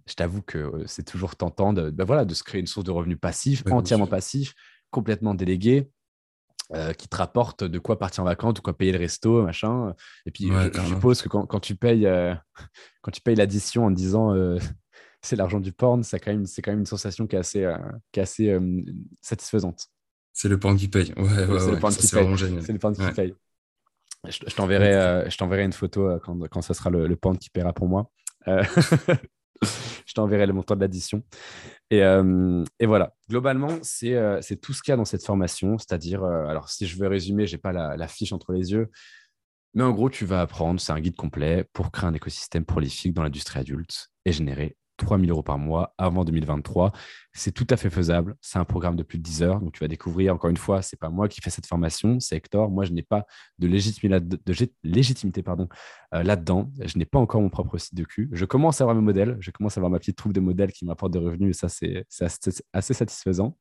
je 0.06 0.14
t'avoue 0.14 0.42
que 0.42 0.58
euh, 0.58 0.84
c'est 0.86 1.04
toujours 1.04 1.36
tentant 1.36 1.72
de, 1.72 1.90
ben 1.90 2.04
voilà, 2.04 2.24
de 2.24 2.34
se 2.34 2.42
créer 2.42 2.60
une 2.60 2.66
source 2.66 2.84
de 2.84 2.90
revenus 2.90 3.18
passif, 3.20 3.62
entièrement 3.70 4.06
passif, 4.06 4.54
complètement 4.90 5.34
délégué, 5.34 5.90
euh, 6.72 6.92
qui 6.92 7.08
te 7.08 7.16
rapporte 7.16 7.64
de 7.64 7.78
quoi 7.78 7.98
partir 7.98 8.22
en 8.22 8.26
vacances, 8.26 8.54
de 8.54 8.60
quoi 8.60 8.76
payer 8.76 8.92
le 8.92 8.98
resto, 8.98 9.42
machin. 9.42 9.94
Et 10.26 10.30
puis, 10.30 10.48
je, 10.48 10.80
suppose 10.86 11.22
que 11.22 11.28
quand, 11.28 11.60
tu 11.60 11.76
payes, 11.76 12.06
euh, 12.06 12.34
quand 13.02 13.10
tu 13.10 13.20
payes 13.20 13.36
l'addition 13.36 13.86
en 13.86 13.90
disant 13.90 14.34
c'est 15.22 15.36
l'argent 15.36 15.60
du 15.60 15.72
porn, 15.72 16.02
c'est 16.02 16.18
quand, 16.18 16.32
même, 16.32 16.46
quand 16.46 16.70
même 16.70 16.80
une 16.80 16.86
sensation 16.86 17.26
qui 17.26 17.36
est 17.36 17.40
assez, 17.40 17.72
qui 18.12 18.20
est 18.20 18.22
assez 18.22 18.58
satisfaisante. 19.20 19.86
C'est 20.40 20.48
le 20.48 20.58
pan 20.58 20.74
qui 20.74 20.88
paye. 20.88 21.12
Ouais, 21.18 21.28
c'est 21.58 21.70
le 21.70 21.78
pan 21.78 21.90
qui 21.90 22.08
paye. 22.08 22.62
C'est 22.62 22.72
le 22.72 22.78
pan 22.78 22.94
qui 22.94 23.12
paye. 23.14 23.34
Je, 24.26 24.38
je 24.46 24.54
t'enverrai 24.54 24.94
euh, 24.94 25.64
une 25.66 25.72
photo 25.74 26.08
euh, 26.08 26.18
quand, 26.18 26.48
quand 26.48 26.62
ça 26.62 26.72
sera 26.72 26.88
le, 26.88 27.06
le 27.06 27.16
pan 27.16 27.34
qui 27.34 27.50
paiera 27.50 27.74
pour 27.74 27.88
moi. 27.88 28.10
Euh, 28.48 28.62
je 30.06 30.14
t'enverrai 30.14 30.46
le 30.46 30.54
montant 30.54 30.76
de 30.76 30.80
l'addition. 30.80 31.22
Et, 31.90 31.98
et, 31.98 32.86
voilà, 32.86 33.12
globalement, 33.28 33.80
c'est 33.82 34.16
tout 34.62 34.72
ce 34.72 34.80
qu'il 34.80 34.92
y 34.92 34.94
a 34.94 34.96
dans 34.96 35.04
cette 35.04 35.26
formation. 35.26 35.76
C'est-à-dire, 35.76 36.24
alors 36.24 36.70
si 36.70 36.86
je 36.86 36.96
veux 36.96 37.08
résumer, 37.08 37.46
je 37.46 37.56
n'ai 37.56 37.60
pas 37.60 37.72
la, 37.72 37.98
la, 37.98 38.08
fiche 38.08 38.32
entre 38.32 38.54
les 38.54 38.72
yeux, 38.72 38.90
mais 39.74 39.82
en 39.82 39.92
gros, 39.92 40.08
tu 40.08 40.24
vas 40.24 40.40
apprendre, 40.40 40.80
c'est 40.80 40.92
un 40.92 41.00
guide 41.00 41.16
complet 41.16 41.66
pour 41.74 41.92
créer 41.92 42.08
un 42.08 42.14
écosystème 42.14 42.64
prolifique 42.64 43.12
dans 43.12 43.24
l'industrie 43.24 43.60
adulte 43.60 44.08
et 44.24 44.32
générer 44.32 44.78
3 45.00 45.18
000 45.18 45.30
euros 45.30 45.42
par 45.42 45.58
mois 45.58 45.94
avant 45.98 46.24
2023. 46.24 46.92
C'est 47.32 47.52
tout 47.52 47.66
à 47.70 47.76
fait 47.76 47.90
faisable. 47.90 48.36
C'est 48.40 48.58
un 48.58 48.64
programme 48.64 48.96
de 48.96 49.02
plus 49.02 49.18
de 49.18 49.22
10 49.22 49.42
heures. 49.42 49.60
Donc, 49.60 49.72
tu 49.72 49.80
vas 49.80 49.88
découvrir, 49.88 50.34
encore 50.34 50.50
une 50.50 50.56
fois, 50.56 50.82
ce 50.82 50.94
n'est 50.94 50.98
pas 50.98 51.10
moi 51.10 51.28
qui 51.28 51.40
fais 51.40 51.50
cette 51.50 51.66
formation, 51.66 52.18
c'est 52.18 52.36
Hector. 52.36 52.70
Moi, 52.70 52.84
je 52.84 52.92
n'ai 52.92 53.02
pas 53.02 53.24
de 53.58 53.66
légitimité, 53.66 55.42
euh, 56.12 56.22
là-dedans. 56.22 56.70
Je 56.84 56.98
n'ai 56.98 57.04
pas 57.04 57.18
encore 57.18 57.40
mon 57.40 57.48
propre 57.48 57.78
site 57.78 57.94
de 57.94 58.04
cul. 58.04 58.28
Je 58.32 58.44
commence 58.44 58.80
à 58.80 58.84
avoir 58.84 58.96
mes 58.96 59.02
modèles. 59.02 59.36
Je 59.40 59.50
commence 59.52 59.76
à 59.76 59.80
avoir 59.80 59.90
ma 59.90 59.98
petite 59.98 60.16
troupe 60.16 60.32
de 60.32 60.40
modèles 60.40 60.72
qui 60.72 60.84
m'apportent 60.84 61.12
des 61.12 61.18
revenus. 61.18 61.56
Et 61.56 61.58
ça, 61.58 61.68
c'est 61.68 62.04
assez, 62.72 62.94
satisfaisant. 62.94 63.56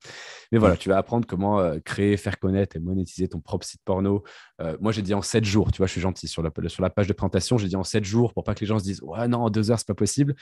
Mais 0.52 0.58
voilà, 0.58 0.76
tu 0.76 0.90
vas 0.90 0.98
apprendre 0.98 1.28
comment 1.28 1.60
euh, 1.60 1.80
créer, 1.80 2.18
faire 2.18 2.40
connaître 2.40 2.76
et 2.76 2.80
monétiser 2.80 3.28
ton 3.28 3.40
propre 3.40 3.66
site 3.66 3.82
porno. 3.86 4.24
Euh, 4.62 4.78
moi, 4.82 4.92
j'ai 4.92 5.04
dit 5.04 5.14
en 5.14 5.22
7 5.22 5.46
jours. 5.46 5.72
Tu 5.72 5.78
vois, 5.78 5.88
je 5.88 5.94
suis 5.94 6.02
gentil. 6.02 6.28
Sur 6.28 6.42
la, 6.42 6.52
sur 6.68 6.82
la 6.82 6.90
page 6.90 7.08
de 7.08 7.14
présentation, 7.14 7.58
j'ai 7.58 7.68
dit 7.68 7.76
en 7.76 7.84
7 7.84 8.04
jours 8.04 8.34
pour 8.34 8.44
pas 8.44 8.56
que 8.56 8.62
les 8.62 8.68
gens 8.68 8.80
se 8.80 8.84
disent 8.84 9.02
Ouais, 9.04 9.28
non, 9.28 9.44
en 9.44 9.50
2 9.50 9.72
heures, 9.72 9.80
c'est 9.80 9.88
pas 9.88 9.94
possible 9.94 10.36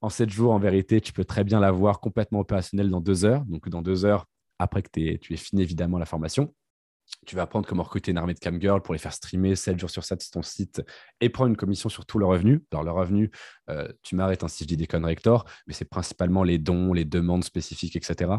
en 0.00 0.08
7 0.08 0.30
jours, 0.30 0.52
en 0.52 0.58
vérité, 0.58 1.00
tu 1.00 1.12
peux 1.12 1.24
très 1.24 1.44
bien 1.44 1.60
l'avoir 1.60 2.00
complètement 2.00 2.40
opérationnel 2.40 2.90
dans 2.90 3.00
2 3.00 3.24
heures. 3.24 3.44
Donc, 3.46 3.68
dans 3.68 3.82
2 3.82 4.04
heures, 4.04 4.26
après 4.58 4.82
que 4.82 4.88
tu 4.90 5.32
aies 5.32 5.36
fini 5.36 5.62
évidemment 5.62 5.98
la 5.98 6.06
formation, 6.06 6.54
tu 7.24 7.36
vas 7.36 7.42
apprendre 7.42 7.66
comment 7.66 7.82
recruter 7.82 8.10
une 8.10 8.18
armée 8.18 8.34
de 8.34 8.38
camgirls 8.38 8.82
pour 8.82 8.94
les 8.94 8.98
faire 8.98 9.12
streamer 9.12 9.54
7 9.54 9.78
jours 9.78 9.90
sur 9.90 10.04
7 10.04 10.22
sur 10.22 10.30
ton 10.32 10.42
site 10.42 10.82
et 11.20 11.28
prendre 11.28 11.50
une 11.50 11.56
commission 11.56 11.88
sur 11.88 12.04
tous 12.04 12.18
leurs 12.18 12.30
revenus. 12.30 12.60
Dans 12.70 12.82
leurs 12.82 12.96
revenus, 12.96 13.30
euh, 13.70 13.88
tu 14.02 14.16
m'arrêtes 14.16 14.42
hein, 14.42 14.48
si 14.48 14.64
je 14.64 14.68
dis 14.68 14.76
des 14.76 14.86
conneries, 14.86 15.16
mais 15.66 15.72
c'est 15.72 15.84
principalement 15.84 16.42
les 16.42 16.58
dons, 16.58 16.92
les 16.92 17.04
demandes 17.04 17.44
spécifiques, 17.44 17.96
etc. 17.96 18.32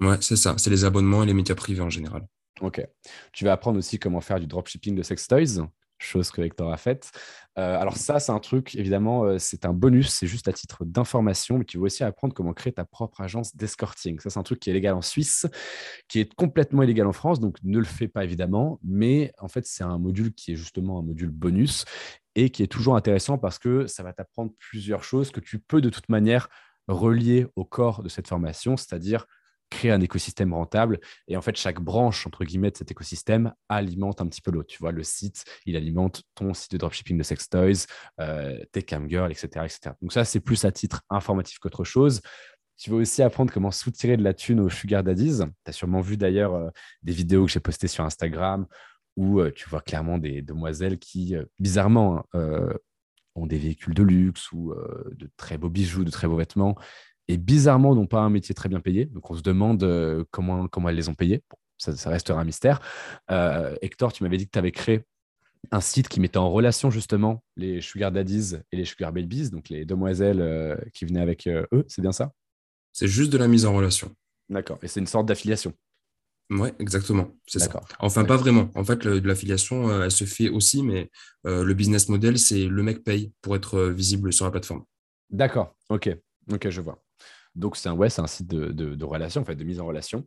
Ouais, 0.00 0.16
c'est 0.20 0.36
ça. 0.36 0.54
C'est 0.58 0.70
les 0.70 0.84
abonnements 0.84 1.22
et 1.22 1.26
les 1.26 1.34
médias 1.34 1.54
privés 1.54 1.80
en 1.80 1.90
général. 1.90 2.26
Ok. 2.60 2.86
Tu 3.32 3.44
vas 3.44 3.52
apprendre 3.52 3.78
aussi 3.78 3.98
comment 3.98 4.20
faire 4.20 4.40
du 4.40 4.46
dropshipping 4.46 4.94
de 4.94 5.02
sex 5.02 5.26
toys, 5.26 5.66
chose 5.98 6.30
que 6.30 6.42
Hector 6.42 6.72
a 6.72 6.76
faite. 6.76 7.10
Euh, 7.58 7.78
alors 7.78 7.96
ça, 7.96 8.20
c'est 8.20 8.32
un 8.32 8.38
truc, 8.38 8.74
évidemment, 8.74 9.24
euh, 9.24 9.38
c'est 9.38 9.64
un 9.64 9.72
bonus, 9.72 10.10
c'est 10.10 10.26
juste 10.26 10.48
à 10.48 10.52
titre 10.52 10.84
d'information, 10.84 11.58
mais 11.58 11.64
tu 11.64 11.78
vas 11.78 11.84
aussi 11.84 12.04
apprendre 12.04 12.34
comment 12.34 12.52
créer 12.52 12.72
ta 12.72 12.84
propre 12.84 13.20
agence 13.20 13.56
d'escorting. 13.56 14.20
Ça, 14.20 14.30
c'est 14.30 14.38
un 14.38 14.42
truc 14.42 14.60
qui 14.60 14.70
est 14.70 14.72
légal 14.72 14.94
en 14.94 15.02
Suisse, 15.02 15.46
qui 16.08 16.20
est 16.20 16.34
complètement 16.34 16.82
illégal 16.82 17.06
en 17.06 17.12
France, 17.12 17.40
donc 17.40 17.56
ne 17.62 17.78
le 17.78 17.84
fais 17.84 18.08
pas 18.08 18.24
évidemment, 18.24 18.78
mais 18.84 19.32
en 19.38 19.48
fait, 19.48 19.66
c'est 19.66 19.84
un 19.84 19.98
module 19.98 20.34
qui 20.34 20.52
est 20.52 20.56
justement 20.56 20.98
un 20.98 21.02
module 21.02 21.30
bonus 21.30 21.84
et 22.34 22.50
qui 22.50 22.62
est 22.62 22.66
toujours 22.68 22.96
intéressant 22.96 23.38
parce 23.38 23.58
que 23.58 23.86
ça 23.86 24.02
va 24.02 24.12
t'apprendre 24.12 24.52
plusieurs 24.58 25.02
choses 25.02 25.30
que 25.30 25.40
tu 25.40 25.58
peux 25.58 25.80
de 25.80 25.88
toute 25.88 26.08
manière 26.10 26.48
relier 26.88 27.46
au 27.56 27.64
corps 27.64 28.02
de 28.02 28.08
cette 28.08 28.28
formation, 28.28 28.76
c'est-à-dire 28.76 29.26
créer 29.70 29.90
un 29.90 30.00
écosystème 30.00 30.54
rentable. 30.54 31.00
Et 31.28 31.36
en 31.36 31.42
fait, 31.42 31.56
chaque 31.56 31.80
branche, 31.80 32.26
entre 32.26 32.44
guillemets, 32.44 32.70
de 32.70 32.76
cet 32.76 32.90
écosystème 32.90 33.52
alimente 33.68 34.20
un 34.20 34.26
petit 34.26 34.40
peu 34.40 34.50
l'autre. 34.50 34.68
Tu 34.68 34.78
vois, 34.78 34.92
le 34.92 35.02
site, 35.02 35.44
il 35.66 35.76
alimente 35.76 36.22
ton 36.34 36.54
site 36.54 36.72
de 36.72 36.78
dropshipping 36.78 37.18
de 37.18 37.22
sex 37.22 37.48
toys, 37.48 37.86
euh, 38.20 38.58
tes 38.72 38.82
camgirls, 38.82 39.30
etc., 39.30 39.64
etc. 39.64 39.94
Donc 40.00 40.12
ça, 40.12 40.24
c'est 40.24 40.40
plus 40.40 40.64
à 40.64 40.72
titre 40.72 41.02
informatif 41.10 41.58
qu'autre 41.58 41.84
chose. 41.84 42.20
Tu 42.78 42.90
vas 42.90 42.96
aussi 42.96 43.22
apprendre 43.22 43.52
comment 43.52 43.70
soutirer 43.70 44.16
de 44.16 44.22
la 44.22 44.34
thune 44.34 44.60
aux 44.60 44.68
sugar 44.68 45.02
daddies. 45.02 45.38
Tu 45.38 45.70
as 45.70 45.72
sûrement 45.72 46.00
vu 46.00 46.16
d'ailleurs 46.16 46.54
euh, 46.54 46.68
des 47.02 47.12
vidéos 47.12 47.46
que 47.46 47.52
j'ai 47.52 47.60
postées 47.60 47.88
sur 47.88 48.04
Instagram 48.04 48.66
où 49.16 49.40
euh, 49.40 49.50
tu 49.50 49.68
vois 49.68 49.80
clairement 49.80 50.18
des 50.18 50.42
demoiselles 50.42 50.98
qui, 50.98 51.34
bizarrement, 51.58 52.26
hein, 52.34 52.68
ont 53.34 53.46
des 53.46 53.58
véhicules 53.58 53.94
de 53.94 54.02
luxe 54.02 54.52
ou 54.52 54.74
de 55.12 55.30
très 55.36 55.58
beaux 55.58 55.70
bijoux, 55.70 56.04
de 56.04 56.10
très 56.10 56.26
beaux 56.26 56.36
vêtements 56.36 56.76
et 57.28 57.36
bizarrement 57.36 57.94
n'ont 57.94 58.06
pas 58.06 58.20
un 58.20 58.30
métier 58.30 58.54
très 58.54 58.68
bien 58.68 58.80
payé. 58.80 59.06
Donc 59.06 59.30
on 59.30 59.34
se 59.34 59.42
demande 59.42 59.82
euh, 59.82 60.24
comment, 60.30 60.68
comment 60.68 60.88
elles 60.88 60.96
les 60.96 61.08
ont 61.08 61.14
payés. 61.14 61.42
ça, 61.78 62.10
restera 62.10 62.40
un 62.40 62.44
mystère. 62.44 62.80
Euh, 63.30 63.74
Hector, 63.82 64.12
tu 64.12 64.22
m'avais 64.22 64.36
dit 64.36 64.46
que 64.46 64.52
tu 64.52 64.58
avais 64.58 64.72
créé 64.72 65.02
un 65.72 65.80
site 65.80 66.08
qui 66.08 66.20
mettait 66.20 66.38
en 66.38 66.50
relation 66.50 66.90
justement 66.90 67.42
les 67.56 67.80
sugar 67.80 68.12
daddies 68.12 68.54
et 68.70 68.76
les 68.76 68.84
sugar 68.84 69.12
babies, 69.12 69.50
donc 69.50 69.68
les 69.68 69.84
demoiselles 69.84 70.40
euh, 70.40 70.76
qui 70.94 71.04
venaient 71.04 71.20
avec 71.20 71.48
eux, 71.48 71.84
c'est 71.88 72.02
bien 72.02 72.12
ça? 72.12 72.30
C'est 72.92 73.08
juste 73.08 73.32
de 73.32 73.38
la 73.38 73.48
mise 73.48 73.66
en 73.66 73.74
relation. 73.74 74.14
D'accord, 74.48 74.78
et 74.82 74.88
c'est 74.88 75.00
une 75.00 75.08
sorte 75.08 75.26
d'affiliation. 75.26 75.72
Oui, 76.50 76.68
exactement, 76.78 77.32
c'est 77.48 77.58
ça. 77.58 77.80
Enfin, 77.98 78.24
pas 78.24 78.36
vraiment. 78.36 78.70
En 78.76 78.84
fait, 78.84 79.04
de 79.04 79.26
l'affiliation, 79.26 80.04
elle 80.04 80.12
se 80.12 80.22
fait 80.22 80.48
aussi, 80.48 80.84
mais 80.84 81.10
le 81.42 81.72
business 81.74 82.08
model, 82.08 82.38
c'est 82.38 82.68
le 82.68 82.82
mec 82.84 83.02
paye 83.02 83.32
pour 83.42 83.56
être 83.56 83.80
visible 83.88 84.32
sur 84.32 84.44
la 84.44 84.52
plateforme. 84.52 84.84
D'accord, 85.30 85.74
ok, 85.90 86.16
ok, 86.52 86.70
je 86.70 86.80
vois. 86.80 87.04
Donc, 87.56 87.76
c'est 87.76 87.88
un, 87.88 87.94
ouais, 87.94 88.08
un 88.18 88.26
site 88.26 88.48
de, 88.48 88.70
de, 88.72 89.04
relation, 89.04 89.40
en 89.40 89.44
fait, 89.44 89.56
de 89.56 89.64
mise 89.64 89.80
en 89.80 89.86
relation. 89.86 90.26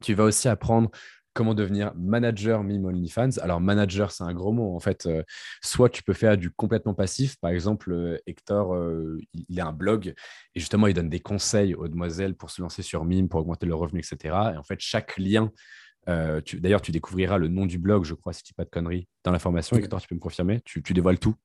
Tu 0.00 0.14
vas 0.14 0.24
aussi 0.24 0.48
apprendre 0.48 0.90
comment 1.34 1.54
devenir 1.54 1.92
manager 1.96 2.62
Mime 2.62 2.84
OnlyFans. 2.84 3.38
Alors, 3.40 3.60
manager, 3.60 4.10
c'est 4.10 4.24
un 4.24 4.34
gros 4.34 4.52
mot. 4.52 4.74
En 4.76 4.80
fait, 4.80 5.06
euh, 5.06 5.22
soit 5.62 5.88
tu 5.88 6.02
peux 6.02 6.12
faire 6.12 6.36
du 6.36 6.50
complètement 6.50 6.94
passif. 6.94 7.36
Par 7.40 7.50
exemple, 7.50 7.92
euh, 7.92 8.18
Hector, 8.26 8.74
euh, 8.74 9.18
il 9.32 9.60
a 9.60 9.66
un 9.66 9.72
blog 9.72 10.08
et 10.54 10.60
justement, 10.60 10.86
il 10.86 10.94
donne 10.94 11.08
des 11.08 11.20
conseils 11.20 11.74
aux 11.74 11.88
demoiselles 11.88 12.34
pour 12.34 12.50
se 12.50 12.60
lancer 12.60 12.82
sur 12.82 13.04
Mime, 13.04 13.28
pour 13.28 13.40
augmenter 13.40 13.66
leur 13.66 13.78
revenu, 13.78 14.00
etc. 14.00 14.34
Et 14.54 14.56
en 14.56 14.64
fait, 14.64 14.80
chaque 14.80 15.16
lien. 15.18 15.50
D'ailleurs, 16.06 16.82
tu 16.82 16.90
découvriras 16.90 17.38
le 17.38 17.46
nom 17.46 17.64
du 17.64 17.78
blog, 17.78 18.04
je 18.04 18.14
crois, 18.14 18.32
si 18.32 18.42
tu 18.42 18.48
dis 18.50 18.54
pas 18.54 18.64
de 18.64 18.70
conneries, 18.70 19.06
dans 19.22 19.30
la 19.30 19.38
formation. 19.38 19.76
Hector, 19.76 20.00
tu 20.00 20.08
peux 20.08 20.16
me 20.16 20.20
confirmer? 20.20 20.60
Tu, 20.64 20.82
tu 20.82 20.94
dévoiles 20.94 21.20
tout? 21.20 21.36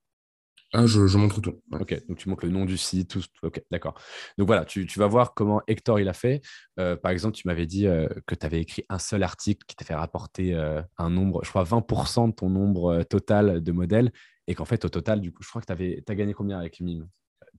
Ah, 0.73 0.85
je, 0.85 1.17
montre 1.17 1.39
tout. 1.39 1.61
Ok, 1.71 1.97
donc 2.09 2.17
tu 2.17 2.27
montres 2.27 2.45
le 2.45 2.51
nom 2.51 2.65
du 2.65 2.77
site, 2.77 3.09
tout. 3.09 3.23
Ok, 3.41 3.61
d'accord. 3.71 3.93
Donc 4.37 4.47
voilà, 4.47 4.65
tu, 4.65 4.85
vas 4.97 5.07
voir 5.07 5.33
comment 5.33 5.61
Hector 5.67 5.99
il 5.99 6.09
a 6.09 6.13
fait. 6.13 6.41
Euh, 6.77 6.97
par 6.97 7.11
exemple, 7.11 7.35
tu 7.35 7.47
m'avais 7.47 7.65
dit 7.65 7.87
euh, 7.87 8.07
que 8.25 8.35
tu 8.35 8.45
avais 8.45 8.59
écrit 8.59 8.83
un 8.89 8.99
seul 8.99 9.23
article 9.23 9.65
qui 9.65 9.77
t'a 9.77 9.85
fait 9.85 9.95
rapporter 9.95 10.53
euh, 10.53 10.81
un 10.97 11.09
nombre, 11.09 11.41
je 11.43 11.49
crois 11.49 11.63
20% 11.63 12.29
de 12.29 12.33
ton 12.33 12.49
nombre 12.49 13.03
total 13.03 13.63
de 13.63 13.71
modèles, 13.71 14.11
et 14.47 14.55
qu'en 14.55 14.65
fait, 14.65 14.83
au 14.83 14.89
total, 14.89 15.21
du 15.21 15.31
coup, 15.31 15.41
je 15.41 15.49
crois 15.49 15.61
que 15.61 15.73
tu 15.73 16.03
as 16.05 16.15
gagné 16.15 16.33
combien 16.33 16.59
avec 16.59 16.81
Mime, 16.81 17.07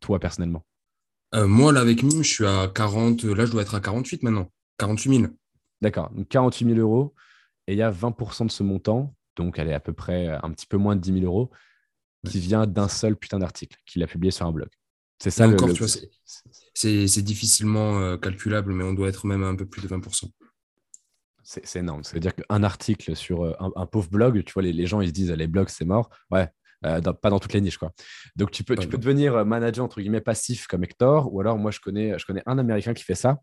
toi 0.01 0.19
personnellement? 0.19 0.67
Moi, 1.35 1.73
là, 1.73 1.81
avec 1.81 2.03
Mime, 2.03 2.23
je 2.23 2.31
suis 2.31 2.47
à 2.47 2.71
40, 2.75 3.25
là, 3.25 3.47
je 3.47 3.53
dois 3.53 3.63
être 3.63 3.75
à 3.75 3.81
48 3.81 4.23
maintenant, 4.23 4.51
48 4.79 5.21
000. 5.21 5.33
D'accord, 5.81 6.11
donc 6.11 6.29
48 6.29 6.75
000 6.75 6.79
euros, 6.79 7.15
et 7.67 7.73
il 7.73 7.79
y 7.79 7.83
a 7.83 7.91
20% 7.91 8.47
de 8.47 8.51
ce 8.51 8.63
montant, 8.63 9.15
donc 9.37 9.59
elle 9.59 9.69
est 9.69 9.75
à 9.75 9.81
peu 9.81 9.93
près 9.95 10.27
un 10.27 10.51
petit 10.51 10.67
peu 10.67 10.77
moins 10.77 10.95
de 10.95 11.01
10 11.01 11.21
000 11.21 11.25
euros 11.25 11.51
qui 12.27 12.41
vient 12.41 12.67
d'un 12.67 12.89
seul 12.89 13.17
putain 13.17 13.39
d'article 13.39 13.77
qu'il 13.87 14.03
a 14.03 14.07
publié 14.07 14.31
sur 14.31 14.47
un 14.47 14.53
blog. 14.53 14.69
C'est 15.21 15.31
ça 15.31 15.47
le, 15.47 15.55
encore, 15.55 15.71
c'est 16.75 17.23
difficilement 17.23 17.99
euh, 17.99 18.17
calculable, 18.17 18.73
mais 18.73 18.85
on 18.85 18.93
doit 18.93 19.09
être 19.09 19.27
même 19.27 19.43
un 19.43 19.57
peu 19.57 19.67
plus 19.67 19.83
de 19.83 19.89
20%. 19.89 20.31
C'est 21.43 21.77
énorme. 21.77 22.05
Ça 22.05 22.13
veut 22.13 22.21
dire 22.21 22.35
qu'un 22.35 22.63
article 22.63 23.17
sur 23.17 23.45
euh, 23.45 23.55
un, 23.59 23.87
pauvre 23.87 24.11
blog, 24.11 24.45
tu 24.45 24.53
vois, 24.53 24.63
les, 24.63 24.87
gens 24.87 25.01
ils 25.01 25.09
se 25.09 25.13
disent 25.13 25.31
les 25.33 25.47
blogs 25.47 25.71
c'est 25.71 25.87
mort. 25.87 26.11
Ouais, 26.31 26.49
euh, 26.85 27.01
pas 27.01 27.31
dans 27.31 27.41
toutes 27.41 27.55
les 27.55 27.61
niches 27.61 27.79
quoi. 27.79 27.93
Donc 28.37 28.51
tu 28.51 28.63
peux, 28.63 28.77
tu 28.77 28.87
peux 28.87 28.99
devenir 28.99 29.45
manager 29.45 29.85
entre 29.85 30.01
guillemets 30.01 30.21
passif 30.21 30.67
comme 30.67 30.85
Hector, 30.85 31.33
ou 31.33 31.41
alors 31.41 31.59
moi 31.59 31.71
je 31.71 31.81
connais, 31.81 32.17
je 32.19 32.27
connais 32.27 32.43
un 32.47 32.59
Américain 32.59 32.95
qui 32.95 33.03
fait 33.03 33.17
ça. 33.17 33.41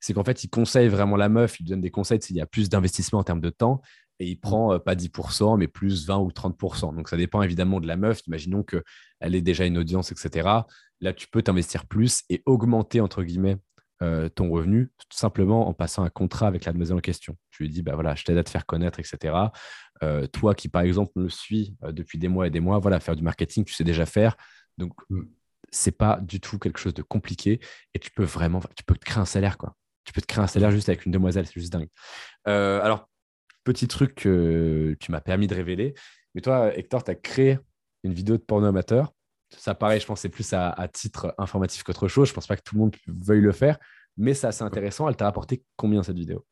C'est 0.00 0.12
qu'en 0.12 0.24
fait 0.24 0.44
il 0.44 0.48
conseille 0.48 0.88
vraiment 0.88 1.16
la 1.16 1.30
meuf, 1.30 1.60
il 1.60 1.64
donne 1.64 1.80
des 1.80 1.90
conseils 1.90 2.20
s'il 2.20 2.36
y 2.36 2.40
a 2.40 2.46
plus 2.46 2.68
d'investissement 2.68 3.20
en 3.20 3.24
termes 3.24 3.40
de 3.40 3.50
temps, 3.50 3.80
et 4.20 4.26
il 4.26 4.36
prend 4.36 4.74
euh, 4.74 4.78
pas 4.78 4.94
10%, 4.94 5.58
mais 5.58 5.68
plus 5.68 6.06
20 6.06 6.18
ou 6.18 6.30
30%. 6.30 6.94
Donc 6.94 7.08
ça 7.08 7.16
dépend 7.16 7.42
évidemment 7.42 7.80
de 7.80 7.86
la 7.86 7.96
meuf. 7.96 8.26
Imaginons 8.26 8.62
qu'elle 8.62 9.34
ait 9.34 9.42
déjà 9.42 9.66
une 9.66 9.78
audience, 9.78 10.12
etc. 10.12 10.48
Là, 11.00 11.12
tu 11.12 11.28
peux 11.28 11.42
t'investir 11.42 11.86
plus 11.86 12.22
et 12.30 12.42
augmenter, 12.46 13.00
entre 13.00 13.22
guillemets, 13.22 13.56
euh, 14.02 14.28
ton 14.28 14.50
revenu, 14.50 14.90
tout 14.98 15.16
simplement 15.16 15.68
en 15.68 15.74
passant 15.74 16.04
un 16.04 16.10
contrat 16.10 16.46
avec 16.46 16.64
la 16.64 16.72
demoiselle 16.72 16.96
en 16.96 17.00
question. 17.00 17.36
Tu 17.50 17.64
lui 17.64 17.70
dis, 17.70 17.82
bah 17.82 17.94
voilà, 17.94 18.14
je 18.14 18.24
t'aide 18.24 18.38
à 18.38 18.44
te 18.44 18.50
faire 18.50 18.66
connaître, 18.66 19.00
etc. 19.00 19.34
Euh, 20.02 20.26
toi 20.26 20.54
qui, 20.54 20.68
par 20.68 20.82
exemple, 20.82 21.12
me 21.16 21.28
suis 21.28 21.76
depuis 21.82 22.18
des 22.18 22.28
mois 22.28 22.46
et 22.46 22.50
des 22.50 22.60
mois, 22.60 22.78
voilà, 22.78 23.00
faire 23.00 23.16
du 23.16 23.22
marketing, 23.22 23.64
tu 23.64 23.74
sais 23.74 23.84
déjà 23.84 24.06
faire. 24.06 24.36
Donc, 24.78 24.92
mm. 25.10 25.22
c'est 25.70 25.96
pas 25.96 26.20
du 26.20 26.40
tout 26.40 26.58
quelque 26.58 26.78
chose 26.78 26.94
de 26.94 27.02
compliqué 27.02 27.60
et 27.94 27.98
tu 27.98 28.10
peux 28.10 28.24
vraiment, 28.24 28.60
tu 28.76 28.84
peux 28.84 28.94
te 28.94 29.04
créer 29.04 29.20
un 29.20 29.24
salaire, 29.24 29.58
quoi. 29.58 29.74
Tu 30.04 30.12
peux 30.12 30.20
te 30.20 30.26
créer 30.26 30.44
un 30.44 30.48
salaire 30.48 30.70
juste 30.70 30.90
avec 30.90 31.06
une 31.06 31.12
demoiselle, 31.12 31.46
c'est 31.46 31.58
juste 31.58 31.72
dingue. 31.72 31.88
alors, 32.44 33.08
petit 33.64 33.88
truc 33.88 34.14
que 34.14 34.96
tu 35.00 35.10
m'as 35.10 35.20
permis 35.20 35.46
de 35.46 35.54
révéler. 35.54 35.94
Mais 36.34 36.40
toi, 36.40 36.76
Hector, 36.76 37.02
tu 37.04 37.10
as 37.10 37.14
créé 37.14 37.58
une 38.02 38.12
vidéo 38.12 38.36
de 38.36 38.42
porno 38.42 38.66
amateur. 38.66 39.12
Ça 39.56 39.74
paraît, 39.74 40.00
je 40.00 40.06
pense, 40.06 40.20
c'est 40.20 40.28
plus 40.28 40.52
à, 40.52 40.88
titre 40.92 41.34
informatif 41.38 41.82
qu'autre 41.82 42.08
chose. 42.08 42.28
Je 42.28 42.34
pense 42.34 42.46
pas 42.46 42.56
que 42.56 42.62
tout 42.62 42.74
le 42.74 42.80
monde 42.80 42.96
veuille 43.06 43.40
le 43.40 43.52
faire, 43.52 43.78
mais 44.16 44.34
c'est 44.34 44.46
assez 44.46 44.62
intéressant. 44.62 45.08
Elle 45.08 45.16
t'a 45.16 45.24
rapporté 45.24 45.62
combien 45.76 46.02
cette 46.02 46.16
vidéo? 46.16 46.44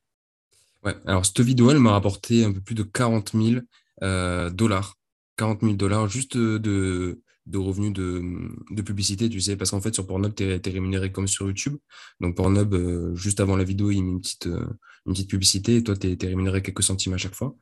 Ouais, 0.84 0.94
alors 1.06 1.24
cette 1.26 1.40
vidéo, 1.40 1.70
elle 1.70 1.78
m'a 1.78 1.92
rapporté 1.92 2.44
un 2.44 2.52
peu 2.52 2.60
plus 2.60 2.74
de 2.74 2.82
40 2.82 3.32
000 3.32 3.60
euh, 4.02 4.50
dollars. 4.50 4.96
40 5.36 5.60
000 5.62 5.74
dollars 5.74 6.08
juste 6.08 6.36
de, 6.36 7.20
de 7.46 7.58
revenus 7.58 7.92
de, 7.92 8.82
publicité, 8.82 9.28
tu 9.28 9.40
sais, 9.40 9.56
parce 9.56 9.70
qu'en 9.70 9.80
fait, 9.80 9.94
sur 9.94 10.06
Pornhub, 10.06 10.34
tu 10.34 10.44
es, 10.44 10.60
rémunéré 10.64 11.10
comme 11.10 11.26
sur 11.26 11.46
YouTube. 11.46 11.76
Donc, 12.20 12.36
Pornhub, 12.36 12.72
euh, 12.72 13.14
juste 13.16 13.40
avant 13.40 13.56
la 13.56 13.64
vidéo, 13.64 13.90
il 13.90 14.02
met 14.02 14.10
une 14.10 14.20
petite, 14.20 14.46
euh, 14.46 14.64
une 15.06 15.12
petite 15.12 15.30
publicité 15.30 15.76
et 15.76 15.82
toi, 15.82 15.96
tu 15.96 16.12
es, 16.12 16.26
rémunéré 16.26 16.62
quelques 16.62 16.82
centimes 16.82 17.14
à 17.14 17.18
chaque 17.18 17.34
fois. 17.34 17.56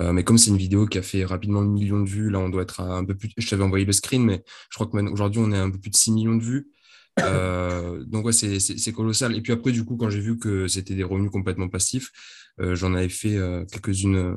Euh, 0.00 0.12
mais 0.12 0.24
comme 0.24 0.38
c'est 0.38 0.50
une 0.50 0.56
vidéo 0.56 0.86
qui 0.86 0.98
a 0.98 1.02
fait 1.02 1.24
rapidement 1.24 1.60
le 1.60 1.68
million 1.68 2.00
de 2.00 2.08
vues, 2.08 2.30
là, 2.30 2.38
on 2.38 2.48
doit 2.48 2.62
être 2.62 2.80
à 2.80 2.96
un 2.96 3.04
peu 3.04 3.14
plus. 3.14 3.30
Je 3.36 3.48
t'avais 3.48 3.62
envoyé 3.62 3.84
le 3.84 3.92
screen, 3.92 4.24
mais 4.24 4.42
je 4.70 4.78
crois 4.78 4.86
qu'aujourd'hui, 4.86 5.40
on 5.44 5.52
est 5.52 5.58
à 5.58 5.62
un 5.62 5.70
peu 5.70 5.78
plus 5.78 5.90
de 5.90 5.96
6 5.96 6.12
millions 6.12 6.36
de 6.36 6.42
vues. 6.42 6.68
donc, 7.18 8.24
ouais, 8.24 8.32
c'est 8.32 8.92
colossal. 8.92 9.36
Et 9.36 9.42
puis 9.42 9.52
après, 9.52 9.72
du 9.72 9.84
coup, 9.84 9.96
quand 9.96 10.08
j'ai 10.10 10.20
vu 10.20 10.38
que 10.38 10.66
c'était 10.66 10.94
des 10.94 11.04
revenus 11.04 11.30
complètement 11.30 11.68
passifs, 11.68 12.10
j'en 12.58 12.94
avais 12.94 13.08
fait 13.10 13.38
quelques-unes, 13.70 14.36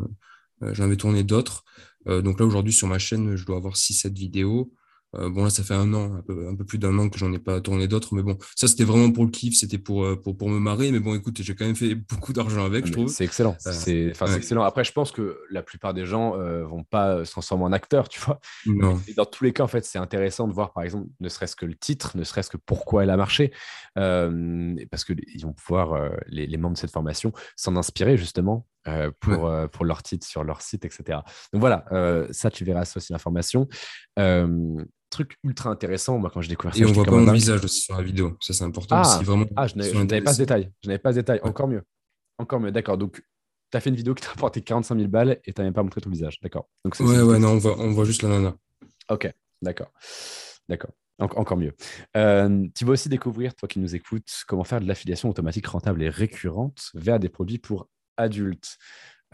j'en 0.62 0.84
avais 0.84 0.97
tourné 0.97 1.24
d'autres. 1.24 1.64
donc 2.06 2.39
là, 2.39 2.45
aujourd'hui, 2.45 2.74
sur 2.74 2.88
ma 2.88 3.00
chaîne, 3.00 3.36
je 3.36 3.45
dois 3.45 3.58
avoir 3.58 3.76
6-7 3.76 4.14
vidéos. 4.14 4.74
Euh, 5.16 5.30
bon, 5.30 5.43
là, 5.43 5.49
ça 5.49 5.64
fait 5.64 5.74
un 5.74 5.91
an, 5.93 6.14
un 6.18 6.22
peu, 6.22 6.47
un 6.47 6.55
peu 6.55 6.64
plus 6.64 6.78
d'un 6.78 6.97
an 6.99 7.10
que 7.10 7.18
j'en 7.18 7.34
ai 7.34 7.39
pas 7.39 7.62
tourné 7.62 7.88
d'autres, 7.88 8.14
mais 8.14 8.22
bon, 8.22 8.38
ça, 8.55 8.68
c'était 8.68 8.84
vraiment 8.84 9.12
pour 9.12 9.26
le 9.26 9.32
kiff, 9.32 9.57
c'était 9.57 9.80
pour, 9.80 10.05
euh, 10.05 10.16
pour, 10.16 10.38
pour 10.38 10.49
me 10.49 10.60
marrer. 10.60 10.91
Mais 10.91 10.99
bon, 10.99 11.16
écoute, 11.16 11.41
j'ai 11.41 11.55
quand 11.55 11.66
même 11.66 11.76
fait 11.76 11.95
beaucoup 12.10 12.34
d'argent 12.34 12.64
avec, 12.66 12.86
je 12.86 12.91
trouve. 12.91 13.07
C'est 13.07 13.24
excellent. 13.24 13.57
Euh, 13.66 13.72
c'est 13.72 14.14
excellent. 14.36 14.64
Après, 14.64 14.84
je 14.84 14.91
pense 14.91 15.12
que 15.12 15.39
la 15.49 15.64
plupart 15.64 15.93
des 15.93 16.05
gens 16.05 16.38
vont 16.64 16.84
pas 16.84 17.26
se 17.26 17.32
transformer 17.32 17.66
en 17.66 17.72
acteurs, 17.72 18.10
tu 18.10 18.20
vois. 18.20 18.39
Non. 18.66 18.99
dans 19.16 19.26
tous 19.26 19.43
les 19.43 19.53
cas, 19.53 19.64
en 19.64 19.68
fait, 19.68 19.84
c'est 19.86 19.99
intéressant 19.99 20.47
de 20.47 20.53
voir, 20.53 20.74
par 20.74 20.84
exemple, 20.84 21.07
ne 21.20 21.30
serait-ce 21.30 21.55
que 21.55 21.66
le 21.66 21.76
titre, 21.76 22.16
ne 22.16 22.24
serait-ce 22.24 22.49
que 22.49 22.57
pourquoi 22.57 23.03
elle 23.03 23.10
a 23.10 23.18
marché, 23.18 23.51
parce 23.95 25.03
qu'ils 25.05 25.41
vont 25.41 25.53
pouvoir, 25.53 26.12
les, 26.28 26.45
les, 26.45 26.57
membres 26.57 26.76
de 26.76 26.80
cette 26.80 26.91
formation, 26.91 27.34
s'en 27.55 27.76
inspirer 27.76 28.18
justement 28.18 28.68
pour, 29.20 29.52
pour 29.72 29.86
leur 29.86 30.04
titre 30.04 30.26
sur 30.26 30.44
leur 30.44 30.62
site, 30.62 30.86
etc. 30.86 31.20
Donc 31.54 31.60
voilà, 31.60 31.86
ça, 32.32 32.50
tu 32.50 32.64
verras 32.64 32.86
ça 32.86 32.98
aussi 32.98 33.12
l'information 33.12 33.68
truc 35.10 35.38
ultra 35.44 35.70
intéressant, 35.70 36.18
moi, 36.18 36.30
quand 36.30 36.42
je 36.42 36.50
découvert 36.50 36.74
ça. 36.74 36.82
Et 36.82 36.86
on 36.86 36.92
voit 36.92 37.06
pas 37.06 37.12
mon 37.12 37.32
visage 37.32 37.64
aussi 37.64 37.82
sur 37.82 37.96
la 37.96 38.04
vidéo. 38.04 38.38
Ça, 38.40 38.54
c'est 38.54 38.64
important. 38.64 39.02
Ah, 39.04 39.20
vraiment, 39.24 39.46
ah 39.56 39.68
je 39.68 39.76
n'avais 39.76 40.22
pas 40.22 40.34
ce 40.34 40.40
détail. 40.40 40.72
Je 40.84 40.90
n'avais 40.90 41.00
pas 41.00 41.12
ce 41.12 41.18
détail. 41.18 41.40
Encore 41.44 41.68
mieux. 41.68 41.84
Encore 42.38 42.60
mieux. 42.60 42.72
D'accord. 42.72 42.98
Donc, 42.98 43.22
tu 43.72 43.78
as 43.78 43.80
fait 43.80 43.90
une 43.90 43.96
vidéo 43.96 44.16
qui 44.16 44.24
t'a 44.24 44.32
apporté 44.32 44.62
45 44.62 44.96
000 44.96 45.08
balles 45.08 45.40
et 45.44 45.54
tu 45.54 45.62
n'as 45.62 45.66
même 45.66 45.74
pas 45.74 45.84
montré 45.84 46.02
ton 46.02 46.10
visage. 46.10 46.40
D'accord. 46.42 46.70
ouais, 47.00 47.22
ouais, 47.22 47.40
non, 47.40 47.50
on 47.50 47.58
voit, 47.58 47.80
on 47.80 47.92
voit 47.92 48.06
juste 48.06 48.24
la 48.24 48.30
nana. 48.30 48.56
Ok. 49.10 49.32
D'accord. 49.62 49.92
D'accord. 50.68 50.92
encore 51.20 51.58
mieux. 51.58 51.74
Euh, 52.16 52.68
tu 52.76 52.86
vas 52.86 52.92
aussi 52.92 53.10
découvrir, 53.10 53.56
toi 53.56 53.68
qui 53.68 53.80
nous 53.80 53.96
écoutes, 53.96 54.30
comment 54.48 54.64
faire 54.64 54.80
de 54.80 54.88
l'affiliation 54.88 55.30
automatique 55.30 55.68
rentable 55.68 56.02
et 56.04 56.10
récurrente 56.10 56.92
vers 56.94 57.20
des 57.20 57.30
produits 57.30 57.58
pour 57.58 57.90
adultes. 58.20 58.78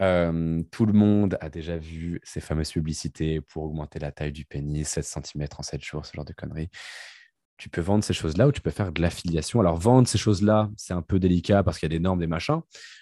Euh, 0.00 0.62
tout 0.70 0.84
le 0.84 0.92
monde 0.92 1.38
a 1.40 1.48
déjà 1.48 1.78
vu 1.78 2.20
ces 2.22 2.40
fameuses 2.40 2.72
publicités 2.72 3.40
pour 3.40 3.64
augmenter 3.64 3.98
la 3.98 4.12
taille 4.12 4.32
du 4.32 4.44
pénis, 4.44 4.86
7 4.86 5.04
cm 5.04 5.46
en 5.56 5.62
7 5.62 5.82
jours, 5.82 6.04
ce 6.04 6.12
genre 6.14 6.24
de 6.24 6.34
conneries 6.34 6.70
tu 7.58 7.70
peux 7.70 7.80
vendre 7.80 8.04
ces 8.04 8.12
choses-là 8.12 8.48
ou 8.48 8.52
tu 8.52 8.60
peux 8.60 8.70
faire 8.70 8.92
de 8.92 9.00
l'affiliation. 9.00 9.60
Alors, 9.60 9.76
vendre 9.76 10.06
ces 10.06 10.18
choses-là, 10.18 10.68
c'est 10.76 10.92
un 10.92 11.00
peu 11.00 11.18
délicat 11.18 11.62
parce 11.62 11.78
qu'il 11.78 11.90
y 11.90 11.94
a 11.94 11.96
des 11.96 12.02
normes, 12.02 12.18
des 12.18 12.26
machins. 12.26 12.60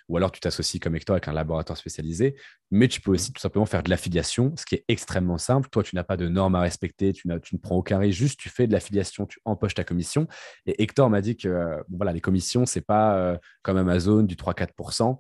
Ou 0.09 0.16
alors, 0.16 0.30
tu 0.30 0.39
t'associes 0.41 0.78
comme 0.78 0.95
Hector 0.95 1.14
avec 1.14 1.26
un 1.26 1.32
laboratoire 1.32 1.76
spécialisé. 1.76 2.37
Mais 2.70 2.87
tu 2.87 3.01
peux 3.01 3.11
aussi 3.11 3.32
tout 3.32 3.41
simplement 3.41 3.66
faire 3.66 3.82
de 3.82 3.91
l'affiliation, 3.91 4.55
ce 4.57 4.64
qui 4.64 4.76
est 4.76 4.85
extrêmement 4.87 5.39
simple. 5.39 5.68
Toi, 5.70 5.82
tu 5.82 5.97
n'as 5.97 6.05
pas 6.05 6.16
de 6.16 6.28
normes 6.28 6.55
à 6.55 6.61
respecter, 6.61 7.12
tu, 7.12 7.28
tu 7.43 7.55
ne 7.55 7.61
prends 7.61 7.76
aucun 7.76 7.99
risque, 7.99 8.18
juste 8.18 8.39
tu 8.39 8.49
fais 8.49 8.66
de 8.66 8.72
l'affiliation, 8.72 9.26
tu 9.26 9.41
empoches 9.45 9.74
ta 9.74 9.85
commission. 9.85 10.28
Et 10.66 10.80
Hector 10.82 11.11
m'a 11.11 11.20
dit 11.20 11.37
que 11.37 11.49
euh, 11.49 11.82
voilà, 11.91 12.12
les 12.12 12.20
commissions, 12.20 12.64
ce 12.64 12.78
n'est 12.78 12.85
pas 12.85 13.16
euh, 13.16 13.39
comme 13.62 13.76
Amazon 13.76 14.22
du 14.22 14.37
3-4%. 14.37 15.18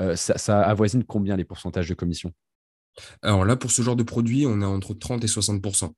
Euh, 0.00 0.16
ça, 0.16 0.38
ça 0.38 0.62
avoisine 0.62 1.04
combien 1.04 1.36
les 1.36 1.44
pourcentages 1.44 1.88
de 1.88 1.94
commission? 1.94 2.32
Alors 3.22 3.44
là, 3.44 3.56
pour 3.56 3.70
ce 3.70 3.82
genre 3.82 3.96
de 3.96 4.02
produit, 4.02 4.46
on 4.46 4.60
est 4.60 4.64
entre 4.64 4.94
30 4.94 5.24
et 5.24 5.26
60% 5.26 5.92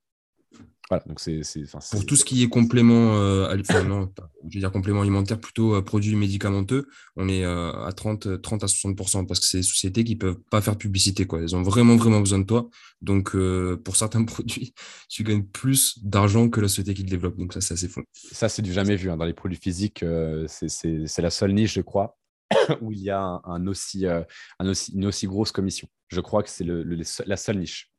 voilà, 0.90 1.04
donc 1.06 1.20
c'est, 1.20 1.42
Pour 1.90 2.06
tout 2.06 2.16
ce 2.16 2.24
qui 2.24 2.42
est 2.42 2.48
complément, 2.48 3.14
euh, 3.14 3.54
je 3.54 4.54
veux 4.54 4.60
dire 4.60 4.72
complément 4.72 5.02
alimentaire, 5.02 5.38
plutôt 5.38 5.74
euh, 5.74 5.82
produits 5.82 6.16
médicamenteux, 6.16 6.86
on 7.16 7.28
est 7.28 7.44
euh, 7.44 7.72
à 7.84 7.92
30, 7.92 8.40
30 8.40 8.64
à 8.64 8.66
60% 8.66 9.26
parce 9.26 9.40
que 9.40 9.46
c'est 9.46 9.58
des 9.58 9.62
sociétés 9.62 10.02
qui 10.02 10.14
ne 10.14 10.18
peuvent 10.18 10.38
pas 10.50 10.62
faire 10.62 10.78
publicité. 10.78 11.26
Quoi. 11.26 11.40
Elles 11.40 11.54
ont 11.54 11.62
vraiment, 11.62 11.96
vraiment 11.96 12.20
besoin 12.20 12.38
de 12.38 12.44
toi. 12.44 12.70
Donc, 13.02 13.36
pour 13.84 13.96
certains 13.96 14.24
produits, 14.24 14.72
tu 15.10 15.24
gagnes 15.24 15.44
plus 15.44 15.98
d'argent 16.02 16.48
que 16.48 16.60
la 16.60 16.68
société 16.68 16.94
qui 16.94 17.02
le 17.02 17.10
développe. 17.10 17.36
Donc, 17.36 17.52
ça, 17.52 17.60
c'est 17.60 17.74
assez 17.74 17.88
fou. 17.88 18.02
Ça, 18.12 18.48
c'est 18.48 18.62
du 18.62 18.72
jamais 18.72 18.96
vu. 18.96 19.10
Hein. 19.10 19.18
Dans 19.18 19.26
les 19.26 19.34
produits 19.34 19.58
phisiques, 19.60 20.02
c'est, 20.46 21.18
la 21.18 21.30
seule 21.30 21.52
niche, 21.52 21.74
je 21.74 21.82
crois, 21.82 22.16
où 22.80 22.92
il 22.92 23.00
y 23.00 23.10
a 23.10 23.40
un, 23.44 23.66
aussi, 23.66 24.06
un 24.06 24.68
aussi, 24.68 24.92
une 24.92 25.06
aussi 25.06 25.26
grosse 25.26 25.52
commission. 25.52 25.88
Je 26.08 26.20
crois 26.20 26.42
que 26.42 26.50
c'est 26.50 26.64
le, 26.64 26.82
la 27.26 27.36
seule 27.36 27.58
niche 27.58 27.90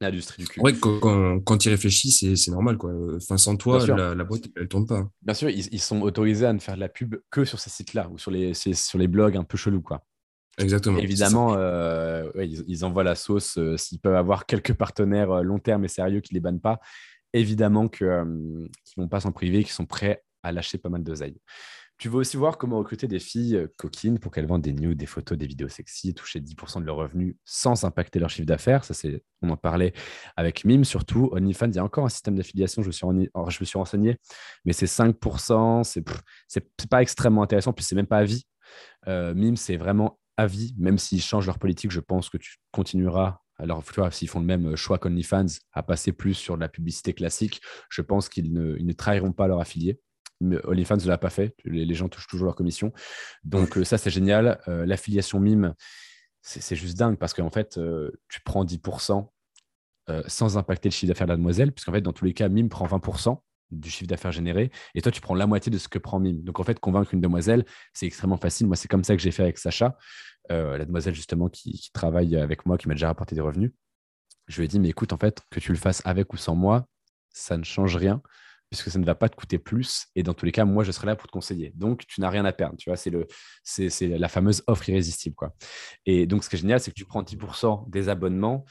l'industrie 0.00 0.42
du 0.42 0.48
cul. 0.48 0.60
Ouais, 0.60 0.74
quand, 0.74 1.40
quand, 1.40 1.64
il 1.64 1.70
réfléchit, 1.70 2.12
c'est 2.12 2.50
normal. 2.50 2.78
Quoi. 2.78 2.92
Enfin, 3.16 3.36
sans 3.36 3.56
toi, 3.56 3.84
la, 3.86 4.14
la, 4.14 4.24
boîte, 4.24 4.44
elle 4.54 4.62
ne 4.62 4.68
tourne 4.68 4.86
pas. 4.86 5.08
Bien 5.22 5.34
sûr, 5.34 5.50
ils, 5.50 5.80
sont 5.80 6.02
autorisés 6.02 6.46
à 6.46 6.52
ne 6.52 6.60
faire 6.60 6.76
de 6.76 6.80
la 6.80 6.88
pub 6.88 7.16
que 7.30 7.44
sur 7.44 7.58
ces 7.58 7.70
sites-là 7.70 8.08
ou 8.10 8.18
sur 8.18 8.30
les, 8.30 8.54
sur 8.54 8.98
les 8.98 9.08
blogs 9.08 9.36
un 9.36 9.44
peu 9.44 9.58
chelous. 9.58 9.82
Quoi. 9.82 10.04
Exactement. 10.58 10.98
Évidemment, 10.98 11.54
euh, 11.54 12.30
ils, 12.36 12.84
envoient 12.84 13.04
la 13.04 13.14
sauce. 13.14 13.58
Euh, 13.58 13.76
s'ils 13.76 14.00
peuvent 14.00 14.16
avoir 14.16 14.46
quelques 14.46 14.74
partenaires 14.74 15.30
euh, 15.30 15.42
long 15.42 15.58
terme 15.58 15.84
et 15.84 15.88
sérieux 15.88 16.20
qui 16.20 16.34
ne 16.34 16.38
les 16.38 16.40
bannent 16.40 16.60
pas, 16.60 16.80
évidemment 17.32 17.88
qu'ils 17.88 18.06
ne 18.06 18.68
vont 18.96 19.08
pas 19.08 19.20
s'en 19.20 19.32
priver, 19.32 19.62
qu'ils 19.62 19.72
sont 19.72 19.86
prêts 19.86 20.24
à 20.42 20.52
lâcher 20.52 20.78
pas 20.78 20.88
mal 20.88 21.02
d'oseille. 21.02 21.36
Tu 21.98 22.08
veux 22.08 22.18
aussi 22.18 22.36
voir 22.36 22.58
comment 22.58 22.78
recruter 22.78 23.08
des 23.08 23.18
filles 23.18 23.56
euh, 23.56 23.66
coquines 23.76 24.20
pour 24.20 24.30
qu'elles 24.30 24.46
vendent 24.46 24.62
des 24.62 24.72
nudes, 24.72 24.98
des 24.98 25.06
photos, 25.06 25.36
des 25.36 25.48
vidéos 25.48 25.68
sexy, 25.68 26.14
toucher 26.14 26.38
10% 26.38 26.80
de 26.80 26.86
leurs 26.86 26.96
revenus 26.96 27.34
sans 27.44 27.84
impacter 27.84 28.20
leur 28.20 28.30
chiffre 28.30 28.46
d'affaires? 28.46 28.84
Ça, 28.84 28.94
c'est, 28.94 29.24
on 29.42 29.50
en 29.50 29.56
parlait 29.56 29.92
avec 30.36 30.64
Mime, 30.64 30.84
surtout. 30.84 31.28
OnlyFans, 31.32 31.70
il 31.70 31.74
y 31.74 31.78
a 31.80 31.84
encore 31.84 32.04
un 32.04 32.08
système 32.08 32.36
d'affiliation, 32.36 32.82
je, 32.82 32.88
me 32.88 33.64
suis 33.64 33.78
renseigné, 33.78 34.16
mais 34.64 34.72
c'est 34.72 34.86
5%, 34.86 35.82
c'est, 35.82 36.04
c'est, 36.46 36.88
pas 36.88 37.02
extrêmement 37.02 37.42
intéressant, 37.42 37.72
puis 37.72 37.84
c'est 37.84 37.96
même 37.96 38.06
pas 38.06 38.18
à 38.18 38.24
vie. 38.24 38.44
Euh, 39.08 39.34
Mime, 39.34 39.56
c'est 39.56 39.76
vraiment 39.76 40.20
à 40.36 40.46
vie, 40.46 40.76
même 40.78 40.98
s'ils 40.98 41.20
changent 41.20 41.46
leur 41.46 41.58
politique, 41.58 41.90
je 41.90 42.00
pense 42.00 42.30
que 42.30 42.38
tu 42.38 42.58
continueras 42.70 43.40
alors, 43.60 43.82
tu 43.82 43.92
vois, 43.94 44.12
s'ils 44.12 44.28
font 44.28 44.38
le 44.38 44.46
même 44.46 44.76
choix 44.76 44.98
qu'OnlyFans, 44.98 45.46
à 45.72 45.82
passer 45.82 46.12
plus 46.12 46.34
sur 46.34 46.54
de 46.54 46.60
la 46.60 46.68
publicité 46.68 47.12
classique, 47.12 47.60
je 47.90 48.02
pense 48.02 48.28
qu'ils 48.28 48.52
ne, 48.52 48.76
ils 48.78 48.86
ne 48.86 48.92
trahiront 48.92 49.32
pas 49.32 49.48
leurs 49.48 49.60
affiliés. 49.60 49.98
OnlyFans 50.40 50.96
ne 50.96 51.06
l'a 51.06 51.18
pas 51.18 51.30
fait. 51.30 51.54
Les, 51.64 51.94
gens 51.94 52.08
touchent 52.08 52.26
toujours 52.26 52.46
leur 52.46 52.54
commission. 52.54 52.92
Donc, 53.44 53.76
euh, 53.76 53.84
ça, 53.84 53.98
c'est 53.98 54.10
génial. 54.10 54.60
Euh, 54.68 54.86
l'affiliation 54.86 55.40
mime, 55.40 55.74
c'est 56.42 56.76
juste 56.76 56.96
dingue 56.96 57.18
parce 57.18 57.34
qu'en 57.34 57.50
fait, 57.50 57.78
euh, 57.78 58.10
tu 58.28 58.40
prends 58.42 58.64
10% 58.64 59.28
sans 60.26 60.56
impacter 60.56 60.88
le 60.88 60.94
chiffre 60.94 61.08
d'affaires 61.08 61.26
de 61.26 61.32
la 61.32 61.36
demoiselle, 61.36 61.70
puisqu'en 61.70 61.92
fait, 61.92 62.00
dans 62.00 62.14
tous 62.14 62.24
les 62.24 62.32
cas, 62.32 62.48
mime 62.48 62.70
prend 62.70 62.86
20% 62.86 63.42
du 63.70 63.90
chiffre 63.90 64.08
d'affaires 64.08 64.32
généré, 64.32 64.70
et 64.94 65.02
toi, 65.02 65.12
tu 65.12 65.20
prends 65.20 65.34
la 65.34 65.46
moitié 65.46 65.70
de 65.70 65.76
ce 65.76 65.86
que 65.86 65.98
prend 65.98 66.18
Mime. 66.18 66.42
Donc, 66.42 66.58
en 66.58 66.64
fait, 66.64 66.80
convaincre 66.80 67.12
une 67.12 67.20
demoiselle, 67.20 67.66
c'est 67.92 68.06
extrêmement 68.06 68.38
facile. 68.38 68.66
Moi, 68.66 68.76
c'est 68.76 68.88
comme 68.88 69.04
ça 69.04 69.14
que 69.14 69.20
j'ai 69.20 69.30
fait 69.30 69.42
avec 69.42 69.58
Sacha, 69.58 69.98
la 70.48 70.82
demoiselle 70.86 71.14
justement 71.14 71.50
qui, 71.50 71.90
travaille 71.92 72.36
avec 72.36 72.64
moi, 72.64 72.78
qui 72.78 72.88
m'a 72.88 72.94
déjà 72.94 73.08
rapporté 73.08 73.34
des 73.34 73.42
revenus. 73.42 73.72
Je 74.46 74.56
lui 74.56 74.64
ai 74.64 74.68
dit, 74.68 74.80
mais 74.80 74.88
écoute, 74.88 75.12
en 75.12 75.18
fait, 75.18 75.42
que 75.50 75.60
tu 75.60 75.72
le 75.72 75.76
fasses 75.76 76.00
avec 76.06 76.32
ou 76.32 76.38
sans 76.38 76.54
moi, 76.54 76.86
ça 77.28 77.58
ne 77.58 77.64
change 77.64 77.94
rien 77.94 78.22
puisque 78.70 78.90
ça 78.90 78.98
ne 78.98 79.04
va 79.04 79.14
pas 79.14 79.28
te 79.28 79.36
coûter 79.36 79.58
plus. 79.58 80.06
Et 80.14 80.22
dans 80.22 80.34
tous 80.34 80.44
les 80.44 80.52
cas, 80.52 80.64
moi, 80.64 80.84
je 80.84 80.92
serai 80.92 81.06
là 81.06 81.16
pour 81.16 81.26
te 81.26 81.32
conseiller. 81.32 81.72
Donc, 81.74 82.06
tu 82.06 82.20
n'as 82.20 82.30
rien 82.30 82.44
à 82.44 82.52
perdre. 82.52 82.76
Tu 82.76 82.90
vois, 82.90 82.96
c'est, 82.96 83.10
le, 83.10 83.26
c'est, 83.62 83.90
la 84.06 84.28
fameuse 84.28 84.62
offre 84.66 84.88
irrésistible. 84.88 85.34
Quoi. 85.34 85.54
Et 86.06 86.26
donc, 86.26 86.44
ce 86.44 86.50
qui 86.50 86.56
est 86.56 86.58
génial, 86.58 86.80
c'est 86.80 86.90
que 86.90 86.96
tu 86.96 87.04
prends 87.04 87.22
10% 87.22 87.88
des 87.88 88.08
abonnements, 88.08 88.64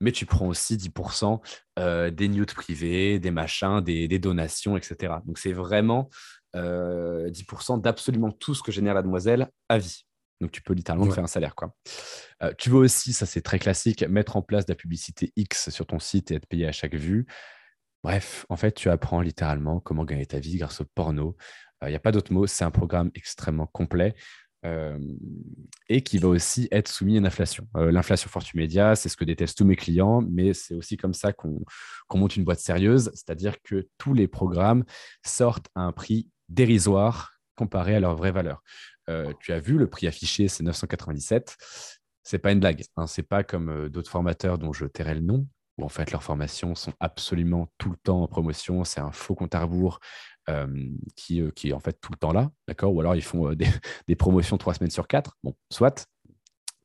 mais 0.00 0.12
tu 0.12 0.26
prends 0.26 0.48
aussi 0.48 0.76
10% 0.76 1.40
euh, 1.78 2.10
des 2.10 2.28
news 2.28 2.46
privés, 2.46 3.18
des 3.18 3.30
machins, 3.30 3.80
des, 3.80 4.18
donations, 4.18 4.76
etc. 4.76 5.14
Donc, 5.24 5.38
c'est 5.38 5.52
vraiment 5.52 6.10
10% 6.54 6.56
euh, 6.56 7.76
d'absolument 7.78 8.32
tout 8.32 8.54
ce 8.54 8.62
que 8.62 8.72
génère 8.72 8.94
la 8.94 9.02
demoiselle 9.02 9.48
à 9.68 9.78
vie. 9.78 10.04
Donc, 10.40 10.50
tu 10.50 10.62
peux 10.62 10.74
littéralement 10.74 11.10
faire 11.10 11.24
un 11.24 11.28
salaire. 11.28 11.54
Quoi. 11.54 11.74
Euh, 12.42 12.52
tu 12.58 12.70
veux 12.70 12.78
aussi, 12.78 13.12
ça 13.12 13.24
c'est 13.24 13.40
très 13.40 13.58
classique, 13.58 14.02
mettre 14.02 14.36
en 14.36 14.42
place 14.42 14.66
de 14.66 14.72
la 14.72 14.76
publicité 14.76 15.32
X 15.36 15.70
sur 15.70 15.86
ton 15.86 16.00
site 16.00 16.30
et 16.30 16.34
être 16.34 16.46
payé 16.46 16.66
à 16.66 16.72
chaque 16.72 16.94
vue. 16.94 17.26
Bref, 18.04 18.44
en 18.50 18.56
fait, 18.56 18.72
tu 18.72 18.90
apprends 18.90 19.22
littéralement 19.22 19.80
comment 19.80 20.04
gagner 20.04 20.26
ta 20.26 20.38
vie 20.38 20.58
grâce 20.58 20.82
au 20.82 20.84
porno. 20.84 21.36
Il 21.80 21.86
euh, 21.86 21.88
n'y 21.88 21.96
a 21.96 22.00
pas 22.00 22.12
d'autre 22.12 22.34
mot, 22.34 22.46
c'est 22.46 22.62
un 22.62 22.70
programme 22.70 23.10
extrêmement 23.14 23.66
complet 23.66 24.14
euh, 24.66 24.98
et 25.88 26.02
qui 26.02 26.18
va 26.18 26.28
aussi 26.28 26.68
être 26.70 26.88
soumis 26.88 27.14
à 27.14 27.18
une 27.18 27.26
inflation. 27.26 27.66
Euh, 27.78 27.90
l'inflation 27.90 28.28
Fortune 28.28 28.60
Media, 28.60 28.94
c'est 28.94 29.08
ce 29.08 29.16
que 29.16 29.24
détestent 29.24 29.56
tous 29.56 29.64
mes 29.64 29.74
clients, 29.74 30.20
mais 30.20 30.52
c'est 30.52 30.74
aussi 30.74 30.98
comme 30.98 31.14
ça 31.14 31.32
qu'on 31.32 31.64
monte 32.12 32.36
une 32.36 32.44
boîte 32.44 32.60
sérieuse, 32.60 33.10
c'est-à-dire 33.14 33.62
que 33.62 33.88
tous 33.96 34.12
les 34.12 34.28
programmes 34.28 34.84
sortent 35.24 35.70
à 35.74 35.80
un 35.80 35.92
prix 35.92 36.28
dérisoire 36.50 37.32
comparé 37.56 37.94
à 37.94 38.00
leur 38.00 38.16
vraie 38.16 38.32
valeur. 38.32 38.62
tu 39.40 39.52
as 39.52 39.60
vu, 39.60 39.78
le 39.78 39.88
prix 39.88 40.06
affiché, 40.08 40.48
c'est 40.48 40.62
997 40.62 41.56
c'est 42.26 42.38
pas 42.38 42.52
une 42.52 42.60
blague. 42.60 42.82
Hein. 42.96 43.06
C'est 43.06 43.22
pas 43.22 43.44
comme 43.44 43.90
d'autres 43.90 44.10
formateurs 44.10 44.56
dont 44.56 44.72
je 44.72 44.86
tairai 44.86 45.14
le 45.14 45.20
nom, 45.20 45.46
où 45.78 45.84
en 45.84 45.88
fait 45.88 46.10
leurs 46.12 46.22
formations 46.22 46.74
sont 46.74 46.92
absolument 47.00 47.68
tout 47.78 47.90
le 47.90 47.96
temps 47.96 48.22
en 48.22 48.28
promotion. 48.28 48.84
C'est 48.84 49.00
un 49.00 49.12
faux 49.12 49.34
compte 49.34 49.54
à 49.54 49.60
rebours 49.60 50.00
qui, 51.16 51.42
qui, 51.56 51.70
est 51.70 51.72
en 51.72 51.80
fait 51.80 51.98
tout 52.00 52.12
le 52.12 52.18
temps 52.18 52.32
là, 52.32 52.50
d'accord? 52.68 52.92
Ou 52.94 53.00
alors 53.00 53.16
ils 53.16 53.22
font 53.22 53.54
des, 54.06 54.16
promotions 54.16 54.58
trois 54.58 54.74
semaines 54.74 54.90
sur 54.90 55.08
quatre. 55.08 55.36
Bon, 55.42 55.54
soit. 55.70 56.06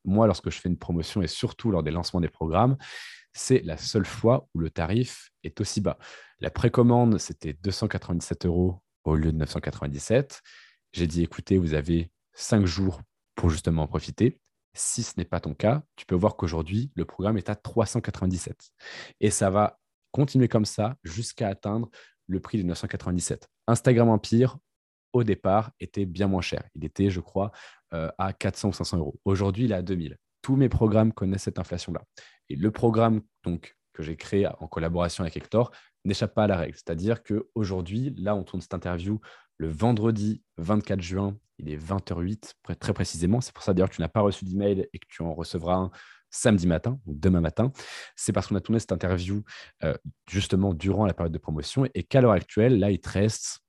Moi, 0.05 0.27
lorsque 0.27 0.49
je 0.49 0.59
fais 0.59 0.69
une 0.69 0.77
promotion 0.77 1.21
et 1.21 1.27
surtout 1.27 1.71
lors 1.71 1.83
des 1.83 1.91
lancements 1.91 2.21
des 2.21 2.29
programmes, 2.29 2.77
c'est 3.33 3.61
la 3.63 3.77
seule 3.77 4.05
fois 4.05 4.47
où 4.53 4.59
le 4.59 4.69
tarif 4.69 5.29
est 5.43 5.59
aussi 5.61 5.81
bas. 5.81 5.97
La 6.39 6.49
précommande, 6.49 7.17
c'était 7.17 7.53
297 7.53 8.45
euros 8.45 8.81
au 9.03 9.15
lieu 9.15 9.31
de 9.31 9.37
997. 9.37 10.41
J'ai 10.93 11.07
dit, 11.07 11.23
écoutez, 11.23 11.57
vous 11.57 11.73
avez 11.73 12.11
cinq 12.33 12.65
jours 12.65 13.01
pour 13.35 13.49
justement 13.49 13.83
en 13.83 13.87
profiter. 13.87 14.39
Si 14.79 15.03
ce 15.03 15.15
n'est 15.17 15.25
pas 15.25 15.41
ton 15.41 15.53
cas, 15.53 15.83
tu 15.97 16.05
peux 16.05 16.15
voir 16.15 16.37
qu'aujourd'hui, 16.37 16.89
le 16.95 17.03
programme 17.03 17.37
est 17.37 17.49
à 17.49 17.55
397. 17.55 18.71
Et 19.19 19.29
ça 19.29 19.49
va 19.49 19.77
continuer 20.13 20.47
comme 20.47 20.63
ça 20.63 20.95
jusqu'à 21.03 21.49
atteindre 21.49 21.89
le 22.27 22.39
prix 22.39 22.59
de 22.59 22.63
997. 22.63 23.49
Instagram 23.67 24.07
Empire, 24.07 24.57
au 25.11 25.25
départ, 25.25 25.71
était 25.81 26.05
bien 26.05 26.27
moins 26.27 26.39
cher. 26.39 26.63
Il 26.75 26.85
était, 26.85 27.09
je 27.09 27.19
crois, 27.19 27.51
euh, 27.93 28.09
à 28.17 28.31
400 28.31 28.69
ou 28.69 28.73
500 28.73 28.99
euros. 28.99 29.19
Aujourd'hui, 29.25 29.65
il 29.65 29.73
est 29.73 29.75
à 29.75 29.81
2000. 29.81 30.15
Tous 30.41 30.55
mes 30.55 30.69
programmes 30.69 31.11
connaissent 31.11 31.43
cette 31.43 31.59
inflation-là. 31.59 32.01
Et 32.47 32.55
le 32.55 32.71
programme 32.71 33.19
donc, 33.43 33.75
que 33.91 34.01
j'ai 34.01 34.15
créé 34.15 34.47
en 34.47 34.67
collaboration 34.69 35.25
avec 35.25 35.35
Hector 35.35 35.71
n'échappe 36.05 36.33
pas 36.33 36.45
à 36.45 36.47
la 36.47 36.55
règle. 36.55 36.75
C'est-à-dire 36.75 37.21
qu'aujourd'hui, 37.21 38.15
là, 38.17 38.33
on 38.33 38.43
tourne 38.43 38.61
cette 38.61 38.73
interview 38.73 39.19
le 39.59 39.67
vendredi 39.67 40.41
24 40.57 41.01
juin, 41.01 41.37
il 41.59 41.69
est 41.69 41.77
20h08 41.77 42.53
très 42.79 42.93
précisément. 42.93 43.41
C'est 43.41 43.53
pour 43.53 43.63
ça 43.63 43.73
d'ailleurs 43.73 43.89
que 43.89 43.95
tu 43.95 44.01
n'as 44.01 44.07
pas 44.07 44.21
reçu 44.21 44.45
d'email 44.45 44.87
et 44.91 44.99
que 44.99 45.05
tu 45.07 45.21
en 45.21 45.33
recevras 45.33 45.75
un 45.75 45.91
samedi 46.29 46.65
matin 46.65 46.99
ou 47.05 47.13
demain 47.13 47.41
matin. 47.41 47.71
C'est 48.15 48.31
parce 48.31 48.47
qu'on 48.47 48.55
a 48.55 48.61
tourné 48.61 48.79
cette 48.79 48.93
interview 48.93 49.43
euh, 49.83 49.95
justement 50.29 50.73
durant 50.73 51.05
la 51.05 51.13
période 51.13 51.33
de 51.33 51.37
promotion 51.37 51.87
et 51.93 52.03
qu'à 52.03 52.21
l'heure 52.21 52.31
actuelle, 52.31 52.79
là, 52.79 52.89
il 52.89 52.99
te 52.99 53.09
reste 53.09 53.59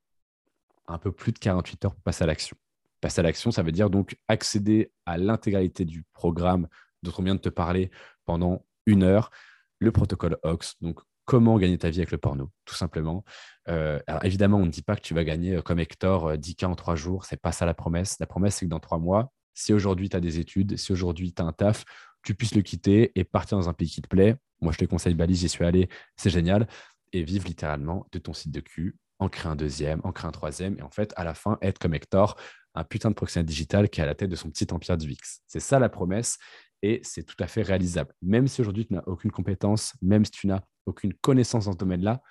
un 0.87 0.99
peu 0.99 1.13
plus 1.13 1.33
de 1.33 1.39
48 1.39 1.85
heures 1.85 1.95
pour 1.95 2.03
passer 2.03 2.25
à 2.25 2.27
l'action. 2.27 2.57
Passer 3.01 3.21
à 3.21 3.23
l'action, 3.23 3.51
ça 3.51 3.63
veut 3.63 3.73
dire 3.73 3.91
donc 3.91 4.17
accéder 4.29 4.93
à 5.07 5.19
l'intégralité 5.19 5.85
du 5.85 6.05
programme 6.13 6.69
dont 7.03 7.13
on 7.19 7.23
vient 7.23 7.35
de 7.35 7.41
te 7.41 7.49
parler 7.49 7.91
pendant 8.27 8.65
une 8.87 9.03
heure, 9.03 9.31
le 9.79 9.91
protocole 9.91 10.37
OX, 10.43 10.77
donc 10.81 11.01
comment 11.31 11.59
gagner 11.59 11.79
ta 11.79 11.91
vie 11.91 12.01
avec 12.01 12.11
le 12.11 12.19
porno, 12.19 12.51
tout 12.65 12.75
simplement. 12.75 13.25
Euh, 13.69 14.01
alors 14.09 14.25
évidemment, 14.25 14.57
on 14.57 14.67
ne 14.67 14.71
dit 14.71 14.83
pas 14.83 14.97
que 14.97 15.01
tu 15.01 15.15
vas 15.15 15.23
gagner 15.23 15.55
euh, 15.55 15.63
comme 15.63 15.79
Hector 15.79 16.33
10K 16.33 16.65
euh, 16.65 16.69
en 16.71 16.75
trois 16.75 16.97
jours, 16.97 17.25
c'est 17.25 17.41
pas 17.41 17.53
ça 17.53 17.67
la 17.67 17.73
promesse. 17.73 18.17
La 18.19 18.27
promesse, 18.27 18.57
c'est 18.57 18.67
que 18.67 18.71
dans 18.71 18.81
trois 18.81 18.99
mois, 18.99 19.33
si 19.55 19.73
aujourd'hui 19.73 20.09
tu 20.09 20.17
as 20.17 20.21
des 20.21 20.41
études, 20.41 20.77
si 20.77 20.91
aujourd'hui 20.91 21.33
tu 21.33 21.41
as 21.41 21.45
un 21.45 21.53
taf, 21.53 21.85
tu 22.25 22.35
puisses 22.35 22.57
le 22.57 22.63
quitter 22.63 23.13
et 23.15 23.23
partir 23.23 23.57
dans 23.57 23.69
un 23.69 23.73
pays 23.73 23.89
qui 23.89 24.03
te 24.03 24.09
plaît. 24.09 24.39
Moi, 24.61 24.73
je 24.73 24.79
te 24.79 24.85
conseille 24.87 25.15
Bali, 25.15 25.37
j'y 25.37 25.49
suis 25.49 25.65
allé, 25.65 25.89
c'est 26.17 26.31
génial. 26.31 26.67
et 27.13 27.23
vivre 27.23 27.47
littéralement 27.47 28.09
de 28.11 28.19
ton 28.19 28.33
site 28.33 28.51
de 28.51 28.61
cul, 28.61 28.97
en 29.21 29.29
créer 29.29 29.53
un 29.53 29.57
deuxième, 29.57 30.01
en 30.03 30.11
créer 30.11 30.27
un 30.27 30.33
troisième, 30.33 30.77
et 30.81 30.83
en 30.83 30.91
fait, 30.91 31.13
à 31.15 31.23
la 31.23 31.35
fin, 31.35 31.59
être 31.63 31.79
comme 31.79 31.95
Hector, 31.95 32.37
un 32.75 32.83
putain 32.83 33.09
de 33.09 33.15
proxénète 33.15 33.47
digital 33.47 33.89
qui 33.89 34.01
est 34.01 34.03
à 34.03 34.07
la 34.07 34.17
tête 34.17 34.31
de 34.31 34.37
son 34.37 34.51
petit 34.51 34.67
empire 34.73 34.97
du 34.97 35.07
VIX. 35.07 35.43
C'est 35.47 35.61
ça 35.61 35.79
la 35.79 35.89
promesse, 35.89 36.39
et 36.83 37.01
c'est 37.03 37.23
tout 37.23 37.37
à 37.41 37.47
fait 37.47 37.63
réalisable. 37.63 38.15
Même 38.23 38.49
si 38.49 38.61
aujourd'hui 38.61 38.87
tu 38.87 38.95
n'as 38.95 39.03
aucune 39.07 39.31
compétence, 39.31 39.95
même 40.01 40.25
si 40.25 40.31
tu 40.31 40.47
n'as 40.47 40.61
aucune 40.87 41.13
connaissance 41.15 41.67
dans 41.67 41.73
ce 41.73 41.77
domaine-là, 41.77 42.23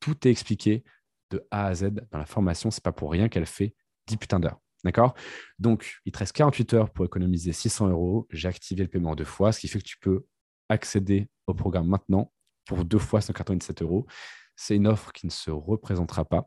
tout 0.00 0.26
est 0.26 0.30
expliqué 0.30 0.84
de 1.30 1.46
A 1.50 1.66
à 1.66 1.74
Z 1.74 1.90
dans 2.10 2.18
la 2.18 2.26
formation. 2.26 2.70
C'est 2.70 2.82
pas 2.82 2.92
pour 2.92 3.10
rien 3.10 3.28
qu'elle 3.28 3.46
fait 3.46 3.74
10 4.06 4.16
putains 4.16 4.40
d'heures. 4.40 4.60
D'accord? 4.84 5.14
Donc, 5.58 5.96
il 6.04 6.12
te 6.12 6.18
reste 6.18 6.32
48 6.32 6.74
heures 6.74 6.90
pour 6.90 7.04
économiser 7.04 7.52
600 7.52 7.88
euros. 7.88 8.28
J'ai 8.30 8.46
activé 8.46 8.82
le 8.84 8.88
paiement 8.88 9.16
deux 9.16 9.24
fois, 9.24 9.50
ce 9.50 9.58
qui 9.58 9.68
fait 9.68 9.80
que 9.80 9.84
tu 9.84 9.98
peux 9.98 10.26
accéder 10.68 11.28
au 11.46 11.54
programme 11.54 11.88
maintenant 11.88 12.32
pour 12.66 12.84
deux 12.84 12.98
fois 12.98 13.20
197 13.20 13.82
euros. 13.82 14.06
C'est 14.54 14.76
une 14.76 14.86
offre 14.86 15.12
qui 15.12 15.26
ne 15.26 15.32
se 15.32 15.50
représentera 15.50 16.24
pas. 16.24 16.46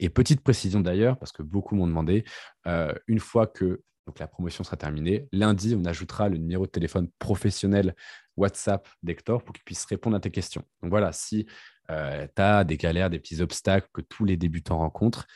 Et 0.00 0.08
petite 0.08 0.40
précision 0.40 0.80
d'ailleurs, 0.80 1.18
parce 1.18 1.30
que 1.30 1.42
beaucoup 1.42 1.76
m'ont 1.76 1.86
demandé, 1.86 2.24
euh, 2.66 2.92
une 3.06 3.20
fois 3.20 3.46
que 3.46 3.82
donc, 4.06 4.18
la 4.18 4.26
promotion 4.26 4.64
sera 4.64 4.76
terminée, 4.78 5.28
lundi, 5.30 5.76
on 5.78 5.84
ajoutera 5.84 6.30
le 6.30 6.38
numéro 6.38 6.64
de 6.64 6.70
téléphone 6.70 7.08
professionnel 7.18 7.94
WhatsApp 8.36 8.88
d'Hector 9.02 9.44
pour 9.44 9.54
qu'il 9.54 9.62
puisse 9.62 9.84
répondre 9.84 10.16
à 10.16 10.20
tes 10.20 10.30
questions. 10.30 10.64
Donc 10.82 10.90
voilà, 10.90 11.12
si 11.12 11.46
euh, 11.90 12.26
tu 12.34 12.42
as 12.42 12.64
des 12.64 12.78
galères, 12.78 13.10
des 13.10 13.20
petits 13.20 13.42
obstacles 13.42 13.88
que 13.92 14.00
tous 14.00 14.24
les 14.24 14.38
débutants 14.38 14.78
rencontrent, 14.78 15.26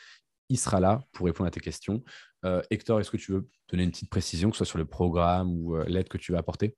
il 0.49 0.57
sera 0.57 0.79
là 0.79 0.99
pour 1.13 1.27
répondre 1.27 1.47
à 1.47 1.51
tes 1.51 1.59
questions. 1.59 2.03
Euh, 2.43 2.61
Hector, 2.71 2.99
est-ce 2.99 3.11
que 3.11 3.17
tu 3.17 3.33
veux 3.33 3.47
donner 3.69 3.83
une 3.83 3.91
petite 3.91 4.09
précision, 4.09 4.49
que 4.49 4.57
ce 4.57 4.65
soit 4.65 4.71
sur 4.71 4.79
le 4.79 4.85
programme 4.85 5.51
ou 5.51 5.77
l'aide 5.83 6.09
que 6.09 6.17
tu 6.17 6.31
vas 6.31 6.39
apporter? 6.39 6.75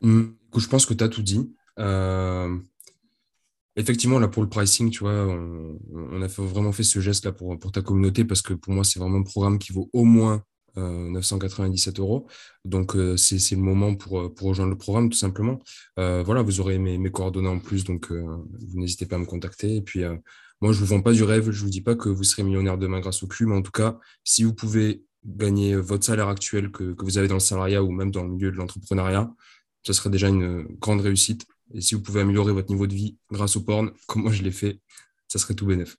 Mmh, 0.00 0.24
Je 0.56 0.66
pense 0.66 0.84
que 0.84 0.94
tu 0.94 1.04
as 1.04 1.08
tout 1.08 1.22
dit. 1.22 1.54
Effectivement, 3.76 4.20
là, 4.20 4.28
pour 4.28 4.42
le 4.42 4.48
pricing, 4.48 4.90
tu 4.90 5.00
vois, 5.00 5.26
on, 5.26 6.22
a 6.22 6.26
vraiment 6.26 6.72
fait 6.72 6.84
ce 6.84 7.00
geste-là 7.00 7.32
pour, 7.32 7.58
pour 7.58 7.72
ta 7.72 7.82
communauté 7.82 8.24
parce 8.24 8.40
que 8.40 8.54
pour 8.54 8.72
moi, 8.72 8.84
c'est 8.84 9.00
vraiment 9.00 9.18
un 9.18 9.22
programme 9.22 9.58
qui 9.58 9.72
vaut 9.72 9.90
au 9.92 10.04
moins 10.04 10.44
997 10.76 11.98
euh, 11.98 12.02
euros. 12.02 12.26
Donc, 12.64 12.96
euh, 12.96 13.16
c'est 13.16 13.38
le 13.52 13.60
moment 13.60 13.94
pour, 13.94 14.20
euh, 14.20 14.34
pour 14.34 14.48
rejoindre 14.48 14.70
le 14.70 14.78
programme, 14.78 15.10
tout 15.10 15.18
simplement. 15.18 15.60
voilà, 15.96 16.42
vous 16.42 16.60
aurez 16.60 16.78
mes, 16.78 16.98
mes, 16.98 17.10
coordonnées 17.10 17.48
en 17.48 17.58
plus, 17.58 17.84
donc 17.84 18.12
vous 18.12 18.78
n'hésitez 18.78 19.06
pas 19.06 19.16
à 19.16 19.18
me 19.18 19.26
contacter. 19.26 19.76
Et 19.76 19.82
puis, 19.82 20.02
moi, 20.60 20.72
je 20.72 20.80
ne 20.80 20.84
vous 20.84 20.86
vends 20.86 21.02
pas 21.02 21.12
du 21.12 21.22
rêve, 21.22 21.50
je 21.50 21.58
ne 21.58 21.64
vous 21.64 21.70
dis 21.70 21.82
pas 21.82 21.94
que 21.94 22.08
vous 22.08 22.24
serez 22.24 22.42
millionnaire 22.42 22.78
demain 22.78 23.00
grâce 23.00 23.22
au 23.22 23.26
cul, 23.26 23.46
mais 23.46 23.56
en 23.56 23.62
tout 23.62 23.72
cas, 23.72 23.98
si 24.24 24.44
vous 24.44 24.54
pouvez 24.54 25.04
gagner 25.24 25.74
votre 25.74 26.04
salaire 26.04 26.28
actuel 26.28 26.70
que, 26.70 26.92
que 26.92 27.04
vous 27.04 27.18
avez 27.18 27.28
dans 27.28 27.34
le 27.34 27.40
salariat 27.40 27.82
ou 27.82 27.90
même 27.90 28.10
dans 28.10 28.22
le 28.22 28.30
milieu 28.30 28.50
de 28.50 28.56
l'entrepreneuriat, 28.56 29.32
ce 29.82 29.92
serait 29.92 30.10
déjà 30.10 30.28
une 30.28 30.64
grande 30.80 31.00
réussite. 31.00 31.46
Et 31.72 31.80
si 31.80 31.94
vous 31.94 32.02
pouvez 32.02 32.20
améliorer 32.20 32.52
votre 32.52 32.70
niveau 32.70 32.86
de 32.86 32.94
vie 32.94 33.18
grâce 33.30 33.56
au 33.56 33.62
porn, 33.62 33.90
comme 34.06 34.22
moi 34.22 34.32
je 34.32 34.42
l'ai 34.42 34.52
fait, 34.52 34.80
ça 35.28 35.38
serait 35.38 35.54
tout 35.54 35.66
bénef. 35.66 35.96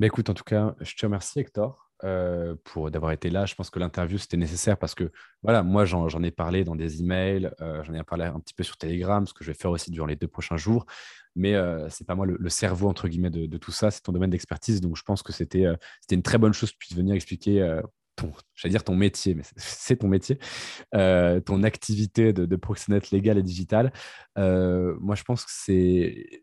Mais 0.00 0.08
écoute, 0.08 0.28
en 0.28 0.34
tout 0.34 0.44
cas, 0.44 0.74
je 0.80 0.94
te 0.94 1.06
remercie, 1.06 1.40
Hector, 1.40 1.90
euh, 2.04 2.54
pour 2.64 2.90
d'avoir 2.90 3.12
été 3.12 3.30
là. 3.30 3.46
Je 3.46 3.54
pense 3.54 3.70
que 3.70 3.78
l'interview, 3.78 4.18
c'était 4.18 4.36
nécessaire 4.36 4.76
parce 4.76 4.94
que, 4.94 5.10
voilà, 5.42 5.62
moi, 5.62 5.86
j'en 5.86 6.22
ai 6.22 6.30
parlé 6.30 6.64
dans 6.64 6.76
des 6.76 7.00
emails, 7.00 7.50
euh, 7.62 7.82
j'en 7.84 7.94
ai 7.94 8.02
parlé 8.02 8.24
un 8.24 8.38
petit 8.38 8.52
peu 8.52 8.62
sur 8.62 8.76
Telegram, 8.76 9.26
ce 9.26 9.32
que 9.32 9.44
je 9.44 9.50
vais 9.50 9.56
faire 9.56 9.70
aussi 9.70 9.90
durant 9.90 10.06
les 10.06 10.16
deux 10.16 10.28
prochains 10.28 10.58
jours. 10.58 10.84
Mais 11.34 11.54
euh, 11.54 11.88
c'est 11.88 12.06
pas 12.06 12.14
moi 12.14 12.26
le, 12.26 12.48
cerveau, 12.50 12.88
entre 12.88 13.08
guillemets, 13.08 13.30
de, 13.30 13.56
tout 13.56 13.72
ça. 13.72 13.90
C'est 13.90 14.02
ton 14.02 14.12
domaine 14.12 14.30
d'expertise. 14.30 14.82
Donc, 14.82 14.96
je 14.96 15.02
pense 15.02 15.22
que 15.22 15.32
c'était 15.32 15.66
une 16.10 16.22
très 16.22 16.36
bonne 16.36 16.52
chose 16.52 16.70
que 16.70 16.74
tu 16.74 16.78
puisses 16.78 16.96
venir 16.96 17.14
expliquer 17.14 17.80
ton, 18.16 18.32
j'allais 18.54 18.72
dire 18.72 18.84
ton 18.84 18.96
métier, 18.96 19.34
mais 19.34 19.42
c'est 19.56 19.96
ton 19.96 20.08
métier, 20.08 20.38
euh, 20.94 21.40
ton 21.40 21.62
activité 21.62 22.32
de, 22.32 22.46
de 22.46 22.56
proxénète 22.56 23.10
légal 23.10 23.38
et 23.38 23.42
digital. 23.42 23.92
Euh, 24.38 24.96
moi, 25.00 25.14
je 25.14 25.22
pense 25.22 25.44
que 25.44 25.52
c'est. 25.52 26.42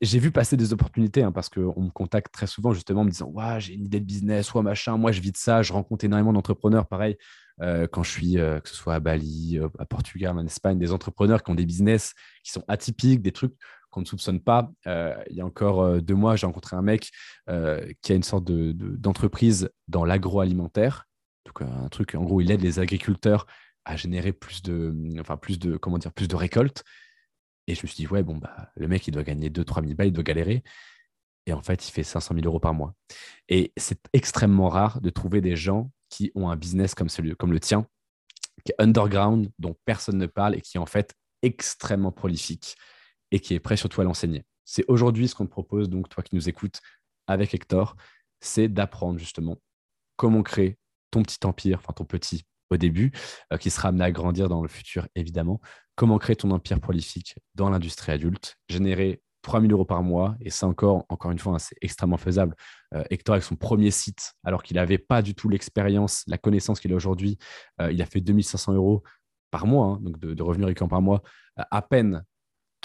J'ai 0.00 0.18
vu 0.18 0.32
passer 0.32 0.56
des 0.56 0.72
opportunités 0.72 1.22
hein, 1.22 1.32
parce 1.32 1.48
qu'on 1.48 1.80
me 1.80 1.90
contacte 1.90 2.30
très 2.30 2.48
souvent 2.48 2.74
justement 2.74 3.02
en 3.02 3.04
me 3.04 3.10
disant 3.10 3.30
ouais, 3.30 3.60
j'ai 3.60 3.74
une 3.74 3.86
idée 3.86 4.00
de 4.00 4.04
business, 4.04 4.46
soit 4.46 4.62
machin, 4.62 4.98
moi 4.98 5.12
je 5.12 5.20
vis 5.20 5.32
de 5.32 5.36
ça, 5.36 5.62
je 5.62 5.72
rencontre 5.72 6.04
énormément 6.04 6.32
d'entrepreneurs, 6.32 6.86
pareil, 6.88 7.16
euh, 7.62 7.86
quand 7.86 8.02
je 8.02 8.10
suis, 8.10 8.34
que 8.34 8.68
ce 8.68 8.74
soit 8.74 8.94
à 8.94 9.00
Bali, 9.00 9.58
à 9.78 9.86
Portugal, 9.86 10.36
en 10.36 10.44
Espagne, 10.44 10.78
des 10.78 10.92
entrepreneurs 10.92 11.42
qui 11.42 11.52
ont 11.52 11.54
des 11.54 11.64
business 11.64 12.12
qui 12.42 12.50
sont 12.50 12.64
atypiques, 12.68 13.22
des 13.22 13.32
trucs 13.32 13.54
qu'on 13.94 14.00
ne 14.00 14.06
soupçonne 14.06 14.40
pas. 14.40 14.72
Euh, 14.88 15.14
il 15.30 15.36
y 15.36 15.40
a 15.40 15.46
encore 15.46 15.82
euh, 15.82 16.00
deux 16.00 16.16
mois, 16.16 16.34
j'ai 16.34 16.46
rencontré 16.46 16.74
un 16.76 16.82
mec 16.82 17.10
euh, 17.48 17.86
qui 18.02 18.10
a 18.10 18.16
une 18.16 18.24
sorte 18.24 18.44
d'entreprise 18.44 19.62
de, 19.62 19.72
dans 19.86 20.04
l'agroalimentaire. 20.04 21.06
Donc 21.46 21.62
un 21.62 21.88
truc, 21.88 22.14
en 22.16 22.24
gros, 22.24 22.40
il 22.40 22.50
aide 22.50 22.60
les 22.60 22.80
agriculteurs 22.80 23.46
à 23.84 23.96
générer 23.96 24.32
plus 24.32 24.62
de, 24.62 24.92
enfin 25.20 25.36
plus 25.36 25.58
de, 25.60 25.76
comment 25.76 25.98
dire, 25.98 26.12
plus 26.12 26.26
de 26.26 26.34
récoltes. 26.34 26.82
Et 27.68 27.74
je 27.74 27.82
me 27.82 27.86
suis 27.86 27.96
dit, 27.96 28.06
ouais, 28.08 28.22
bon, 28.22 28.36
bah, 28.36 28.70
le 28.74 28.88
mec, 28.88 29.06
il 29.06 29.12
doit 29.12 29.22
gagner 29.22 29.48
2-3 29.48 29.82
000 29.82 29.94
balles, 29.94 30.08
il 30.08 30.12
doit 30.12 30.24
galérer. 30.24 30.64
Et 31.46 31.52
en 31.52 31.62
fait, 31.62 31.86
il 31.88 31.92
fait 31.92 32.02
500 32.02 32.34
000 32.34 32.46
euros 32.46 32.58
par 32.58 32.74
mois. 32.74 32.94
Et 33.48 33.72
c'est 33.76 34.00
extrêmement 34.12 34.68
rare 34.68 35.00
de 35.00 35.10
trouver 35.10 35.40
des 35.40 35.54
gens 35.54 35.90
qui 36.08 36.32
ont 36.34 36.48
un 36.48 36.56
business 36.56 36.94
comme, 36.94 37.08
celui, 37.08 37.36
comme 37.36 37.52
le 37.52 37.60
tien, 37.60 37.86
qui 38.64 38.72
est 38.72 38.82
underground, 38.82 39.50
dont 39.58 39.76
personne 39.84 40.18
ne 40.18 40.26
parle 40.26 40.56
et 40.56 40.60
qui 40.60 40.78
est 40.78 40.80
en 40.80 40.86
fait 40.86 41.14
extrêmement 41.42 42.12
prolifique 42.12 42.76
et 43.30 43.40
qui 43.40 43.54
est 43.54 43.60
prêt 43.60 43.76
surtout 43.76 44.00
à 44.00 44.04
l'enseigner. 44.04 44.44
C'est 44.64 44.84
aujourd'hui 44.88 45.28
ce 45.28 45.34
qu'on 45.34 45.46
te 45.46 45.50
propose, 45.50 45.88
donc 45.88 46.08
toi 46.08 46.22
qui 46.22 46.34
nous 46.34 46.48
écoutes 46.48 46.80
avec 47.26 47.54
Hector, 47.54 47.96
c'est 48.40 48.68
d'apprendre 48.68 49.18
justement 49.18 49.58
comment 50.16 50.42
créer 50.42 50.78
ton 51.10 51.22
petit 51.22 51.44
empire, 51.44 51.78
enfin 51.78 51.92
ton 51.92 52.04
petit 52.04 52.44
au 52.70 52.76
début, 52.76 53.12
euh, 53.52 53.56
qui 53.56 53.70
sera 53.70 53.88
amené 53.88 54.04
à 54.04 54.10
grandir 54.10 54.48
dans 54.48 54.62
le 54.62 54.68
futur 54.68 55.06
évidemment, 55.14 55.60
comment 55.96 56.18
créer 56.18 56.36
ton 56.36 56.50
empire 56.50 56.80
prolifique 56.80 57.36
dans 57.54 57.70
l'industrie 57.70 58.12
adulte, 58.12 58.56
générer 58.68 59.22
3000 59.42 59.70
euros 59.72 59.84
par 59.84 60.02
mois, 60.02 60.36
et 60.40 60.48
ça 60.48 60.66
encore, 60.66 61.04
encore 61.10 61.30
une 61.30 61.38
fois, 61.38 61.54
hein, 61.54 61.58
c'est 61.58 61.76
extrêmement 61.82 62.16
faisable. 62.16 62.56
Euh, 62.94 63.04
Hector, 63.10 63.34
avec 63.34 63.44
son 63.44 63.56
premier 63.56 63.90
site, 63.90 64.32
alors 64.42 64.62
qu'il 64.62 64.76
n'avait 64.76 64.98
pas 64.98 65.20
du 65.20 65.34
tout 65.34 65.50
l'expérience, 65.50 66.24
la 66.26 66.38
connaissance 66.38 66.80
qu'il 66.80 66.92
a 66.92 66.96
aujourd'hui, 66.96 67.38
euh, 67.80 67.92
il 67.92 68.00
a 68.00 68.06
fait 68.06 68.22
2500 68.22 68.72
euros 68.72 69.02
par 69.50 69.66
mois, 69.66 69.86
hein, 69.86 69.98
donc 70.00 70.18
de, 70.18 70.32
de, 70.32 70.42
revenus 70.42 70.66
récurrents 70.66 70.88
par 70.88 71.02
mois, 71.02 71.22
à 71.56 71.82
peine 71.82 72.24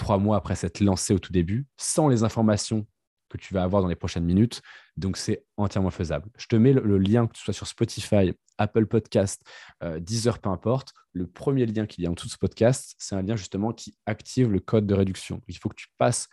trois 0.00 0.16
mois 0.16 0.38
après 0.38 0.56
s'être 0.56 0.80
lancé 0.80 1.12
au 1.12 1.18
tout 1.18 1.32
début, 1.32 1.66
sans 1.76 2.08
les 2.08 2.22
informations 2.24 2.86
que 3.28 3.36
tu 3.36 3.52
vas 3.52 3.62
avoir 3.62 3.82
dans 3.82 3.88
les 3.88 3.96
prochaines 3.96 4.24
minutes. 4.24 4.62
Donc, 4.96 5.18
c'est 5.18 5.44
entièrement 5.58 5.90
faisable. 5.90 6.30
Je 6.38 6.46
te 6.46 6.56
mets 6.56 6.72
le, 6.72 6.98
lien, 6.98 7.26
que 7.26 7.36
ce 7.36 7.44
soit 7.44 7.54
sur 7.54 7.66
Spotify, 7.66 8.32
Apple 8.56 8.86
Podcast, 8.86 9.42
euh, 9.82 10.00
Deezer, 10.00 10.38
peu 10.38 10.48
importe. 10.48 10.94
Le 11.12 11.26
premier 11.26 11.66
lien 11.66 11.84
qu'il 11.86 12.02
y 12.02 12.06
a 12.06 12.10
en 12.10 12.14
dessous 12.14 12.28
de 12.28 12.32
ce 12.32 12.38
podcast, 12.38 12.94
c'est 12.98 13.14
un 13.14 13.22
lien 13.22 13.36
justement 13.36 13.72
qui 13.72 13.94
active 14.06 14.50
le 14.50 14.58
code 14.58 14.86
de 14.86 14.94
réduction. 14.94 15.42
Il 15.48 15.58
faut 15.58 15.68
que 15.68 15.76
tu 15.76 15.88
passes 15.98 16.28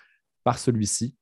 par 0.45 0.57
celui-ci 0.57 1.15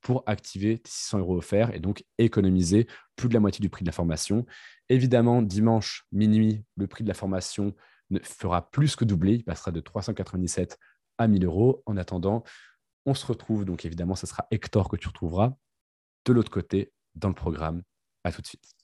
pour 0.00 0.24
activer 0.24 0.78
tes 0.78 0.90
600 0.90 1.18
euros 1.18 1.36
offerts 1.36 1.74
et 1.74 1.80
donc 1.80 2.02
économiser 2.16 2.86
plus 3.14 3.28
de 3.28 3.34
la 3.34 3.40
moitié 3.40 3.60
du 3.60 3.68
prix 3.68 3.84
de 3.84 3.88
la 3.88 3.92
formation. 3.92 4.46
Évidemment, 4.88 5.42
dimanche 5.42 6.06
minuit, 6.12 6.64
le 6.76 6.86
prix 6.86 7.04
de 7.04 7.08
la 7.08 7.14
formation 7.14 7.74
ne 8.08 8.18
fera 8.20 8.70
plus 8.70 8.96
que 8.96 9.04
doubler. 9.04 9.34
Il 9.34 9.44
passera 9.44 9.70
de 9.70 9.80
397 9.80 10.78
à 11.20 11.28
1000 11.28 11.44
euros. 11.44 11.82
En 11.86 11.96
attendant, 11.96 12.42
on 13.06 13.14
se 13.14 13.26
retrouve, 13.26 13.64
donc 13.64 13.84
évidemment, 13.84 14.16
ce 14.16 14.26
sera 14.26 14.46
Hector 14.50 14.88
que 14.88 14.96
tu 14.96 15.08
retrouveras 15.08 15.54
de 16.24 16.32
l'autre 16.32 16.50
côté 16.50 16.92
dans 17.14 17.28
le 17.28 17.34
programme. 17.34 17.82
À 18.24 18.32
tout 18.32 18.42
de 18.42 18.46
suite. 18.46 18.79